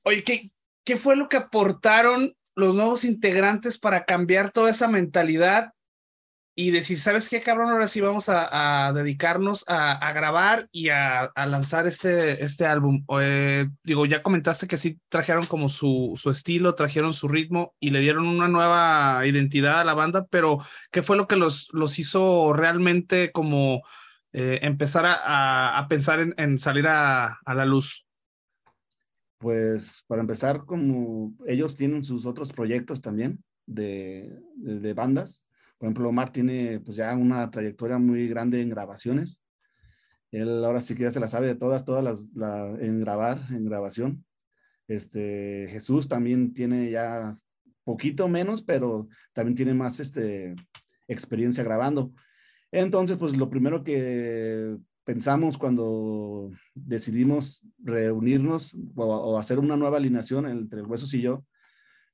Oye 0.03 0.23
¿qué, 0.23 0.51
¿qué 0.85 0.97
fue 0.97 1.15
lo 1.15 1.29
que 1.29 1.37
aportaron 1.37 2.35
los 2.55 2.75
nuevos 2.75 3.03
integrantes 3.03 3.77
para 3.77 4.05
cambiar 4.05 4.51
toda 4.51 4.69
esa 4.69 4.87
mentalidad 4.87 5.73
y 6.55 6.69
decir, 6.69 6.99
¿sabes 6.99 7.29
qué, 7.29 7.41
cabrón? 7.41 7.71
Ahora 7.71 7.87
sí 7.87 7.99
vamos 7.99 8.29
a, 8.29 8.91
dedicarnos 8.93 9.65
a, 9.67 10.11
grabar 10.13 10.67
y 10.71 10.89
a, 10.89 11.21
a, 11.23 11.47
lanzar 11.47 11.87
este, 11.87 12.43
este 12.43 12.67
álbum. 12.67 13.03
Eh, 13.19 13.67
digo, 13.83 14.05
ya 14.05 14.21
comentaste 14.21 14.67
que 14.67 14.77
sí 14.77 14.99
trajeron 15.09 15.45
como 15.47 15.67
su, 15.67 16.13
su 16.15 16.29
estilo, 16.29 16.75
trajeron 16.75 17.13
su 17.13 17.27
ritmo 17.27 17.73
y 17.79 17.89
le 17.89 18.01
dieron 18.01 18.27
una 18.27 18.47
nueva 18.47 19.25
identidad 19.25 19.81
a 19.81 19.83
la 19.83 19.95
banda, 19.95 20.27
pero 20.29 20.59
¿qué 20.91 21.01
fue 21.01 21.17
lo 21.17 21.27
que 21.27 21.37
los, 21.37 21.69
los 21.71 21.97
hizo 21.97 22.53
realmente 22.53 23.31
como 23.31 23.81
eh, 24.31 24.59
empezar 24.61 25.05
a, 25.07 25.85
pensar 25.89 26.19
en, 26.19 26.35
en 26.37 26.59
salir 26.59 26.87
a, 26.87 27.39
la 27.47 27.65
luz? 27.65 28.02
Pues 29.43 30.05
para 30.07 30.21
empezar, 30.21 30.63
como 30.63 31.33
ellos 31.45 31.75
tienen 31.75 32.05
sus 32.05 32.25
otros 32.25 32.53
proyectos 32.53 33.01
también 33.01 33.43
de, 33.65 34.39
de, 34.55 34.93
bandas, 34.93 35.43
por 35.77 35.87
ejemplo, 35.87 36.07
Omar 36.07 36.31
tiene 36.31 36.79
pues 36.79 36.95
ya 36.95 37.13
una 37.13 37.51
trayectoria 37.51 37.97
muy 37.97 38.29
grande 38.29 38.61
en 38.61 38.69
grabaciones. 38.69 39.43
Él 40.31 40.63
ahora 40.63 40.79
sí 40.79 40.95
que 40.95 41.03
ya 41.03 41.11
se 41.11 41.19
la 41.19 41.27
sabe 41.27 41.47
de 41.47 41.55
todas, 41.55 41.83
todas 41.83 42.01
las 42.01 42.31
la, 42.33 42.67
en 42.67 43.01
grabar, 43.01 43.41
en 43.49 43.65
grabación. 43.65 44.23
Este, 44.87 45.67
Jesús 45.69 46.07
también 46.07 46.53
tiene 46.53 46.89
ya 46.89 47.35
poquito 47.83 48.29
menos, 48.29 48.63
pero 48.63 49.09
también 49.33 49.55
tiene 49.55 49.73
más 49.73 49.99
este, 49.99 50.55
experiencia 51.09 51.65
grabando. 51.65 52.13
Entonces, 52.71 53.17
pues 53.17 53.35
lo 53.35 53.49
primero 53.49 53.83
que 53.83 54.77
pensamos 55.03 55.57
cuando 55.57 56.51
decidimos 56.73 57.61
reunirnos 57.79 58.75
o, 58.95 59.05
o 59.05 59.37
hacer 59.37 59.59
una 59.59 59.75
nueva 59.75 59.97
alineación 59.97 60.47
entre 60.47 60.81
Huesos 60.81 61.13
y 61.13 61.21
yo, 61.21 61.43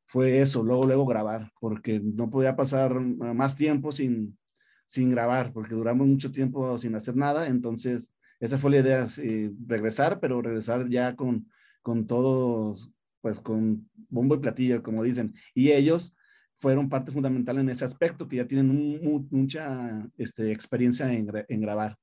fue 0.10 0.42
eso, 0.42 0.64
luego, 0.64 0.88
luego 0.88 1.06
grabar, 1.06 1.52
porque 1.60 2.00
no 2.00 2.32
podía 2.32 2.56
pasar 2.56 3.00
más 3.00 3.56
tiempo 3.56 3.92
sin, 3.92 4.38
sin 4.86 5.12
grabar, 5.12 5.54
porque 5.54 5.76
duramos 5.76 6.08
mucho 6.08 6.32
tiempo 6.32 6.80
sin 6.80 6.96
hacer 6.96 7.16
nada, 7.16 7.48
entonces 7.48 8.12
esa 8.40 8.58
fue 8.58 8.72
la 8.72 8.80
idea, 8.80 9.08
eh, 9.18 9.52
regresar, 9.68 10.20
pero 10.20 10.42
regresar 10.42 10.90
ya 10.90 11.16
con, 11.16 11.48
con 11.84 12.08
todos, 12.08 12.92
pues 13.22 13.40
con 13.40 13.88
bombo 14.10 14.34
y 14.34 14.40
platillo, 14.40 14.82
como 14.82 15.04
dicen, 15.04 15.36
y 15.54 15.72
ellos 15.72 16.16
fueron 16.58 16.90
parte 16.90 17.12
fundamental 17.12 17.60
en 17.60 17.70
ese 17.70 17.86
aspecto, 17.86 18.28
que 18.28 18.38
ya 18.38 18.48
tienen 18.48 18.72
un, 18.72 19.28
mucha 19.30 20.10
este, 20.18 20.52
experiencia 20.52 21.14
en, 21.14 21.30
en 21.48 21.62
grabar. 21.62 21.98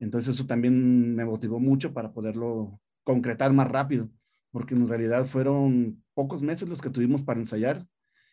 Entonces 0.00 0.34
eso 0.34 0.46
también 0.46 1.14
me 1.14 1.24
motivó 1.24 1.58
mucho 1.60 1.92
para 1.92 2.12
poderlo 2.12 2.80
concretar 3.04 3.52
más 3.52 3.68
rápido 3.68 4.10
porque 4.50 4.74
en 4.74 4.88
realidad 4.88 5.26
fueron 5.26 6.02
pocos 6.14 6.42
meses 6.42 6.68
los 6.68 6.80
que 6.80 6.90
tuvimos 6.90 7.22
para 7.22 7.40
ensayar 7.40 7.86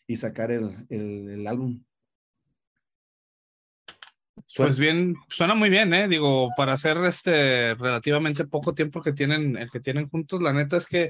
y 0.07 0.17
sacar 0.17 0.51
el, 0.51 0.85
el, 0.89 1.29
el 1.29 1.47
álbum. 1.47 1.83
Pues 4.55 4.79
bien, 4.79 5.15
suena 5.27 5.55
muy 5.55 5.69
bien, 5.69 5.93
¿eh? 5.93 6.07
Digo, 6.07 6.49
para 6.55 6.73
hacer 6.73 6.97
este 7.05 7.73
relativamente 7.73 8.45
poco 8.45 8.73
tiempo 8.73 9.01
que 9.01 9.13
tienen, 9.13 9.57
el 9.57 9.71
que 9.71 9.79
tienen 9.79 10.07
juntos, 10.09 10.41
la 10.41 10.53
neta 10.53 10.77
es 10.77 10.87
que 10.87 11.09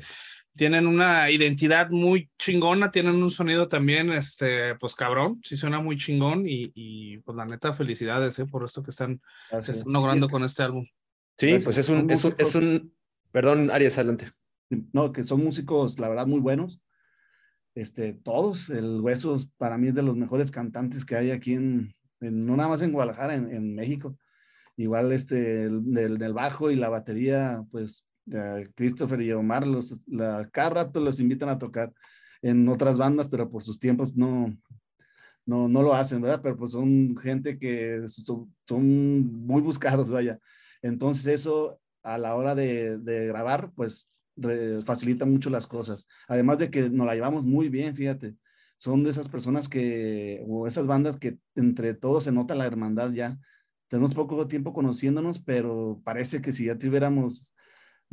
tienen 0.55 0.87
una 0.87 1.29
identidad 1.29 1.89
muy 1.89 2.29
chingona, 2.37 2.91
tienen 2.91 3.15
un 3.15 3.29
sonido 3.29 3.67
también, 3.67 4.11
este, 4.11 4.75
pues 4.75 4.95
cabrón, 4.95 5.41
sí 5.43 5.57
suena 5.57 5.79
muy 5.79 5.97
chingón 5.97 6.47
y, 6.47 6.71
y 6.73 7.17
pues 7.19 7.35
la 7.35 7.45
neta 7.45 7.73
felicidades, 7.73 8.39
¿eh? 8.39 8.45
Por 8.45 8.63
esto 8.63 8.81
que 8.81 8.91
están, 8.91 9.21
están 9.51 9.91
logrando 9.91 10.27
Sí, 10.27 10.31
con 10.31 10.43
este 10.43 10.63
álbum. 10.63 10.85
Sí, 11.37 11.47
Gracias. 11.47 11.63
pues 11.65 11.77
es 11.77 11.89
un, 11.89 12.09
es 12.09 12.23
un, 12.23 12.35
es 12.37 12.55
un, 12.55 12.93
perdón, 13.31 13.69
Arias, 13.71 13.97
adelante. 13.97 14.31
No, 14.93 15.11
que 15.11 15.23
son 15.23 15.43
músicos, 15.43 15.99
la 15.99 16.09
verdad, 16.09 16.25
muy 16.27 16.39
buenos. 16.39 16.81
Este, 17.75 18.13
todos, 18.13 18.69
el 18.69 19.01
Huesos 19.01 19.47
para 19.57 19.77
mí 19.77 19.89
es 19.89 19.95
de 19.95 20.01
los 20.03 20.15
mejores 20.15 20.49
cantantes 20.49 21.03
que 21.03 21.15
hay 21.17 21.31
aquí 21.31 21.53
en, 21.53 21.93
en- 22.21 22.45
no 22.45 22.55
nada 22.55 22.69
más 22.69 22.81
en 22.81 22.93
Guadalajara, 22.93 23.35
en, 23.35 23.53
en 23.53 23.75
México. 23.75 24.17
Igual 24.77 25.11
este, 25.11 25.63
el, 25.65 25.93
del, 25.93 26.17
del 26.17 26.33
bajo 26.33 26.71
y 26.71 26.75
la 26.77 26.89
batería, 26.89 27.63
pues 27.71 28.05
Christopher 28.75 29.21
y 29.21 29.31
Omar, 29.31 29.67
los, 29.67 30.01
la, 30.07 30.49
cada 30.51 30.69
rato 30.71 30.99
los 30.99 31.19
invitan 31.19 31.49
a 31.49 31.57
tocar 31.57 31.93
en 32.41 32.67
otras 32.67 32.97
bandas, 32.97 33.29
pero 33.29 33.49
por 33.49 33.63
sus 33.63 33.79
tiempos 33.79 34.15
no, 34.15 34.55
no, 35.45 35.67
no 35.67 35.81
lo 35.81 35.93
hacen, 35.93 36.21
¿verdad? 36.21 36.41
Pero 36.41 36.57
pues 36.57 36.71
son 36.71 37.15
gente 37.17 37.57
que 37.57 38.01
son, 38.07 38.53
muy 39.45 39.61
buscados, 39.61 40.11
vaya. 40.11 40.39
Entonces 40.81 41.27
eso 41.27 41.79
a 42.03 42.17
la 42.17 42.35
hora 42.35 42.55
de, 42.55 42.99
grabar, 43.27 43.71
pues 43.75 44.09
facilita 44.85 45.25
mucho 45.25 45.49
las 45.49 45.67
cosas. 45.67 46.07
Además 46.27 46.59
de 46.59 46.69
que 46.69 46.89
nos 46.89 47.07
la 47.07 47.15
llevamos 47.15 47.45
muy 47.45 47.69
bien, 47.69 47.95
fíjate. 47.95 48.35
Son 48.77 49.03
de 49.03 49.09
esas 49.09 49.29
personas 49.29 49.69
que, 49.69 50.43
o 50.47 50.67
esas 50.67 50.85
bandas 50.85 51.17
que 51.17 51.37
entre 51.55 51.93
todos 51.93 52.25
se 52.25 52.31
nota 52.31 52.55
la 52.55 52.65
hermandad 52.65 53.11
ya. 53.11 53.39
Tenemos 53.87 54.13
poco 54.13 54.47
tiempo 54.47 54.73
conociéndonos, 54.73 55.39
pero 55.39 56.01
parece 56.03 56.41
que 56.41 56.51
si 56.51 56.65
ya 56.65 56.77
tuviéramos 56.77 57.55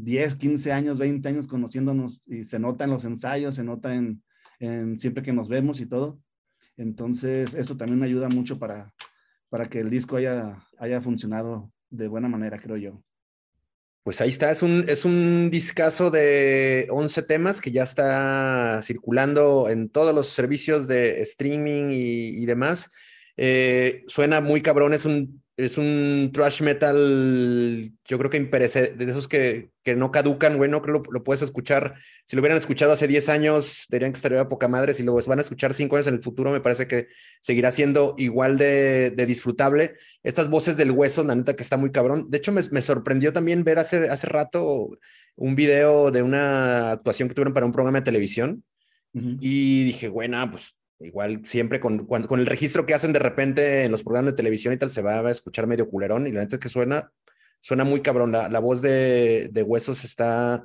10, 0.03 0.35
15 0.35 0.73
años, 0.73 0.99
20 0.99 1.29
años 1.29 1.47
conociéndonos 1.47 2.21
y 2.27 2.43
se 2.45 2.59
nota 2.59 2.85
en 2.85 2.91
los 2.91 3.05
ensayos, 3.05 3.55
se 3.55 3.63
nota 3.63 3.95
en, 3.95 4.23
siempre 4.99 5.23
que 5.23 5.33
nos 5.33 5.49
vemos 5.49 5.81
y 5.81 5.87
todo. 5.87 6.21
Entonces, 6.77 7.55
eso 7.55 7.77
también 7.77 8.03
ayuda 8.03 8.29
mucho 8.29 8.59
para, 8.59 8.93
para 9.49 9.67
que 9.67 9.79
el 9.79 9.91
disco 9.91 10.17
haya, 10.17 10.59
haya 10.79 11.01
funcionado 11.01 11.73
de 11.91 12.09
buena 12.09 12.29
manera, 12.29 12.61
creo 12.61 12.77
yo. 12.77 13.03
Pues 14.03 14.21
ahí 14.21 14.31
está, 14.31 14.51
es 14.51 14.65
un, 14.65 14.85
es 14.89 15.05
un 15.05 15.49
discazo 15.51 16.11
de 16.11 16.89
11 16.91 17.23
temas 17.23 17.61
que 17.61 17.71
ya 17.71 17.85
está 17.85 18.81
circulando 18.83 19.69
en 19.69 19.89
todos 19.89 20.13
los 20.13 20.29
servicios 20.29 20.89
de 20.89 21.21
streaming 21.23 21.91
y 21.93 22.45
demás. 22.47 22.91
Eh, 23.37 24.05
suena 24.07 24.41
muy 24.41 24.63
cabrón, 24.63 24.95
es 24.95 25.05
un, 25.05 25.43
es 25.57 25.79
un 25.79 26.31
thrash 26.33 26.63
metal, 26.63 27.93
yo 28.05 28.19
creo 28.19 28.31
que 28.31 28.37
imperecedero, 28.37 28.97
de 28.97 29.11
esos 29.11 29.29
que, 29.29 29.71
que 29.83 29.97
no 29.97 30.11
caducan, 30.11 30.57
güey, 30.57 30.71
no 30.71 30.83
creo 30.83 30.99
lo, 30.99 31.03
lo 31.11 31.25
puedes 31.25 31.43
escuchar. 31.43 31.95
Si 32.25 32.37
lo 32.37 32.41
hubieran 32.41 32.59
escuchado 32.59 32.93
hace 32.93 33.07
10 33.07 33.29
años, 33.29 33.87
dirían 33.91 34.13
que 34.13 34.17
estaría 34.17 34.41
a 34.41 34.49
poca 34.49 34.69
madre. 34.69 34.95
Si 34.95 35.03
lo 35.03 35.15
van 35.15 35.39
a 35.39 35.43
escuchar 35.43 35.75
5 35.75 35.97
años 35.97 36.07
en 36.07 36.15
el 36.15 36.23
futuro, 36.23 36.53
me 36.53 36.61
parece 36.61 36.87
que 36.87 37.09
seguirá 37.41 37.71
siendo 37.71 38.15
igual 38.19 38.59
de, 38.59 39.11
de 39.11 39.27
disfrutable 39.27 39.95
estas 40.23 40.49
voces 40.49 40.77
del 40.77 40.91
hueso, 40.91 41.25
la 41.25 41.35
neta 41.35 41.55
que 41.57 41.63
está 41.63 41.77
muy 41.77 41.91
cabrón. 41.91 42.31
De 42.31 42.39
hecho, 42.39 42.53
me, 42.53 42.63
me 42.71 42.83
sorprendió 42.83 43.33
también 43.33 43.65
ver 43.65 43.79
hace, 43.79 44.09
hace 44.09 44.27
rato 44.27 44.91
un 45.37 45.55
video 45.55 46.11
de 46.11 46.23
una 46.23 46.93
actuación 46.93 47.29
que 47.29 47.35
tuvieron 47.35 47.55
para 47.55 47.67
un 47.67 47.73
programa 47.73 47.99
de 47.99 48.05
televisión 48.05 48.65
y 49.15 49.85
dije, 49.85 50.09
bueno, 50.09 50.51
pues 50.51 50.75
igual 51.05 51.43
siempre 51.45 51.81
con, 51.81 52.07
cuando- 52.07 52.29
con 52.29 52.41
el 52.41 52.47
registro 52.47 52.87
que 52.87 52.95
hacen 52.95 53.13
de 53.13 53.19
repente 53.19 53.85
en 53.85 53.91
los 53.93 54.03
programas 54.03 54.33
de 54.33 54.37
televisión 54.37 54.73
y 54.75 54.77
tal, 54.77 54.91
se 54.91 55.03
va 55.03 55.21
a 55.21 55.31
escuchar 55.31 55.67
medio 55.67 55.89
culerón 55.89 56.27
y 56.27 56.33
la 56.33 56.41
neta 56.41 56.57
es 56.57 56.61
que 56.61 56.69
suena, 56.69 57.11
suena 57.61 57.85
muy 57.85 58.01
cabrón. 58.03 58.33
La, 58.33 58.49
la 58.49 58.59
voz 58.61 58.83
de, 58.83 59.49
de 59.53 59.63
huesos 59.63 60.05
está, 60.05 60.65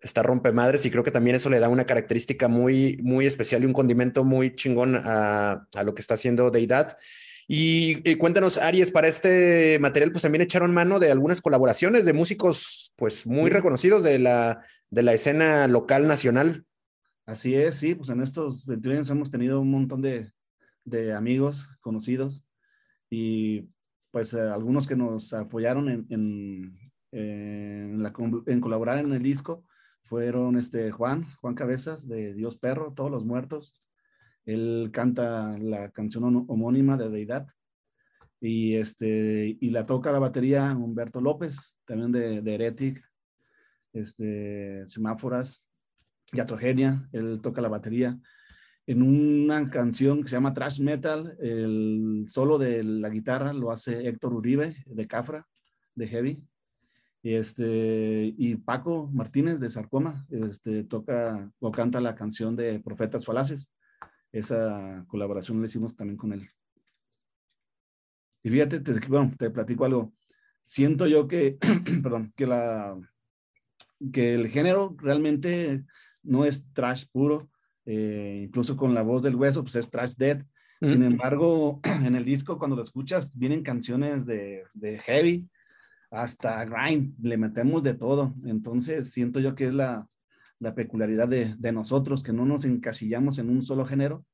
está 0.00 0.22
rompe 0.22 0.52
madres 0.52 0.84
y 0.86 0.90
creo 0.90 1.02
que 1.04 1.10
también 1.10 1.36
eso 1.36 1.50
le 1.50 1.60
da 1.60 1.68
una 1.68 1.86
característica 1.86 2.48
muy, 2.48 2.98
muy 3.02 3.26
especial 3.26 3.62
y 3.62 3.66
un 3.66 3.72
condimento 3.72 4.24
muy 4.24 4.54
chingón 4.54 4.96
a, 4.96 5.66
a 5.74 5.82
lo 5.84 5.94
que 5.94 6.00
está 6.02 6.14
haciendo 6.14 6.50
Deidad. 6.50 6.96
Y, 7.50 8.06
y 8.08 8.16
cuéntanos, 8.16 8.58
Aries, 8.58 8.90
para 8.90 9.08
este 9.08 9.78
material, 9.80 10.12
pues 10.12 10.20
también 10.22 10.42
echaron 10.42 10.74
mano 10.74 10.98
de 10.98 11.10
algunas 11.10 11.40
colaboraciones 11.40 12.04
de 12.04 12.12
músicos, 12.12 12.92
pues 12.94 13.26
muy 13.26 13.48
reconocidos 13.48 14.02
de 14.02 14.18
la, 14.18 14.62
de 14.90 15.02
la 15.02 15.14
escena 15.14 15.66
local 15.66 16.06
nacional. 16.06 16.66
Así 17.28 17.54
es, 17.54 17.74
sí, 17.74 17.94
pues 17.94 18.08
en 18.08 18.22
estos 18.22 18.64
21 18.64 18.96
años 18.96 19.10
hemos 19.10 19.30
tenido 19.30 19.60
un 19.60 19.70
montón 19.70 20.00
de, 20.00 20.32
de 20.84 21.12
amigos 21.12 21.68
conocidos 21.82 22.46
y 23.10 23.68
pues 24.10 24.32
eh, 24.32 24.40
algunos 24.40 24.86
que 24.86 24.96
nos 24.96 25.34
apoyaron 25.34 25.90
en, 25.90 26.06
en, 26.08 26.90
en 27.12 28.02
la 28.02 28.14
en 28.46 28.60
colaborar 28.62 28.96
en 28.96 29.12
el 29.12 29.22
disco 29.22 29.66
fueron 30.04 30.56
este 30.56 30.90
Juan, 30.90 31.26
Juan 31.42 31.54
Cabezas 31.54 32.08
de 32.08 32.32
Dios 32.32 32.56
Perro, 32.56 32.94
Todos 32.94 33.10
los 33.10 33.26
Muertos. 33.26 33.78
Él 34.46 34.88
canta 34.90 35.58
la 35.58 35.90
canción 35.90 36.46
homónima 36.48 36.96
de 36.96 37.10
Deidad 37.10 37.46
y, 38.40 38.76
este, 38.76 39.58
y 39.60 39.68
la 39.68 39.84
toca 39.84 40.12
la 40.12 40.18
batería 40.18 40.74
Humberto 40.74 41.20
López, 41.20 41.76
también 41.84 42.10
de, 42.10 42.40
de 42.40 42.54
Heretic, 42.54 43.04
este, 43.92 44.88
Semáforas, 44.88 45.67
Yatrogenia, 46.32 47.08
él 47.12 47.40
toca 47.42 47.60
la 47.60 47.68
batería. 47.68 48.18
En 48.86 49.02
una 49.02 49.68
canción 49.70 50.22
que 50.22 50.28
se 50.28 50.36
llama 50.36 50.54
Trash 50.54 50.80
Metal, 50.80 51.36
el 51.40 52.24
solo 52.28 52.58
de 52.58 52.82
la 52.82 53.10
guitarra 53.10 53.52
lo 53.52 53.70
hace 53.70 54.08
Héctor 54.08 54.32
Uribe 54.32 54.76
de 54.86 55.06
Cafra, 55.06 55.46
de 55.94 56.08
Heavy. 56.08 56.42
Este, 57.22 58.32
y 58.38 58.56
Paco 58.56 59.10
Martínez 59.12 59.60
de 59.60 59.68
Sarcoma 59.68 60.26
este, 60.30 60.84
toca 60.84 61.50
o 61.58 61.70
canta 61.72 62.00
la 62.00 62.14
canción 62.14 62.56
de 62.56 62.80
Profetas 62.80 63.24
Falaces. 63.24 63.72
Esa 64.32 65.04
colaboración 65.08 65.60
la 65.60 65.66
hicimos 65.66 65.96
también 65.96 66.16
con 66.16 66.32
él. 66.32 66.48
Y 68.42 68.50
fíjate, 68.50 68.80
te, 68.80 68.92
bueno, 69.08 69.34
te 69.38 69.50
platico 69.50 69.84
algo. 69.84 70.14
Siento 70.62 71.06
yo 71.06 71.26
que, 71.26 71.58
perdón, 72.02 72.30
que, 72.36 72.46
la, 72.46 72.98
que 74.12 74.34
el 74.34 74.48
género 74.48 74.96
realmente 74.98 75.84
no 76.28 76.44
es 76.44 76.64
trash 76.72 77.06
puro, 77.10 77.50
eh, 77.84 78.42
incluso 78.44 78.76
con 78.76 78.94
la 78.94 79.02
voz 79.02 79.22
del 79.22 79.34
hueso, 79.34 79.62
pues 79.62 79.76
es 79.76 79.90
trash 79.90 80.14
dead. 80.14 80.44
Sin 80.80 81.02
embargo, 81.02 81.80
en 82.04 82.14
el 82.14 82.24
disco, 82.24 82.58
cuando 82.58 82.76
lo 82.76 82.82
escuchas, 82.82 83.36
vienen 83.36 83.62
canciones 83.62 84.26
de, 84.26 84.64
de 84.74 84.98
heavy 84.98 85.48
hasta 86.10 86.64
grind, 86.64 87.14
le 87.20 87.36
metemos 87.36 87.82
de 87.82 87.94
todo. 87.94 88.34
Entonces, 88.44 89.10
siento 89.10 89.40
yo 89.40 89.54
que 89.54 89.66
es 89.66 89.74
la, 89.74 90.06
la 90.60 90.74
peculiaridad 90.74 91.28
de, 91.28 91.54
de 91.56 91.72
nosotros, 91.72 92.22
que 92.22 92.32
no 92.32 92.44
nos 92.44 92.64
encasillamos 92.64 93.38
en 93.38 93.50
un 93.50 93.62
solo 93.62 93.84
género. 93.84 94.24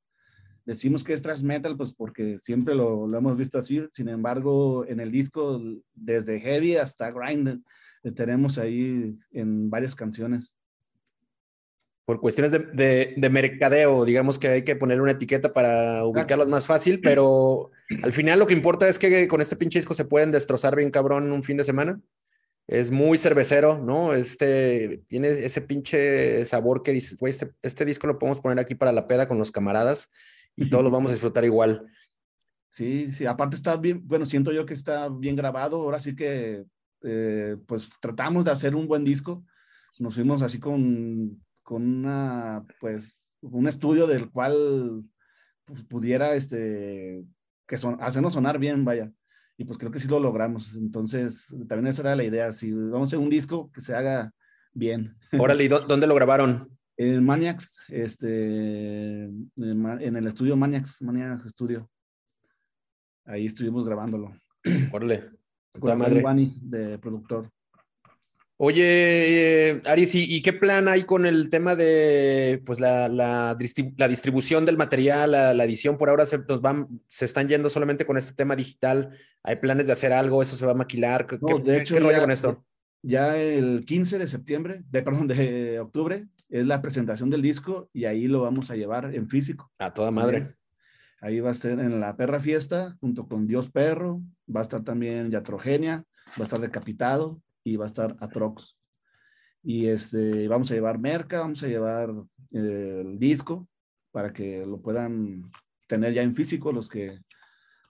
Decimos 0.67 1.05
que 1.05 1.13
es 1.13 1.23
thrash 1.23 1.43
metal, 1.43 1.77
pues 1.77 1.93
porque 1.95 2.39
siempre 2.39 2.75
lo, 2.75 3.07
lo 3.07 3.19
hemos 3.19 3.37
visto 3.37 3.59
así. 3.59 3.83
Sin 3.91 4.09
embargo, 4.09 4.85
en 4.87 5.01
el 5.01 5.11
disco, 5.11 5.63
desde 5.95 6.41
heavy 6.41 6.77
hasta 6.77 7.11
grind, 7.11 7.63
tenemos 8.15 8.59
ahí 8.59 9.17
en 9.31 9.71
varias 9.71 9.95
canciones. 9.95 10.57
Por 12.05 12.21
cuestiones 12.21 12.53
de, 12.53 12.59
de- 12.59 13.15
de 13.17 13.31
mercadeo, 13.31 14.05
digamos 14.05 14.39
que 14.39 14.49
hay 14.49 14.63
que 14.63 14.77
ponerle 14.77 15.03
una 15.03 15.13
etiqueta 15.13 15.53
para 15.53 16.05
ubicarlos 16.05 16.49
más 16.49 16.67
fácil, 16.67 17.01
pero 17.01 17.71
al 18.03 18.13
final 18.13 18.39
lo 18.39 18.47
que 18.47 18.55
importa 18.55 18.89
es 18.89 18.99
que 18.99 19.27
con 19.27 19.41
este 19.41 19.57
pinche 19.57 19.79
disco 19.79 19.95
se 19.95 20.05
pueden 20.05 20.31
destrozar 20.31 20.77
bien 20.77 20.91
cabrón 20.91 21.33
un 21.33 21.43
fin 21.43 21.57
de 21.57 21.65
semana. 21.65 22.01
Es 22.67 22.91
muy 22.91 23.19
cervecero, 23.19 23.79
¿no? 23.79 24.15
Este 24.15 25.03
tiene 25.09 25.29
ese 25.29 25.61
pinche 25.61 26.45
sabor 26.47 26.83
que 26.83 26.93
dice, 26.93 27.17
güey, 27.21 27.31
este, 27.31 27.53
este 27.61 27.85
disco 27.85 28.07
lo 28.07 28.19
podemos 28.19 28.41
poner 28.41 28.59
aquí 28.59 28.75
para 28.75 28.93
la 28.93 29.07
peda 29.07 29.29
con 29.29 29.37
los 29.39 29.53
camaradas 29.53 30.11
y 30.57 30.71
todos 30.71 30.83
lo 30.85 30.91
vamos 30.91 31.11
a 31.11 31.15
disfrutar 31.15 31.45
igual. 31.45 31.87
Sí, 32.69 33.13
sí, 33.13 33.27
aparte 33.27 33.57
está 33.57 33.77
bien, 33.77 34.01
bueno, 34.07 34.25
siento 34.27 34.51
yo 34.51 34.65
que 34.67 34.75
está 34.75 35.09
bien 35.09 35.37
grabado, 35.37 35.77
ahora 35.77 36.01
sí 36.01 36.17
que, 36.17 36.65
eh, 37.03 37.57
pues 37.67 37.89
tratamos 38.01 38.45
de 38.47 38.51
hacer 38.51 38.75
un 38.75 38.89
buen 38.89 39.05
disco, 39.05 39.45
nos 39.99 40.15
fuimos 40.15 40.41
así 40.43 40.59
con, 40.59 41.44
con 41.65 41.83
una, 41.83 42.65
pues, 42.79 43.17
un 43.41 43.67
estudio 43.67 44.07
del 44.07 44.31
cual 44.31 45.03
pues, 45.65 45.83
pudiera, 45.85 46.35
este, 46.35 47.25
que 47.67 47.77
son, 47.79 47.97
hacernos 48.01 48.35
sonar 48.35 48.59
bien, 48.59 48.85
vaya, 48.85 49.11
y 49.57 49.65
pues 49.65 49.79
creo 49.79 49.91
que 49.91 49.99
sí 49.99 50.07
lo 50.07 50.21
logramos, 50.21 50.75
entonces 50.75 51.47
también 51.69 51.89
esa 51.89 52.03
era 52.03 52.17
la 52.17 52.25
idea, 52.25 52.53
si 52.53 52.71
vamos 52.73 53.09
a 53.09 53.11
hacer 53.11 53.19
un 53.19 53.31
disco 53.31 53.71
que 53.73 53.81
se 53.81 53.95
haga 53.95 54.31
bien. 54.73 55.17
Órale, 55.39 55.65
¿y 55.65 55.69
dó- 55.69 55.87
dónde 55.87 56.07
lo 56.07 56.15
grabaron? 56.15 56.69
En 56.97 57.25
Maniacs, 57.25 57.85
este, 57.89 59.25
en, 59.25 60.17
el 60.17 60.27
estudio 60.29 60.57
Maniacs, 60.57 61.03
Maniacs 61.03 61.51
Studio. 61.51 61.91
Ahí 63.25 63.47
estuvimos 63.47 63.85
grabándolo. 63.85 64.33
Órale, 64.93 65.31
Con 65.81 65.99
madre. 65.99 66.23
Wani 66.23 66.57
de 66.63 66.99
productor. 66.99 67.51
Oye, 68.57 69.71
eh, 69.71 69.83
Aries, 69.85 70.15
¿y, 70.15 70.41
qué 70.41 70.53
plan 70.53 70.87
hay 70.87 71.03
con 71.03 71.27
el 71.27 71.51
tema 71.51 71.75
de 71.75 72.63
pues 72.65 72.79
la, 72.79 73.09
la, 73.09 73.59
distribu- 73.59 73.95
la 73.97 74.07
distribución 74.07 74.65
del 74.65 74.77
material, 74.77 75.33
la, 75.33 75.53
la 75.55 75.65
edición? 75.65 75.99
Por 75.99 76.09
ahora 76.09 76.25
se, 76.25 76.39
nos 76.39 76.61
van, 76.61 77.01
se 77.09 77.25
están 77.25 77.49
yendo 77.49 77.69
solamente 77.69 78.07
con 78.07 78.17
este 78.17 78.33
tema 78.35 78.55
digital. 78.55 79.11
¿Hay 79.43 79.57
planes 79.57 79.87
de 79.87 79.93
hacer 79.93 80.13
algo? 80.13 80.41
¿Eso 80.41 80.55
se 80.57 80.65
va 80.67 80.73
a 80.73 80.77
maquilar? 80.77 81.27
¿Qué, 81.27 81.39
No, 81.41 81.63
qué- 81.65 81.85
qué 81.85 81.99
rollo 81.99 82.13
ya- 82.13 82.21
con 82.21 82.31
esto? 82.31 82.65
Ya 83.03 83.37
el 83.37 83.85
15 83.85 84.19
de 84.19 84.29
septiembre, 84.29 84.83
de, 84.89 85.03
perdón, 85.03 85.27
de 85.27 85.79
octubre, 85.81 86.27
es 86.49 86.67
la 86.67 86.81
presentación 86.81 87.29
del 87.31 87.43
disco 87.43 87.91
y 87.93 88.05
ahí 88.07 88.29
lo 88.29 88.43
vamos 88.43 88.71
a 88.71 88.77
llevar 88.77 89.15
en 89.15 89.29
físico. 89.29 89.71
A 89.79 89.93
toda 89.93 90.11
madre. 90.13 90.55
Ahí 91.21 91.41
va 91.41 91.51
a 91.51 91.55
ser 91.55 91.81
en 91.81 92.01
la 92.01 92.17
Perra 92.17 92.39
Fiesta, 92.41 92.97
junto 93.01 93.27
con 93.27 93.47
Dios 93.47 93.69
Perro, 93.71 94.23
va 94.55 94.61
a 94.61 94.63
estar 94.63 94.85
también 94.85 95.31
Yatrogenia, 95.31 96.05
va 96.39 96.41
a 96.41 96.43
estar 96.45 96.61
Decapitado 96.61 97.41
y 97.65 97.77
va 97.77 97.85
a 97.85 97.89
estar 97.89 98.17
Atrox. 98.21 98.79
Y 99.63 99.87
este, 99.87 100.47
vamos 100.47 100.71
a 100.71 100.75
llevar 100.75 100.99
merca, 100.99 101.41
vamos 101.41 101.63
a 101.63 101.67
llevar 101.67 102.11
eh, 102.53 103.03
el 103.05 103.19
disco 103.19 103.67
para 104.13 104.33
que 104.33 104.65
lo 104.67 104.81
puedan 104.81 105.51
tener 105.89 106.13
ya 106.13 106.23
en 106.23 106.37
físico 106.37 106.71
los 106.71 106.89
que, 106.89 107.19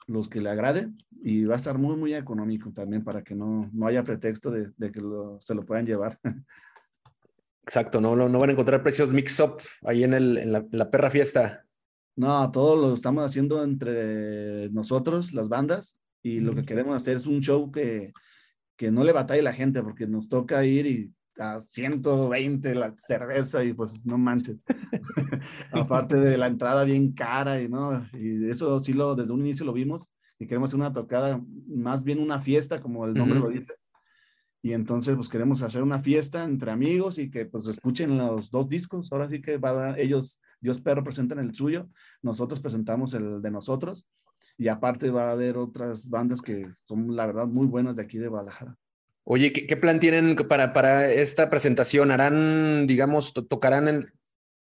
los 0.06 0.28
que 0.28 0.40
le 0.40 0.50
agrade. 0.50 0.90
Y 1.22 1.44
va 1.44 1.54
a 1.54 1.58
estar 1.58 1.76
muy, 1.78 1.96
muy 1.96 2.14
económico 2.14 2.70
también 2.72 3.02
para 3.02 3.22
que 3.24 3.34
no, 3.34 3.68
no 3.72 3.86
haya 3.86 4.04
pretexto 4.04 4.50
de, 4.50 4.70
de 4.76 4.92
que 4.92 5.00
lo- 5.00 5.38
se 5.40 5.54
lo 5.54 5.64
puedan 5.64 5.86
llevar. 5.86 6.18
Exacto, 7.66 8.00
no, 8.00 8.14
no, 8.14 8.28
no 8.28 8.38
van 8.38 8.50
a 8.50 8.52
encontrar 8.52 8.82
precios 8.82 9.12
mix-up 9.14 9.56
ahí 9.82 10.04
en, 10.04 10.12
el, 10.12 10.36
en 10.38 10.52
la, 10.52 10.58
en 10.58 10.68
la 10.78 10.90
perra 10.90 11.10
fiesta. 11.10 11.64
No, 12.14 12.50
todo 12.52 12.76
lo 12.76 12.94
estamos 12.94 13.24
haciendo 13.24 13.64
entre 13.64 14.68
nosotros, 14.70 15.32
las 15.32 15.48
bandas, 15.48 15.98
y 16.22 16.40
lo 16.40 16.52
que 16.52 16.62
queremos 16.64 16.94
hacer 16.94 17.16
es 17.16 17.26
un 17.26 17.40
show 17.40 17.72
que, 17.72 18.12
que 18.76 18.90
no 18.90 19.04
le 19.04 19.12
batalle 19.12 19.42
la 19.42 19.52
gente, 19.52 19.82
porque 19.82 20.06
nos 20.06 20.28
toca 20.28 20.64
ir 20.64 20.86
y 20.86 21.12
a 21.38 21.58
120 21.60 22.74
la 22.74 22.94
cerveza 22.96 23.64
y 23.64 23.72
pues 23.72 24.04
no 24.06 24.18
manches. 24.18 24.56
Aparte 25.72 26.16
de 26.16 26.36
la 26.36 26.46
entrada 26.46 26.84
bien 26.84 27.12
cara 27.12 27.60
y 27.60 27.68
no, 27.68 28.06
y 28.12 28.48
eso 28.48 28.78
sí 28.78 28.92
lo, 28.92 29.14
desde 29.14 29.32
un 29.32 29.40
inicio 29.40 29.66
lo 29.66 29.72
vimos, 29.72 30.12
y 30.38 30.46
queremos 30.46 30.70
hacer 30.70 30.80
una 30.80 30.92
tocada, 30.92 31.40
más 31.66 32.04
bien 32.04 32.18
una 32.18 32.40
fiesta, 32.40 32.80
como 32.80 33.06
el 33.06 33.14
nombre 33.14 33.38
lo 33.38 33.48
dice. 33.48 33.74
Y 34.62 34.72
entonces, 34.72 35.14
pues 35.14 35.28
queremos 35.28 35.60
hacer 35.62 35.82
una 35.82 36.00
fiesta 36.00 36.42
entre 36.42 36.70
amigos 36.70 37.18
y 37.18 37.30
que 37.30 37.44
pues 37.44 37.66
escuchen 37.68 38.16
los 38.16 38.50
dos 38.50 38.66
discos. 38.66 39.12
Ahora 39.12 39.28
sí 39.28 39.42
que 39.42 39.58
va 39.58 39.90
a 39.92 39.98
ellos, 39.98 40.40
Dios 40.58 40.80
Perro 40.80 41.04
presentan 41.04 41.38
el 41.38 41.54
suyo, 41.54 41.90
nosotros 42.22 42.60
presentamos 42.60 43.12
el 43.12 43.42
de 43.42 43.50
nosotros. 43.50 44.06
Y 44.56 44.68
aparte 44.68 45.10
va 45.10 45.28
a 45.28 45.32
haber 45.32 45.56
otras 45.56 46.08
bandas 46.08 46.40
que 46.40 46.66
son, 46.80 47.14
la 47.16 47.26
verdad, 47.26 47.46
muy 47.46 47.66
buenas 47.66 47.96
de 47.96 48.02
aquí 48.02 48.18
de 48.18 48.28
Guadalajara. 48.28 48.76
Oye, 49.24 49.52
¿qué, 49.52 49.66
qué 49.66 49.76
plan 49.76 49.98
tienen 50.00 50.36
para, 50.36 50.72
para 50.72 51.10
esta 51.10 51.50
presentación? 51.50 52.10
¿Harán, 52.10 52.86
digamos, 52.86 53.32
to- 53.32 53.46
tocarán 53.46 53.88
en, 53.88 54.04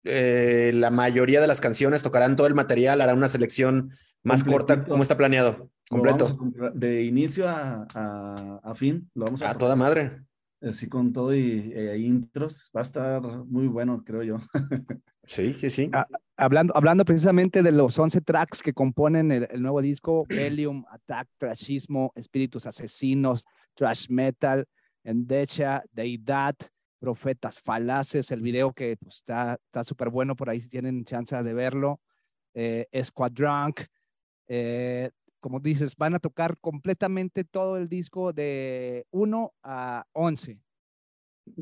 eh, 0.06 0.72
la 0.74 0.92
mayoría 0.92 1.42
de 1.42 1.48
las 1.48 1.62
canciones, 1.62 2.04
tocarán 2.04 2.36
todo 2.36 2.48
el 2.48 2.56
material, 2.56 3.02
harán 3.02 3.18
una 3.18 3.28
selección 3.28 3.92
más 4.24 4.44
corta? 4.44 4.86
¿Cómo 4.86 5.02
está 5.04 5.18
planeado? 5.18 5.70
Completo. 5.90 6.38
de 6.74 7.04
inicio 7.04 7.48
a, 7.48 7.86
a, 7.94 8.60
a 8.64 8.76
fin, 8.76 9.10
lo 9.14 9.26
vamos 9.26 9.42
a 9.44 9.52
A 9.52 9.58
toda 9.58 9.76
madre. 9.76 10.22
así 10.62 10.88
con 10.90 11.14
todo 11.14 11.36
y 11.36 11.72
eh, 11.76 11.98
intros. 11.98 12.72
Va 12.76 12.80
a 12.82 12.84
estar 12.84 13.22
muy 13.46 13.68
bueno, 13.68 14.04
creo 14.06 14.24
yo. 14.24 14.38
Sí, 15.28 15.54
sí. 15.70 15.90
Ah, 15.94 16.08
Hablando, 16.38 16.76
hablando 16.76 17.06
precisamente 17.06 17.64
de 17.64 17.72
los 17.72 17.98
11 17.98 18.20
tracks 18.20 18.62
que 18.62 18.74
componen 18.74 19.32
el, 19.32 19.62
nuevo 19.62 19.82
disco, 19.82 20.26
Helium, 20.30 20.84
Attack, 20.92 21.30
Trashismo, 21.38 22.12
Espíritus 22.14 22.68
Asesinos, 22.68 23.46
Trash 23.74 24.10
Metal, 24.10 24.66
Endecha, 25.04 25.84
Deidad, 25.94 26.56
Profetas 27.00 27.60
Falaces, 27.60 28.32
el 28.32 28.42
video 28.42 28.74
que 28.74 28.98
pues, 28.98 29.16
está 29.18 29.58
está 29.66 29.84
súper 29.86 30.10
bueno 30.10 30.36
por 30.36 30.50
ahí 30.50 30.60
si 30.60 30.68
tienen 30.68 31.06
chance 31.06 31.42
de 31.42 31.54
verlo, 31.54 32.02
eh, 32.54 32.88
Squadrunk, 33.02 33.82
eh, 34.48 35.12
como 35.40 35.62
dices, 35.62 35.96
van 35.96 36.16
a 36.16 36.20
tocar 36.20 36.58
completamente 36.60 37.46
todo 37.46 37.78
el 37.78 37.88
disco 37.88 38.34
de 38.34 39.06
1 39.12 39.54
a 39.64 40.06
11. 40.12 40.60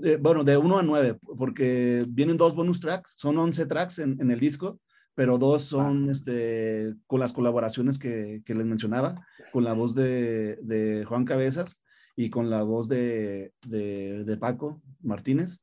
Eh, 0.03 0.17
bueno, 0.21 0.43
de 0.43 0.57
1 0.57 0.77
a 0.77 0.83
9, 0.83 1.17
porque 1.37 2.05
vienen 2.07 2.37
dos 2.37 2.55
bonus 2.55 2.79
tracks, 2.79 3.13
son 3.17 3.37
11 3.37 3.65
tracks 3.65 3.99
en, 3.99 4.19
en 4.21 4.31
el 4.31 4.39
disco, 4.39 4.79
pero 5.15 5.37
dos 5.37 5.63
son 5.63 6.09
este, 6.09 6.95
con 7.05 7.19
las 7.19 7.33
colaboraciones 7.33 7.99
que, 7.99 8.41
que 8.45 8.55
les 8.55 8.65
mencionaba, 8.65 9.25
con 9.51 9.63
la 9.63 9.73
voz 9.73 9.93
de, 9.93 10.57
de 10.63 11.05
Juan 11.05 11.25
Cabezas 11.25 11.81
y 12.15 12.29
con 12.29 12.49
la 12.49 12.63
voz 12.63 12.87
de, 12.87 13.53
de, 13.65 14.23
de 14.23 14.37
Paco 14.37 14.81
Martínez. 15.01 15.59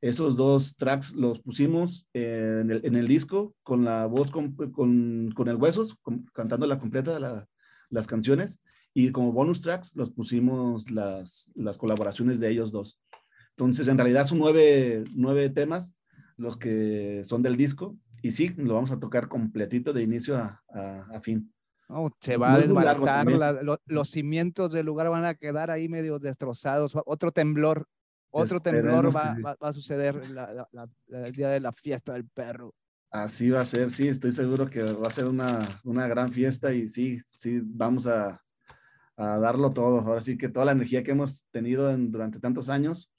Esos 0.00 0.36
dos 0.36 0.76
tracks 0.76 1.14
los 1.14 1.40
pusimos 1.40 2.06
en, 2.12 2.70
el, 2.70 2.80
en 2.84 2.94
el 2.94 3.08
disco 3.08 3.54
con 3.62 3.84
la 3.84 4.04
voz 4.06 4.30
con, 4.30 4.52
con, 4.54 5.32
con 5.34 5.48
el 5.48 5.56
Huesos, 5.56 5.96
con- 6.02 6.26
cantando 6.34 6.66
la 6.66 6.78
completa 6.78 7.14
de 7.14 7.20
la- 7.20 7.48
las 7.90 8.06
canciones, 8.06 8.60
y 8.92 9.10
como 9.10 9.32
bonus 9.32 9.60
tracks 9.60 9.94
los 9.96 10.10
pusimos 10.10 10.90
las, 10.90 11.50
las 11.56 11.78
colaboraciones 11.78 12.38
de 12.38 12.50
ellos 12.50 12.70
dos. 12.70 13.00
Entonces, 13.56 13.86
en 13.86 13.96
realidad 13.96 14.26
son 14.26 14.38
nueve, 14.38 15.04
nueve 15.14 15.48
temas 15.48 15.94
los 16.36 16.56
que 16.56 17.22
son 17.24 17.42
del 17.42 17.56
disco, 17.56 17.96
y 18.20 18.32
sí, 18.32 18.48
lo 18.56 18.74
vamos 18.74 18.90
a 18.90 18.98
tocar 18.98 19.28
completito 19.28 19.92
de 19.92 20.02
inicio 20.02 20.36
a, 20.36 20.60
a- 20.68 21.06
a 21.14 21.20
fin. 21.20 21.52
No, 21.88 22.10
se 22.18 22.36
va 22.36 22.54
a 22.54 22.58
muy 22.58 22.66
largo 22.84 23.04
desbaratar, 23.06 23.26
la- 23.38 23.62
lo- 23.62 23.80
los 23.86 24.10
cimientos 24.10 24.72
del 24.72 24.86
lugar 24.86 25.08
van 25.10 25.24
a 25.24 25.34
quedar 25.34 25.70
ahí 25.70 25.88
medio 25.88 26.18
destrozados, 26.18 26.94
otro 27.06 27.30
temblor, 27.30 27.86
otro 28.30 28.58
temblor 28.58 29.06
Esperemos 29.06 29.14
va, 29.16 29.34
que 29.36 29.42
va- 29.42 29.56
va 29.62 29.68
a 29.68 29.72
suceder 29.72 30.28
la- 30.30 30.68
la- 30.72 30.88
el 31.26 31.32
día 31.32 31.50
de 31.50 31.60
la 31.60 31.72
fiesta 31.72 32.14
del 32.14 32.26
perro. 32.26 32.74
Así 33.12 33.50
va 33.50 33.60
a 33.60 33.64
ser, 33.64 33.92
sí, 33.92 34.08
estoy 34.08 34.32
seguro 34.32 34.68
que 34.68 34.82
va 34.82 35.06
a 35.06 35.10
ser 35.10 35.26
una, 35.26 35.80
una 35.84 36.08
gran 36.08 36.32
fiesta 36.32 36.72
y 36.72 36.88
sí, 36.88 37.20
sí, 37.38 37.60
vamos 37.62 38.08
a, 38.08 38.42
a 39.16 39.38
darlo 39.38 39.70
todo. 39.72 40.00
Ahora 40.00 40.20
sí 40.20 40.36
que 40.36 40.48
toda 40.48 40.64
la 40.66 40.72
energía 40.72 41.04
que 41.04 41.12
hemos 41.12 41.44
tenido 41.52 41.88
en- 41.92 42.10
durante 42.10 42.40
tantos 42.40 42.68
años 42.68 43.12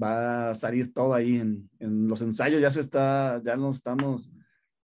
va 0.00 0.50
a 0.50 0.54
salir 0.54 0.92
todo 0.92 1.14
ahí 1.14 1.36
en, 1.36 1.68
en 1.78 2.08
los 2.08 2.20
ensayos, 2.22 2.60
ya 2.60 2.70
se 2.70 2.80
está, 2.80 3.40
ya 3.44 3.56
nos 3.56 3.76
estamos 3.76 4.30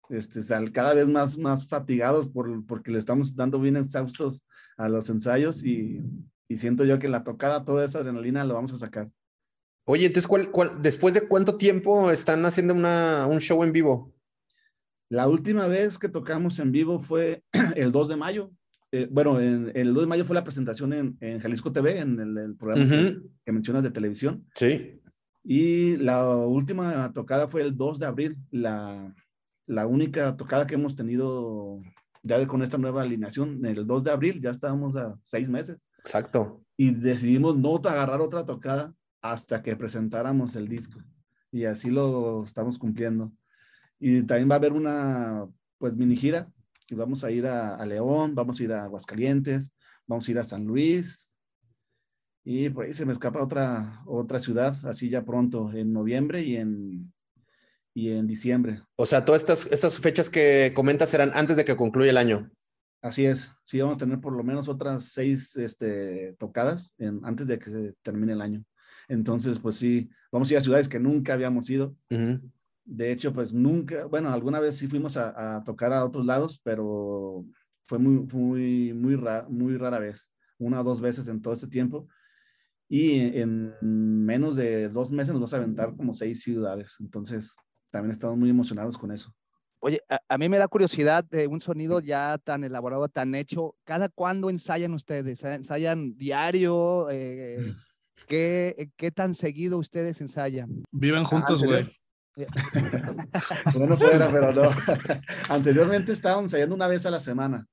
este, 0.09 0.41
cada 0.71 0.93
vez 0.93 1.07
más, 1.07 1.37
más 1.37 1.67
fatigados 1.67 2.27
por, 2.27 2.65
porque 2.65 2.91
le 2.91 2.99
estamos 2.99 3.35
dando 3.35 3.59
bien 3.59 3.77
exhaustos 3.77 4.43
a 4.77 4.89
los 4.89 5.09
ensayos 5.09 5.63
y, 5.63 6.01
y 6.47 6.57
siento 6.57 6.83
yo 6.85 6.99
que 6.99 7.07
la 7.09 7.23
tocada, 7.23 7.65
toda 7.65 7.85
esa 7.85 7.99
adrenalina 7.99 8.43
lo 8.43 8.55
vamos 8.55 8.73
a 8.73 8.77
sacar. 8.77 9.11
Oye, 9.85 10.05
entonces, 10.05 10.27
¿cuál, 10.27 10.49
cuál- 10.51 10.81
después 10.81 11.13
de 11.13 11.27
cuánto 11.27 11.57
tiempo 11.57 12.09
están 12.09 12.45
haciendo 12.45 12.73
una, 12.73 13.27
un 13.27 13.39
show 13.39 13.63
en 13.63 13.73
vivo? 13.73 14.13
La 15.09 15.27
última 15.27 15.67
vez 15.67 15.99
que 15.99 16.09
tocamos 16.09 16.57
en 16.59 16.71
vivo 16.71 16.99
fue 16.99 17.43
el 17.75 17.91
2 17.91 18.07
de 18.07 18.15
mayo. 18.15 18.51
Eh, 18.95 19.07
bueno, 19.09 19.41
en- 19.41 19.71
el 19.73 19.91
2 19.91 20.03
de 20.03 20.07
mayo 20.07 20.23
fue 20.23 20.35
la 20.35 20.43
presentación 20.43 20.93
en, 20.93 21.17
en 21.19 21.39
Jalisco 21.39 21.71
TV, 21.71 21.97
en 21.97 22.19
el, 22.19 22.37
el 22.37 22.55
programa 22.55 22.87
que- 23.43 23.51
mencionas 23.51 23.81
de 23.81 23.89
televisión. 23.89 24.45
Sí. 24.53 25.01
Y 25.43 25.97
la 25.97 26.27
última 26.37 27.11
tocada 27.11 27.47
fue 27.47 27.63
el 27.63 27.75
2 27.75 27.97
de 27.97 28.05
abril, 28.05 28.37
la, 28.51 29.11
la 29.65 29.87
única 29.87 30.37
tocada 30.37 30.67
que 30.67 30.75
hemos 30.75 30.95
tenido 30.95 31.81
ya 32.21 32.45
con 32.45 32.61
esta 32.61 32.77
nueva 32.77 33.01
alineación. 33.01 33.65
El 33.65 33.87
2 33.87 34.03
de 34.03 34.11
abril 34.11 34.39
ya 34.39 34.51
estábamos 34.51 34.95
a 34.95 35.15
seis 35.21 35.49
meses 35.49 35.83
Exacto. 36.05 36.63
y 36.77 36.91
decidimos 36.91 37.57
no 37.57 37.75
agarrar 37.77 38.21
otra 38.21 38.45
tocada 38.45 38.93
hasta 39.23 39.63
que 39.63 39.75
presentáramos 39.75 40.55
el 40.55 40.67
disco. 40.67 40.99
Y 41.51 41.65
así 41.65 41.89
lo 41.89 42.43
estamos 42.43 42.77
cumpliendo. 42.77 43.31
Y 43.99 44.21
también 44.21 44.49
va 44.51 44.55
a 44.55 44.57
haber 44.59 44.73
una, 44.73 45.47
pues, 45.79 45.95
mini 45.95 46.15
gira. 46.15 46.47
Y 46.89 46.95
vamos 46.95 47.23
a 47.23 47.31
ir 47.31 47.45
a, 47.47 47.75
a 47.75 47.85
León, 47.85 48.35
vamos 48.35 48.59
a 48.59 48.63
ir 48.63 48.73
a 48.73 48.83
Aguascalientes, 48.83 49.71
vamos 50.05 50.27
a 50.27 50.31
ir 50.31 50.39
a 50.39 50.43
San 50.43 50.65
Luis. 50.65 51.31
Y 52.45 52.69
por 52.69 52.85
ahí 52.85 52.93
se 52.93 53.05
me 53.05 53.13
escapa 53.13 53.41
otra, 53.41 54.01
otra 54.05 54.39
ciudad, 54.39 54.75
así 54.85 55.09
ya 55.09 55.23
pronto, 55.23 55.71
en 55.71 55.93
noviembre 55.93 56.43
y 56.43 56.57
en, 56.57 57.13
y 57.93 58.09
en 58.09 58.27
diciembre. 58.27 58.81
O 58.97 59.05
sea, 59.05 59.23
todas 59.23 59.41
estas, 59.43 59.65
estas 59.71 59.97
fechas 59.99 60.29
que 60.29 60.73
comentas 60.75 61.09
serán 61.09 61.31
antes 61.33 61.55
de 61.55 61.63
que 61.63 61.77
concluya 61.77 62.11
el 62.11 62.17
año. 62.17 62.51
Así 63.01 63.25
es, 63.25 63.49
sí, 63.63 63.79
vamos 63.79 63.95
a 63.95 63.99
tener 63.99 64.19
por 64.19 64.33
lo 64.33 64.43
menos 64.43 64.67
otras 64.69 65.05
seis 65.05 65.55
este, 65.57 66.35
tocadas 66.39 66.93
en- 66.97 67.19
antes 67.25 67.47
de 67.47 67.59
que 67.59 67.69
se 67.69 67.93
termine 68.01 68.33
el 68.33 68.41
año. 68.41 68.63
Entonces, 69.09 69.59
pues 69.59 69.75
sí, 69.77 70.09
vamos 70.31 70.49
a 70.49 70.53
ir 70.53 70.57
a 70.57 70.61
ciudades 70.61 70.87
que 70.87 70.99
nunca 70.99 71.33
habíamos 71.33 71.69
ido. 71.69 71.95
Ujú. 72.09 72.49
De 72.85 73.11
hecho, 73.11 73.31
pues 73.33 73.53
nunca, 73.53 74.05
bueno, 74.05 74.29
alguna 74.29 74.59
vez 74.59 74.77
sí 74.77 74.87
fuimos 74.87 75.15
a, 75.17 75.57
a 75.57 75.63
tocar 75.63 75.93
a 75.93 76.03
otros 76.05 76.25
lados, 76.25 76.59
pero 76.63 77.45
fue 77.85 77.97
muy, 77.99 78.25
muy, 78.31 78.93
muy, 78.93 79.15
ra- 79.15 79.45
muy 79.49 79.77
rara 79.77 79.99
vez, 79.99 80.31
una 80.57 80.81
o 80.81 80.83
dos 80.83 80.99
veces 81.01 81.27
en 81.27 81.41
todo 81.41 81.53
este 81.53 81.67
tiempo. 81.67 82.07
Y 82.89 83.39
en 83.39 83.73
menos 83.81 84.55
de 84.55 84.89
dos 84.89 85.11
meses 85.11 85.29
nos 85.29 85.39
vamos 85.39 85.53
a 85.53 85.57
aventar 85.57 85.95
como 85.95 86.13
seis 86.13 86.43
ciudades. 86.43 86.97
Entonces, 86.99 87.55
también 87.89 88.11
estamos 88.11 88.37
muy 88.37 88.49
emocionados 88.49 88.97
con 88.97 89.11
eso. 89.11 89.33
Oye, 89.79 90.01
a, 90.09 90.19
a 90.29 90.37
mí 90.37 90.47
me 90.47 90.57
da 90.57 90.67
curiosidad 90.67 91.23
de 91.23 91.47
un 91.47 91.59
sonido 91.59 91.99
ya 92.01 92.37
tan 92.37 92.63
elaborado, 92.63 93.07
tan 93.09 93.33
hecho. 93.35 93.75
¿Cada 93.83 94.09
cuándo 94.09 94.49
ensayan 94.49 94.93
ustedes? 94.93 95.43
¿Ensayan 95.43 96.15
diario? 96.17 97.09
Eh, 97.09 97.73
¿qué, 98.27 98.91
¿qué 98.95 99.11
tan 99.11 99.33
seguido 99.33 99.77
ustedes 99.77 100.21
ensayan? 100.21 100.83
Viven 100.91 101.23
juntos, 101.23 101.61
anterior. 101.61 101.83
güey. 101.85 101.97
Bueno, 103.75 103.97
fuera, 103.97 104.31
pero 104.31 104.51
no. 104.53 104.61
Anteriormente 105.49 106.11
estábamos 106.13 106.45
ensayando 106.45 106.75
una 106.75 106.87
vez 106.87 107.05
a 107.05 107.11
la 107.11 107.19
semana. 107.19 107.65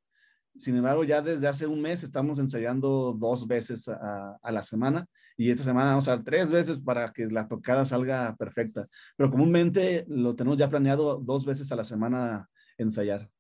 Sin 0.57 0.77
embargo, 0.77 1.05
ya 1.05 1.23
desde 1.23 1.47
hace 1.47 1.67
un 1.67 1.81
mes 1.81 2.03
estamos 2.03 2.39
ensayando 2.39 3.15
dos 3.19 3.47
veces 3.47 3.89
a, 3.89 4.37
a 4.43 4.53
la 4.53 4.63
semana 4.63 5.07
y 5.37 5.51
esta 5.51 5.65
semana 5.65 5.91
vamos 5.91 6.09
a 6.09 6.17
dar 6.17 6.25
tres 6.25 6.51
veces 6.51 6.81
para 6.81 7.13
que 7.13 7.27
la 7.27 7.47
tocada 7.49 7.85
salga 7.85 8.35
perfecta. 8.37 8.87
Pero 9.17 9.31
comúnmente 9.31 10.05
lo 10.09 10.35
tenemos 10.35 10.59
ya 10.59 10.69
planeado 10.69 11.19
dos 11.23 11.45
veces 11.45 11.71
a 11.73 11.77
la 11.77 11.85
semana 11.85 12.49
ensayar. 12.79 13.31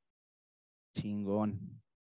Chingón. 0.94 1.58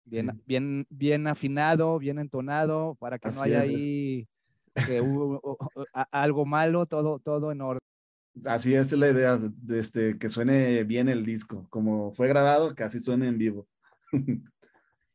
Bien, 0.07 0.31
Sí. 0.33 0.43
bien, 0.47 0.87
bien 0.91 1.27
afinado, 1.27 1.99
bien 1.99 2.19
entonado, 2.19 2.95
para 2.99 3.19
que 3.19 3.31
no 3.31 3.41
haya 3.43 3.65
es. 3.65 3.69
ahí 3.71 4.29
que 4.87 5.01
hubo- 5.01 5.41
o- 5.43 5.57
o- 5.75 5.85
a- 5.95 6.09
algo 6.23 6.45
malo, 6.45 6.85
todo, 6.87 7.19
todo 7.21 7.53
en 7.53 7.61
orden. 7.61 7.81
Así 8.45 8.75
es 8.75 8.91
la 8.93 9.09
idea, 9.11 9.39
de 9.39 9.79
este, 9.79 10.19
que 10.19 10.29
suene 10.29 10.83
bien 10.85 11.09
el 11.09 11.25
disco, 11.25 11.67
como 11.71 12.13
fue 12.15 12.27
grabado, 12.29 12.75
que 12.75 12.83
así 12.83 12.99
suene 12.99 13.29
en 13.29 13.39
vivo. 13.39 13.69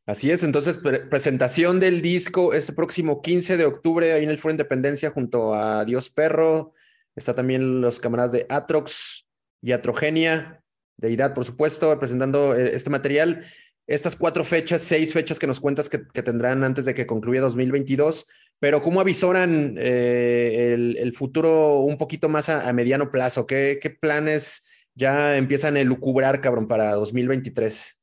Así 0.06 0.30
es, 0.30 0.42
entonces 0.42 0.78
pre- 0.78 1.00
presentación 1.06 1.78
del 1.78 2.00
disco 2.02 2.52
este 2.54 2.72
próximo 2.72 3.20
15 3.20 3.56
de 3.56 3.64
octubre 3.66 4.12
ahí 4.12 4.24
en 4.24 4.30
el 4.30 4.38
Foro 4.38 4.52
Independencia 4.52 5.10
junto 5.10 5.54
a 5.54 5.84
Dios 5.84 6.10
Perro. 6.10 6.72
Está 7.14 7.34
también 7.34 7.80
los 7.80 8.00
camaradas 8.00 8.32
de 8.32 8.46
Atrox 8.48 9.26
y 9.62 9.72
Atrogenia, 9.72 10.62
Deidad, 10.96 11.34
por 11.34 11.44
supuesto, 11.44 11.96
presentando 11.98 12.56
eh, 12.56 12.74
este 12.74 12.90
material. 12.90 13.44
Estas 13.86 14.16
cuatro 14.16 14.44
fechas, 14.44 14.82
seis 14.82 15.12
fechas 15.12 15.38
que 15.38 15.46
nos 15.46 15.60
cuentas 15.60 15.88
que, 15.88 16.02
que 16.12 16.22
tendrán 16.22 16.64
antes 16.64 16.84
de 16.84 16.94
que 16.94 17.06
concluya 17.06 17.40
2022, 17.40 18.26
pero 18.60 18.82
¿cómo 18.82 19.00
avisoran 19.00 19.74
eh, 19.78 20.72
el, 20.74 20.96
el 20.98 21.12
futuro 21.14 21.78
un 21.78 21.96
poquito 21.96 22.28
más 22.28 22.50
a, 22.50 22.68
a 22.68 22.72
mediano 22.74 23.10
plazo? 23.10 23.46
¿Qué, 23.46 23.78
qué 23.82 23.88
planes 23.90 24.68
ya 24.94 25.36
empiezan 25.36 25.76
a 25.76 25.80
elucubrar, 25.80 26.42
cabrón, 26.42 26.68
para 26.68 26.94
2023? 26.94 27.98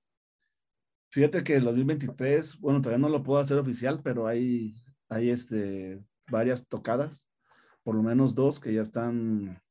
Fíjate 1.12 1.44
que 1.44 1.56
el 1.56 1.64
2023, 1.64 2.60
bueno, 2.60 2.82
todavía 2.82 3.02
no 3.02 3.10
lo 3.10 3.24
puedo 3.24 3.40
hacer 3.40 3.58
oficial, 3.58 4.02
pero 4.04 4.28
hay, 4.28 4.74
hay 5.10 5.30
este, 5.30 6.02
varias 6.30 6.68
tocadas, 6.68 7.30
por 7.84 7.96
lo 7.96 8.04
menos 8.04 8.34
dos 8.34 8.60
que 8.60 8.74
ya 8.74 8.82
están, 8.82 9.62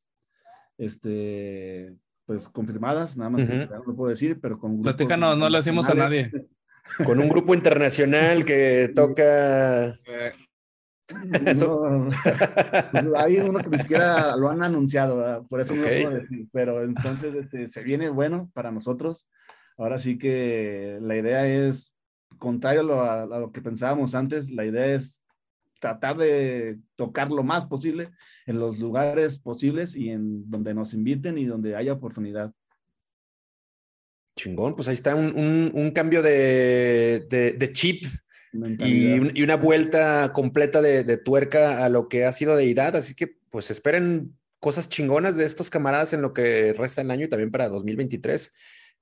este, 0.79 1.97
pues 2.25 2.49
confirmadas, 2.49 3.17
nada 3.17 3.31
más 3.31 3.45
que 3.45 3.67
no 3.67 3.85
lo 3.85 3.97
puedo 3.97 4.11
decir, 4.11 4.39
pero 4.41 4.59
con 4.59 4.75
grupos 4.75 4.95
Platícanos, 4.95 5.37
no 5.37 5.49
le 5.49 5.59
decimos 5.59 5.89
a 5.89 5.95
nadie. 5.95 6.31
Con 7.05 7.19
un 7.19 7.29
grupo 7.29 7.55
internacional 7.55 8.45
que 8.45 8.93
toca. 8.95 9.99
Eso. 11.47 11.89
No, 11.89 12.11
pues 12.91 13.07
hay 13.17 13.39
uno 13.39 13.61
que 13.61 13.71
ni 13.71 13.79
siquiera 13.79 14.37
lo 14.37 14.49
han 14.51 14.63
anunciado, 14.63 15.19
¿verdad? 15.19 15.43
por 15.49 15.61
eso 15.61 15.75
no 15.75 15.83
lo 15.83 15.89
puedo 16.03 16.17
decir, 16.19 16.49
pero 16.53 16.83
entonces 16.83 17.35
este, 17.35 17.69
se 17.69 17.83
viene 17.83 18.09
bueno 18.09 18.51
para 18.55 18.73
nosotros. 18.73 19.29
Ahora 19.79 19.99
sí 19.99 20.19
que 20.19 20.99
la 21.03 21.17
idea 21.17 21.47
es, 21.47 21.95
contrario 22.39 22.81
a 22.81 22.85
lo, 23.27 23.35
a 23.35 23.39
lo 23.41 23.53
que 23.53 23.61
pensábamos 23.63 24.15
antes, 24.15 24.51
la 24.51 24.65
idea 24.65 24.87
es 24.87 25.23
tratar 25.81 26.17
de 26.17 26.79
tocar 26.97 27.31
lo 27.31 27.45
más 27.45 27.67
posible 27.67 28.11
en 28.47 28.59
los 28.59 28.79
lugares 28.79 29.39
posibles 29.39 29.95
y 29.95 30.09
en 30.11 30.51
donde 30.51 30.75
nos 30.75 30.95
inviten 30.95 31.37
y 31.39 31.45
donde 31.45 31.77
haya 31.77 31.93
oportunidad. 31.93 32.53
Chingón, 34.37 34.75
pues 34.75 34.89
ahí 34.89 34.95
está 34.95 35.15
un, 35.15 35.27
un- 35.37 35.71
un 35.75 35.91
cambio 35.93 36.23
de, 36.23 37.27
de- 37.31 37.53
de 37.53 37.73
chip 37.73 38.05
y, 38.87 39.19
un- 39.19 39.33
y 39.35 39.43
una 39.43 39.57
vuelta 39.57 40.33
completa 40.33 40.81
de, 40.83 41.05
de 41.05 41.17
tuerca 41.17 41.85
a 41.85 41.89
lo 41.89 42.09
que 42.09 42.25
ha 42.25 42.33
sido 42.33 42.57
deidad. 42.57 42.97
Así 42.97 43.15
que, 43.15 43.37
pues 43.51 43.71
esperen 43.71 44.37
cosas 44.61 44.89
chingonas 44.89 45.37
de 45.37 45.45
estos 45.47 45.71
camaradas 45.71 46.13
en 46.13 46.23
lo 46.23 46.33
que 46.33 46.73
resta 46.73 47.03
el 47.03 47.11
año 47.11 47.27
y 47.27 47.29
también 47.29 47.51
para 47.51 47.69
2023. 47.69 48.53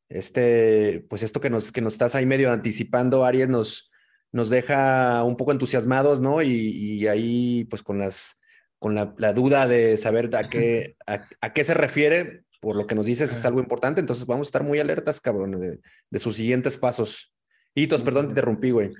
Este, 0.09 1.05
pues 1.09 1.23
esto 1.23 1.41
que 1.41 1.51
nos, 1.51 1.73
que 1.73 1.81
nos 1.81 1.95
estás 1.95 2.15
ahí 2.15 2.27
medio 2.27 2.53
anticipando, 2.53 3.25
Aries, 3.25 3.49
nos, 3.49 3.91
nos 4.33 4.51
deja 4.51 5.25
un 5.25 5.37
poco 5.37 5.53
entusiasmados, 5.53 6.21
¿no? 6.21 6.43
Y, 6.43 6.51
y 6.51 7.07
ahí, 7.07 7.65
pues 7.65 7.83
con 7.83 7.99
las, 7.99 8.41
con 8.79 8.95
la, 8.95 9.15
la 9.19 9.33
duda 9.33 9.67
de 9.67 9.97
saber 9.97 10.35
a 10.37 10.49
qué, 10.49 10.97
a, 11.07 11.27
a 11.41 11.53
qué 11.53 11.65
se 11.65 11.75
refiere, 11.75 12.45
por 12.61 12.77
lo 12.77 12.87
que 12.87 12.95
nos 12.95 13.07
dices, 13.07 13.33
es 13.33 13.45
algo 13.45 13.61
importante. 13.61 14.01
Entonces 14.01 14.27
vamos 14.27 14.47
a 14.47 14.51
estar 14.51 14.63
muy 14.63 14.79
alertas, 14.79 15.21
cabrón, 15.21 15.59
de, 15.61 15.81
de 16.11 16.19
sus 16.19 16.37
siguientes 16.37 16.77
pasos. 16.77 17.33
Hitos, 17.75 18.03
perdón, 18.03 18.27
te 18.27 18.31
interrumpí, 18.33 18.71
güey. 18.71 18.91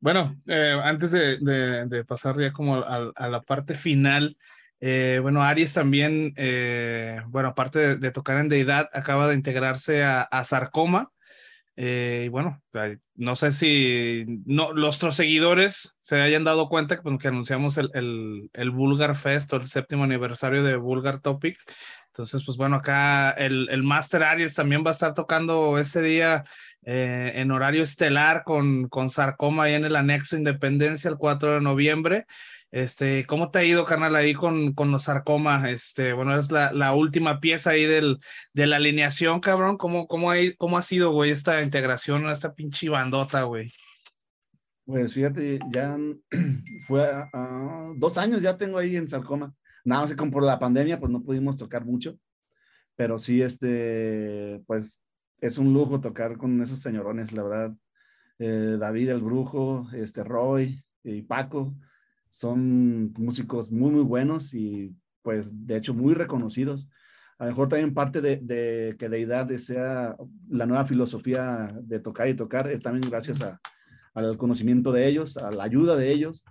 Bueno, 0.00 0.34
eh, 0.46 0.80
antes 0.82 1.12
de, 1.12 2.04
pasar 2.08 2.38
ya 2.40 2.52
como 2.52 2.76
a, 2.76 3.10
a 3.14 3.28
la 3.28 3.42
parte 3.42 3.74
final, 3.74 4.36
eh, 4.80 5.18
bueno, 5.20 5.42
Aries 5.42 5.74
también, 5.74 6.32
eh, 6.36 7.20
bueno, 7.26 7.50
aparte 7.50 7.78
de, 7.80 7.96
de 7.96 8.10
tocar 8.10 8.38
en 8.38 8.48
Deidad, 8.48 8.88
acaba 8.94 9.28
de 9.28 9.34
integrarse 9.34 10.02
a, 10.02 10.22
a 10.22 10.42
Sarcoma. 10.44 11.10
Eh, 11.82 12.24
y 12.26 12.28
bueno, 12.28 12.60
no 13.14 13.36
sé 13.36 13.52
si 13.52 14.26
no, 14.44 14.74
nuestros 14.74 15.14
seguidores 15.14 15.96
se 16.02 16.20
hayan 16.20 16.44
dado 16.44 16.68
cuenta 16.68 16.96
que, 16.96 17.02
pues, 17.02 17.18
que 17.18 17.28
anunciamos 17.28 17.78
el, 17.78 17.90
el, 17.94 18.50
el 18.52 18.70
Vulgar 18.70 19.16
Fest 19.16 19.50
o 19.54 19.56
el 19.56 19.66
séptimo 19.66 20.04
aniversario 20.04 20.62
de 20.62 20.76
Vulgar 20.76 21.22
Topic. 21.22 21.56
Entonces, 22.08 22.42
pues 22.44 22.58
bueno, 22.58 22.76
acá 22.76 23.30
el, 23.30 23.66
el 23.70 23.82
Master 23.82 24.24
Aries 24.24 24.54
también 24.54 24.84
va 24.84 24.90
a 24.90 24.92
estar 24.92 25.14
tocando 25.14 25.78
ese 25.78 26.02
día 26.02 26.44
eh, 26.82 27.32
en 27.36 27.50
horario 27.50 27.82
estelar 27.82 28.44
con, 28.44 28.90
con 28.90 29.08
Sarcoma 29.08 29.64
ahí 29.64 29.72
en 29.72 29.86
el 29.86 29.96
anexo 29.96 30.36
Independencia 30.36 31.08
el 31.08 31.16
4 31.16 31.54
de 31.54 31.60
noviembre. 31.62 32.26
Este, 32.72 33.26
¿cómo 33.26 33.50
te 33.50 33.58
ha 33.58 33.64
ido, 33.64 33.84
carnal, 33.84 34.14
ahí 34.14 34.32
con, 34.32 34.74
con 34.74 34.92
los 34.92 35.04
Sarcoma? 35.04 35.70
Este, 35.70 36.12
bueno, 36.12 36.38
es 36.38 36.52
la, 36.52 36.72
la 36.72 36.94
última 36.94 37.40
pieza 37.40 37.70
ahí 37.70 37.84
del, 37.84 38.20
de 38.52 38.66
la 38.66 38.76
alineación, 38.76 39.40
cabrón. 39.40 39.76
¿Cómo, 39.76 40.06
cómo, 40.06 40.30
ha, 40.30 40.36
cómo 40.56 40.78
ha 40.78 40.82
sido, 40.82 41.10
güey, 41.10 41.32
esta 41.32 41.62
integración 41.62 42.26
a 42.26 42.32
esta 42.32 42.54
pinche 42.54 42.88
bandota, 42.88 43.42
güey? 43.42 43.72
Pues 44.84 45.12
fíjate, 45.12 45.58
ya 45.72 45.98
fue 46.86 47.08
dos 47.96 48.18
años 48.18 48.40
ya 48.40 48.56
tengo 48.56 48.78
ahí 48.78 48.96
en 48.96 49.08
Sarcoma. 49.08 49.52
Nada 49.84 50.02
más 50.02 50.14
que 50.14 50.40
la 50.40 50.58
pandemia, 50.58 51.00
pues 51.00 51.10
no 51.10 51.22
pudimos 51.22 51.56
tocar 51.56 51.84
mucho. 51.84 52.16
Pero 52.94 53.18
sí, 53.18 53.42
este, 53.42 54.62
pues 54.66 55.02
es 55.40 55.58
un 55.58 55.72
lujo 55.72 56.00
tocar 56.00 56.36
con 56.36 56.60
esos 56.62 56.80
señorones, 56.80 57.32
la 57.32 57.42
verdad. 57.42 57.72
Eh, 58.38 58.76
David 58.78 59.08
el 59.08 59.20
Brujo, 59.20 59.88
este 59.92 60.22
Roy 60.22 60.84
y 61.02 61.22
Paco 61.22 61.74
son 62.30 63.12
músicos 63.18 63.70
muy, 63.70 63.90
muy 63.90 64.02
buenos 64.02 64.54
y 64.54 64.96
pues 65.22 65.50
de 65.66 65.76
hecho 65.76 65.92
muy 65.92 66.14
reconocidos. 66.14 66.88
A 67.38 67.44
lo 67.44 67.50
mejor 67.50 67.68
también 67.68 67.92
parte 67.92 68.20
de, 68.20 68.36
de 68.42 68.96
que 68.98 69.08
Deidad 69.08 69.50
sea 69.56 70.16
la 70.48 70.66
nueva 70.66 70.86
filosofía 70.86 71.68
de 71.82 72.00
tocar 72.00 72.28
y 72.28 72.34
tocar 72.34 72.70
es 72.70 72.80
también 72.80 73.10
gracias 73.10 73.42
a, 73.42 73.60
al 74.14 74.36
conocimiento 74.36 74.92
de 74.92 75.08
ellos, 75.08 75.36
a 75.36 75.50
la 75.50 75.64
ayuda 75.64 75.96
de 75.96 76.10
ellos. 76.10 76.44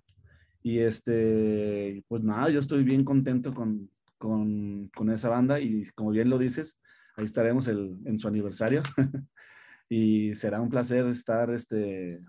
Y 0.62 0.80
este, 0.80 2.04
pues 2.08 2.24
nada, 2.24 2.50
yo 2.50 2.60
estoy 2.60 2.84
bien 2.84 3.04
contento 3.04 3.54
con, 3.54 3.90
con, 4.18 4.88
con 4.96 5.10
esa 5.10 5.30
banda 5.30 5.60
y 5.60 5.86
como 5.96 6.12
bien 6.12 6.30
lo 6.30 6.38
dices, 6.38 6.78
ahí 7.16 7.26
estaremos 7.26 7.68
el, 7.68 7.98
en 8.06 8.20
su 8.20 8.28
aniversario. 8.28 8.84
y 9.90 10.36
será 10.36 10.60
un 10.60 10.70
placer 10.70 11.06
estar 11.08 11.50
este, 11.52 12.20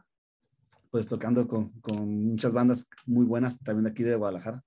pues 0.90 1.06
tocando 1.08 1.46
con, 1.46 1.72
muchas 1.86 2.52
bandas 2.52 2.88
muy 3.06 3.24
buenas 3.24 3.58
también 3.60 3.86
aquí 3.86 4.02
de 4.02 4.16
Guadalajara. 4.16 4.62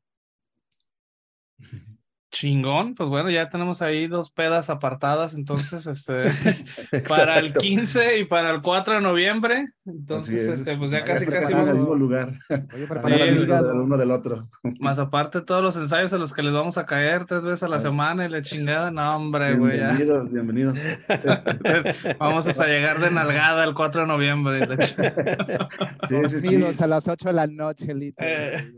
Chingón, 2.34 2.96
pues 2.96 3.08
bueno, 3.10 3.30
ya 3.30 3.48
tenemos 3.48 3.84
ahí 3.84 4.08
dos 4.08 4.32
pedas 4.32 4.72
apartadas, 4.72 5.36
entonces, 5.36 5.86
este, 5.86 6.14
para 7.08 7.38
el 7.38 7.46
Exacto. 7.48 7.60
15 7.60 8.18
y 8.18 8.26
para 8.26 8.50
el 8.50 8.64
4 8.64 8.96
de 8.96 9.02
noviembre, 9.02 9.68
entonces, 9.86 10.42
es. 10.42 10.60
este, 10.60 10.76
pues 10.76 10.90
ya 10.90 11.04
casi, 11.04 11.28
casi 11.28 11.54
en 11.54 11.60
el 11.60 11.66
vamos, 11.66 11.80
mismo 11.82 11.94
lugar. 11.96 12.34
Oye, 12.74 12.88
para 12.88 13.04
Sí, 13.04 13.14
el 13.22 13.48
del 13.48 13.66
uno 13.80 13.98
del 13.98 14.10
otro. 14.10 14.50
más 14.80 14.98
aparte 14.98 15.42
todos 15.42 15.62
los 15.62 15.76
ensayos 15.76 16.12
a 16.12 16.18
los 16.18 16.34
que 16.34 16.42
les 16.42 16.54
vamos 16.54 16.80
a 16.80 16.88
caer 16.88 17.26
tres 17.26 17.46
veces 17.46 17.62
a 17.62 17.68
la 17.68 17.80
semana 17.80 18.26
y 18.26 18.30
la 18.30 18.42
chingada, 18.42 18.90
no, 18.90 19.16
hombre, 19.16 19.54
güey, 19.54 19.78
ya. 19.78 19.90
Bienvenidos, 19.94 20.34
bienvenidos. 20.34 20.80
Vamos 22.20 22.60
a 22.60 22.66
llegar 22.66 23.00
de 23.00 23.12
nalgada 23.12 23.64
el 23.64 23.76
4 23.76 24.02
de 24.02 24.08
noviembre. 24.08 24.58
y 24.58 24.66
la. 24.66 24.78
Sí, 26.10 26.16
sí, 26.30 26.42
sí. 26.42 26.66
A 26.80 26.88
las 26.88 27.08
8 27.08 27.30
de 27.30 27.34
la 27.34 27.46
noche, 27.48 27.94
Lito. 27.94 28.24
Eh. 28.26 28.74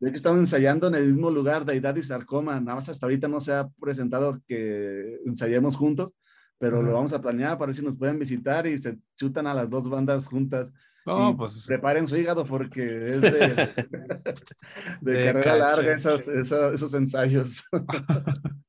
De 0.00 0.08
hecho, 0.08 0.16
estamos 0.16 0.38
ensayando 0.38 0.88
en 0.88 0.94
el 0.96 1.06
mismo 1.06 1.30
lugar, 1.30 1.64
Deidad 1.64 1.96
y 1.96 2.02
Sarcoma. 2.42 2.60
Nada 2.60 2.74
más 2.76 2.88
hasta 2.88 3.06
ahorita 3.06 3.28
no 3.28 3.40
se 3.40 3.52
ha 3.52 3.68
presentado 3.80 4.40
que 4.46 5.18
ensayemos 5.26 5.76
juntos, 5.76 6.12
pero 6.58 6.78
Ajá. 6.78 6.86
lo 6.86 6.92
vamos 6.94 7.12
a 7.12 7.20
planear 7.20 7.56
para 7.58 7.68
ver 7.68 7.76
si 7.76 7.84
nos 7.84 7.96
pueden 7.96 8.18
visitar 8.18 8.66
y 8.66 8.78
se 8.78 8.98
chutan 9.16 9.46
a 9.46 9.54
las 9.54 9.70
dos 9.70 9.88
bandas 9.88 10.26
juntas. 10.26 10.72
No, 11.04 11.36
pues 11.36 11.64
Preparen 11.66 12.06
su 12.06 12.16
hígado 12.16 12.44
porque 12.44 12.82
es 13.08 13.20
de, 13.20 13.30
de 15.00 15.12
De 15.12 15.24
carrera 15.24 15.56
larga 15.56 15.94
esas- 15.94 16.28
esa- 16.28 16.72
esos 16.72 16.94
ensayos. 16.94 17.64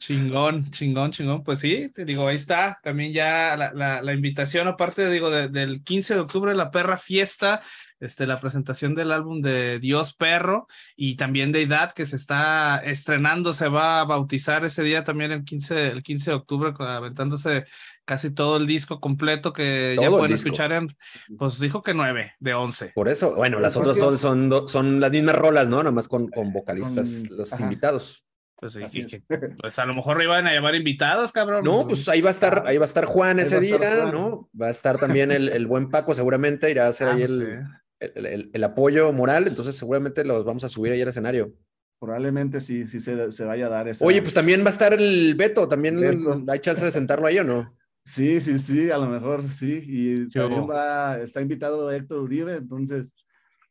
Chingón, 0.00 0.70
chingón, 0.70 1.12
chingón. 1.12 1.42
Pues 1.44 1.60
sí, 1.60 1.88
te 1.94 2.04
digo, 2.04 2.26
ahí 2.28 2.36
está 2.36 2.78
también 2.82 3.12
ya 3.12 3.56
la, 3.56 3.72
la, 3.72 4.02
la 4.02 4.12
invitación, 4.12 4.68
aparte, 4.68 5.08
digo, 5.08 5.30
de- 5.30 5.48
del 5.48 5.82
15 5.82 6.14
de 6.14 6.20
octubre, 6.20 6.54
la 6.54 6.70
perra 6.70 6.98
fiesta, 6.98 7.62
este, 8.04 8.26
la 8.26 8.40
presentación 8.40 8.94
del 8.94 9.12
álbum 9.12 9.40
de 9.40 9.78
Dios 9.80 10.14
Perro 10.14 10.66
y 10.96 11.16
también 11.16 11.52
Deidad, 11.52 11.92
que 11.92 12.06
se 12.06 12.16
está 12.16 12.78
estrenando, 12.84 13.52
se 13.52 13.68
va 13.68 14.00
a 14.00 14.04
bautizar 14.04 14.64
ese 14.64 14.82
día 14.82 15.04
también 15.04 15.32
el 15.32 15.44
15, 15.44 15.88
el 15.88 16.02
15 16.02 16.30
de 16.30 16.36
octubre, 16.36 16.72
aventándose 16.78 17.64
casi 18.04 18.30
todo 18.30 18.58
el 18.58 18.66
disco 18.66 19.00
completo 19.00 19.52
que 19.52 19.96
ya 19.98 20.08
Todo 20.08 20.18
pueden 20.18 20.34
escuchar 20.34 20.72
en, 20.72 20.94
pues 21.38 21.58
dijo 21.58 21.82
que 21.82 21.94
nueve 21.94 22.32
de 22.38 22.54
once. 22.54 22.92
Por 22.94 23.08
eso, 23.08 23.34
bueno, 23.34 23.60
las 23.60 23.76
otras 23.76 23.96
son, 23.98 24.16
son, 24.18 24.68
son 24.68 25.00
las 25.00 25.10
mismas 25.10 25.36
rolas, 25.36 25.68
¿no? 25.68 25.78
Nada 25.78 25.90
más 25.92 26.06
con, 26.08 26.28
con 26.28 26.52
vocalistas, 26.52 27.24
Con- 27.28 27.38
los 27.38 27.52
ajá. 27.52 27.62
invitados. 27.64 28.24
Pues, 28.56 28.78
y 28.94 29.06
que- 29.06 29.22
pues 29.60 29.78
a 29.78 29.84
lo 29.84 29.94
mejor 29.94 30.22
iban 30.22 30.46
a 30.46 30.52
llevar 30.52 30.74
invitados, 30.74 31.32
cabrón. 31.32 31.64
No, 31.64 31.86
pues 31.88 32.08
ahí 32.08 32.20
va 32.20 32.28
a 32.28 32.32
estar, 32.32 32.62
ahí 32.66 32.78
va 32.78 32.84
a 32.84 32.86
estar 32.86 33.04
Juan 33.04 33.38
Ahí 33.38 33.44
ese 33.44 33.60
día, 33.60 33.78
Juan. 33.78 34.12
¿no? 34.12 34.48
Va 34.60 34.66
a 34.66 34.70
estar 34.70 34.98
también 34.98 35.30
el, 35.32 35.48
el 35.48 35.66
buen 35.66 35.90
Paco, 35.90 36.14
seguramente 36.14 36.70
irá 36.70 36.86
a 36.86 36.88
hacer 36.88 37.08
Ah, 37.08 37.12
ahí 37.14 37.20
pues, 37.20 37.30
el. 37.32 37.58
El, 38.00 38.26
el- 38.26 38.50
el 38.52 38.64
apoyo 38.64 39.12
moral, 39.12 39.46
entonces 39.48 39.76
seguramente 39.76 40.24
los 40.24 40.44
vamos 40.44 40.64
a 40.64 40.68
subir 40.68 40.92
ahí 40.92 41.02
al 41.02 41.08
escenario. 41.08 41.52
Probablemente 42.00 42.60
sí, 42.60 42.86
sí 42.86 43.00
se, 43.00 43.32
se 43.32 43.44
vaya 43.44 43.66
a 43.66 43.70
dar 43.70 43.88
esa. 43.88 44.04
Oye, 44.04 44.20
pues 44.20 44.34
también 44.34 44.62
va 44.62 44.68
a 44.68 44.72
estar 44.72 44.92
el 44.92 45.34
Beto, 45.36 45.68
también 45.68 45.98
Beto. 46.00 46.42
hay 46.48 46.58
chance 46.58 46.84
de 46.84 46.90
sentarlo 46.90 47.26
ahí 47.26 47.38
o 47.38 47.44
no. 47.44 47.76
Sí, 48.06 48.38
sí, 48.42 48.58
sí, 48.58 48.90
a 48.90 48.98
lo 48.98 49.06
mejor 49.08 49.48
sí. 49.48 49.82
Y 49.86 50.28
Yo- 50.28 50.42
también 50.42 50.68
va, 50.68 51.18
está 51.20 51.40
invitado 51.40 51.90
Héctor 51.90 52.18
Uribe, 52.18 52.56
entonces 52.56 53.14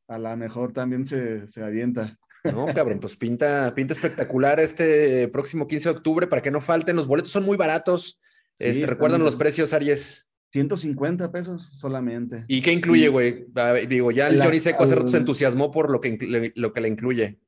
a 0.07 0.17
lo 0.17 0.35
mejor 0.37 0.73
también 0.73 1.05
se, 1.05 1.47
se 1.47 1.63
avienta. 1.63 2.17
No, 2.43 2.65
cabrón, 2.73 2.99
pues 2.99 3.15
pinta, 3.15 3.71
pinta 3.75 3.93
espectacular 3.93 4.59
este 4.59 5.27
próximo 5.27 5.67
15 5.67 5.89
de 5.89 5.95
octubre 5.95 6.25
para 6.25 6.41
que 6.41 6.49
no 6.49 6.61
falten. 6.61 6.95
Los 6.95 7.05
boletos 7.05 7.31
son 7.31 7.43
muy 7.43 7.57
baratos. 7.57 8.19
Sí, 8.55 8.65
este, 8.65 8.87
recuerdan 8.87 9.23
los 9.23 9.35
precios, 9.35 9.71
Aries. 9.71 10.27
150 10.53 11.31
pesos 11.31 11.63
solamente. 11.71 12.45
¿Y 12.47 12.61
qué 12.61 12.71
incluye, 12.71 13.07
güey? 13.07 13.47
Digo, 13.89 14.11
ya 14.11 14.27
el 14.27 14.39
Johnny 14.39 14.59
Seco 14.59 14.83
hace 14.83 14.93
rato 14.93 15.07
se 15.07 15.17
entusiasmó 15.17 15.71
por 15.71 15.89
lo 15.89 15.99
que, 15.99 16.15
inclu- 16.15 16.51
lo 16.55 16.71
que 16.71 16.81
le 16.81 16.89
incluye. 16.89 17.39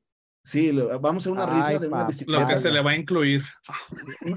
Sí, 0.42 0.72
lo- 0.72 0.98
vamos 1.00 1.24
a 1.26 1.30
una 1.30 1.44
Ay, 1.66 1.74
rifa 1.74 1.82
de 1.82 1.88
una 1.88 2.04
bicicleta. 2.08 2.40
Lo 2.42 2.48
que 2.48 2.56
se 2.56 2.70
le 2.72 2.80
va 2.82 2.90
a 2.90 2.96
incluir. 2.96 3.42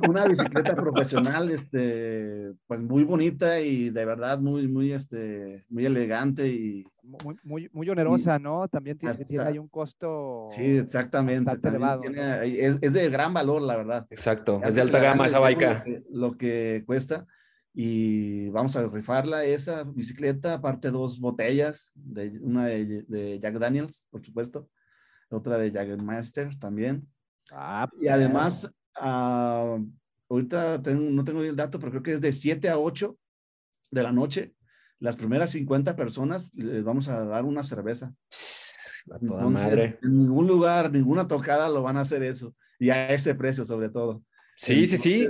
Una 0.07 0.25
bicicleta 0.25 0.75
profesional, 0.75 1.49
este, 1.49 2.53
pues 2.67 2.79
muy 2.81 3.03
bonita 3.03 3.59
y 3.59 3.89
de 3.89 4.05
verdad 4.05 4.37
muy, 4.39 4.67
muy, 4.67 4.91
este, 4.91 5.65
muy 5.69 5.85
elegante 5.87 6.47
y 6.47 6.85
Muy, 7.01 7.37
muy, 7.43 7.69
muy 7.73 7.89
onerosa, 7.89 8.37
¿no? 8.37 8.67
También 8.67 8.99
tiene, 8.99 9.13
Hasta- 9.13 9.25
tiene 9.25 9.45
ahí 9.45 9.57
un 9.57 9.67
costo. 9.67 10.45
sí, 10.55 10.77
exactamente. 10.77 11.51
es, 12.43 12.77
es 12.81 12.93
de 12.93 13.09
gran 13.09 13.33
valor, 13.33 13.63
la 13.63 13.77
verdad. 13.77 14.05
Exacto, 14.11 14.59
Ya 14.61 14.67
es 14.67 14.75
de 14.75 14.81
alta 14.81 14.99
gama 14.99 15.25
esa 15.25 15.39
baica. 15.39 15.79
Lo 15.79 15.83
que, 15.83 16.03
lo 16.11 16.31
que 16.37 16.83
cuesta 16.85 17.25
y 17.73 18.49
vamos 18.49 18.75
a 18.75 18.87
rifarla 18.87 19.45
esa 19.45 19.83
bicicleta, 19.83 20.55
aparte 20.55 20.89
dos 20.89 21.19
botellas, 21.19 21.91
de, 21.95 22.29
una 22.41 22.65
de, 22.65 23.03
de 23.07 23.39
Jack 23.39 23.57
Daniels, 23.57 24.07
por 24.09 24.23
supuesto, 24.23 24.69
otra 25.29 25.57
de 25.57 25.71
Jagermeister 25.71 26.57
también. 26.57 27.07
Ah, 27.51 27.89
Y 28.01 28.07
además, 28.07 28.69
ah, 28.95 29.77
ahorita 30.29 30.81
tengo- 30.81 31.09
no 31.09 31.23
tengo 31.23 31.41
el 31.43 31.55
dato, 31.55 31.79
pero 31.79 31.91
creo 31.91 32.03
que 32.03 32.13
es 32.13 32.21
de 32.21 32.33
7 32.33 32.69
a 32.69 32.77
8 32.79 33.17
de 33.91 34.03
la 34.03 34.11
noche. 34.11 34.55
Las 34.99 35.15
primeras 35.15 35.51
50 35.51 35.95
personas 35.95 36.53
les 36.55 36.83
vamos 36.83 37.07
a 37.07 37.23
dar 37.23 37.45
una 37.45 37.63
cerveza. 37.63 38.13
A 39.11 39.17
toda 39.19 39.43
Entonces, 39.45 39.63
madre. 39.65 39.99
En 40.03 40.17
ningún 40.17 40.47
lugar, 40.47 40.91
ninguna 40.91 41.27
tocada 41.27 41.69
lo 41.69 41.81
van 41.81 41.97
a 41.97 42.01
hacer 42.01 42.21
eso. 42.23 42.55
Y 42.79 42.89
a 42.89 43.09
ese 43.11 43.33
precio, 43.35 43.65
sobre 43.65 43.89
todo. 43.89 44.23
Sí, 44.55 44.85
sí, 44.87 44.97
sí. 44.97 45.29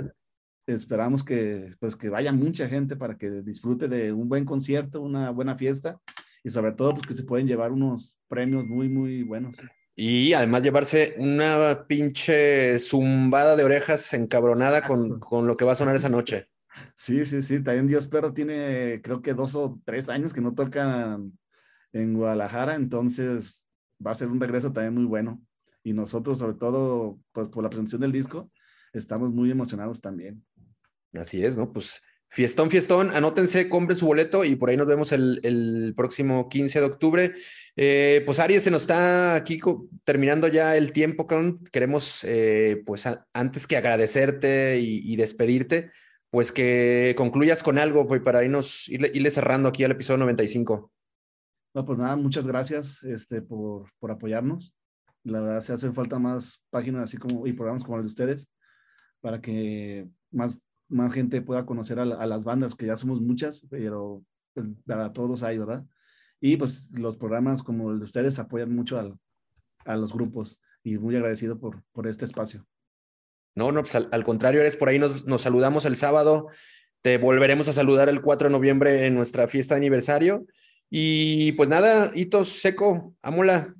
Esperamos 0.72 1.24
que, 1.24 1.74
pues, 1.78 1.96
que 1.96 2.08
vaya 2.08 2.32
mucha 2.32 2.68
gente 2.68 2.96
para 2.96 3.16
que 3.16 3.30
disfrute 3.42 3.88
de 3.88 4.12
un 4.12 4.28
buen 4.28 4.44
concierto, 4.44 5.00
una 5.00 5.30
buena 5.30 5.56
fiesta 5.56 6.00
y 6.42 6.50
sobre 6.50 6.72
todo 6.72 6.94
pues, 6.94 7.06
que 7.06 7.14
se 7.14 7.24
pueden 7.24 7.46
llevar 7.46 7.72
unos 7.72 8.18
premios 8.28 8.66
muy, 8.66 8.88
muy 8.88 9.22
buenos. 9.22 9.56
Y 9.94 10.32
además 10.32 10.62
llevarse 10.62 11.14
una 11.18 11.84
pinche 11.86 12.78
zumbada 12.78 13.56
de 13.56 13.64
orejas 13.64 14.12
encabronada 14.14 14.82
con, 14.82 15.20
con 15.20 15.46
lo 15.46 15.56
que 15.56 15.64
va 15.64 15.72
a 15.72 15.74
sonar 15.76 15.96
esa 15.96 16.08
noche. 16.08 16.48
Sí, 16.94 17.26
sí, 17.26 17.42
sí. 17.42 17.62
También 17.62 17.86
Dios 17.86 18.06
Perro 18.06 18.32
tiene 18.32 19.00
creo 19.02 19.20
que 19.20 19.34
dos 19.34 19.54
o 19.54 19.78
tres 19.84 20.08
años 20.08 20.32
que 20.32 20.40
no 20.40 20.54
tocan 20.54 21.32
en 21.92 22.14
Guadalajara, 22.14 22.76
entonces 22.76 23.66
va 24.04 24.12
a 24.12 24.14
ser 24.14 24.28
un 24.28 24.40
regreso 24.40 24.72
también 24.72 24.94
muy 24.94 25.04
bueno. 25.04 25.42
Y 25.82 25.92
nosotros, 25.92 26.38
sobre 26.38 26.56
todo, 26.56 27.18
pues 27.32 27.48
por 27.48 27.62
la 27.62 27.70
presentación 27.70 28.02
del 28.02 28.12
disco, 28.12 28.50
estamos 28.92 29.30
muy 29.30 29.50
emocionados 29.50 30.00
también. 30.00 30.44
Así 31.14 31.44
es, 31.44 31.56
¿no? 31.56 31.72
Pues 31.72 32.02
fiestón, 32.28 32.70
fiestón, 32.70 33.10
anótense, 33.10 33.68
compren 33.68 33.96
su 33.96 34.06
boleto 34.06 34.44
y 34.44 34.54
por 34.54 34.70
ahí 34.70 34.76
nos 34.76 34.86
vemos 34.86 35.12
el, 35.12 35.92
próximo 35.96 36.48
15 36.48 36.80
de 36.80 36.86
octubre. 36.86 37.34
Eh, 37.76 38.22
pues 38.24 38.38
Aries, 38.38 38.62
se 38.62 38.70
nos 38.70 38.82
está 38.82 39.34
aquí 39.34 39.60
terminando 40.04 40.48
ya 40.48 40.76
el 40.76 40.92
tiempo. 40.92 41.26
Queremos, 41.72 42.24
eh, 42.24 42.82
pues 42.86 43.04
antes 43.32 43.66
que 43.66 43.76
agradecerte 43.76 44.78
y, 44.78 45.12
y 45.12 45.16
despedirte, 45.16 45.90
pues 46.30 46.52
que 46.52 47.14
concluyas 47.16 47.62
con 47.62 47.78
algo, 47.78 48.06
pues 48.06 48.22
para 48.22 48.44
irnos, 48.44 48.88
irle, 48.88 49.10
irle 49.12 49.30
cerrando 49.30 49.68
aquí 49.68 49.82
al 49.82 49.90
episodio 49.92 50.18
95. 50.18 50.92
No, 51.74 51.84
pues 51.84 51.98
nada, 51.98 52.16
muchas 52.16 52.46
gracias 52.46 53.02
este, 53.02 53.42
por, 53.42 53.90
por 53.98 54.10
apoyarnos. 54.10 54.74
La 55.24 55.40
verdad, 55.40 55.60
se 55.60 55.72
hacen 55.72 55.94
falta 55.94 56.18
más 56.18 56.62
páginas 56.70 57.04
así 57.04 57.16
como 57.16 57.46
y 57.46 57.52
programas 57.52 57.84
como 57.84 57.98
el 57.98 58.04
de 58.04 58.08
ustedes 58.08 58.48
para 59.20 59.40
que 59.40 60.08
más, 60.30 60.60
más 60.90 61.12
gente 61.12 61.40
pueda 61.42 61.64
conocer 61.66 61.98
a, 61.98 62.04
la- 62.04 62.16
a 62.16 62.26
las 62.26 62.44
bandas, 62.44 62.74
que 62.74 62.86
ya 62.86 62.96
somos 62.96 63.20
muchas, 63.20 63.62
pero 63.70 64.22
pues, 64.54 64.66
para 64.86 65.12
todos 65.12 65.42
hay, 65.42 65.58
¿verdad? 65.58 65.84
Y 66.40 66.56
pues 66.56 66.90
los 66.92 67.16
programas 67.16 67.62
como 67.62 67.90
el 67.90 67.98
de 67.98 68.04
ustedes 68.04 68.38
apoyan 68.38 68.74
mucho 68.74 68.98
al- 68.98 69.18
a 69.84 69.96
los 69.96 70.12
grupos 70.12 70.60
y 70.82 70.98
muy 70.98 71.16
agradecido 71.16 71.58
por, 71.58 71.82
por 71.92 72.06
este 72.06 72.24
espacio. 72.24 72.66
No, 73.54 73.72
no, 73.72 73.80
pues 73.82 73.94
al, 73.94 74.08
al 74.12 74.24
contrario, 74.24 74.60
eres 74.60 74.76
por 74.76 74.88
ahí, 74.88 74.98
nos, 74.98 75.26
nos 75.26 75.42
saludamos 75.42 75.84
el 75.84 75.96
sábado, 75.96 76.48
te 77.02 77.18
volveremos 77.18 77.68
a 77.68 77.72
saludar 77.72 78.08
el 78.08 78.20
4 78.20 78.48
de 78.48 78.52
noviembre 78.52 79.06
en 79.06 79.14
nuestra 79.14 79.48
fiesta 79.48 79.74
de 79.74 79.78
aniversario. 79.78 80.46
Y 80.90 81.52
pues 81.52 81.68
nada, 81.68 82.10
Hitos 82.14 82.48
Seco, 82.48 83.14
Ámula, 83.22 83.74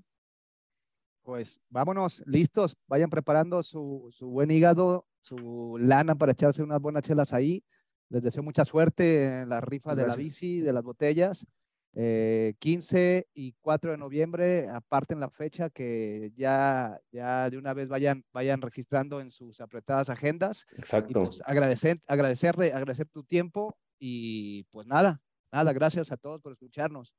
Pues 1.22 1.60
vámonos, 1.68 2.22
listos, 2.26 2.76
vayan 2.86 3.10
preparando 3.10 3.62
su, 3.62 4.08
su 4.10 4.28
buen 4.28 4.50
hígado, 4.50 5.06
su 5.20 5.76
lana 5.78 6.14
para 6.14 6.32
echarse 6.32 6.62
unas 6.62 6.80
buenas 6.80 7.02
chelas 7.02 7.32
ahí. 7.32 7.64
Les 8.08 8.22
deseo 8.22 8.42
mucha 8.42 8.64
suerte 8.64 9.42
en 9.42 9.48
la 9.48 9.60
rifa 9.60 9.94
de 9.94 10.06
la 10.06 10.16
bici, 10.16 10.60
de 10.60 10.72
las 10.72 10.82
botellas. 10.82 11.46
Eh, 11.94 12.54
15 12.60 13.28
y 13.34 13.52
4 13.60 13.92
de 13.92 13.98
noviembre, 13.98 14.68
aparten 14.68 15.18
la 15.18 15.28
fecha 15.28 15.70
que 15.70 16.32
ya, 16.36 17.00
ya 17.10 17.50
de 17.50 17.58
una 17.58 17.74
vez 17.74 17.88
vayan, 17.88 18.24
vayan 18.32 18.60
registrando 18.60 19.20
en 19.20 19.32
sus 19.32 19.60
apretadas 19.60 20.08
agendas. 20.08 20.66
Y 20.72 20.80
exacto. 20.80 21.24
pues 21.24 21.42
agradecer, 21.44 21.98
agradecerle, 22.06 22.72
agradecer 22.72 23.08
tu 23.08 23.24
tiempo 23.24 23.76
y 23.98 24.64
pues 24.70 24.86
nada, 24.86 25.20
nada, 25.52 25.72
gracias 25.72 26.12
a 26.12 26.16
todos 26.16 26.40
por 26.40 26.52
escucharnos. 26.52 27.12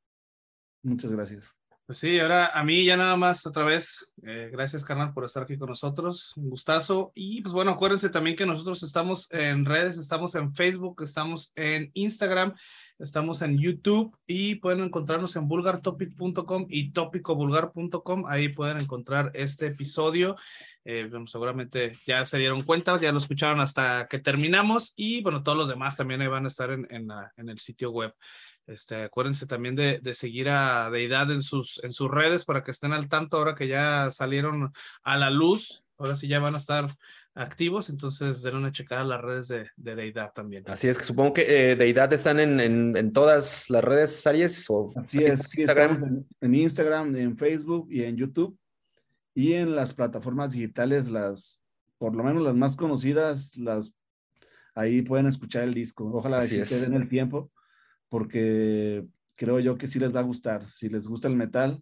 Muchas 0.84 1.12
gracias. 1.12 1.58
Pues 1.92 2.00
sí, 2.00 2.22
ahora 2.22 2.46
a 2.54 2.64
mí 2.64 2.86
ya 2.86 2.96
nada 2.96 3.18
más 3.18 3.46
otra 3.46 3.66
vez, 3.66 4.14
eh, 4.24 4.48
gracias 4.50 4.86
carnal 4.86 5.12
por 5.14 5.26
estar 5.26 5.44
aquí 5.44 5.58
con 5.58 5.68
nosotros, 5.68 6.32
un 6.38 6.50
gustazo. 6.50 7.12
Y 7.16 7.42
pues 7.42 7.52
bueno, 7.54 7.72
acuérdense 7.72 8.08
también 8.08 8.38
que 8.38 8.46
nosotros 8.46 8.82
estamos 8.82 9.30
en 9.30 9.66
redes, 9.66 9.98
estamos 9.98 10.34
en 10.36 10.56
Facebook, 10.56 11.02
estamos 11.04 11.52
en 11.54 11.92
Instagram, 11.94 12.56
estamos 12.98 13.42
en 13.42 13.58
YouTube 13.58 14.18
y 14.26 14.56
pueden 14.56 14.80
encontrarnos 14.80 15.36
en 15.36 15.50
vulgartopic.com 15.50 16.68
y 16.70 16.94
topicovulgar.com. 16.94 18.24
Ahí 18.26 18.48
pueden 18.48 18.78
encontrar 18.78 19.30
este 19.34 19.66
episodio. 19.66 20.38
Eh, 20.86 21.10
seguramente 21.26 21.98
ya 22.08 22.26
se 22.26 22.38
dieron 22.38 22.64
cuenta, 22.64 23.02
ya 23.02 23.12
lo 23.12 23.18
escucharon 23.18 23.60
hasta 23.60 24.08
que 24.10 24.18
terminamos 24.18 24.94
y 24.96 25.22
bueno, 25.22 25.44
todos 25.44 25.58
los 25.58 25.68
demás 25.68 25.98
también 25.98 26.22
ahí 26.22 26.28
van 26.28 26.46
a 26.46 26.48
estar 26.48 26.72
en 26.72 27.50
el 27.50 27.60
sitio 27.60 27.92
web. 27.92 28.16
Este, 28.68 29.04
acuérdense 29.04 29.48
también 29.48 29.76
de, 29.76 30.00
de 30.02 30.14
seguir 30.14 30.50
a 30.50 30.90
Deidad 30.90 31.32
en 31.32 31.42
sus, 31.42 31.80
en 31.84 31.92
sus 31.92 32.10
redes 32.10 32.46
para 32.46 32.64
que 32.64 32.72
estén 32.72 32.94
al 32.94 33.10
tanto 33.10 33.38
ahora 33.38 33.56
que 33.56 33.68
ya 33.68 34.10
salieron 34.12 34.72
a 35.04 35.18
la 35.18 35.30
luz. 35.30 35.84
Ahora 35.98 36.16
sí 36.16 36.28
ya 36.28 36.40
van 36.40 36.56
a 36.56 36.58
estar 36.58 36.88
activos, 37.34 37.90
entonces 37.90 38.42
den 38.42 38.56
una 38.56 38.72
checada 38.72 39.02
a 39.02 39.06
las 39.06 39.22
redes 39.22 39.48
de, 39.48 39.70
de 39.76 39.96
Deidad 39.96 40.32
también. 40.34 40.64
Así 40.68 40.88
es 40.88 40.98
que 40.98 41.04
supongo 41.04 41.34
que 41.34 41.72
eh, 41.72 41.76
Deidad 41.76 42.12
están 42.12 42.40
en, 42.40 42.60
en, 42.60 42.98
en 42.98 43.14
todas 43.14 43.70
las 43.70 43.84
redes, 43.84 44.26
Aries, 44.28 44.66
o 44.70 44.92
Así 44.96 45.24
es, 45.24 45.44
sí, 45.44 45.62
Instagram. 45.62 45.92
estamos 45.92 46.10
en, 46.10 46.28
en 46.42 46.56
Instagram, 46.56 47.16
en 47.16 47.38
Facebook 47.38 47.88
y 47.90 48.04
en 48.04 48.18
YouTube. 48.18 48.58
Y 49.34 49.54
en 49.54 49.76
las 49.76 49.94
plataformas 49.94 50.52
digitales, 50.52 51.10
las, 51.10 51.62
por 51.98 52.16
lo 52.16 52.24
menos 52.24 52.44
las 52.44 52.56
más 52.56 52.76
conocidas, 52.76 53.56
las 53.56 53.94
ahí 54.76 55.02
pueden 55.02 55.28
escuchar 55.28 55.64
el 55.64 55.74
disco. 55.74 56.12
Ojalá 56.14 56.40
Así 56.40 56.62
si 56.62 56.64
se 56.64 56.82
den 56.82 56.96
el 56.96 57.08
tiempo, 57.08 57.50
porque 58.12 59.06
creo 59.36 59.60
yo 59.62 59.78
que 59.78 59.88
sí 59.88 59.98
les 59.98 60.14
va 60.14 60.20
a 60.20 60.24
gustar. 60.24 60.68
Si 60.68 60.90
les 60.90 61.08
gusta 61.08 61.30
el 61.30 61.38
metal, 61.38 61.82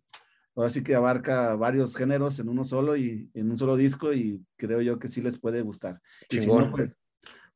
ahora 0.55 0.69
sí 0.69 0.83
que 0.83 0.93
abarca 0.93 1.55
varios 1.55 1.95
géneros 1.95 2.37
en 2.39 2.49
uno 2.49 2.63
solo 2.63 2.95
y 2.95 3.29
en 3.33 3.49
un 3.49 3.57
solo 3.57 3.75
disco 3.75 4.13
y 4.13 4.41
creo 4.55 4.79
yo 4.81 4.99
que 4.99 5.07
sí 5.07 5.21
les 5.21 5.39
puede 5.39 5.61
gustar. 5.63 5.99
Y 6.29 6.35
si 6.41 6.47
no, 6.47 6.71
pues, 6.71 6.97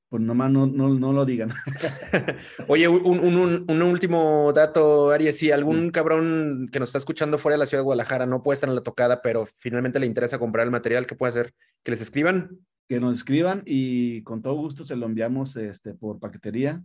pues 0.09 0.21
nomás 0.23 0.51
no, 0.51 0.65
no, 0.65 0.89
no 0.89 1.13
lo 1.13 1.23
digan. 1.23 1.51
Oye, 2.67 2.87
un, 2.87 3.19
un- 3.19 3.37
un- 3.37 3.65
un 3.67 3.81
último 3.83 4.51
dato, 4.53 5.11
Aries. 5.11 5.37
Si 5.37 5.51
algún 5.51 5.91
cabrón 5.91 6.67
que 6.71 6.79
nos 6.79 6.89
está 6.89 6.97
escuchando 6.97 7.37
fuera 7.37 7.53
de 7.55 7.59
la 7.59 7.65
ciudad 7.67 7.81
de 7.81 7.85
Guadalajara 7.85 8.25
no 8.25 8.41
puede 8.41 8.55
estar 8.55 8.69
en 8.69 8.75
la 8.75 8.81
tocada, 8.83 9.21
pero 9.21 9.45
finalmente 9.45 9.99
le 9.99 10.07
interesa 10.07 10.39
comprar 10.39 10.65
el 10.65 10.71
material, 10.71 11.05
¿qué 11.05 11.15
puede 11.15 11.29
hacer? 11.31 11.53
Que 11.83 11.91
les 11.91 12.01
escriban. 12.01 12.57
que 12.89 12.99
nos 12.99 13.15
escriban 13.17 13.63
y 13.65 14.21
con 14.23 14.41
todo 14.41 14.55
gusto 14.55 14.83
se 14.83 14.95
lo 14.97 15.05
enviamos 15.05 15.55
este, 15.55 15.93
por 15.93 16.19
paquetería. 16.19 16.83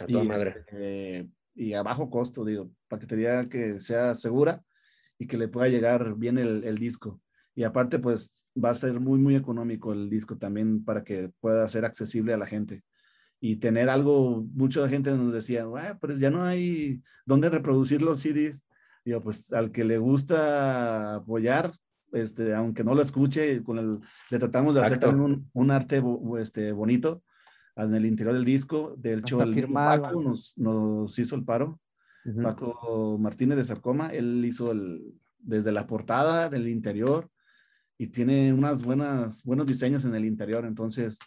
A 0.00 0.06
toda 0.06 0.24
y, 0.24 0.28
madre. 0.28 0.50
este, 0.58 1.28
y 1.54 1.72
a 1.74 1.82
bajo 1.82 2.10
costo, 2.10 2.44
digo, 2.44 2.70
paquetería 2.88 3.48
que 3.48 3.80
sea 3.80 4.16
segura 4.16 4.62
y 5.18 5.26
que 5.26 5.36
le 5.36 5.48
pueda 5.48 5.68
llegar 5.68 6.16
bien 6.16 6.38
el, 6.38 6.64
el 6.64 6.78
disco. 6.78 7.20
Y 7.54 7.64
aparte, 7.64 7.98
pues 7.98 8.36
va 8.62 8.70
a 8.70 8.74
ser 8.74 9.00
muy, 9.00 9.18
muy 9.18 9.36
económico 9.36 9.92
el 9.92 10.10
disco 10.10 10.36
también 10.36 10.84
para 10.84 11.04
que 11.04 11.30
pueda 11.40 11.68
ser 11.68 11.84
accesible 11.84 12.34
a 12.34 12.38
la 12.38 12.46
gente. 12.46 12.82
Y 13.40 13.56
tener 13.56 13.90
algo, 13.90 14.46
mucha 14.54 14.88
gente 14.88 15.10
nos 15.10 15.32
decía, 15.32 15.66
"Ah, 15.76 15.98
pero 16.00 16.16
ya 16.16 16.30
no 16.30 16.44
hay 16.44 17.02
dónde 17.26 17.50
reproducir 17.50 18.00
los 18.00 18.20
CDs. 18.20 18.66
Digo, 19.04 19.20
pues 19.20 19.52
al 19.52 19.70
que 19.70 19.84
le 19.84 19.98
gusta 19.98 21.16
apoyar, 21.16 21.70
este, 22.12 22.54
aunque 22.54 22.84
no 22.84 22.94
lo 22.94 23.02
escuche, 23.02 23.62
con 23.62 23.78
el, 23.78 24.00
le 24.30 24.38
tratamos 24.38 24.74
de 24.74 24.80
hacer 24.80 24.98
también 24.98 25.20
un, 25.24 25.50
un 25.52 25.70
arte 25.70 26.02
este, 26.38 26.72
bonito 26.72 27.22
en 27.76 27.94
el 27.94 28.06
interior 28.06 28.34
del 28.34 28.44
disco. 28.44 28.94
De 28.96 29.14
hecho, 29.14 29.36
Hasta 29.36 29.48
el 29.48 29.54
firmado. 29.54 30.02
Paco 30.02 30.22
nos, 30.22 30.56
nos 30.58 31.18
hizo 31.18 31.36
el 31.36 31.44
paro. 31.44 31.80
Paco 32.42 33.18
Martínez 33.18 33.58
de 33.58 33.66
Sarcoma, 33.66 34.08
él 34.08 34.42
hizo 34.46 34.72
el, 34.72 35.12
desde 35.38 35.72
la 35.72 35.86
portada 35.86 36.48
del 36.48 36.68
interior 36.68 37.28
y 37.98 38.06
tiene 38.06 38.52
unas 38.52 38.82
buenas, 38.82 39.42
buenos 39.42 39.66
diseños 39.66 40.06
en 40.06 40.14
el 40.14 40.24
interior, 40.24 40.64
entonces 40.64 41.18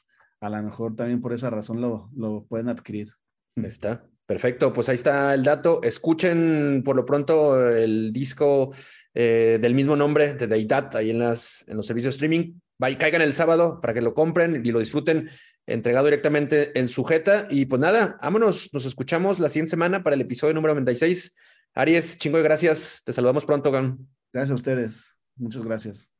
a 0.41 0.49
lo 0.49 0.61
mejor 0.63 0.95
también 0.95 1.21
por 1.21 1.33
esa 1.33 1.49
razón 1.49 1.81
lo, 1.81 2.09
lo 2.15 2.45
pueden 2.45 2.69
adquirir. 2.69 3.11
Está. 3.55 4.07
Perfecto, 4.25 4.73
pues 4.73 4.89
ahí 4.89 4.95
está 4.95 5.33
el 5.33 5.41
dato. 5.41 5.81
Escuchen 5.81 6.81
por 6.83 6.97
lo 6.97 7.05
pronto 7.05 7.65
el 7.69 8.11
disco 8.11 8.73
eh, 9.13 9.57
del 9.61 9.73
mismo 9.73 9.95
nombre 9.95 10.33
de 10.33 10.47
Deidad 10.47 10.93
ahí 10.97 11.11
en, 11.11 11.19
las, 11.19 11.65
en 11.67 11.77
los 11.77 11.87
servicios 11.87 12.13
de 12.13 12.17
streaming. 12.17 12.59
Vaya, 12.79 12.97
caigan 12.97 13.21
el 13.21 13.33
sábado 13.33 13.81
para 13.81 13.93
que 13.93 14.01
lo 14.01 14.13
compren 14.13 14.65
y 14.65 14.71
lo 14.71 14.79
disfruten 14.79 15.29
entregado 15.65 16.05
directamente 16.05 16.77
en 16.79 16.87
sujeta. 16.87 17.47
Y 17.49 17.65
pues 17.65 17.79
nada, 17.79 18.17
vámonos, 18.21 18.73
nos 18.73 18.85
escuchamos 18.85 19.39
la 19.39 19.49
siguiente 19.49 19.71
semana 19.71 20.03
para 20.03 20.15
el 20.15 20.21
episodio 20.21 20.53
número 20.53 20.73
96. 20.73 21.35
Aries, 21.73 22.17
chingo 22.17 22.37
de 22.37 22.43
gracias. 22.43 23.01
Te 23.03 23.13
saludamos 23.13 23.45
pronto, 23.45 23.71
Gan. 23.71 23.97
Gracias 24.31 24.51
a 24.51 24.55
ustedes, 24.55 25.15
muchas 25.35 25.63
gracias. 25.63 26.11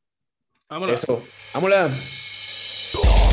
Vámonos. 0.69 1.01
Eso, 1.01 1.23
vámonos. 1.53 3.26